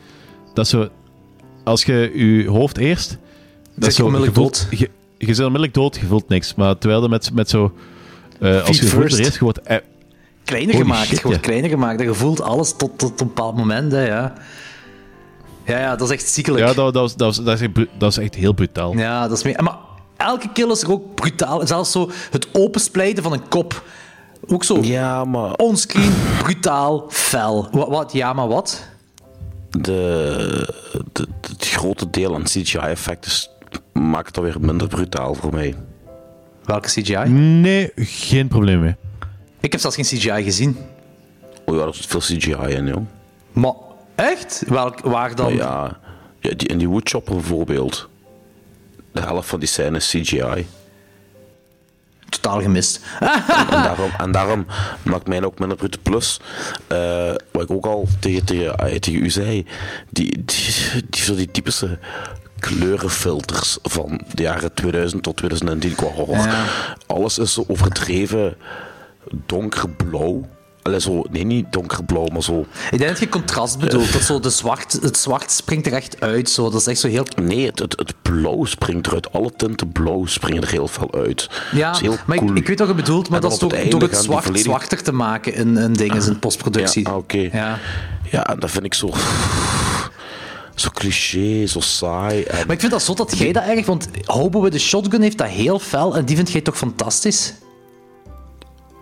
[0.54, 0.88] dat zo,
[1.64, 3.18] als je je hoofd eerst,
[3.74, 6.54] dat is zo, onmiddellijk voelt- Je, je bent onmiddellijk dood, je voelt niks.
[6.54, 7.74] Maar terwijl er met, met zo,
[8.40, 9.18] eh, als je first.
[9.18, 9.76] er eerst, je wordt, eh,
[10.44, 11.06] kleiner Holy gemaakt.
[11.06, 11.42] shit, je wordt ja.
[11.46, 12.00] kleiner gemaakt.
[12.00, 13.92] En je voelt alles tot, tot een bepaald moment.
[13.92, 14.32] Hè, ja.
[15.64, 16.66] Ja, ja, dat is echt ziekelijk.
[16.66, 18.96] ja, dat, dat, was- dat, was- dat, is echt, dat is echt heel brutaal.
[18.96, 19.62] Ja, dat is meer...
[19.62, 19.76] Maar
[20.16, 21.66] elke kill is er ook brutaal.
[21.66, 23.82] Zelfs zo het opensplijten van een kop.
[24.46, 26.12] Ook zo Ja, maar onscreen,
[26.42, 27.68] brutaal, fel.
[27.72, 28.12] Wat, wat?
[28.12, 28.84] Ja, maar wat?
[29.70, 30.74] de,
[31.12, 33.32] de, het grote deel aan CGI-effecten
[33.92, 35.74] maakt het alweer minder brutaal voor mij.
[36.64, 37.28] Welke CGI?
[37.28, 38.94] Nee, geen probleem mee.
[39.60, 40.76] Ik heb zelfs geen CGI gezien.
[41.64, 43.06] Oh ja, er zit veel CGI in, joh.
[43.52, 43.72] Maar
[44.14, 44.62] echt?
[44.66, 45.54] Welk, waar dan?
[45.54, 45.98] Ja,
[46.40, 48.08] ja die, in die woodchopper bijvoorbeeld.
[49.12, 50.66] De helft van die scène is CGI.
[52.28, 53.00] Totaal gemist.
[53.20, 54.66] en, daarom, en daarom
[55.02, 56.40] maakt mij ook minder brute plus.
[56.86, 59.66] eh, wat ik ook al tegen, tegen, ah, tegen u zei.
[60.10, 61.98] Die, die, die, zo die typische
[62.58, 66.36] kleurenfilters van de jaren 2000 tot 2010 qua horror.
[66.36, 66.64] Ja.
[67.06, 68.56] Alles is zo overdreven
[69.46, 70.48] donkerblauw.
[70.84, 72.66] Allee, zo, nee, niet donkerblauw, maar zo...
[72.90, 74.12] Ik denk dat je contrast bedoelt.
[74.12, 76.50] Dat zo de zwart, het zwart springt er echt uit.
[76.50, 76.70] Zo.
[76.70, 77.26] Dat is echt zo heel...
[77.42, 79.32] Nee, het, het, het blauw springt eruit.
[79.32, 81.50] Alle tinten blauw springen er heel veel uit.
[81.72, 82.56] Ja, dat is heel maar ik, cool.
[82.56, 85.02] ik weet wat je bedoelt, maar dat is door, het door het zwart volledig- zwarter
[85.02, 87.06] te maken in, in dingen, in postproductie.
[87.08, 87.48] Ja, oké.
[87.52, 87.78] Ja.
[88.30, 89.10] Ja, en dat vind ik zo...
[90.74, 92.42] Zo cliché, zo saai.
[92.42, 92.66] En...
[92.66, 93.86] Maar ik vind dat zo dat jij dat eigenlijk...
[93.86, 97.54] Want Hobo with the Shotgun heeft dat heel fel en die vind jij toch fantastisch?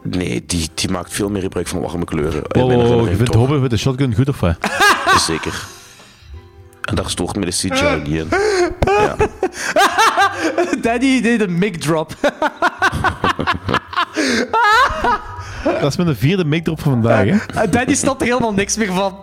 [0.03, 2.43] Nee, die, die maakt veel meer gebruik van warme kleuren.
[2.49, 3.41] Mijn wow, wow, je vindt toch.
[3.41, 4.57] Hobbit met de shotgun goed of wat?
[5.29, 5.66] Zeker.
[6.83, 8.29] En daar stoort me de CGI niet in.
[8.81, 9.16] Ja.
[10.83, 12.15] Daddy deed een mic drop.
[15.81, 17.69] Dat is mijn vierde make-drop van vandaag, hè?
[17.69, 19.16] Daddy snapt er helemaal niks meer van.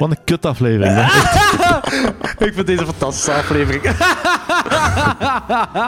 [0.00, 0.98] Wat een kutaflevering.
[2.48, 3.86] ik vind deze een fantastische aflevering.
[5.70, 5.86] Ah,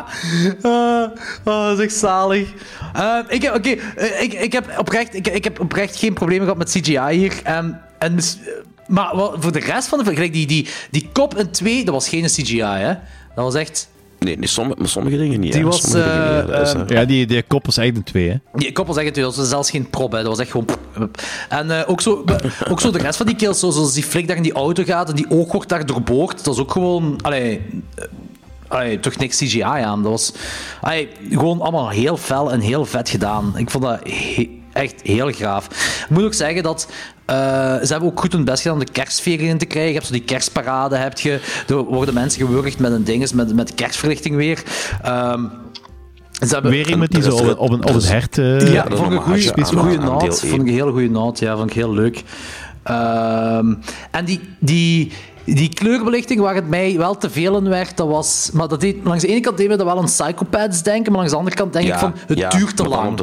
[1.45, 2.53] oh, dat is echt zalig.
[2.93, 6.59] Eh, ik, heb, eh, ik, ik, heb oprecht, ik, ik heb oprecht geen problemen gehad
[6.59, 7.41] met CGI hier.
[7.43, 8.19] Ehm, en
[8.87, 12.09] maar voor de rest van de gelijk die, die, die kop in 2, dat was
[12.09, 12.95] geen CGI, hè?
[13.35, 13.91] Dat was echt...
[14.25, 15.53] Nee, nee sommige, maar sommige dingen niet.
[15.53, 18.31] Die was, dingen eh, is, ehm, eh, Ja, die, die kop was eigenlijk een twee,
[18.31, 18.37] hè?
[18.59, 20.19] Die koppel zeggen het, dat was zelfs geen prop, hè.
[20.19, 20.67] dat was echt gewoon...
[21.49, 22.25] En eh, ook, zo,
[22.71, 24.83] ook zo de rest van die kills, zo- zoals die flik daar in die auto
[24.85, 27.19] gaat en die oog wordt daar doorboord, dat is ook gewoon...
[27.23, 27.61] Allee,
[28.69, 30.03] allee, toch niks CGI aan.
[30.03, 30.33] Dat was
[30.81, 33.53] allee, gewoon allemaal heel fel en heel vet gedaan.
[33.57, 35.67] Ik vond dat he- echt heel gaaf.
[36.03, 36.89] Ik moet ook zeggen dat...
[37.25, 37.37] eh,
[37.83, 39.89] ze hebben ook goed hun best gedaan om de kerstsfeer in te krijgen.
[39.93, 43.55] Je hebt zo die kerstparade, heb je, er worden mensen gewurgd met een dinges, met,
[43.55, 44.63] met kerstverlichting weer.
[45.03, 45.45] Ehm,
[46.47, 48.39] ze hebben, Weer iemand die zo op, een- op, een, op het hert...
[48.39, 49.39] eh, ja, vond ik een goede,
[50.19, 51.39] deel Vond ik een hele goede noot.
[51.39, 52.23] Ja, vond ik heel leuk.
[52.83, 53.75] Ehm,
[54.11, 55.13] en die, die,
[55.45, 58.51] die kleurbelichting waar het mij wel te veel in werd, dat was...
[58.53, 61.17] Maar dat deed, langs de ene kant deed me dat wel aan Psychopaths denken, maar
[61.21, 63.21] langs de andere kant denk ik van, het ja, duurt te lang.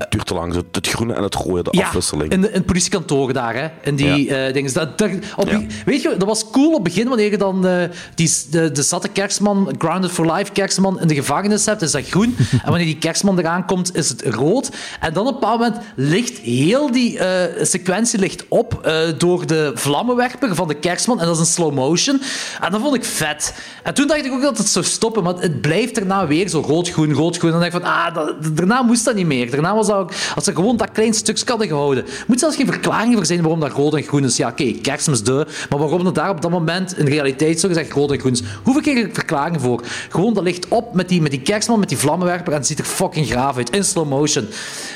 [0.00, 0.54] Het duurt te lang.
[0.54, 2.32] Zo, Het groene en het rode, de Ja, afwisseling.
[2.32, 3.68] in, de, in het politiekantoor daar, hè.
[3.82, 4.72] In die eh, dingen.
[4.72, 5.60] Dat, dat, op, Ja.
[5.84, 7.82] Weet je, dat was cool op het begin, wanneer je dan eh,
[8.14, 12.06] die, de, de zatte kerstman, Grounded for Life kerstman, in de gevangenis hebt, is dat
[12.08, 12.36] groen.
[12.52, 14.70] en wanneer die kerstman eraan komt, is het rood.
[15.00, 19.70] En dan op een bepaald moment ligt heel die eh, sequentie ligt op door de
[19.74, 21.20] vlammenwerper van de kerstman.
[21.20, 22.20] En dat is in slow motion.
[22.60, 23.54] En dat vond ik vet.
[23.82, 26.60] En toen dacht ik ook dat het zou stoppen, maar het blijft daarna weer zo
[26.66, 27.52] rood-groen, rood-groen.
[27.52, 29.50] En dan dacht ik van, ah, dat- daarna moest dat niet meer.
[29.50, 29.88] Daarna was
[30.34, 32.04] als ze gewoon dat klein stukje hadden gehouden.
[32.26, 34.36] Moet zelfs geen verklaring voor zijn waarom dat rood en groen is.
[34.36, 37.92] Ja, oké, kerstmis de, maar waarom dat daar op dat moment in realiteit zo gezegd
[37.92, 38.42] rood en groen is.
[38.62, 39.82] Hoeveel keer verklaringen voor?
[40.08, 42.78] Gewoon, dat ligt op met die, met die kerstman, met die vlammenwerper en het ziet
[42.78, 44.48] er fucking graaf uit, in slow motion.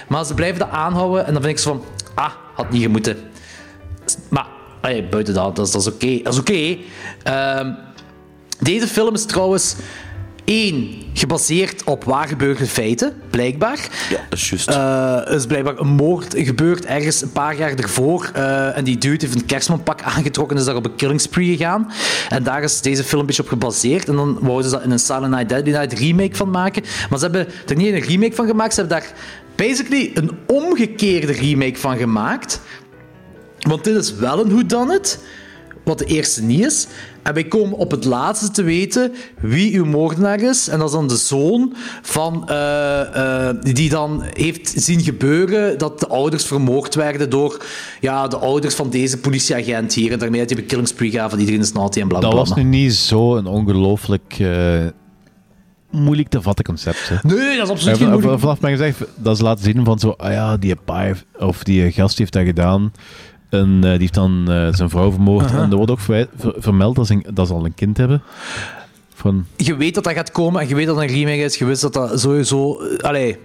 [0.09, 1.85] Maar ze blijven dat aanhouden en dan vind ik zo van,
[2.15, 3.17] ah, had niet gemoeten.
[4.29, 4.47] Maar,
[4.81, 6.23] allee, buiten dat, dat is, dat is oké.
[6.23, 6.77] Dat is oké.
[7.23, 7.73] Ehm,
[8.59, 9.75] deze film is trouwens
[10.45, 13.89] één, gebaseerd op waar gebeurde feiten, blijkbaar.
[14.11, 14.69] Ja, dat is juist.
[14.69, 18.31] Er is blijkbaar een moord gebeurd ergens een paar jaar ervoor.
[18.35, 21.57] eh, en die dude heeft een kerstmanpak aangetrokken en is daar op een killing spree
[21.57, 21.91] gegaan.
[22.29, 24.09] En daar is deze film een beetje op gebaseerd.
[24.09, 26.83] En dan wouden ze dat in een Silent Night Deadly Night remake van maken.
[27.11, 28.75] Maar ze hebben er niet een remake van gemaakt.
[28.75, 29.13] Ze hebben daar
[29.55, 32.61] basically een omgekeerde remake van gemaakt.
[33.59, 35.19] Want dit is wel een whodunit,
[35.85, 36.87] wat de eerste niet is.
[37.25, 40.69] En wij komen op het laatste te weten wie uw moordenaar is.
[40.69, 42.49] En dat is dan de zoon van...
[42.49, 47.65] eh, eh, die dan heeft zien gebeuren dat de ouders vermoord werden door
[48.01, 50.13] ja, de ouders van deze politieagent hier.
[50.13, 52.39] En daarmee dat hij een killing spree van iedereen is naughty en bla bla Dat
[52.39, 54.79] was nu niet zo een ongelooflijk eh,
[55.91, 57.09] moeilijk te vatten concept.
[57.09, 57.17] Hè.
[57.23, 60.11] Nee, dat is absoluut geen moeilijk- Vanaf mijn gezegd dat ze laten zien van zo,
[60.11, 62.93] ah ja, die pa heeft- of die gast heeft dat gedaan.
[63.55, 65.45] En eh, die heeft dan eh, zijn vrouw vermoord.
[65.45, 65.63] Aha.
[65.63, 68.23] En er wordt ook ver- vermeld dat ze, dat ze al een kind hebben.
[69.15, 71.57] Van, je weet dat dat gaat komen en je weet dat het een remake is.
[71.57, 72.81] Je wist dat dat sowieso...
[72.81, 73.39] eh, Allee...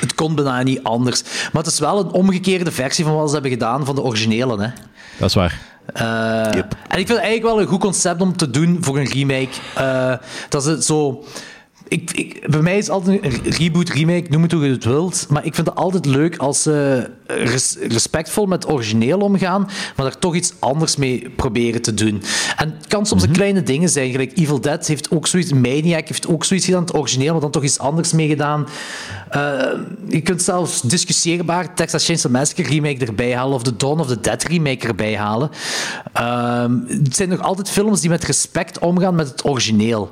[0.00, 1.22] Het kon bijna niet anders.
[1.52, 4.62] Maar het is wel een omgekeerde versie van wat ze hebben gedaan van de originele.
[4.62, 4.68] Hè.
[5.18, 5.60] dat is waar.
[5.92, 9.48] En ik vind het eigenlijk wel een goed concept om te doen voor een remake.
[9.74, 10.12] Eh,
[10.48, 11.24] dat is het zo...
[11.88, 14.84] Ik, ik, bij mij is het altijd een reboot, remake, noem het hoe je het
[14.84, 15.26] wilt.
[15.28, 20.18] Maar ik vind het altijd leuk als ze res- respectvol met origineel omgaan, maar er
[20.18, 22.22] toch iets anders mee proberen te doen.
[22.56, 24.10] En het kan soms een kleine dingen zijn.
[24.10, 27.50] Gelijk Evil Dead heeft ook zoiets, Maniac heeft ook zoiets gedaan, het origineel, maar dan
[27.50, 28.66] toch iets anders mee gedaan.
[29.30, 29.58] Eh,
[30.08, 34.20] je kunt zelfs discussieerbaar Texas Chainsaw Massacre remake erbij halen of de Dawn of the
[34.20, 35.50] Dead remake erbij halen.
[36.12, 40.10] Ehm, het zijn nog altijd films die met respect omgaan met het origineel.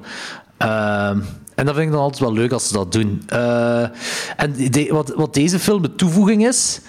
[0.56, 1.18] Ehm,
[1.54, 3.22] en dat vind ik dan altijd wel leuk als ze dat doen.
[3.26, 3.82] Eh,
[4.36, 6.80] en de- wat, wat deze film de toevoeging is,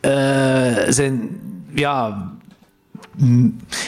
[0.00, 1.40] eh, zijn
[1.74, 2.30] ja.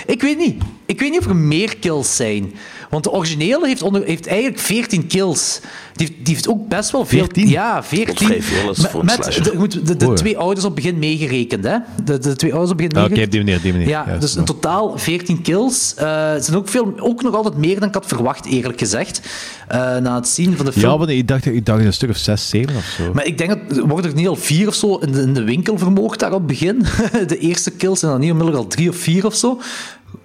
[0.06, 0.62] Ik weet niet.
[0.86, 2.52] Ik weet niet of er meer kills zijn.
[2.90, 5.60] Want de originele heeft, onder, heeft eigenlijk 14 kills.
[5.94, 7.18] Die, heeft- die heeft ook best wel veel...
[7.18, 7.48] 14?
[7.48, 8.06] Ja, 14.
[8.06, 9.02] Wat vrij veel is Met- voor
[9.42, 11.76] de, moet de, twee ouders op het begin meegerekend, hè?
[12.04, 13.24] De, de twee ouders op het begin Ah, Oké, meegerekend.
[13.24, 13.88] op die manier, die manier.
[13.88, 15.94] Ja, Juist, dus in totaal 14 kills.
[15.96, 19.20] Eh, het zijn ook, veel, ook nog altijd meer dan ik had verwacht, eerlijk gezegd.
[19.68, 20.90] eh, na het zien van de film.
[20.92, 23.12] Ja, maar ik dacht, ik dacht een stuk of 6, 7 of zo.
[23.14, 25.44] Maar ik denk dat worden er niet al vier of zo in de, in de
[25.44, 26.84] winkel vermoord daar op het begin.
[27.26, 29.60] De eerste kills zijn dan niet onmiddellijk al drie of vier of zo.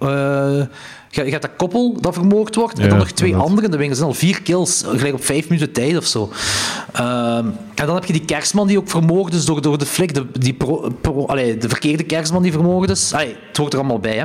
[0.00, 0.60] Eh,
[1.16, 2.78] je, je hebt dat koppel dat vermoord wordt.
[2.78, 3.48] en dan nog twee inderdaad.
[3.48, 3.96] anderen in de winkel.
[3.96, 6.30] Er zijn al vier kills, gelijk op vijf minuten tijd of zo.
[6.92, 10.14] Ehm, en dan heb je die kerstman die ook vermoord is door, door de flik.
[10.14, 13.12] De, die pro, pro- allee, de verkeerde kerstman die vermoord is.
[13.12, 14.16] Allee, het hoort er allemaal bij.
[14.16, 14.24] Hè.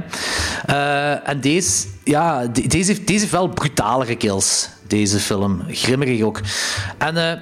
[0.65, 4.69] Eh, en deze, ja, de- deze, heeft, deze heeft wel brutalere kills.
[4.87, 5.61] Deze film.
[5.67, 6.39] Grimmerig ook.
[6.97, 7.17] En...
[7.31, 7.37] eh,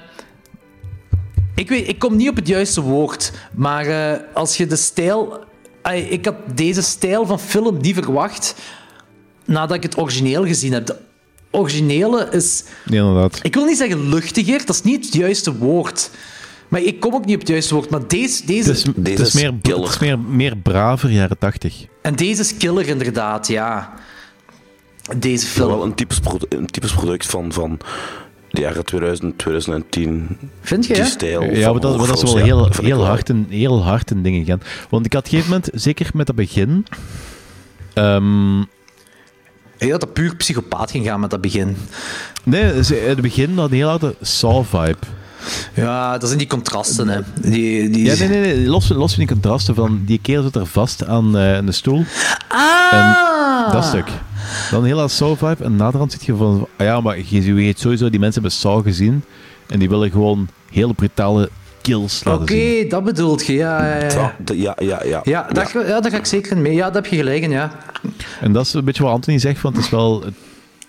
[1.55, 5.39] ik, weet, ik kom niet op het juiste woord, maar eh, als je de stijl.
[5.81, 8.55] Ai, ik had deze stijl van film niet verwacht
[9.49, 10.85] nadat ik het origineel gezien heb.
[10.85, 10.95] De
[11.51, 12.63] originele is.
[12.85, 13.39] Nee, inderdaad.
[13.41, 16.09] Ik wil niet zeggen luchtiger, dat is niet het juiste woord.
[16.67, 17.89] Maar ik kom ook niet op het juiste woord.
[17.89, 18.45] Maar deze.
[18.45, 21.85] deze Het is, het is, meer, het is meer, meer braver jaren 80.
[22.01, 23.93] En deze is killer, inderdaad, ja.
[25.17, 25.69] Deze film.
[25.69, 26.19] wel een typisch,
[26.49, 27.79] een typisch product van, van
[28.49, 30.37] de jaren 2000, 2010.
[30.61, 31.09] Vind je, Die hè?
[31.09, 31.43] stijl.
[31.43, 34.23] Ja, maar dat, maar dat is wel ja, heel, heel, hard in, heel hard in
[34.23, 34.61] dingen gaan.
[34.89, 36.85] Want ik had op een gegeven moment, zeker met het begin...
[37.93, 38.61] ehm,
[39.79, 41.77] Ik had dat puur psychopaat ging gaan met dat begin.
[42.43, 44.97] nee, ze- het begin had een heel harde Saw-vibe.
[45.73, 47.19] Ja, dat zijn die contrasten, hè.
[47.41, 48.03] Die, die...
[48.05, 48.67] Ja, nee, nee, nee.
[48.67, 52.03] Los, los van die contrasten van die kerel zit er vast aan eh, de stoel.
[52.47, 52.93] Ah!
[53.67, 54.07] En dat stuk.
[54.71, 55.63] Dan heel hard Saw-vibe.
[55.63, 56.67] En naderhand zit je van...
[56.77, 59.23] Ah ja, maar je weet sowieso, die mensen hebben Saw gezien.
[59.67, 61.49] En die willen gewoon heel brutale
[61.97, 62.89] laten Oké, zien.
[62.89, 63.85] dat bedoelt je, ja.
[63.85, 64.35] Ja, ja.
[64.45, 65.21] Ja, ja, ja, ja.
[65.23, 66.73] Ja, daar, ja, daar ga ik zeker mee.
[66.73, 67.71] Ja, daar heb je gelijk in, ja.
[68.41, 70.23] En dat is een beetje wat Anthony zegt, want het is wel...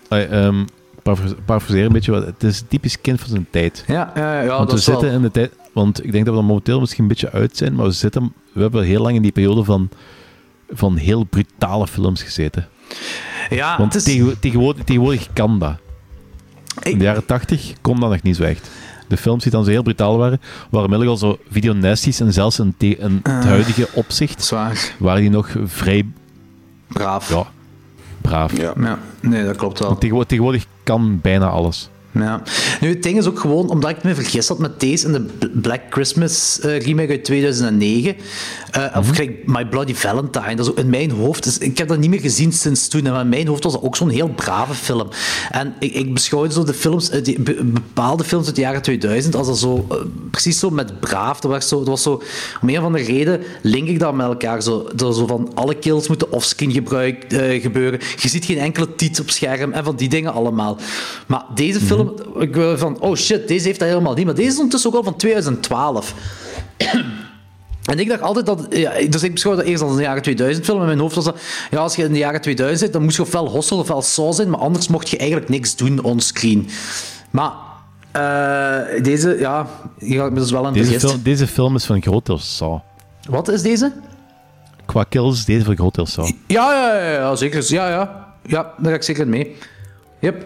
[0.09, 0.65] Uh, um,
[1.45, 3.83] parafraseren een beetje, wat, het is een typisch kind van zijn tijd.
[3.87, 5.51] Ja, ja, ja, want dat we is wel- zitten in de tijd...
[5.73, 8.33] Want ik denk dat we er momenteel misschien een beetje uit zijn, maar we, zitten,
[8.53, 9.89] we hebben heel lang in die periode van,
[10.69, 12.67] van heel brutale films gezeten.
[13.49, 14.13] Ja, Want het is...
[14.13, 15.73] tegenwo- tegenwoordig, tegenwoordig kan dat.
[16.83, 18.69] In de jaren 80 kon dat nog niet zo echt.
[19.11, 22.59] De films die dan zo heel brutaal waren, waren inmiddels al zo videonasties en zelfs
[22.59, 23.43] in, te- in het Ah.
[23.45, 24.93] huidige opzicht Zwaar.
[24.99, 26.05] waren die nog vrij...
[26.87, 27.29] Braaf.
[27.29, 27.47] Ja,
[28.21, 28.57] braaf.
[28.57, 28.73] Ja.
[28.79, 29.97] Ja, nee, dat klopt wel.
[29.97, 31.89] Tegenwoordig kan bijna alles.
[32.13, 32.41] Ja.
[32.81, 35.49] Nu, het ding is ook gewoon, omdat ik me vergist had met deze en de
[35.49, 38.15] Black Christmas eh, remake uit 2009,
[38.71, 41.99] eh, of gelijk My Bloody Valentine, dat is ook in mijn hoofd, ik heb dat
[41.99, 44.73] niet meer gezien sinds toen, en in mijn hoofd was dat ook zo'n heel brave
[44.73, 45.07] film.
[45.51, 49.35] En ik, ik beschouwde zo de films, die, be- bepaalde films uit de jaren 2000,
[49.35, 49.97] als dat zo, eh,
[50.31, 52.21] precies zo met braaf, dat was zo, dat was zo,
[52.61, 55.75] om een of andere reden link ik dat met elkaar, zo, dat zo van alle
[55.75, 57.25] kills moeten offscreen gebruik,
[57.61, 60.77] gebeuren, je ziet geen enkele tiet op scherm en van die dingen allemaal.
[61.27, 62.00] Maar deze film,
[62.39, 64.25] ik wil van, oh shit, deze heeft dat helemaal niet.
[64.25, 66.13] Maar deze is ondertussen ook al van 2012.
[67.81, 68.65] En ik dacht altijd dat...
[68.69, 70.79] Ja, dus ik beschouw dat eerst als een jaren 2000 film.
[70.79, 71.39] In mijn hoofd was dat...
[71.71, 74.33] Ja, als je in de jaren 2000 zit, dan moest je ofwel Hostel ofwel Saw
[74.33, 74.49] zijn.
[74.49, 76.69] Maar anders mocht je eigenlijk niks doen onscreen.
[77.29, 77.51] Maar...
[78.11, 79.67] eh, deze, ja...
[79.99, 82.25] Hier had ik me dus wel aan Deze film, deze film is van een groot
[82.25, 82.79] deel Saw.
[83.29, 83.91] Wat is deze?
[84.85, 86.29] Qua kills deze van een groot deel Saw.
[86.47, 87.63] Ja, ja, ja, ja, zeker.
[87.67, 88.33] Ja, ja.
[88.45, 89.55] Ja, daar ga ik zeker mee.
[90.19, 90.45] Yep.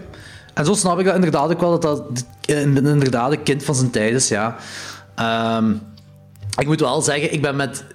[0.56, 3.90] En zo snap ik dat inderdaad ook wel, dat dat inderdaad een kind van zijn
[3.90, 4.56] tijd is, ja.
[5.16, 5.74] Ehm,
[6.58, 7.86] ik moet wel zeggen, ik ben met...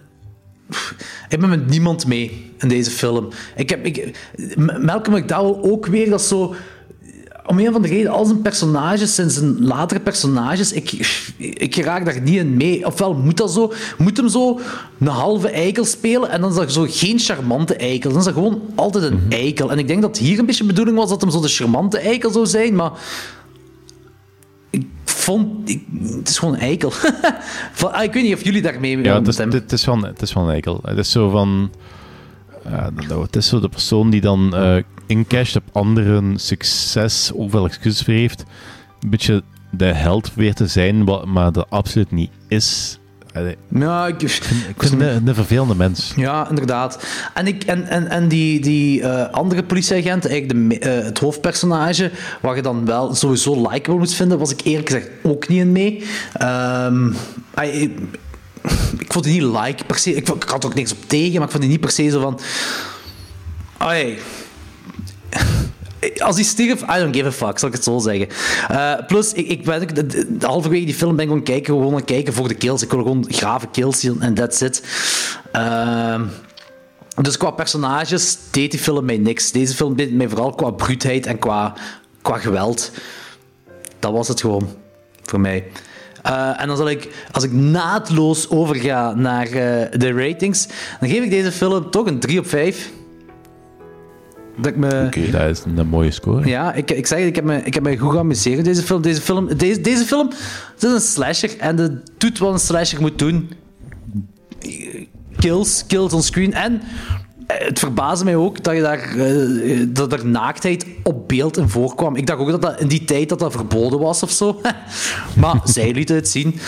[1.29, 3.29] Ik ben met niemand mee in deze film.
[3.57, 3.85] Ik heb...
[3.85, 4.19] Ik,
[4.81, 6.55] Malcolm McDowell ook weer, dat zo...
[7.47, 10.73] Om een van de reden, al zijn personages zijn zijn latere personages.
[10.73, 10.91] Ik,
[11.39, 12.87] ik raak daar niet in mee.
[12.87, 14.61] Ofwel moet dat zo, moet hem zo
[14.99, 18.11] een halve eikel spelen en dan is dat zo geen charmante eikel.
[18.11, 19.71] Dan is dat gewoon altijd een eikel.
[19.71, 21.99] En ik denk dat hier een beetje de bedoeling was dat hem zo de charmante
[21.99, 22.93] eikel zou zijn, maar
[24.71, 25.69] ik vond...
[25.69, 26.91] Ik, het is gewoon een eikel.
[27.73, 30.07] Van- ah, ik weet niet of jullie daarmee Ja, gaan het is, het, is van,
[30.07, 30.81] het is van een eikel.
[30.83, 31.71] Het is zo van...
[32.71, 34.77] ja, dat- het is zo de persoon die dan eh
[35.07, 38.45] incasht op anderen succes, ook wel excuses voor heeft.
[39.01, 42.99] Een beetje de held weer te zijn, wat, maar dat absoluut niet is.
[43.35, 46.13] Allee, Ja, ik, ik vind een, een vervelende mens.
[46.17, 47.07] Ja, inderdaad.
[47.35, 52.11] En, ik, en, en, en die, die eh, andere politieagent, eigenlijk de, eh, het hoofdpersonage,
[52.41, 55.73] waar je dan wel sowieso likable moet vinden, was ik eerlijk gezegd ook niet in
[55.73, 56.05] mee.
[56.33, 57.13] Ehm,
[57.55, 57.95] hij-
[58.99, 60.15] ik, vond die niet like per se.
[60.15, 62.21] Ik, ik had ook niks op tegen, maar ik vond die niet per se zo
[62.21, 62.41] van.
[63.77, 64.19] Ai.
[66.19, 68.29] Als hij stierf, I don't give a fuck, zal ik het zo zeggen.
[68.69, 72.05] Eh, plus, ik, ik ben, ook- halverwege die film ben ik gewoon kijken, gewoon het
[72.05, 72.83] kijken voor de kills.
[72.83, 74.83] Ik wil gewoon grave kills zien en that's it.
[75.53, 76.25] Ehm,
[77.21, 79.53] Dus qua personages deed die film mij niks.
[79.53, 81.75] Deze film deed mij vooral qua bruutheid en qua,
[82.23, 82.91] qua geweld.
[83.99, 84.69] Dat was het gewoon
[85.23, 85.65] voor mij.
[86.23, 90.67] Eh, en dan zal ik, als ik naadloos overga naar eh, de ratings,
[91.01, 92.91] dan geef ik deze film toch een 3 op 5.
[94.57, 95.05] Dat ik me...
[95.07, 96.49] Oké, dat is een mooie score.
[96.49, 99.03] Ja, ik, ik zeg ik heb me, ik heb me goed geamuseerd deze film.
[99.03, 100.29] Deze film, deze, deze film
[100.75, 103.51] het is een slasher en het doet wat een slasher moet doen.
[105.37, 106.55] Kills, kills on screen.
[106.55, 106.83] En
[107.59, 112.17] het verbaasde mij ook dat, je daar, eh, dat er naaktheid op beeld in voorkwam.
[112.17, 114.61] Ik dacht ook dat dat in die tijd dat dat verboden was of zo.
[115.41, 116.59] maar zij lieten het zien.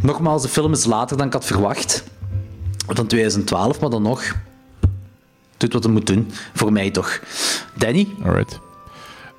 [0.00, 2.04] Nogmaals, de film is later dan ik had verwacht.
[2.86, 4.22] Van 2012, maar dan nog.
[5.56, 6.30] Doet wat het moet doen.
[6.54, 7.20] Voor mij toch.
[7.74, 8.08] Danny?
[8.24, 8.60] Alright.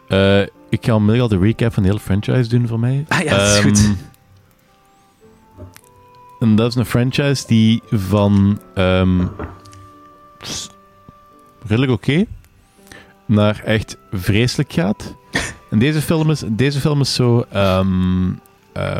[0.07, 3.05] Eh, ik ga onmiddellijk al de recap van de hele franchise doen voor mij.
[3.07, 3.89] Ah ja, dat is Ehm, goed.
[6.39, 9.25] En dat is een franchise die van ehm,
[11.67, 12.25] redelijk oké
[13.25, 15.15] naar echt vreselijk gaat.
[15.69, 18.31] En deze film is, deze film is zo ehm,
[18.73, 18.99] eh,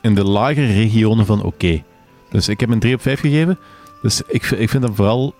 [0.00, 1.82] in de lagere regionen van oké.
[2.30, 3.58] Dus ik heb een 3 op 5 gegeven.
[4.02, 5.34] Dus ik, ik vind dat vooral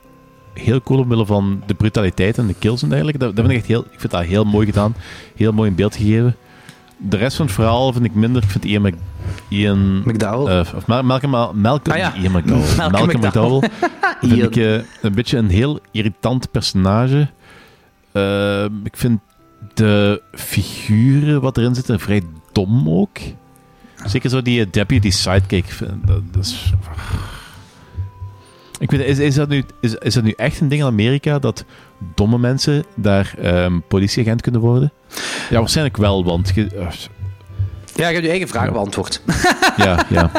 [0.54, 3.18] heel cool omwille van de brutaliteit en de kills en dergelijke.
[3.18, 4.94] Dat, dat vind ik echt heel, ik vind dat heel mooi gedaan.
[5.36, 6.36] Heel mooi in beeld gegeven.
[6.96, 8.42] De rest van het verhaal vind ik minder.
[8.42, 8.94] Ik vind Mc,
[9.48, 10.58] Ian McDowell.
[10.60, 11.30] eh, of Mal- Malcolm,
[11.60, 12.14] Malcolm, Ah ja.
[12.14, 12.76] Ian McDowell.
[12.76, 13.68] Malcolm Malcolm, McDowell.
[13.70, 14.00] McDowell.
[14.38, 17.28] vind ik eh, een beetje een heel irritant personage.
[18.12, 19.20] Eh, ik vind
[19.74, 23.16] de figuren wat erin zitten vrij dom ook.
[24.04, 25.64] Zeker zo die deputy sidekick.
[26.04, 26.72] Dat, dat is...
[28.78, 31.38] Ik weet, is, is, dat nu, is, is dat nu echt een ding in Amerika
[31.38, 31.64] dat
[32.14, 34.92] domme mensen daar ehm, politieagent kunnen worden?
[35.50, 36.86] Ja, waarschijnlijk wel, want je-
[37.94, 39.22] Ja, je hebt je eigen vraag beantwoord.
[39.76, 40.30] ja, ja.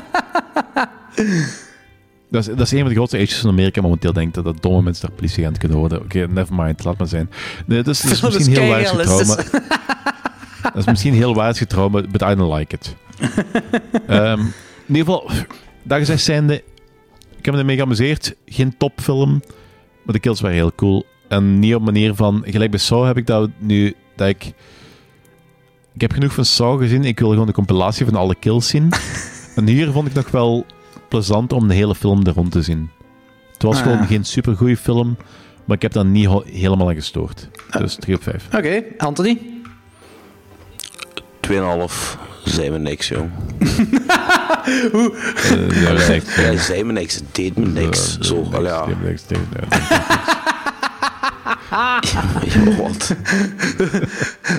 [2.29, 4.61] Dat is, dat is een van de grootste issues van Amerika momenteel, denk ik, dat,
[4.61, 6.01] domme mensen daar politieagent kunnen worden.
[6.01, 7.29] Oké, never mind, laat maar zijn.
[7.65, 9.27] Nee, dat is, dat misschien heel keirealistisch.
[9.27, 9.71] maar...
[10.61, 12.95] Dat is misschien heel waarheidsgetrouw, maar but I don't like it.
[14.07, 14.39] Ehm,
[14.87, 15.29] in ieder geval,
[15.83, 16.55] dat gezegd zijnde,
[17.37, 18.35] ik heb me ermee geamuseerd.
[18.45, 19.41] Geen topfilm,
[20.03, 21.05] maar de kills waren heel cool.
[21.27, 22.43] En niet op manier van...
[22.45, 23.93] Gelijk bij Saw heb ik dat nu...
[24.15, 24.53] Dat ik...
[25.93, 27.03] Ik heb genoeg van Saw gezien.
[27.03, 28.91] Ik wil gewoon de compilatie van alle kills zien.
[29.55, 30.65] en hier vond ik nog wel
[31.07, 32.89] plezant om de hele film er rond te zien.
[33.53, 34.05] Het was Ah, gewoon ja.
[34.05, 35.17] geen super goede film,
[35.65, 37.49] maar ik heb daar niet helemaal aan gestoord.
[37.77, 38.47] Dus 3 op 5.
[38.55, 39.39] Oké, Anthony?
[41.47, 43.29] 2,5 zei me niks, ja,
[45.91, 48.17] is echt- Ja, zei me niks, deed me niks.
[48.19, 48.65] Zo, al
[51.73, 52.01] ja.
[52.53, 53.15] Ja, wat?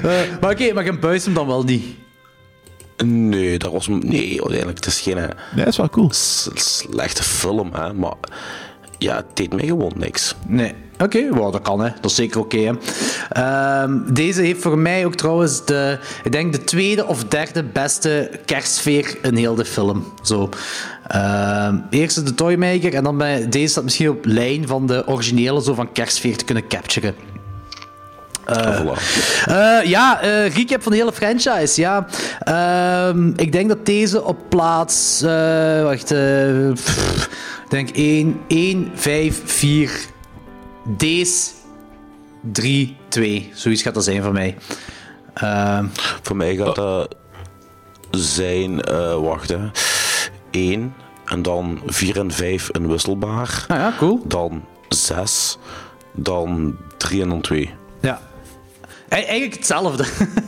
[0.02, 1.84] Eh, maar oké, maar je buist hem dan wel niet.
[3.04, 3.88] Nee, dat was...
[3.88, 5.18] Nee, uiteindelijk, het is geen...
[5.18, 6.08] eh, Nee, dat is wel cool.
[6.12, 7.92] slechte film, hè.
[7.92, 8.14] Maar
[8.98, 10.34] ja, het deed mij gewoon niks.
[10.46, 10.74] Nee.
[10.98, 11.90] Oké, wow, dat kan hè.
[12.00, 12.58] Dat is zeker oké.
[12.58, 12.72] hè.
[13.30, 18.30] Ehm, deze heeft voor mij ook trouwens de, ik denk de tweede of derde beste
[18.44, 20.12] kerstsfeer in heel de film.
[20.22, 20.48] Zo.
[21.08, 25.06] Ehm, eerst is de Toymaker en dan bij deze staat misschien op lijn van de
[25.06, 27.14] originele zo van kerstsfeer te kunnen capturen.
[28.44, 28.80] Eh,
[29.44, 31.80] eh, ja, eh recap van de hele franchise.
[31.80, 32.06] Ja.
[32.38, 35.22] Ehm, ik denk dat deze op plaats.
[35.22, 36.10] eh, wacht.
[36.10, 37.26] eh, pff,
[37.64, 39.90] ik denk 1, 1, 5, 4.
[40.84, 41.50] Deze
[42.52, 43.50] 3, 2.
[43.54, 44.56] Zoiets gaat dat zijn voor mij.
[45.34, 45.84] Ehm,
[46.22, 47.14] Voor mij gaat dat
[48.10, 48.80] zijn...
[48.82, 49.58] eh wacht, hè.
[50.54, 53.64] 1 en dan 4 en 5 een wisselbaar.
[53.68, 54.20] Ah ja, cool.
[54.26, 55.58] Dan 6.
[56.12, 57.70] Dan 3 en dan 2.
[58.00, 58.20] ja.
[59.08, 60.04] E- Eigenlijk hetzelfde.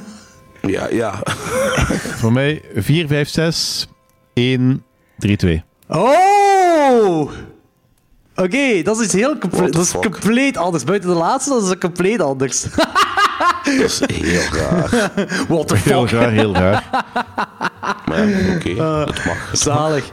[0.60, 1.20] Ja, ja.
[2.20, 3.86] Voor mij 4, 5, 6,
[4.34, 4.84] 1,
[5.18, 5.64] 3, 2.
[5.88, 7.30] Oh!
[8.36, 10.02] Oké, dat is iets heel comple- What the dat is fuck?
[10.02, 10.84] compleet anders.
[10.84, 12.66] Buiten de laatste, dat is het compleet anders.
[13.78, 15.10] Dat is heel raar.
[15.48, 16.84] What the Heel raar, heel raar.
[18.06, 18.68] Maar ja, oké,
[19.06, 19.50] het mag.
[19.52, 20.04] Zalig.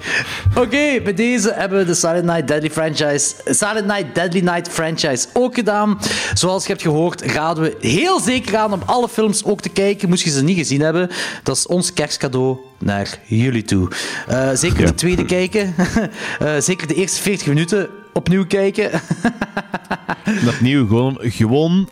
[0.56, 5.28] Oké, bij deze hebben we de Silent Night Deadly franchise, Silent Night Deadly Night franchise
[5.34, 6.00] ook gedaan.
[6.34, 10.10] Zoals je hebt gehoord, raden we heel zeker aan om alle films ook te kijken.
[10.10, 11.10] Moest je ze niet gezien hebben,
[11.44, 13.88] dat is ons kerstcadeau naar jullie toe.
[14.28, 14.86] Eh, zeker Ja.
[14.86, 15.76] de tweede kijken.
[16.40, 18.92] Eh, zeker de eerste 40 minuten opnieuw kijken.
[20.24, 21.90] En opnieuw gewoon, gewoon,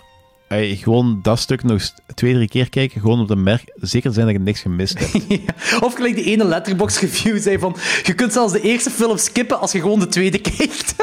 [0.51, 1.81] ey, gewoon dat stuk nog
[2.13, 3.01] twee, drie keer kijken.
[3.01, 5.25] Gewoon om te merk, zeker zijn dat je niks gemist hebt.
[5.85, 9.59] Of gelijk die ene letterbox review zei van je kunt zelfs de eerste film skippen
[9.59, 10.95] als je gewoon de tweede kijkt.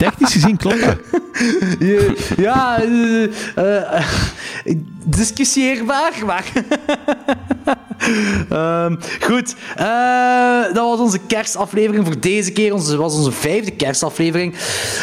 [0.00, 0.96] Technisch gezien klopt dat.
[1.78, 4.04] Je- ja, eh, eh,
[5.04, 6.44] discussieerbaar, maar...
[8.50, 12.70] Ehm, goed, eh, dat was onze kerstaflevering voor deze keer.
[12.70, 14.54] Dat was onze vijfde kerstaflevering.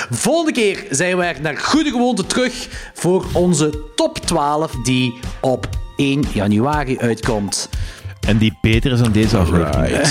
[0.10, 6.24] Volgende keer zijn we naar goede gewoonte terug voor onze top 12 die op 1
[6.34, 7.70] januari uitkomt.
[8.28, 9.98] En die beter is dan deze aflevering.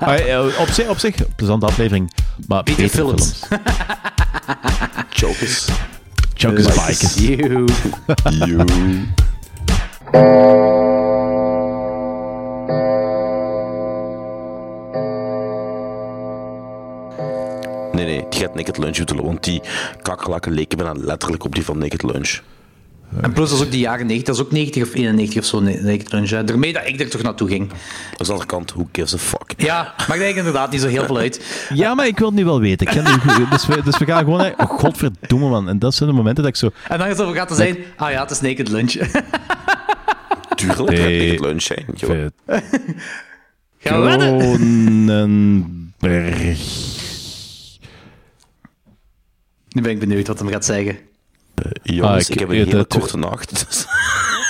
[0.00, 2.12] Eh, op, zich, op zich, plezante aflevering.
[2.46, 3.42] Maar beter, films.
[3.48, 3.62] films.
[5.20, 5.68] Jokers.
[6.34, 7.14] Jokers Like bikers.
[7.14, 7.64] you.
[8.46, 8.64] You.
[17.92, 19.62] Nee, nee, die gaat Naked Lunch doen, want die
[20.02, 22.40] kakkerlakken leken bijna letterlijk op die van Naked Lunch.
[23.20, 25.44] En plus, dat is ook die jaren 90, dat is ook 90 of 91 of
[25.46, 26.30] zo, Naked Lunch.
[26.30, 26.44] hè.
[26.44, 27.70] Daarmee dat ik er toch naartoe ging.
[27.70, 27.78] Aan
[28.18, 29.54] de andere kant, who gives a fuck?
[29.56, 31.66] Ja, maakt eigenlijk inderdaad niet zo heel veel uit.
[31.74, 32.86] Ja, maar ik wil het nu wel weten.
[32.86, 33.04] Ik ken
[33.50, 34.40] dus, we, dus we gaan gewoon...
[34.40, 35.68] Oh, godverdomme, man.
[35.68, 36.70] En dat zijn de momenten dat ik zo...
[36.88, 38.92] En dan is het over gaat te zijn, ah ja, het is Naked Lunch.
[40.54, 41.84] Tuurlijk, het Naked Lunch zijn.
[41.94, 42.26] joh.
[43.78, 44.38] Gaan we wedden?
[44.38, 46.58] Kronenberg.
[49.68, 50.98] Nu ben ik benieuwd wat hem gaat zeggen.
[51.82, 53.50] Jongens, Ah, ik, heb een ja, hele korte nacht.
[53.68, 53.86] dus-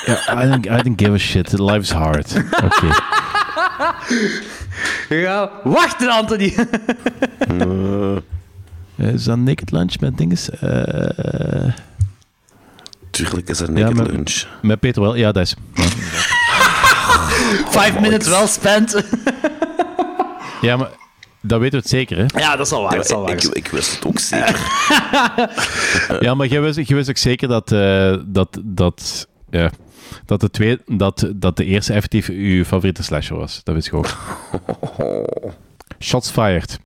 [0.06, 1.58] Ja, I don't, I don't give a shit.
[1.58, 2.34] Life is hard.
[2.64, 2.86] Oké.
[5.08, 6.54] Ja, wachten, Anthony.
[8.96, 10.50] Eh, Is dat Naked Lunch met dinges?
[10.50, 11.64] Eh,
[13.10, 14.46] Tuurlijk is dat ja, Naked met, Lunch.
[14.62, 15.14] met Peter wel.
[15.14, 15.54] Ja, dat is...
[15.74, 15.82] Ja.
[17.70, 19.04] Five minutes well spent.
[20.60, 20.88] Ja, maar
[21.42, 22.40] dat weten we het zeker, hè?
[22.40, 22.96] Ja, dat is al waar.
[22.96, 23.32] Dat is al waar.
[23.32, 24.60] ik, ik wist het ook zeker.
[26.20, 29.70] Ja, maar jij wist, jij wist ook zeker dat, eh, dat, dat, ja,
[30.26, 33.60] dat, de twee, dat, dat de eerste effectief uw favoriete slasher was.
[33.64, 34.16] Dat wist ik ook.
[35.98, 36.78] Shots fired.